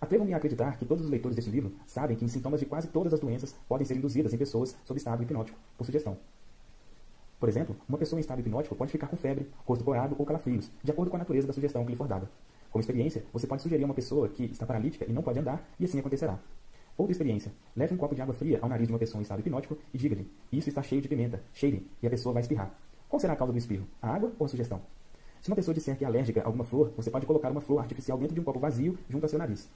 Atrevo-me 0.00 0.34
a 0.34 0.36
acreditar 0.38 0.76
que 0.76 0.84
todos 0.84 1.04
os 1.04 1.10
leitores 1.10 1.36
deste 1.36 1.50
livro 1.50 1.72
sabem 1.86 2.16
que 2.16 2.28
sintomas 2.28 2.58
de 2.58 2.66
quase 2.66 2.88
todas 2.88 3.14
as 3.14 3.20
doenças 3.20 3.54
podem 3.68 3.86
ser 3.86 3.96
induzidas 3.96 4.34
em 4.34 4.38
pessoas 4.38 4.76
sob 4.84 4.98
estado 4.98 5.22
hipnótico, 5.22 5.56
por 5.78 5.84
sugestão. 5.84 6.18
Por 7.38 7.48
exemplo, 7.48 7.76
uma 7.88 7.98
pessoa 7.98 8.18
em 8.18 8.20
estado 8.20 8.40
hipnótico 8.40 8.74
pode 8.74 8.90
ficar 8.90 9.06
com 9.06 9.16
febre, 9.16 9.48
rosto 9.64 9.84
corado 9.84 10.16
ou 10.18 10.26
calafrios, 10.26 10.68
de 10.82 10.90
acordo 10.90 11.08
com 11.08 11.16
a 11.16 11.20
natureza 11.20 11.46
da 11.46 11.52
sugestão 11.52 11.84
que 11.84 11.92
lhe 11.92 11.96
for 11.96 12.08
dada. 12.08 12.28
Como 12.76 12.82
experiência, 12.82 13.24
você 13.32 13.46
pode 13.46 13.62
sugerir 13.62 13.84
a 13.84 13.86
uma 13.86 13.94
pessoa 13.94 14.28
que 14.28 14.44
está 14.44 14.66
paralítica 14.66 15.06
e 15.08 15.10
não 15.10 15.22
pode 15.22 15.38
andar, 15.38 15.66
e 15.80 15.86
assim 15.86 15.98
acontecerá. 15.98 16.38
Outra 16.94 17.10
experiência. 17.10 17.50
Leve 17.74 17.94
um 17.94 17.96
copo 17.96 18.14
de 18.14 18.20
água 18.20 18.34
fria 18.34 18.58
ao 18.60 18.68
nariz 18.68 18.86
de 18.86 18.92
uma 18.92 18.98
pessoa 18.98 19.18
em 19.18 19.22
estado 19.22 19.40
hipnótico 19.40 19.78
e 19.94 19.96
diga-lhe: 19.96 20.30
Isso 20.52 20.68
está 20.68 20.82
cheio 20.82 21.00
de 21.00 21.08
pimenta, 21.08 21.42
cheire, 21.54 21.88
e 22.02 22.06
a 22.06 22.10
pessoa 22.10 22.34
vai 22.34 22.42
espirrar. 22.42 22.78
Qual 23.08 23.18
será 23.18 23.32
a 23.32 23.36
causa 23.36 23.50
do 23.50 23.58
espirro? 23.58 23.86
A 24.02 24.10
água 24.10 24.30
ou 24.38 24.44
a 24.44 24.48
sugestão? 24.50 24.82
Se 25.40 25.48
uma 25.48 25.56
pessoa 25.56 25.74
disser 25.74 25.96
que 25.96 26.04
é 26.04 26.06
alérgica 26.06 26.42
a 26.42 26.44
alguma 26.44 26.64
flor, 26.64 26.92
você 26.94 27.10
pode 27.10 27.24
colocar 27.24 27.50
uma 27.50 27.62
flor 27.62 27.80
artificial 27.80 28.18
dentro 28.18 28.34
de 28.34 28.42
um 28.42 28.44
copo 28.44 28.60
vazio 28.60 28.98
junto 29.08 29.24
ao 29.24 29.30
seu 29.30 29.38
nariz. 29.38 29.70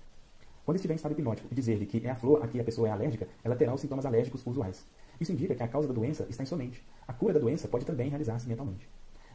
Quando 0.66 0.76
estiver 0.76 0.92
em 0.92 0.96
estado 0.96 1.12
hipnótico 1.12 1.48
e 1.50 1.54
dizer-lhe 1.54 1.86
que 1.86 2.06
é 2.06 2.10
a 2.10 2.16
flor 2.16 2.44
a 2.44 2.48
que 2.48 2.60
a 2.60 2.64
pessoa 2.64 2.86
é 2.86 2.90
alérgica, 2.90 3.26
ela 3.42 3.56
terá 3.56 3.72
os 3.72 3.80
sintomas 3.80 4.04
alérgicos 4.04 4.46
usuais. 4.46 4.84
Isso 5.18 5.32
indica 5.32 5.54
que 5.54 5.62
a 5.62 5.68
causa 5.68 5.88
da 5.88 5.94
doença 5.94 6.26
está 6.28 6.42
em 6.42 6.46
sua 6.46 6.58
mente. 6.58 6.84
A 7.08 7.14
cura 7.14 7.32
da 7.32 7.40
doença 7.40 7.66
pode 7.66 7.86
também 7.86 8.10
realizar-se 8.10 8.46
mentalmente. 8.46 8.86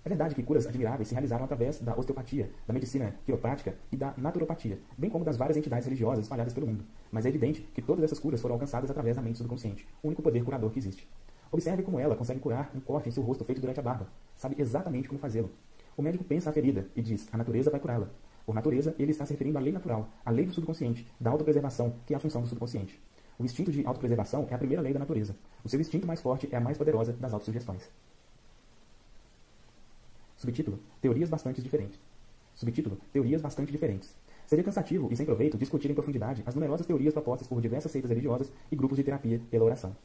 É 0.06 0.10
verdade 0.10 0.36
que 0.36 0.44
curas 0.44 0.68
admiráveis 0.68 1.08
se 1.08 1.16
realizaram 1.16 1.46
através 1.46 1.80
da 1.80 1.98
osteopatia, 1.98 2.52
da 2.68 2.74
medicina 2.76 3.16
quiroprática 3.26 3.74
e 3.92 3.98
da 3.98 4.14
naturopatia, 4.16 4.78
bem 4.96 5.10
como 5.10 5.26
das 5.26 5.36
várias 5.36 5.58
entidades 5.58 5.88
religiosas 5.88 6.26
espalhadas 6.26 6.54
pelo 6.54 6.68
mundo. 6.68 6.86
Mas 7.12 7.26
é 7.26 7.30
evidente 7.30 7.62
que 7.74 7.82
todas 7.82 8.04
essas 8.04 8.20
curas 8.20 8.40
foram 8.40 8.54
alcançadas 8.54 8.92
através 8.92 9.16
da 9.16 9.22
mente 9.24 9.40
subconsciente, 9.40 9.88
o 10.04 10.08
único 10.08 10.22
poder 10.22 10.44
curador 10.44 10.70
que 10.70 10.78
existe. 10.78 11.10
Observe 11.52 11.82
como 11.82 12.00
ela 12.00 12.16
consegue 12.16 12.40
curar 12.40 12.70
um 12.76 12.80
corte 12.80 13.10
em 13.10 13.12
seu 13.12 13.24
rosto 13.24 13.44
feito 13.44 13.60
durante 13.60 13.80
a 13.80 13.84
barba. 13.84 14.08
Sabe 14.38 14.56
exatamente 14.60 15.08
como 15.08 15.20
fazê-lo. 15.20 15.50
O 15.98 16.04
médico 16.04 16.24
pensa 16.24 16.52
a 16.52 16.54
ferida 16.54 16.88
e 16.96 17.02
diz: 17.02 17.28
a 17.32 17.38
natureza 17.38 17.72
vai 17.72 17.80
curá-la. 17.80 18.12
Por 18.46 18.54
natureza, 18.54 18.94
ele 19.00 19.10
está 19.10 19.26
se 19.26 19.34
referindo 19.34 19.58
à 19.58 19.62
lei 19.62 19.74
natural, 19.74 20.08
à 20.24 20.30
lei 20.30 20.46
do 20.46 20.54
subconsciente, 20.54 21.08
da 21.20 21.32
autopreservação, 21.32 21.96
que 22.06 22.14
é 22.14 22.18
a 22.18 22.20
função 22.20 22.44
do 22.44 22.48
subconsciente. 22.48 23.02
O 23.40 23.44
instinto 23.44 23.72
de 23.72 23.84
autopreservação 23.84 24.46
é 24.52 24.54
a 24.54 24.58
primeira 24.60 24.84
lei 24.84 24.94
da 24.94 25.00
natureza. 25.00 25.36
O 25.64 25.68
seu 25.68 25.82
instinto 25.82 26.06
mais 26.06 26.22
forte 26.22 26.48
é 26.52 26.58
a 26.58 26.62
mais 26.62 26.78
poderosa 26.78 27.12
das 27.14 27.34
autossugestões. 27.34 27.90
Subtítulo: 30.38 30.80
Teorias 31.02 31.30
bastante 31.30 31.62
diferentes. 31.62 32.00
Subtítulo: 32.56 32.98
Teorias 33.12 33.42
bastante 33.42 33.72
diferentes. 33.72 34.16
Seria 34.48 34.64
cansativo 34.64 35.10
e 35.12 35.16
sem 35.16 35.26
proveito 35.26 35.58
discutir 35.58 35.90
em 35.90 35.94
profundidade 35.94 36.44
as 36.46 36.54
numerosas 36.54 36.86
teorias 36.86 37.14
propostas 37.14 37.48
por 37.48 37.62
diversas 37.62 37.92
seitas 37.92 38.10
religiosas 38.10 38.52
e 38.72 38.76
grupos 38.76 38.98
de 38.98 39.04
terapia 39.04 39.42
pela 39.50 39.66
oração. 39.66 39.96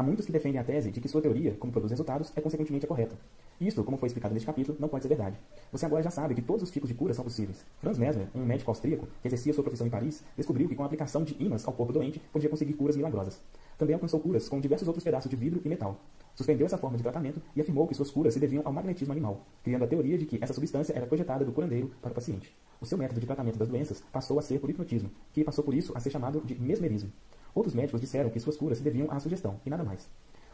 Há 0.00 0.02
muitos 0.02 0.24
que 0.24 0.32
defendem 0.32 0.58
a 0.58 0.64
tese 0.64 0.90
de 0.90 0.98
que 0.98 1.10
sua 1.10 1.20
teoria, 1.20 1.54
como 1.60 1.70
produz 1.70 1.90
resultados, 1.90 2.32
é 2.34 2.40
consequentemente 2.40 2.86
a 2.86 2.88
correta. 2.88 3.18
Isto, 3.60 3.84
como 3.84 3.98
foi 3.98 4.06
explicado 4.06 4.32
neste 4.32 4.46
capítulo, 4.46 4.78
não 4.80 4.88
pode 4.88 5.02
ser 5.02 5.10
verdade. 5.10 5.38
Você 5.70 5.84
agora 5.84 6.02
já 6.02 6.10
sabe 6.10 6.34
que 6.34 6.40
todos 6.40 6.62
os 6.62 6.70
tipos 6.70 6.88
de 6.88 6.94
cura 6.94 7.12
são 7.12 7.22
possíveis. 7.22 7.62
Franz 7.82 7.98
Mesmer, 7.98 8.26
um 8.34 8.42
médico 8.42 8.70
austríaco 8.70 9.06
que 9.20 9.28
exercia 9.28 9.52
sua 9.52 9.62
profissão 9.62 9.86
em 9.86 9.90
Paris, 9.90 10.24
descobriu 10.34 10.66
que 10.70 10.74
com 10.74 10.82
a 10.84 10.86
aplicação 10.86 11.22
de 11.22 11.36
ímãs 11.38 11.68
ao 11.68 11.74
corpo 11.74 11.92
doente 11.92 12.18
podia 12.32 12.48
conseguir 12.48 12.72
curas 12.72 12.96
milagrosas. 12.96 13.42
Também 13.76 13.92
alcançou 13.92 14.18
curas 14.20 14.48
com 14.48 14.58
diversos 14.58 14.88
outros 14.88 15.04
pedaços 15.04 15.28
de 15.28 15.36
vidro 15.36 15.60
e 15.62 15.68
metal. 15.68 16.00
Suspendeu 16.34 16.64
essa 16.64 16.78
forma 16.78 16.96
de 16.96 17.02
tratamento 17.02 17.42
e 17.54 17.60
afirmou 17.60 17.86
que 17.86 17.94
suas 17.94 18.10
curas 18.10 18.32
se 18.32 18.40
deviam 18.40 18.62
ao 18.64 18.72
magnetismo 18.72 19.12
animal, 19.12 19.44
criando 19.62 19.84
a 19.84 19.86
teoria 19.86 20.16
de 20.16 20.24
que 20.24 20.38
essa 20.40 20.54
substância 20.54 20.94
era 20.94 21.04
projetada 21.04 21.44
do 21.44 21.52
curandeiro 21.52 21.90
para 22.00 22.12
o 22.12 22.14
paciente. 22.14 22.56
O 22.80 22.86
seu 22.86 22.96
método 22.96 23.20
de 23.20 23.26
tratamento 23.26 23.58
das 23.58 23.68
doenças 23.68 24.02
passou 24.10 24.38
a 24.38 24.42
ser 24.42 24.60
por 24.60 24.70
hipnotismo, 24.70 25.10
que 25.34 25.44
passou 25.44 25.62
por 25.62 25.74
isso 25.74 25.92
a 25.94 26.00
ser 26.00 26.08
chamado 26.08 26.40
de 26.40 26.58
mesmerismo. 26.58 27.12
Outros 27.54 27.74
médicos 27.74 28.00
disseram 28.00 28.30
que 28.30 28.40
suas 28.40 28.56
curas 28.56 28.78
se 28.78 28.84
deviam 28.84 29.10
à 29.10 29.18
sugestão, 29.18 29.60
e 29.64 29.70
nada 29.70 29.84
mais. 29.84 30.08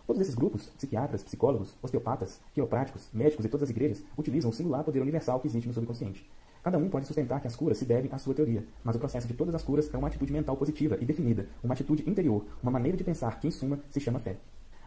Todos 0.07 0.23
esses 0.23 0.35
grupos, 0.35 0.69
psiquiatras, 0.77 1.23
psicólogos, 1.23 1.75
osteopatas, 1.83 2.41
quiropráticos, 2.55 3.09
médicos 3.13 3.45
e 3.45 3.49
todas 3.49 3.65
as 3.65 3.71
igrejas, 3.71 4.03
utilizam 4.17 4.51
o 4.51 4.55
singular 4.55 4.85
poder 4.85 5.01
universal 5.01 5.41
que 5.41 5.49
existe 5.49 5.67
no 5.67 5.75
subconsciente. 5.75 6.25
Cada 6.63 6.79
um 6.79 6.89
pode 6.89 7.07
sustentar 7.07 7.41
que 7.41 7.47
as 7.47 7.57
curas 7.57 7.79
se 7.79 7.85
devem 7.85 8.11
à 8.13 8.19
sua 8.19 8.35
teoria, 8.35 8.65
mas 8.83 8.97
o 8.97 8.99
processo 8.99 9.27
de 9.27 9.35
todas 9.35 9.55
as 9.55 9.63
curas 9.63 9.93
é 9.93 9.97
uma 9.97 10.09
atitude 10.09 10.33
mental 10.33 10.57
positiva 10.57 10.97
e 11.01 11.05
definida, 11.05 11.49
uma 11.63 11.75
atitude 11.75 12.09
interior, 12.09 12.45
uma 12.63 12.73
maneira 12.73 12.97
de 12.97 13.05
pensar 13.05 13.39
que, 13.41 13.49
em 13.49 13.51
suma, 13.51 13.79
se 13.91 14.01
chama 14.01 14.19
fé. 14.19 14.37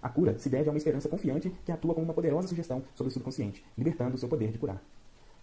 A 0.01 0.09
cura 0.09 0.37
se 0.39 0.49
deve 0.49 0.69
a 0.69 0.71
uma 0.71 0.77
esperança 0.77 1.09
confiante 1.09 1.49
que 1.65 1.71
atua 1.71 1.93
como 1.93 2.05
uma 2.05 2.13
poderosa 2.13 2.47
sugestão 2.47 2.81
sobre 2.95 3.11
o 3.11 3.13
subconsciente, 3.13 3.63
libertando 3.77 4.15
o 4.15 4.17
seu 4.17 4.29
poder 4.29 4.51
de 4.51 4.57
curar. 4.57 4.81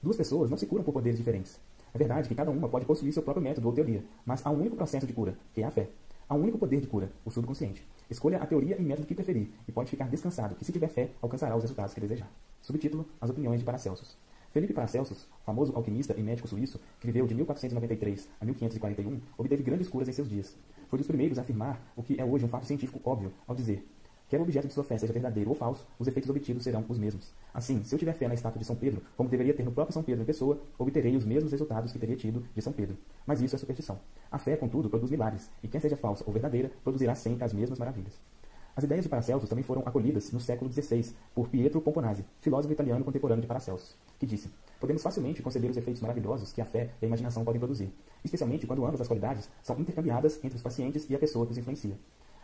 Duas 0.02 0.16
pessoas 0.16 0.50
não 0.50 0.56
se 0.56 0.66
curam 0.66 0.84
por 0.84 0.92
poderes 0.92 1.18
diferentes. 1.18 1.60
É 1.92 1.98
verdade 1.98 2.28
que 2.28 2.34
cada 2.34 2.50
uma 2.50 2.68
pode 2.68 2.86
possuir 2.86 3.12
seu 3.12 3.22
próprio 3.22 3.42
método 3.42 3.68
ou 3.68 3.74
teoria, 3.74 4.04
mas 4.24 4.44
há 4.44 4.50
um 4.50 4.60
único 4.60 4.76
processo 4.76 5.06
de 5.06 5.12
cura, 5.12 5.36
que 5.54 5.62
é 5.62 5.64
a 5.64 5.70
fé. 5.70 5.88
Há 6.28 6.34
um 6.34 6.42
único 6.42 6.58
poder 6.58 6.80
de 6.80 6.88
cura, 6.88 7.12
o 7.24 7.30
subconsciente. 7.30 7.86
Escolha 8.10 8.38
a 8.38 8.46
teoria 8.46 8.76
e 8.76 8.82
método 8.82 9.06
que 9.06 9.14
preferir, 9.14 9.48
e 9.68 9.70
pode 9.70 9.88
ficar 9.88 10.08
descansado 10.08 10.56
que, 10.56 10.64
se 10.64 10.72
tiver 10.72 10.88
fé, 10.88 11.10
alcançará 11.22 11.56
os 11.56 11.62
resultados 11.62 11.94
que 11.94 12.00
desejar. 12.00 12.28
Subtítulo: 12.60 13.06
As 13.20 13.30
opiniões 13.30 13.60
de 13.60 13.64
Paracelsus. 13.64 14.18
Felipe 14.50 14.72
Paracelsus, 14.72 15.28
famoso 15.44 15.72
alquimista 15.76 16.14
e 16.18 16.22
médico 16.22 16.48
suíço, 16.48 16.80
que 16.98 17.06
viveu 17.06 17.28
de 17.28 17.34
1493 17.34 18.28
a 18.40 18.44
1541, 18.44 19.20
obteve 19.38 19.62
grandes 19.62 19.88
curas 19.88 20.08
em 20.08 20.12
seus 20.12 20.28
dias. 20.28 20.56
Foi 20.88 20.98
dos 20.98 21.06
primeiros 21.06 21.38
a 21.38 21.42
afirmar 21.42 21.80
o 21.94 22.02
que 22.02 22.20
é 22.20 22.24
hoje 22.24 22.44
um 22.44 22.48
fato 22.48 22.66
científico 22.66 23.00
óbvio, 23.08 23.32
ao 23.46 23.54
dizer 23.54 23.86
Quer 24.28 24.40
o 24.40 24.42
objeto 24.42 24.66
de 24.66 24.74
sua 24.74 24.82
fé 24.82 24.98
seja 24.98 25.12
verdadeiro 25.12 25.50
ou 25.50 25.54
falso, 25.54 25.86
os 25.98 26.08
efeitos 26.08 26.28
obtidos 26.28 26.64
serão 26.64 26.84
os 26.88 26.98
mesmos. 26.98 27.32
Assim, 27.54 27.84
se 27.84 27.94
eu 27.94 27.98
tiver 27.98 28.12
fé 28.12 28.26
na 28.26 28.34
estátua 28.34 28.58
de 28.58 28.64
São 28.64 28.74
Pedro, 28.74 29.00
como 29.16 29.28
deveria 29.28 29.54
ter 29.54 29.64
no 29.64 29.70
próprio 29.70 29.94
São 29.94 30.02
Pedro 30.02 30.22
em 30.22 30.26
pessoa, 30.26 30.60
obterei 30.76 31.14
os 31.16 31.24
mesmos 31.24 31.52
resultados 31.52 31.92
que 31.92 31.98
teria 31.98 32.16
tido 32.16 32.44
de 32.52 32.60
São 32.60 32.72
Pedro. 32.72 32.96
Mas 33.24 33.40
isso 33.40 33.54
é 33.54 33.58
superstição. 33.58 34.00
A 34.30 34.36
fé, 34.36 34.56
contudo, 34.56 34.90
produz 34.90 35.12
milagres, 35.12 35.48
e 35.62 35.68
quer 35.68 35.80
seja 35.80 35.96
falsa 35.96 36.24
ou 36.26 36.32
verdadeira, 36.32 36.72
produzirá 36.82 37.14
sempre 37.14 37.44
as 37.44 37.52
mesmas 37.52 37.78
maravilhas. 37.78 38.14
As 38.74 38.84
ideias 38.84 39.04
de 39.04 39.08
Paracelsus 39.08 39.48
também 39.48 39.64
foram 39.64 39.82
acolhidas 39.86 40.30
no 40.32 40.40
século 40.40 40.70
XVI 40.70 41.14
por 41.34 41.48
Pietro 41.48 41.80
Pomponazzi, 41.80 42.24
filósofo 42.42 42.74
italiano 42.74 43.04
contemporâneo 43.04 43.40
de 43.40 43.46
Paracelsus, 43.48 43.96
que 44.18 44.26
disse: 44.26 44.50
Podemos 44.78 45.02
facilmente 45.02 45.40
conceber 45.40 45.70
os 45.70 45.76
efeitos 45.78 46.02
maravilhosos 46.02 46.52
que 46.52 46.60
a 46.60 46.64
fé 46.66 46.90
e 47.00 47.04
a 47.06 47.08
imaginação 47.08 47.42
podem 47.42 47.58
produzir, 47.58 47.90
especialmente 48.22 48.66
quando 48.66 48.84
ambas 48.84 49.00
as 49.00 49.08
qualidades 49.08 49.48
são 49.62 49.78
intercambiadas 49.80 50.36
entre 50.44 50.56
os 50.56 50.62
pacientes 50.62 51.08
e 51.08 51.14
a 51.14 51.18
pessoa 51.18 51.46
que 51.46 51.52
os 51.52 51.58
influencia. 51.58 51.96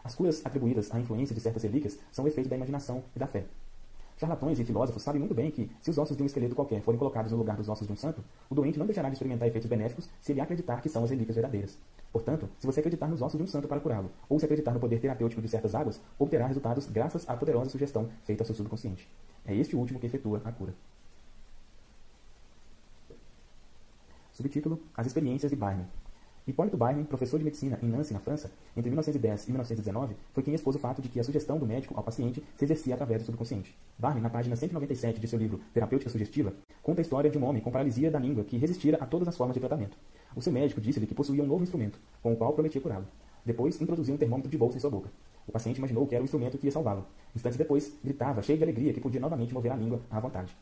As 0.05 0.15
curas 0.15 0.45
atribuídas 0.45 0.93
à 0.93 0.99
influência 0.99 1.35
de 1.35 1.41
certas 1.41 1.63
relíquias 1.63 1.99
são 2.11 2.27
efeito 2.27 2.49
da 2.49 2.57
imaginação 2.57 3.03
e 3.15 3.19
da 3.19 3.27
fé. 3.27 3.45
Charlatões 4.17 4.59
e 4.59 4.65
filósofos 4.65 5.03
sabem 5.03 5.19
muito 5.19 5.35
bem 5.35 5.51
que, 5.51 5.71
se 5.81 5.91
os 5.91 5.99
ossos 5.99 6.17
de 6.17 6.23
um 6.23 6.27
esqueleto 6.27 6.55
qualquer 6.55 6.81
forem 6.83 6.99
colocados 6.99 7.33
no 7.33 7.39
lugar 7.39 7.57
dos 7.57 7.69
ossos 7.69 7.87
de 7.87 7.93
um 7.93 7.97
santo, 7.97 8.23
o 8.49 8.55
doente 8.55 8.79
não 8.79 8.87
deixará 8.87 9.09
de 9.09 9.15
experimentar 9.15 9.49
efeitos 9.49 9.69
benéficos 9.69 10.09
se 10.21 10.33
ele 10.33 10.41
acreditar 10.41 10.81
que 10.81 10.89
são 10.89 11.03
as 11.03 11.11
relíquias 11.11 11.35
verdadeiras. 11.35 11.79
Portanto, 12.13 12.49
se 12.59 12.67
você 12.67 12.81
acreditar 12.81 13.09
nos 13.09 13.23
ossos 13.23 13.39
de 13.39 13.43
um 13.43 13.47
santo 13.47 13.67
para 13.67 13.81
curá-lo, 13.81 14.11
ou 14.29 14.39
se 14.39 14.45
acreditar 14.45 14.73
no 14.73 14.81
poder 14.81 15.01
terapêutico 15.01 15.41
de 15.41 15.49
certas 15.49 15.75
águas, 15.75 16.01
obterá 16.19 16.47
resultados 16.47 16.87
graças 16.87 17.29
à 17.29 17.37
poderosa 17.37 17.71
sugestão 17.71 18.09
feita 18.23 18.43
ao 18.43 18.47
seu 18.47 18.55
subconsciente. 18.55 19.09
É 19.47 19.55
este 19.55 19.75
último 19.75 19.99
que 19.99 20.07
efetua 20.07 20.41
a 20.45 20.53
cura. 20.53 20.75
Subtítulo: 24.33 24.79
As 24.97 25.07
experiências 25.07 25.51
de 25.51 25.57
Barney. 25.57 25.87
Hipólito 26.45 26.77
Byron, 26.77 27.05
professor 27.05 27.39
de 27.39 27.45
medicina 27.45 27.79
em 27.81 27.87
Nancy, 27.87 28.13
na 28.13 28.19
França, 28.19 28.51
entre 28.77 28.91
1910 28.91 29.45
e 29.45 29.51
1919, 29.53 30.17
foi 30.33 30.43
quem 30.43 30.53
expôs 30.53 30.75
o 30.75 30.79
fato 30.79 31.01
de 31.01 31.09
que 31.09 31.21
a 31.21 31.23
sugestão 31.23 31.57
do 31.57 31.65
médico 31.65 31.95
ao 31.97 32.03
paciente 32.03 32.43
se 32.57 32.65
exercia 32.65 32.95
através 32.95 33.23
do 33.23 33.27
subconsciente. 33.27 33.77
Barney, 33.97 34.21
na 34.21 34.29
página 34.29 34.57
197 34.57 35.21
de 35.21 35.29
seu 35.29 35.39
livro 35.39 35.61
Terapêutica 35.73 36.11
Sugestiva, 36.11 36.53
conta 36.83 37.01
a 37.01 37.03
história 37.03 37.31
de 37.31 37.39
um 37.39 37.45
homem 37.45 37.63
com 37.63 37.71
paralisia 37.71 38.11
da 38.11 38.19
língua 38.19 38.43
que 38.43 38.57
resistira 38.57 38.99
a 39.01 39.07
todas 39.07 39.29
as 39.29 39.37
formas 39.37 39.55
de 39.55 39.61
tratamento. 39.61 39.97
O 40.35 40.43
seu 40.43 40.53
médico 40.53 40.81
disse-lhe 40.81 41.07
que 41.07 41.15
possuía 41.15 41.45
um 41.45 41.47
novo 41.47 41.63
instrumento, 41.63 42.01
com 42.21 42.33
o 42.33 42.37
qual 42.37 42.53
prometia 42.55 42.81
curá-lo. 42.81 43.07
Depois, 43.47 43.81
introduziu 43.81 44.17
um 44.17 44.19
termômetro 44.19 44.51
de 44.51 44.59
bolsa 44.59 44.77
em 44.77 44.81
sua 44.81 44.91
boca. 44.91 45.11
O 45.47 45.53
paciente 45.53 45.79
imaginou 45.79 46.09
que 46.09 46.15
era 46.17 46.23
o 46.23 46.25
instrumento 46.25 46.59
que 46.59 46.67
ia 46.67 46.73
salvá-lo. 46.73 47.07
Instantes 47.37 47.57
depois, 47.57 47.93
gritava, 48.03 48.43
cheio 48.43 48.59
de 48.59 48.65
alegria, 48.65 48.93
que 48.93 49.01
podia 49.01 49.21
novamente 49.21 49.55
mover 49.55 49.71
a 49.71 49.77
língua 49.77 50.01
à 50.11 50.19
vontade. 50.19 50.57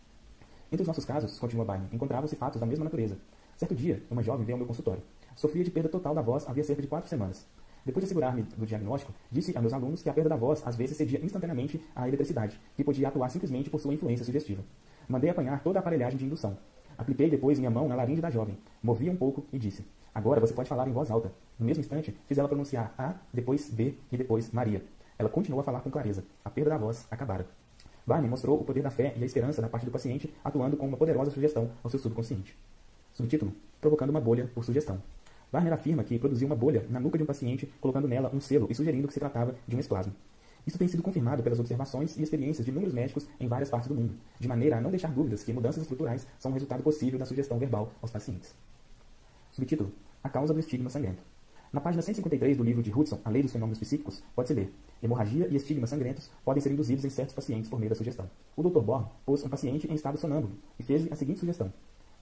Entre 0.70 0.82
os 0.82 0.86
nossos 0.86 1.06
casos, 1.06 1.38
continua 1.38 1.64
Barney, 1.64 1.88
encontravam-se 1.90 2.36
fatos 2.36 2.60
da 2.60 2.66
mesma 2.66 2.84
natureza. 2.84 3.16
Certo 3.56 3.74
dia, 3.74 4.02
uma 4.10 4.22
jovem 4.22 4.44
veio 4.44 4.54
ao 4.54 4.58
meu 4.58 4.66
consultório. 4.66 5.02
Sofria 5.40 5.64
de 5.64 5.70
perda 5.70 5.88
total 5.88 6.14
da 6.14 6.20
voz 6.20 6.46
havia 6.46 6.62
cerca 6.62 6.82
de 6.82 6.86
quatro 6.86 7.08
semanas. 7.08 7.46
Depois 7.82 8.02
de 8.02 8.08
assegurar-me 8.08 8.42
do 8.42 8.66
diagnóstico, 8.66 9.10
disse 9.32 9.56
a 9.56 9.60
meus 9.62 9.72
alunos 9.72 10.02
que 10.02 10.10
a 10.10 10.12
perda 10.12 10.28
da 10.28 10.36
voz 10.36 10.62
às 10.66 10.76
vezes 10.76 10.98
cedia 10.98 11.18
instantaneamente 11.24 11.82
à 11.96 12.06
eletricidade, 12.06 12.60
que 12.76 12.84
podia 12.84 13.08
atuar 13.08 13.30
simplesmente 13.30 13.70
por 13.70 13.80
sua 13.80 13.94
influência 13.94 14.22
sugestiva. 14.22 14.62
Mandei 15.08 15.30
apanhar 15.30 15.62
toda 15.62 15.78
a 15.78 15.80
aparelhagem 15.80 16.18
de 16.18 16.26
indução. 16.26 16.58
Apliquei 16.98 17.30
depois 17.30 17.58
minha 17.58 17.70
mão 17.70 17.88
na 17.88 17.94
laringe 17.94 18.20
da 18.20 18.28
jovem, 18.28 18.58
movi 18.82 19.08
um 19.08 19.16
pouco 19.16 19.46
e 19.50 19.58
disse: 19.58 19.82
Agora 20.14 20.40
você 20.40 20.52
pode 20.52 20.68
falar 20.68 20.86
em 20.86 20.92
voz 20.92 21.10
alta. 21.10 21.32
No 21.58 21.64
mesmo 21.64 21.80
instante, 21.80 22.14
fiz 22.26 22.36
ela 22.36 22.46
pronunciar 22.46 22.92
A, 22.98 23.14
depois 23.32 23.70
B 23.70 23.94
e 24.12 24.18
depois 24.18 24.50
Maria. 24.52 24.84
Ela 25.18 25.30
continuou 25.30 25.62
a 25.62 25.64
falar 25.64 25.80
com 25.80 25.90
clareza. 25.90 26.22
A 26.44 26.50
perda 26.50 26.68
da 26.68 26.76
voz 26.76 27.06
acabara. 27.10 27.46
Barney 28.06 28.28
mostrou 28.28 28.60
o 28.60 28.64
poder 28.64 28.82
da 28.82 28.90
fé 28.90 29.14
e 29.16 29.22
a 29.22 29.24
esperança 29.24 29.62
da 29.62 29.70
parte 29.70 29.86
do 29.86 29.90
paciente, 29.90 30.30
atuando 30.44 30.76
com 30.76 30.86
uma 30.86 30.98
poderosa 30.98 31.30
sugestão 31.30 31.70
ao 31.82 31.88
seu 31.88 31.98
subconsciente. 31.98 32.54
Subtítulo: 33.14 33.54
Provocando 33.80 34.10
uma 34.10 34.20
bolha 34.20 34.50
por 34.54 34.66
sugestão. 34.66 35.00
Warner 35.52 35.72
afirma 35.72 36.04
que 36.04 36.18
produziu 36.18 36.46
uma 36.46 36.56
bolha 36.56 36.86
na 36.88 37.00
nuca 37.00 37.18
de 37.18 37.24
um 37.24 37.26
paciente, 37.26 37.72
colocando 37.80 38.06
nela 38.06 38.30
um 38.32 38.40
selo 38.40 38.66
e 38.70 38.74
sugerindo 38.74 39.08
que 39.08 39.14
se 39.14 39.20
tratava 39.20 39.54
de 39.66 39.76
um 39.76 39.80
esplasma. 39.80 40.14
Isso 40.66 40.78
tem 40.78 40.86
sido 40.86 41.02
confirmado 41.02 41.42
pelas 41.42 41.58
observações 41.58 42.16
e 42.16 42.22
experiências 42.22 42.64
de 42.64 42.70
inúmeros 42.70 42.94
médicos 42.94 43.26
em 43.40 43.48
várias 43.48 43.70
partes 43.70 43.88
do 43.88 43.94
mundo, 43.94 44.14
de 44.38 44.46
maneira 44.46 44.76
a 44.76 44.80
não 44.80 44.90
deixar 44.90 45.10
dúvidas 45.10 45.42
que 45.42 45.52
mudanças 45.52 45.82
estruturais 45.82 46.26
são 46.38 46.50
um 46.50 46.54
resultado 46.54 46.82
possível 46.82 47.18
da 47.18 47.26
sugestão 47.26 47.58
verbal 47.58 47.92
aos 48.00 48.10
pacientes. 48.10 48.54
Subtítulo: 49.50 49.92
A 50.22 50.28
causa 50.28 50.52
do 50.52 50.60
estigma 50.60 50.90
sangrento. 50.90 51.22
Na 51.72 51.80
página 51.80 52.02
153 52.02 52.56
do 52.56 52.64
livro 52.64 52.82
de 52.82 52.92
Hudson, 52.92 53.20
A 53.24 53.30
Lei 53.30 53.42
dos 53.42 53.52
Fenômenos 53.52 53.78
Psíquicos, 53.78 54.22
pode-se 54.34 54.54
ler: 54.54 54.72
Hemorragia 55.02 55.48
e 55.48 55.56
estigmas 55.56 55.90
sangrentos 55.90 56.30
podem 56.44 56.60
ser 56.60 56.72
induzidos 56.72 57.04
em 57.04 57.10
certos 57.10 57.34
pacientes 57.34 57.70
por 57.70 57.78
meio 57.78 57.90
da 57.90 57.96
sugestão. 57.96 58.28
O 58.56 58.62
Dr. 58.62 58.80
Born 58.80 59.06
pôs 59.24 59.42
um 59.42 59.48
paciente 59.48 59.90
em 59.90 59.94
estado 59.94 60.18
sonâmbulo 60.18 60.52
e 60.78 60.82
fez-lhe 60.82 61.12
a 61.12 61.16
seguinte 61.16 61.40
sugestão: 61.40 61.72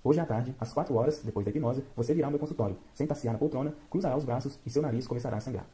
Hoje 0.03 0.21
à 0.21 0.25
tarde, 0.25 0.55
às 0.61 0.73
4 0.73 0.95
horas, 0.95 1.21
depois 1.25 1.45
da 1.45 1.51
hipnose, 1.51 1.83
você 1.97 2.15
virá 2.15 2.29
ao 2.29 2.31
meu 2.31 2.39
consultório, 2.39 2.77
sentar-se-á 2.95 3.33
na 3.33 3.39
poltrona, 3.39 3.75
cruzará 3.91 4.17
os 4.17 4.25
braços 4.25 4.59
e 4.65 4.71
seu 4.71 4.81
nariz 4.81 5.07
começará 5.07 5.37
a 5.37 5.41
sangrar. 5.41 5.67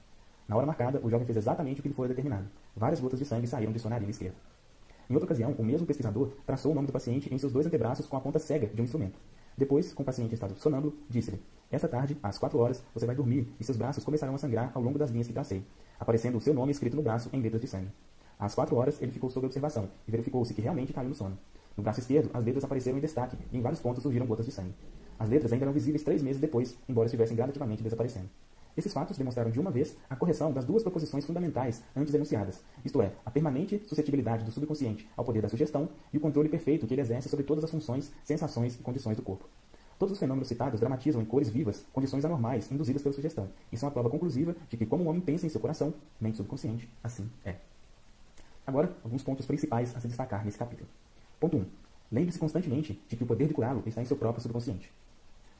Na 0.48 0.56
hora 0.56 0.66
marcada, 0.66 0.98
o 1.02 1.10
jovem 1.10 1.26
fez 1.26 1.36
exatamente 1.36 1.80
o 1.80 1.82
que 1.82 1.88
lhe 1.88 1.94
foi 1.94 2.08
determinado. 2.08 2.46
Várias 2.74 3.00
gotas 3.00 3.18
de 3.18 3.24
sangue 3.26 3.46
saíram 3.46 3.72
de 3.72 3.78
sua 3.78 3.90
narina 3.90 4.10
esquerda. 4.10 4.36
Em 5.08 5.14
outra 5.14 5.26
ocasião, 5.26 5.54
o 5.58 5.62
mesmo 5.62 5.86
pesquisador 5.86 6.30
traçou 6.46 6.72
o 6.72 6.74
nome 6.74 6.86
do 6.86 6.92
paciente 6.92 7.32
em 7.32 7.36
seus 7.36 7.52
dois 7.52 7.66
antebraços 7.66 8.06
com 8.06 8.16
a 8.16 8.20
ponta 8.20 8.38
cega 8.38 8.66
de 8.66 8.80
um 8.80 8.84
instrumento. 8.84 9.18
Depois, 9.56 9.92
com 9.92 10.02
o 10.02 10.06
paciente 10.06 10.30
em 10.30 10.34
estado 10.34 10.54
sonâmbulo, 10.58 10.96
disse-lhe: 11.08 11.40
Esta 11.70 11.86
tarde, 11.86 12.16
às 12.22 12.38
4 12.38 12.58
horas, 12.58 12.82
você 12.94 13.06
vai 13.06 13.14
dormir 13.14 13.52
e 13.60 13.64
seus 13.64 13.76
braços 13.76 14.02
começarão 14.02 14.34
a 14.34 14.38
sangrar 14.38 14.72
ao 14.74 14.82
longo 14.82 14.98
das 14.98 15.10
linhas 15.10 15.26
que 15.26 15.32
tracei, 15.32 15.64
aparecendo 16.00 16.38
o 16.38 16.40
seu 16.40 16.54
nome 16.54 16.72
escrito 16.72 16.96
no 16.96 17.02
braço 17.02 17.28
em 17.32 17.40
letras 17.40 17.60
de 17.60 17.68
sangue. 17.68 17.90
Às 18.38 18.54
4 18.54 18.74
horas, 18.74 19.00
ele 19.00 19.12
ficou 19.12 19.30
sob 19.30 19.46
observação 19.46 19.88
e 20.08 20.10
verificou-se 20.10 20.52
que 20.52 20.62
realmente 20.62 20.92
caiu 20.92 21.10
no 21.10 21.14
sono. 21.14 21.38
No 21.76 21.82
braço 21.82 22.00
esquerdo, 22.00 22.30
as 22.32 22.44
letras 22.44 22.64
apareceram 22.64 22.98
em 22.98 23.00
destaque 23.00 23.36
e 23.52 23.58
em 23.58 23.60
vários 23.60 23.80
pontos 23.80 24.02
surgiram 24.02 24.26
gotas 24.26 24.46
de 24.46 24.52
sangue. 24.52 24.74
As 25.18 25.28
letras 25.28 25.52
ainda 25.52 25.64
eram 25.64 25.72
visíveis 25.72 26.02
três 26.02 26.22
meses 26.22 26.40
depois, 26.40 26.76
embora 26.88 27.06
estivessem 27.06 27.36
gradativamente 27.36 27.82
desaparecendo. 27.82 28.28
Esses 28.76 28.92
fatos 28.92 29.16
demonstraram 29.16 29.50
de 29.50 29.60
uma 29.60 29.70
vez 29.70 29.96
a 30.10 30.16
correção 30.16 30.52
das 30.52 30.64
duas 30.64 30.82
proposições 30.82 31.24
fundamentais 31.24 31.82
antes 31.94 32.12
enunciadas, 32.12 32.60
isto 32.84 33.00
é, 33.00 33.12
a 33.24 33.30
permanente 33.30 33.80
suscetibilidade 33.86 34.44
do 34.44 34.50
subconsciente 34.50 35.08
ao 35.16 35.24
poder 35.24 35.42
da 35.42 35.48
sugestão 35.48 35.88
e 36.12 36.16
o 36.16 36.20
controle 36.20 36.48
perfeito 36.48 36.86
que 36.86 36.94
ele 36.94 37.00
exerce 37.00 37.28
sobre 37.28 37.44
todas 37.44 37.62
as 37.62 37.70
funções, 37.70 38.10
sensações 38.24 38.74
e 38.74 38.78
condições 38.78 39.16
do 39.16 39.22
corpo. 39.22 39.48
Todos 39.96 40.14
os 40.14 40.18
fenômenos 40.18 40.48
citados 40.48 40.80
dramatizam 40.80 41.22
em 41.22 41.24
cores 41.24 41.48
vivas 41.48 41.84
condições 41.92 42.24
anormais 42.24 42.70
induzidas 42.72 43.00
pela 43.00 43.14
sugestão, 43.14 43.48
e 43.70 43.76
são 43.76 43.88
a 43.88 43.92
prova 43.92 44.10
conclusiva 44.10 44.56
de 44.68 44.76
que, 44.76 44.86
como 44.86 45.04
o 45.04 45.06
homem 45.06 45.20
pensa 45.20 45.46
em 45.46 45.48
seu 45.48 45.60
coração, 45.60 45.94
mente 46.20 46.36
subconsciente, 46.36 46.88
assim 47.02 47.30
é. 47.44 47.54
Agora, 48.66 48.92
alguns 49.04 49.22
pontos 49.22 49.46
principais 49.46 49.94
a 49.94 50.00
se 50.00 50.08
destacar 50.08 50.44
nesse 50.44 50.58
capítulo. 50.58 50.88
Ponto 51.44 51.58
1. 51.58 51.66
Lembre-se 52.10 52.38
constantemente 52.38 52.98
de 53.06 53.16
que 53.16 53.22
o 53.22 53.26
poder 53.26 53.46
de 53.46 53.52
curá-lo 53.52 53.82
está 53.84 54.00
em 54.00 54.06
seu 54.06 54.16
próprio 54.16 54.40
subconsciente. 54.40 54.90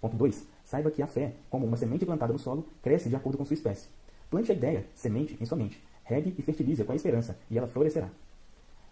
Ponto 0.01 0.17
2. 0.17 0.47
Saiba 0.65 0.91
que 0.91 1.03
a 1.03 1.07
fé, 1.07 1.35
como 1.51 1.67
uma 1.67 1.77
semente 1.77 2.07
plantada 2.07 2.33
no 2.33 2.39
solo, 2.39 2.67
cresce 2.83 3.11
de 3.11 3.17
acordo 3.17 3.37
com 3.37 3.45
sua 3.45 3.53
espécie. 3.53 3.91
Plante 4.31 4.51
a 4.51 4.55
ideia, 4.55 4.87
semente, 4.95 5.37
em 5.39 5.45
sua 5.45 5.59
mente. 5.59 5.79
Regue 6.03 6.35
e 6.39 6.41
fertilize 6.41 6.83
com 6.83 6.93
a 6.93 6.97
esperança, 6.97 7.39
e 7.51 7.59
ela 7.59 7.67
florescerá. 7.67 8.09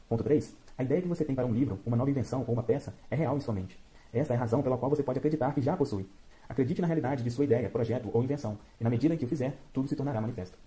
Ponto 0.07 0.23
3. 0.23 0.55
A 0.77 0.83
ideia 0.83 1.01
que 1.01 1.09
você 1.09 1.25
tem 1.25 1.35
para 1.35 1.47
um 1.47 1.55
livro, 1.55 1.79
uma 1.87 1.97
nova 1.97 2.11
invenção 2.11 2.45
ou 2.47 2.53
uma 2.53 2.63
peça 2.63 2.93
é 3.11 3.17
real 3.17 3.39
em 3.39 3.41
sua 3.41 3.55
mente. 3.55 3.83
Esta 4.13 4.35
é 4.35 4.37
a 4.37 4.41
razão 4.41 4.63
pela 4.63 4.77
qual 4.77 4.91
você 4.91 5.03
pode 5.03 5.19
acreditar 5.19 5.55
que 5.55 5.63
já 5.63 5.73
a 5.73 5.77
possui. 5.79 6.07
Acredite 6.47 6.83
na 6.83 6.87
realidade 6.87 7.25
de 7.25 7.31
sua 7.31 7.47
ideia, 7.47 7.71
projeto 7.71 8.11
ou 8.13 8.23
invenção, 8.23 8.59
e 8.79 8.85
na 8.85 8.91
medida 8.91 9.15
em 9.15 9.17
que 9.17 9.25
o 9.25 9.29
fizer, 9.29 9.57
tudo 9.73 9.89
se 9.89 9.97
tornará 9.97 10.21
manifesto. 10.21 10.59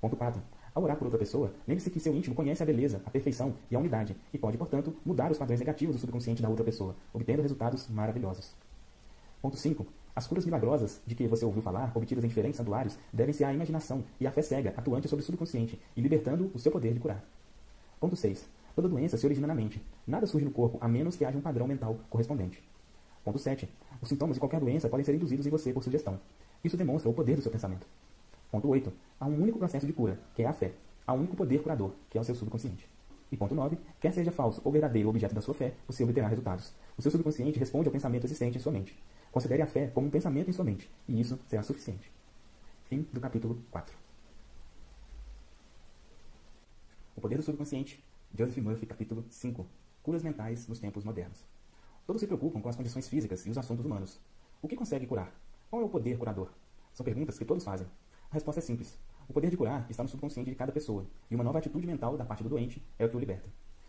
Ponto 0.00 0.16
4. 0.16 0.40
Ao 0.78 0.84
orar 0.84 0.96
por 0.96 1.06
outra 1.06 1.18
pessoa, 1.18 1.52
lembre-se 1.66 1.90
que 1.90 1.98
seu 1.98 2.14
íntimo 2.14 2.36
conhece 2.36 2.62
a 2.62 2.66
beleza, 2.66 3.02
a 3.04 3.10
perfeição 3.10 3.52
e 3.68 3.74
a 3.74 3.80
unidade, 3.80 4.14
e 4.32 4.38
pode, 4.38 4.56
portanto, 4.56 4.94
mudar 5.04 5.28
os 5.28 5.36
padrões 5.36 5.58
negativos 5.58 5.96
do 5.96 5.98
subconsciente 5.98 6.40
da 6.40 6.48
outra 6.48 6.64
pessoa, 6.64 6.94
obtendo 7.12 7.42
resultados 7.42 7.88
maravilhosos. 7.88 8.54
Ponto 9.42 9.56
5. 9.56 9.84
As 10.14 10.28
curas 10.28 10.44
milagrosas 10.44 11.00
de 11.04 11.16
que 11.16 11.26
você 11.26 11.44
ouviu 11.44 11.60
falar, 11.62 11.90
obtidas 11.96 12.22
em 12.22 12.28
diferentes 12.28 12.58
santuários, 12.58 12.96
devem-se 13.12 13.42
à 13.42 13.52
imaginação 13.52 14.04
e 14.20 14.26
à 14.28 14.30
fé 14.30 14.40
cega, 14.40 14.72
atuante 14.76 15.08
sobre 15.08 15.24
o 15.24 15.26
subconsciente 15.26 15.80
e 15.96 16.00
libertando 16.00 16.48
o 16.54 16.60
seu 16.60 16.70
poder 16.70 16.94
de 16.94 17.00
curar. 17.00 17.24
Ponto 17.98 18.14
6. 18.14 18.48
Toda 18.76 18.88
doença 18.88 19.16
se 19.16 19.26
origina 19.26 19.48
na 19.48 19.56
mente. 19.56 19.84
Nada 20.06 20.28
surge 20.28 20.44
no 20.44 20.52
corpo, 20.52 20.78
a 20.80 20.86
menos 20.86 21.16
que 21.16 21.24
haja 21.24 21.36
um 21.36 21.42
padrão 21.42 21.66
mental 21.66 21.98
correspondente. 22.08 22.62
Ponto 23.24 23.36
7. 23.40 23.68
Os 24.00 24.08
sintomas 24.08 24.36
de 24.36 24.40
qualquer 24.40 24.60
doença 24.60 24.88
podem 24.88 25.04
ser 25.04 25.16
induzidos 25.16 25.44
em 25.44 25.50
você 25.50 25.72
por 25.72 25.82
sugestão. 25.82 26.20
Isso 26.62 26.76
demonstra 26.76 27.10
o 27.10 27.14
poder 27.14 27.34
do 27.34 27.42
seu 27.42 27.50
pensamento. 27.50 27.84
Ponto 28.50 28.68
8. 28.68 28.92
Há 29.20 29.26
um 29.26 29.42
único 29.42 29.58
processo 29.58 29.86
de 29.86 29.92
cura, 29.92 30.18
que 30.34 30.42
é 30.42 30.46
a 30.46 30.52
fé. 30.52 30.72
Há 31.06 31.12
um 31.12 31.18
único 31.18 31.36
poder 31.36 31.62
curador, 31.62 31.92
que 32.08 32.16
é 32.16 32.20
o 32.20 32.24
seu 32.24 32.34
subconsciente. 32.34 32.88
E 33.30 33.36
ponto 33.36 33.54
9. 33.54 33.78
Quer 34.00 34.12
seja 34.12 34.32
falso 34.32 34.60
ou 34.64 34.72
verdadeiro 34.72 35.08
o 35.08 35.10
objeto 35.10 35.34
da 35.34 35.40
sua 35.40 35.54
fé, 35.54 35.74
você 35.86 36.02
obterá 36.02 36.26
resultados. 36.28 36.72
O 36.96 37.02
seu 37.02 37.10
subconsciente 37.10 37.58
responde 37.58 37.88
ao 37.88 37.92
pensamento 37.92 38.24
existente 38.24 38.56
em 38.56 38.60
sua 38.60 38.72
mente. 38.72 38.98
Considere 39.30 39.62
a 39.62 39.66
fé 39.66 39.88
como 39.88 40.06
um 40.06 40.10
pensamento 40.10 40.48
em 40.48 40.52
sua 40.52 40.64
mente, 40.64 40.90
e 41.06 41.20
isso 41.20 41.38
será 41.46 41.62
suficiente. 41.62 42.10
Fim 42.84 43.06
do 43.12 43.20
capítulo 43.20 43.62
4. 43.70 43.94
O 47.14 47.20
poder 47.20 47.36
do 47.36 47.42
subconsciente, 47.42 48.02
Joseph 48.34 48.56
Murphy, 48.58 48.86
capítulo 48.86 49.24
5. 49.28 49.66
Curas 50.02 50.22
mentais 50.22 50.66
nos 50.68 50.78
tempos 50.78 51.04
modernos. 51.04 51.44
Todos 52.06 52.20
se 52.20 52.26
preocupam 52.26 52.62
com 52.62 52.68
as 52.70 52.76
condições 52.76 53.08
físicas 53.08 53.44
e 53.44 53.50
os 53.50 53.58
assuntos 53.58 53.84
humanos. 53.84 54.18
O 54.62 54.68
que 54.68 54.76
consegue 54.76 55.06
curar? 55.06 55.30
Qual 55.68 55.82
é 55.82 55.84
o 55.84 55.88
poder 55.88 56.16
curador? 56.16 56.50
São 56.94 57.04
perguntas 57.04 57.38
que 57.38 57.44
todos 57.44 57.64
fazem. 57.64 57.86
A 58.30 58.34
resposta 58.34 58.60
é 58.60 58.62
simples. 58.62 58.98
O 59.26 59.32
poder 59.32 59.48
de 59.48 59.56
curar 59.56 59.86
está 59.88 60.02
no 60.02 60.08
subconsciente 60.08 60.50
de 60.50 60.56
cada 60.56 60.70
pessoa, 60.70 61.06
e 61.30 61.34
uma 61.34 61.42
nova 61.42 61.58
atitude 61.58 61.86
mental 61.86 62.14
da 62.14 62.26
parte 62.26 62.42
do 62.42 62.48
doente 62.50 62.82
é 62.98 63.06
o 63.06 63.08
que 63.08 63.16
o 63.16 63.18
liberta. 63.18 63.48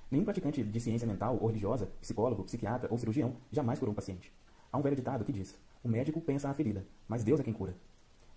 Nenhum 0.09 0.23
praticante 0.23 0.63
de 0.63 0.79
ciência 0.79 1.05
mental 1.05 1.37
ou 1.41 1.47
religiosa, 1.47 1.87
psicólogo, 1.99 2.45
psiquiatra 2.45 2.87
ou 2.89 2.97
cirurgião 2.97 3.35
jamais 3.51 3.79
curou 3.79 3.91
um 3.91 3.95
paciente. 3.95 4.31
Há 4.71 4.77
um 4.77 4.81
velho 4.81 4.95
ditado 4.95 5.25
que 5.25 5.33
diz: 5.33 5.57
o 5.83 5.89
médico 5.89 6.21
pensa 6.21 6.49
a 6.49 6.53
ferida, 6.53 6.85
mas 7.05 7.21
Deus 7.21 7.41
é 7.41 7.43
quem 7.43 7.53
cura. 7.53 7.75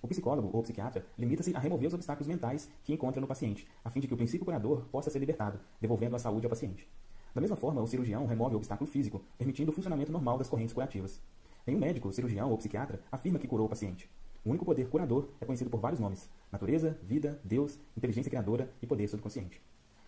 O 0.03 0.09
psicólogo 0.09 0.51
ou 0.53 0.61
psiquiatra 0.63 1.07
limita-se 1.17 1.55
a 1.55 1.61
remover 1.61 1.87
os 1.87 1.95
obstáculos 1.95 2.27
mentais 2.27 2.69
que 2.83 2.93
encontra 2.93 3.21
no 3.21 3.29
paciente, 3.29 3.69
a 3.85 3.91
fim 3.91 4.01
de 4.01 4.09
que 4.09 4.15
o 4.15 4.17
princípio 4.17 4.45
curador 4.45 4.83
possa 4.91 5.09
ser 5.09 5.21
libertado, 5.21 5.61
devolvendo 5.81 6.17
a 6.17 6.19
saúde 6.19 6.47
ao 6.47 6.51
paciente. 6.51 6.89
Da 7.33 7.41
mesma 7.41 7.55
forma, 7.55 7.81
o 7.81 7.87
cirurgião 7.87 8.27
remove 8.27 8.57
o 8.57 8.59
obstáculo 8.59 8.91
físico, 8.91 9.23
permitindo 9.39 9.71
o 9.71 9.75
funcionamento 9.75 10.11
normal 10.11 10.37
das 10.37 10.49
correntes 10.49 10.75
curativas. 10.75 11.21
Nenhum 11.65 11.79
médico, 11.79 12.13
cirurgião 12.13 12.51
ou 12.51 12.59
psiquiatra 12.59 13.01
afirma 13.13 13.39
que 13.39 13.47
curou 13.47 13.67
o 13.67 13.71
paciente. 13.71 14.11
O 14.45 14.51
único 14.51 14.65
poder 14.65 14.89
curador 14.89 15.29
é 15.41 15.45
conhecido 15.45 15.71
por 15.71 15.79
vários 15.79 16.01
nomes: 16.01 16.29
natureza, 16.51 16.99
vida, 17.03 17.41
Deus, 17.45 17.79
inteligência 17.97 18.29
criadora 18.29 18.73
e 18.83 18.87
poder 18.87 19.07
subconsciente. 19.07 19.63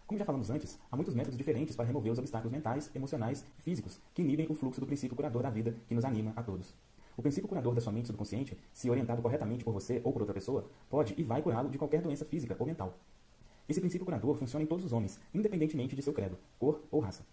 Como 0.07 0.19
já 0.19 0.25
falamos 0.25 0.51
antes, 0.51 0.79
há 0.91 0.97
muitos 0.97 1.15
métodos 1.15 1.39
diferentes 1.39 1.77
para 1.77 1.87
remover 1.87 2.13
os 2.13 2.19
obstáculos 2.19 2.53
mentais, 2.53 2.91
emocionais 2.95 3.45
e 3.59 3.63
físicos 3.63 4.01
que 4.13 4.23
inibem 4.23 4.47
o 4.51 4.55
fluxo 4.55 4.81
do 4.81 4.87
princípio 4.87 5.17
curador 5.17 5.43
da 5.43 5.51
vida 5.51 5.77
que 5.87 5.95
nos 5.95 6.05
anima 6.05 6.33
a 6.35 6.43
todos. 6.43 6.75
O 7.17 7.23
princípio 7.23 7.49
curador 7.49 7.77
da 7.77 7.81
sua 7.81 7.93
mente 7.93 8.09
subconsciente, 8.09 8.59
se 8.73 8.91
orientado 8.91 9.23
corretamente 9.23 9.65
por 9.65 9.73
você 9.73 10.01
ou 10.03 10.13
por 10.13 10.23
outra 10.23 10.35
pessoa, 10.35 10.69
pode 10.91 11.15
e 11.17 11.23
vai 11.23 11.41
curá-lo 11.41 11.71
de 11.71 11.79
qualquer 11.79 12.03
doença 12.03 12.25
física 12.25 12.57
ou 12.59 12.67
mental. 12.67 12.99
Esse 13.69 13.81
princípio 13.81 14.05
curador 14.05 14.37
funciona 14.37 14.65
em 14.65 14.67
todos 14.67 14.85
os 14.85 14.93
homens, 14.93 15.19
independentemente 15.33 15.95
de 15.95 16.03
seu 16.03 16.13
credo, 16.13 16.37
cor 16.59 16.83
ou 16.91 17.01
raça. 17.01 17.25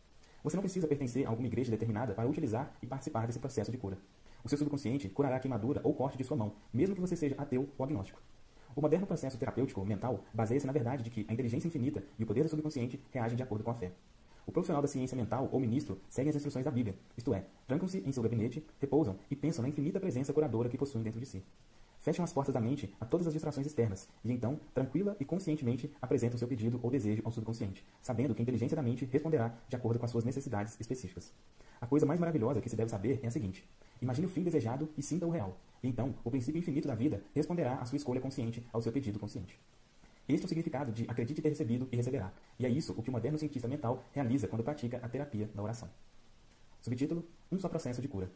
Você 0.43 0.55
não 0.55 0.61
precisa 0.61 0.87
pertencer 0.87 1.25
a 1.25 1.29
alguma 1.29 1.47
igreja 1.47 1.71
determinada 1.71 2.13
para 2.13 2.29
utilizar 2.29 2.77
e 2.81 2.85
participar 2.85 3.25
desse 3.25 3.39
processo 3.39 3.71
de 3.71 3.77
cura. 3.77 3.97
O 4.43 4.49
seu 4.49 4.57
subconsciente 4.57 5.07
curará 5.09 5.35
a 5.35 5.39
queimadura 5.39 5.81
ou 5.83 5.93
corte 5.93 6.17
de 6.17 6.23
sua 6.23 6.37
mão, 6.37 6.53
mesmo 6.73 6.95
que 6.95 7.01
você 7.01 7.15
seja 7.15 7.35
ateu 7.37 7.69
ou 7.77 7.85
agnóstico. 7.85 8.21
O 8.75 8.81
moderno 8.81 9.05
processo 9.05 9.37
terapêutico 9.37 9.85
mental 9.85 10.23
baseia-se 10.33 10.65
na 10.65 10.73
verdade 10.73 11.03
de 11.03 11.09
que 11.09 11.25
a 11.29 11.33
inteligência 11.33 11.67
infinita 11.67 12.03
e 12.17 12.23
o 12.23 12.27
poder 12.27 12.43
do 12.43 12.49
subconsciente 12.49 12.99
reagem 13.11 13.35
de 13.35 13.43
acordo 13.43 13.63
com 13.63 13.71
a 13.71 13.75
fé. 13.75 13.91
O 14.45 14.51
profissional 14.51 14.81
da 14.81 14.87
ciência 14.87 15.15
mental 15.15 15.49
ou 15.51 15.59
ministro 15.59 15.99
segue 16.09 16.29
as 16.29 16.35
instruções 16.35 16.65
da 16.65 16.71
Bíblia, 16.71 16.95
isto 17.15 17.33
é, 17.33 17.45
trancam-se 17.67 17.99
em 17.99 18.11
seu 18.11 18.23
gabinete, 18.23 18.65
repousam 18.79 19.17
e 19.29 19.35
pensam 19.35 19.61
na 19.61 19.69
infinita 19.69 19.99
presença 19.99 20.33
curadora 20.33 20.69
que 20.69 20.77
possuem 20.77 21.03
dentro 21.03 21.19
de 21.19 21.25
si. 21.25 21.43
Fecham 21.99 22.25
as 22.25 22.33
portas 22.33 22.53
da 22.53 22.59
mente 22.59 22.91
a 22.99 23.05
todas 23.05 23.27
as 23.27 23.33
distrações 23.33 23.67
externas 23.67 24.09
e 24.25 24.31
então, 24.31 24.59
tranquila 24.73 25.15
e 25.19 25.25
conscientemente, 25.25 25.93
apresentam 26.01 26.39
seu 26.39 26.47
pedido 26.47 26.79
ou 26.81 26.89
desejo 26.89 27.21
ao 27.23 27.31
subconsciente, 27.31 27.85
sabendo 28.01 28.33
que 28.33 28.41
a 28.41 28.43
inteligência 28.43 28.75
da 28.75 28.81
mente 28.81 29.05
responderá 29.05 29.53
de 29.69 29.75
acordo 29.75 29.99
com 29.99 30.05
as 30.05 30.11
suas 30.11 30.23
necessidades 30.23 30.75
específicas. 30.79 31.31
A 31.79 31.85
coisa 31.85 32.05
mais 32.05 32.19
maravilhosa 32.19 32.59
que 32.59 32.69
se 32.69 32.75
deve 32.75 32.89
saber 32.89 33.19
é 33.21 33.27
a 33.27 33.31
seguinte: 33.31 33.63
imagine 34.01 34.27
o 34.27 34.29
fim 34.29 34.43
desejado 34.43 34.89
e 34.97 35.01
sinta 35.01 35.25
o 35.25 35.29
real. 35.29 35.57
Então, 35.83 36.13
o 36.23 36.29
princípio 36.29 36.59
infinito 36.59 36.87
da 36.87 36.95
vida 36.95 37.23
responderá 37.33 37.75
à 37.75 37.85
sua 37.85 37.95
escolha 37.95 38.21
consciente 38.21 38.65
ao 38.71 38.81
seu 38.81 38.91
pedido 38.91 39.19
consciente. 39.19 39.59
Este 40.27 40.43
é 40.43 40.45
o 40.45 40.49
significado 40.49 40.91
de 40.91 41.03
acredite 41.09 41.41
ter 41.41 41.49
recebido 41.49 41.87
e 41.91 41.95
receberá. 41.95 42.31
E 42.59 42.65
é 42.65 42.69
isso 42.69 42.93
o 42.97 43.01
que 43.01 43.09
o 43.09 43.11
moderno 43.11 43.37
cientista 43.37 43.67
mental 43.67 44.03
realiza 44.13 44.47
quando 44.47 44.63
pratica 44.63 44.97
a 45.01 45.09
terapia 45.09 45.49
da 45.53 45.61
oração. 45.61 45.89
Subtítulo: 46.79 47.25
Um 47.51 47.59
só 47.59 47.67
processo 47.67 48.01
de 48.01 48.07
cura. 48.07 48.31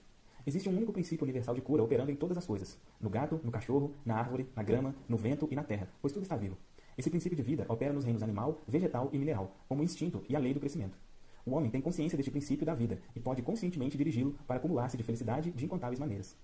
Existe 0.46 0.70
um 0.70 0.76
único 0.76 0.94
princípio 0.94 1.24
universal 1.24 1.56
de 1.56 1.62
cura 1.62 1.84
operando 1.84 2.12
em 2.12 2.16
todas 2.16 2.38
as 2.38 2.46
coisas: 2.46 2.78
no 3.00 3.10
gato, 3.10 3.40
no 3.44 3.52
cachorro, 3.52 3.94
na 4.06 4.16
árvore, 4.16 4.48
na 4.56 4.64
grama, 4.64 4.96
no 5.08 5.18
vento 5.18 5.48
e 5.52 5.56
na 5.56 5.64
terra, 5.64 5.88
pois 6.02 6.14
tudo 6.14 6.24
está 6.24 6.36
vivo. 6.36 6.58
Esse 6.98 7.10
princípio 7.10 7.36
de 7.36 7.44
vida 7.44 7.66
opera 7.68 7.94
nos 7.94 8.06
reinos 8.06 8.24
animal, 8.24 8.62
vegetal 8.68 9.10
e 9.12 9.18
mineral, 9.18 9.56
como 9.68 9.82
o 9.82 9.84
instinto 9.84 10.24
e 10.30 10.36
a 10.36 10.40
lei 10.40 10.54
do 10.54 10.60
crescimento. 10.60 10.98
O 11.46 11.52
homem 11.52 11.70
tem 11.70 11.80
consciência 11.80 12.18
deste 12.18 12.32
princípio 12.32 12.66
da 12.66 12.74
vida 12.74 13.00
e 13.16 13.20
pode 13.20 13.44
conscientemente 13.44 13.96
dirigi-lo 13.96 14.36
para 14.48 14.56
acumular-se 14.56 14.98
de 14.98 15.04
felicidade 15.04 15.52
de 15.52 15.66
incontáveis 15.66 16.00
maneiras. 16.00 16.36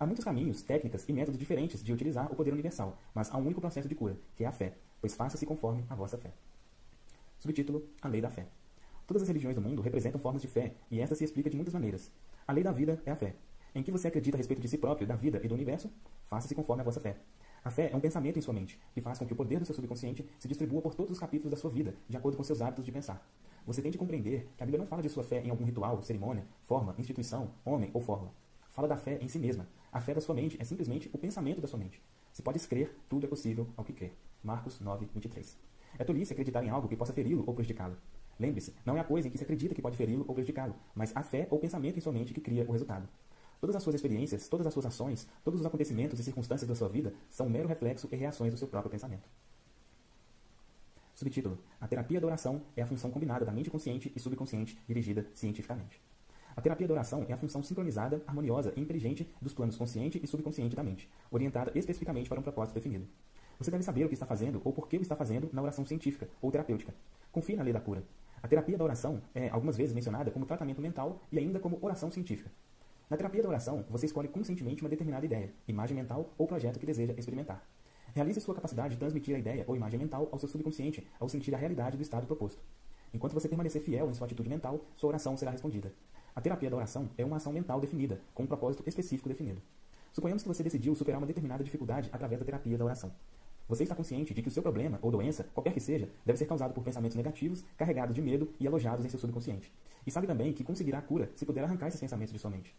Há 0.00 0.06
muitos 0.06 0.24
caminhos, 0.24 0.62
técnicas 0.62 1.06
e 1.06 1.12
métodos 1.12 1.38
diferentes 1.38 1.84
de 1.84 1.92
utilizar 1.92 2.32
o 2.32 2.34
poder 2.34 2.52
universal, 2.52 2.98
mas 3.14 3.30
há 3.30 3.36
um 3.36 3.44
único 3.44 3.60
processo 3.60 3.88
de 3.88 3.94
cura, 3.94 4.16
que 4.34 4.44
é 4.44 4.46
a 4.46 4.52
fé, 4.52 4.72
pois 4.98 5.14
faça-se 5.14 5.44
conforme 5.44 5.84
a 5.90 5.94
vossa 5.94 6.16
fé. 6.16 6.32
Subtítulo: 7.38 7.86
A 8.00 8.08
Lei 8.08 8.22
da 8.22 8.30
Fé. 8.30 8.46
Todas 9.06 9.22
as 9.22 9.28
religiões 9.28 9.54
do 9.54 9.60
mundo 9.60 9.82
representam 9.82 10.20
formas 10.20 10.40
de 10.40 10.48
fé, 10.48 10.74
e 10.90 11.00
esta 11.00 11.14
se 11.14 11.22
explica 11.22 11.50
de 11.50 11.56
muitas 11.56 11.74
maneiras. 11.74 12.10
A 12.46 12.52
lei 12.52 12.64
da 12.64 12.72
vida 12.72 13.00
é 13.04 13.10
a 13.10 13.16
fé. 13.16 13.34
Em 13.74 13.82
que 13.82 13.92
você 13.92 14.08
acredita 14.08 14.36
a 14.36 14.38
respeito 14.38 14.60
de 14.60 14.68
si 14.68 14.78
próprio, 14.78 15.06
da 15.06 15.16
vida 15.16 15.38
e 15.44 15.48
do 15.48 15.54
universo, 15.54 15.90
faça-se 16.28 16.54
conforme 16.54 16.80
a 16.80 16.84
vossa 16.84 16.98
fé. 16.98 17.16
A 17.62 17.70
fé 17.70 17.90
é 17.92 17.96
um 17.96 18.00
pensamento 18.00 18.38
em 18.38 18.42
sua 18.42 18.54
mente, 18.54 18.80
que 18.94 19.00
faz 19.00 19.18
com 19.18 19.26
que 19.26 19.32
o 19.32 19.36
poder 19.36 19.58
do 19.58 19.66
seu 19.66 19.74
subconsciente 19.74 20.26
se 20.38 20.48
distribua 20.48 20.80
por 20.80 20.94
todos 20.94 21.12
os 21.12 21.18
capítulos 21.18 21.50
da 21.50 21.56
sua 21.56 21.70
vida, 21.70 21.94
de 22.08 22.16
acordo 22.16 22.36
com 22.36 22.42
seus 22.42 22.62
hábitos 22.62 22.84
de 22.84 22.92
pensar. 22.92 23.24
Você 23.66 23.82
tem 23.82 23.90
de 23.90 23.98
compreender 23.98 24.48
que 24.56 24.62
a 24.62 24.66
Bíblia 24.66 24.78
não 24.78 24.86
fala 24.86 25.02
de 25.02 25.08
sua 25.08 25.24
fé 25.24 25.42
em 25.44 25.50
algum 25.50 25.64
ritual, 25.64 26.00
cerimônia, 26.00 26.46
forma, 26.62 26.94
instituição, 26.98 27.50
homem 27.64 27.90
ou 27.92 28.00
fórmula. 28.00 28.32
Fala 28.70 28.86
da 28.86 28.96
fé 28.96 29.18
em 29.20 29.26
si 29.26 29.40
mesma. 29.40 29.66
A 29.90 30.00
fé 30.00 30.14
da 30.14 30.20
sua 30.20 30.36
mente 30.36 30.56
é 30.60 30.64
simplesmente 30.64 31.10
o 31.12 31.18
pensamento 31.18 31.60
da 31.60 31.66
sua 31.66 31.78
mente. 31.78 32.00
Se 32.32 32.42
pode 32.42 32.60
crer, 32.60 32.96
tudo 33.08 33.26
é 33.26 33.28
possível 33.28 33.66
ao 33.76 33.84
que 33.84 33.92
crer. 33.92 34.16
Marcos 34.40 34.78
9, 34.78 35.08
23. 35.12 35.58
É 35.98 36.04
tolice 36.04 36.32
acreditar 36.32 36.62
em 36.62 36.68
algo 36.68 36.86
que 36.86 36.94
possa 36.94 37.12
feri-lo 37.12 37.42
ou 37.44 37.54
prejudicá-lo. 37.54 37.96
Lembre-se, 38.38 38.72
não 38.84 38.96
é 38.96 39.00
a 39.00 39.04
coisa 39.04 39.26
em 39.26 39.30
que 39.32 39.38
se 39.38 39.42
acredita 39.42 39.74
que 39.74 39.82
pode 39.82 39.96
feri-lo 39.96 40.24
ou 40.28 40.34
prejudicá-lo, 40.34 40.76
mas 40.94 41.10
a 41.16 41.24
fé 41.24 41.48
ou 41.50 41.58
pensamento 41.58 41.98
em 41.98 42.00
sua 42.00 42.12
mente 42.12 42.32
que 42.32 42.40
cria 42.40 42.64
o 42.68 42.72
resultado. 42.72 43.08
Todas 43.60 43.74
as 43.74 43.82
suas 43.82 43.96
experiências, 43.96 44.48
todas 44.48 44.66
as 44.66 44.72
suas 44.72 44.86
ações, 44.86 45.26
todos 45.42 45.58
os 45.58 45.66
acontecimentos 45.66 46.20
e 46.20 46.22
circunstâncias 46.22 46.68
da 46.68 46.74
sua 46.76 46.88
vida 46.88 47.14
são 47.28 47.46
um 47.46 47.50
mero 47.50 47.66
reflexo 47.66 48.08
e 48.12 48.16
reações 48.16 48.52
do 48.52 48.58
seu 48.58 48.68
próprio 48.68 48.92
pensamento. 48.92 49.28
Subtítulo: 51.16 51.58
A 51.80 51.88
terapia 51.88 52.20
da 52.20 52.26
oração 52.26 52.60
é 52.76 52.82
a 52.82 52.86
função 52.86 53.10
combinada 53.10 53.42
da 53.42 53.50
mente 53.50 53.70
consciente 53.70 54.12
e 54.14 54.20
subconsciente 54.20 54.78
dirigida 54.86 55.26
cientificamente. 55.34 55.98
A 56.54 56.60
terapia 56.60 56.86
da 56.86 56.92
oração 56.92 57.24
é 57.26 57.32
a 57.32 57.38
função 57.38 57.62
sincronizada, 57.62 58.22
harmoniosa 58.26 58.70
e 58.76 58.80
inteligente 58.82 59.26
dos 59.40 59.54
planos 59.54 59.78
consciente 59.78 60.20
e 60.22 60.26
subconsciente 60.26 60.76
da 60.76 60.82
mente, 60.82 61.08
orientada 61.30 61.72
especificamente 61.74 62.28
para 62.28 62.38
um 62.38 62.42
propósito 62.42 62.74
definido. 62.74 63.08
Você 63.58 63.70
deve 63.70 63.82
saber 63.82 64.04
o 64.04 64.08
que 64.08 64.14
está 64.14 64.26
fazendo 64.26 64.60
ou 64.62 64.74
por 64.74 64.88
que 64.88 64.98
o 64.98 65.00
está 65.00 65.16
fazendo 65.16 65.48
na 65.54 65.62
oração 65.62 65.86
científica 65.86 66.28
ou 66.42 66.52
terapêutica. 66.52 66.94
Confie 67.32 67.56
na 67.56 67.62
lei 67.62 67.72
da 67.72 67.80
cura. 67.80 68.04
A 68.42 68.46
terapia 68.46 68.76
da 68.76 68.84
oração 68.84 69.22
é 69.34 69.48
algumas 69.48 69.78
vezes 69.78 69.94
mencionada 69.94 70.30
como 70.30 70.44
tratamento 70.44 70.82
mental 70.82 71.22
e 71.32 71.38
ainda 71.38 71.58
como 71.58 71.78
oração 71.80 72.10
científica. 72.10 72.50
Na 73.08 73.16
terapia 73.16 73.42
da 73.42 73.48
oração, 73.48 73.86
você 73.88 74.04
escolhe 74.04 74.28
conscientemente 74.28 74.82
uma 74.82 74.90
determinada 74.90 75.24
ideia, 75.24 75.50
imagem 75.66 75.96
mental 75.96 76.34
ou 76.36 76.46
projeto 76.46 76.78
que 76.78 76.84
deseja 76.84 77.14
experimentar. 77.16 77.66
Realize 78.16 78.40
sua 78.40 78.54
capacidade 78.54 78.94
de 78.94 78.98
transmitir 78.98 79.36
a 79.36 79.38
ideia 79.38 79.62
ou 79.68 79.76
imagem 79.76 80.00
mental 80.00 80.26
ao 80.32 80.38
seu 80.38 80.48
subconsciente 80.48 81.06
ao 81.20 81.28
sentir 81.28 81.54
a 81.54 81.58
realidade 81.58 81.98
do 81.98 82.02
estado 82.02 82.26
proposto. 82.26 82.62
Enquanto 83.12 83.34
você 83.34 83.46
permanecer 83.46 83.82
fiel 83.82 84.08
em 84.08 84.14
sua 84.14 84.24
atitude 84.24 84.48
mental, 84.48 84.80
sua 84.96 85.08
oração 85.08 85.36
será 85.36 85.50
respondida. 85.50 85.92
A 86.34 86.40
terapia 86.40 86.70
da 86.70 86.76
oração 86.78 87.10
é 87.18 87.26
uma 87.26 87.36
ação 87.36 87.52
mental 87.52 87.78
definida, 87.78 88.18
com 88.32 88.44
um 88.44 88.46
propósito 88.46 88.82
específico 88.86 89.28
definido. 89.28 89.60
Suponhamos 90.14 90.42
que 90.42 90.48
você 90.48 90.62
decidiu 90.62 90.94
superar 90.94 91.18
uma 91.18 91.26
determinada 91.26 91.62
dificuldade 91.62 92.08
através 92.10 92.38
da 92.38 92.46
terapia 92.46 92.78
da 92.78 92.86
oração. 92.86 93.12
Você 93.68 93.82
está 93.82 93.94
consciente 93.94 94.32
de 94.32 94.40
que 94.40 94.48
o 94.48 94.50
seu 94.50 94.62
problema 94.62 94.98
ou 95.02 95.10
doença, 95.10 95.44
qualquer 95.52 95.74
que 95.74 95.80
seja, 95.80 96.08
deve 96.24 96.38
ser 96.38 96.46
causado 96.46 96.72
por 96.72 96.82
pensamentos 96.82 97.18
negativos, 97.18 97.66
carregados 97.76 98.14
de 98.14 98.22
medo 98.22 98.48
e 98.58 98.66
alojados 98.66 99.04
em 99.04 99.10
seu 99.10 99.18
subconsciente. 99.20 99.70
E 100.06 100.10
sabe 100.10 100.26
também 100.26 100.54
que 100.54 100.64
conseguirá 100.64 101.00
a 101.00 101.02
cura 101.02 101.30
se 101.36 101.44
puder 101.44 101.64
arrancar 101.64 101.88
esses 101.88 102.00
pensamentos 102.00 102.32
de 102.32 102.38
sua 102.38 102.50
mente. 102.50 102.74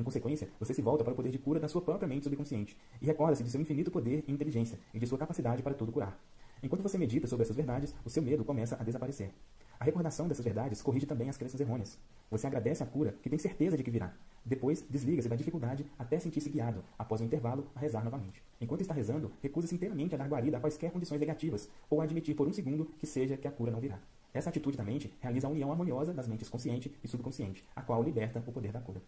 Em 0.00 0.02
consequência, 0.02 0.48
você 0.58 0.72
se 0.72 0.80
volta 0.80 1.04
para 1.04 1.12
o 1.12 1.16
poder 1.16 1.28
de 1.28 1.38
cura 1.38 1.60
da 1.60 1.68
sua 1.68 1.82
própria 1.82 2.08
mente 2.08 2.24
subconsciente 2.24 2.74
e 3.02 3.04
recorda-se 3.04 3.44
de 3.44 3.50
seu 3.50 3.60
infinito 3.60 3.90
poder 3.90 4.24
e 4.26 4.32
inteligência 4.32 4.78
e 4.94 4.98
de 4.98 5.06
sua 5.06 5.18
capacidade 5.18 5.62
para 5.62 5.74
tudo 5.74 5.92
curar. 5.92 6.18
Enquanto 6.62 6.80
você 6.80 6.96
medita 6.96 7.26
sobre 7.26 7.42
essas 7.42 7.54
verdades, 7.54 7.94
o 8.02 8.08
seu 8.08 8.22
medo 8.22 8.42
começa 8.42 8.78
a 8.80 8.82
desaparecer. 8.82 9.30
A 9.78 9.84
recordação 9.84 10.26
dessas 10.26 10.42
verdades 10.42 10.80
corrige 10.80 11.04
também 11.04 11.28
as 11.28 11.36
crenças 11.36 11.60
errôneas. 11.60 11.98
Você 12.30 12.46
agradece 12.46 12.82
a 12.82 12.86
cura, 12.86 13.14
que 13.22 13.28
tem 13.28 13.38
certeza 13.38 13.76
de 13.76 13.82
que 13.82 13.90
virá. 13.90 14.10
Depois, 14.42 14.82
desliga-se 14.88 15.28
da 15.28 15.36
dificuldade 15.36 15.84
até 15.98 16.18
sentir-se 16.18 16.48
guiado, 16.48 16.82
após 16.98 17.20
um 17.20 17.26
intervalo, 17.26 17.66
a 17.74 17.80
rezar 17.80 18.02
novamente. 18.02 18.42
Enquanto 18.58 18.80
está 18.80 18.94
rezando, 18.94 19.30
recusa-se 19.42 19.74
inteiramente 19.74 20.14
a 20.14 20.18
dar 20.18 20.28
guarida 20.28 20.56
a 20.56 20.60
quaisquer 20.60 20.90
condições 20.90 21.20
negativas, 21.20 21.68
ou 21.90 22.00
a 22.00 22.04
admitir 22.04 22.34
por 22.34 22.48
um 22.48 22.54
segundo 22.54 22.86
que 22.98 23.06
seja 23.06 23.36
que 23.36 23.46
a 23.46 23.52
cura 23.52 23.70
não 23.70 23.80
virá. 23.80 23.98
Essa 24.32 24.48
atitude 24.48 24.78
da 24.78 24.84
mente 24.84 25.12
realiza 25.20 25.46
a 25.46 25.50
união 25.50 25.70
harmoniosa 25.70 26.14
das 26.14 26.26
mentes 26.26 26.48
consciente 26.48 26.90
e 27.04 27.08
subconsciente, 27.08 27.62
a 27.76 27.82
qual 27.82 28.02
liberta 28.02 28.42
o 28.46 28.52
poder 28.52 28.72
da 28.72 28.80
cura. 28.80 29.02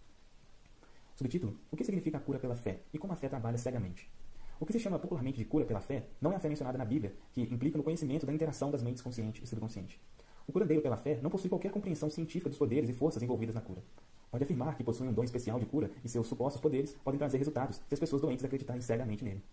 Subtítulo: 1.23 1.57
O 1.71 1.77
que 1.77 1.85
significa 1.85 2.19
a 2.19 2.21
cura 2.21 2.37
pela 2.37 2.57
fé 2.57 2.81
e 2.93 2.99
como 2.99 3.13
a 3.13 3.17
fé 3.17 3.29
trabalha 3.29 3.57
cegamente? 3.57 4.11
O 4.59 4.67
que 4.67 4.73
se 4.73 4.81
chama 4.81 4.99
popularmente 4.99 5.39
de 5.39 5.45
cura 5.45 5.65
pela 5.65 5.79
fé 5.79 6.09
não 6.21 6.33
é 6.33 6.35
a 6.35 6.41
fé 6.41 6.49
mencionada 6.49 6.77
na 6.77 6.85
Bíblia, 6.85 7.15
que 7.33 7.43
implica 7.43 7.79
no 7.79 7.85
conhecimento 7.85 8.27
da 8.27 8.33
interação 8.33 8.73
das 8.73 8.83
mentes 8.83 9.01
consciente 9.01 9.41
e 9.41 9.47
subconsciente. 9.47 10.01
O 10.49 10.53
curandeiro 10.53 10.83
pela 10.83 10.97
fé 10.97 11.21
não 11.23 11.31
possui 11.31 11.49
qualquer 11.49 11.71
compreensão 11.71 12.11
científica 12.11 12.49
dos 12.49 12.59
poderes 12.59 12.91
e 12.91 12.93
forças 12.93 13.23
envolvidas 13.23 13.55
na 13.55 13.61
cura. 13.61 13.85
Pode 14.33 14.43
afirmar 14.43 14.77
que 14.77 14.83
possui 14.83 15.07
um 15.07 15.13
dom 15.13 15.23
especial 15.23 15.61
de 15.61 15.67
cura 15.67 15.93
e 16.05 16.09
seus 16.09 16.27
supostos 16.27 16.61
poderes 16.61 16.93
podem 17.05 17.19
trazer 17.19 17.39
resultados 17.39 17.77
se 17.77 17.95
as 17.95 18.01
pessoas 18.01 18.21
doentes 18.21 18.45
acreditarem 18.45 18.83
cegamente 18.83 19.23
nele. 19.23 19.45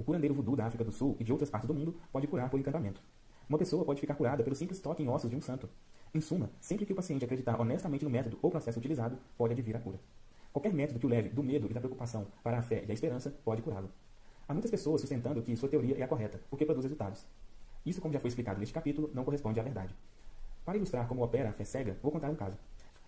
O 0.00 0.02
curandeiro 0.02 0.34
voodoo 0.34 0.56
da 0.56 0.66
África 0.66 0.82
do 0.82 0.90
Sul 0.90 1.16
e 1.20 1.24
de 1.24 1.30
outras 1.30 1.50
partes 1.50 1.68
do 1.68 1.74
mundo 1.74 1.94
pode 2.10 2.26
curar 2.26 2.50
por 2.50 2.58
encantamento. 2.58 3.00
Uma 3.48 3.58
pessoa 3.58 3.84
pode 3.84 4.00
ficar 4.00 4.16
curada 4.16 4.42
pelo 4.42 4.56
simples 4.56 4.80
toque 4.80 5.04
em 5.04 5.08
ossos 5.08 5.30
de 5.30 5.36
um 5.36 5.40
santo. 5.40 5.68
Em 6.12 6.20
suma, 6.20 6.50
sempre 6.60 6.84
que 6.84 6.92
o 6.92 6.96
paciente 6.96 7.24
acreditar 7.24 7.60
honestamente 7.60 8.04
no 8.04 8.10
método 8.10 8.40
ou 8.42 8.50
processo 8.50 8.80
utilizado, 8.80 9.16
pode 9.38 9.52
advir 9.52 9.76
a 9.76 9.78
cura. 9.78 10.00
Qualquer 10.52 10.74
método 10.74 11.00
que 11.00 11.06
o 11.06 11.08
leve 11.08 11.30
do 11.30 11.42
medo 11.42 11.66
e 11.70 11.72
da 11.72 11.80
preocupação 11.80 12.26
para 12.42 12.58
a 12.58 12.62
fé 12.62 12.84
e 12.86 12.90
a 12.90 12.94
esperança 12.94 13.30
pode 13.44 13.62
curá-lo. 13.62 13.90
Há 14.46 14.52
muitas 14.52 14.70
pessoas 14.70 15.00
sustentando 15.00 15.40
que 15.42 15.56
sua 15.56 15.68
teoria 15.68 15.96
é 15.96 16.02
a 16.02 16.08
correta, 16.08 16.40
porque 16.50 16.66
produz 16.66 16.84
resultados. 16.84 17.24
Isso, 17.86 18.00
como 18.00 18.12
já 18.12 18.20
foi 18.20 18.28
explicado 18.28 18.60
neste 18.60 18.74
capítulo, 18.74 19.10
não 19.14 19.24
corresponde 19.24 19.58
à 19.58 19.62
verdade. 19.62 19.94
Para 20.64 20.76
ilustrar 20.76 21.08
como 21.08 21.24
opera 21.24 21.48
a 21.48 21.52
fé 21.52 21.64
cega, 21.64 21.96
vou 22.02 22.12
contar 22.12 22.28
um 22.28 22.34
caso. 22.34 22.56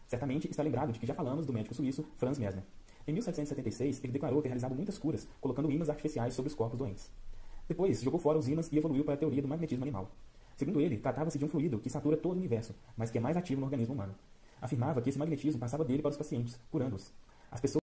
Certamente 0.08 0.50
está 0.50 0.62
lembrado 0.62 0.92
de 0.92 0.98
que 0.98 1.06
já 1.06 1.12
falamos 1.12 1.46
do 1.46 1.52
médico 1.52 1.74
suíço 1.74 2.04
Franz 2.16 2.38
Mesmer. 2.38 2.64
Em 3.06 3.12
1776, 3.12 4.02
ele 4.02 4.12
declarou 4.12 4.40
ter 4.40 4.48
realizado 4.48 4.74
muitas 4.74 4.96
curas, 4.96 5.28
colocando 5.40 5.70
ímãs 5.70 5.90
artificiais 5.90 6.32
sobre 6.32 6.48
os 6.48 6.54
corpos 6.54 6.78
doentes. 6.78 7.10
Depois, 7.68 8.00
jogou 8.00 8.18
fora 8.18 8.38
os 8.38 8.48
ímãs 8.48 8.70
e 8.72 8.78
evoluiu 8.78 9.04
para 9.04 9.14
a 9.14 9.16
teoria 9.16 9.42
do 9.42 9.48
magnetismo 9.48 9.84
animal. 9.84 10.10
Segundo 10.56 10.80
ele, 10.80 10.96
tratava-se 10.96 11.38
de 11.38 11.44
um 11.44 11.48
fluido 11.48 11.78
que 11.78 11.90
satura 11.90 12.16
todo 12.16 12.34
o 12.34 12.38
universo, 12.38 12.74
mas 12.96 13.10
que 13.10 13.18
é 13.18 13.20
mais 13.20 13.36
ativo 13.36 13.60
no 13.60 13.66
organismo 13.66 13.94
humano. 13.94 14.14
Afirmava 14.60 15.02
que 15.02 15.10
esse 15.10 15.18
magnetismo 15.18 15.60
passava 15.60 15.84
dele 15.84 16.00
para 16.00 16.10
os 16.10 16.16
pacientes, 16.16 16.58
curando-os. 16.70 17.12
As 17.62 17.83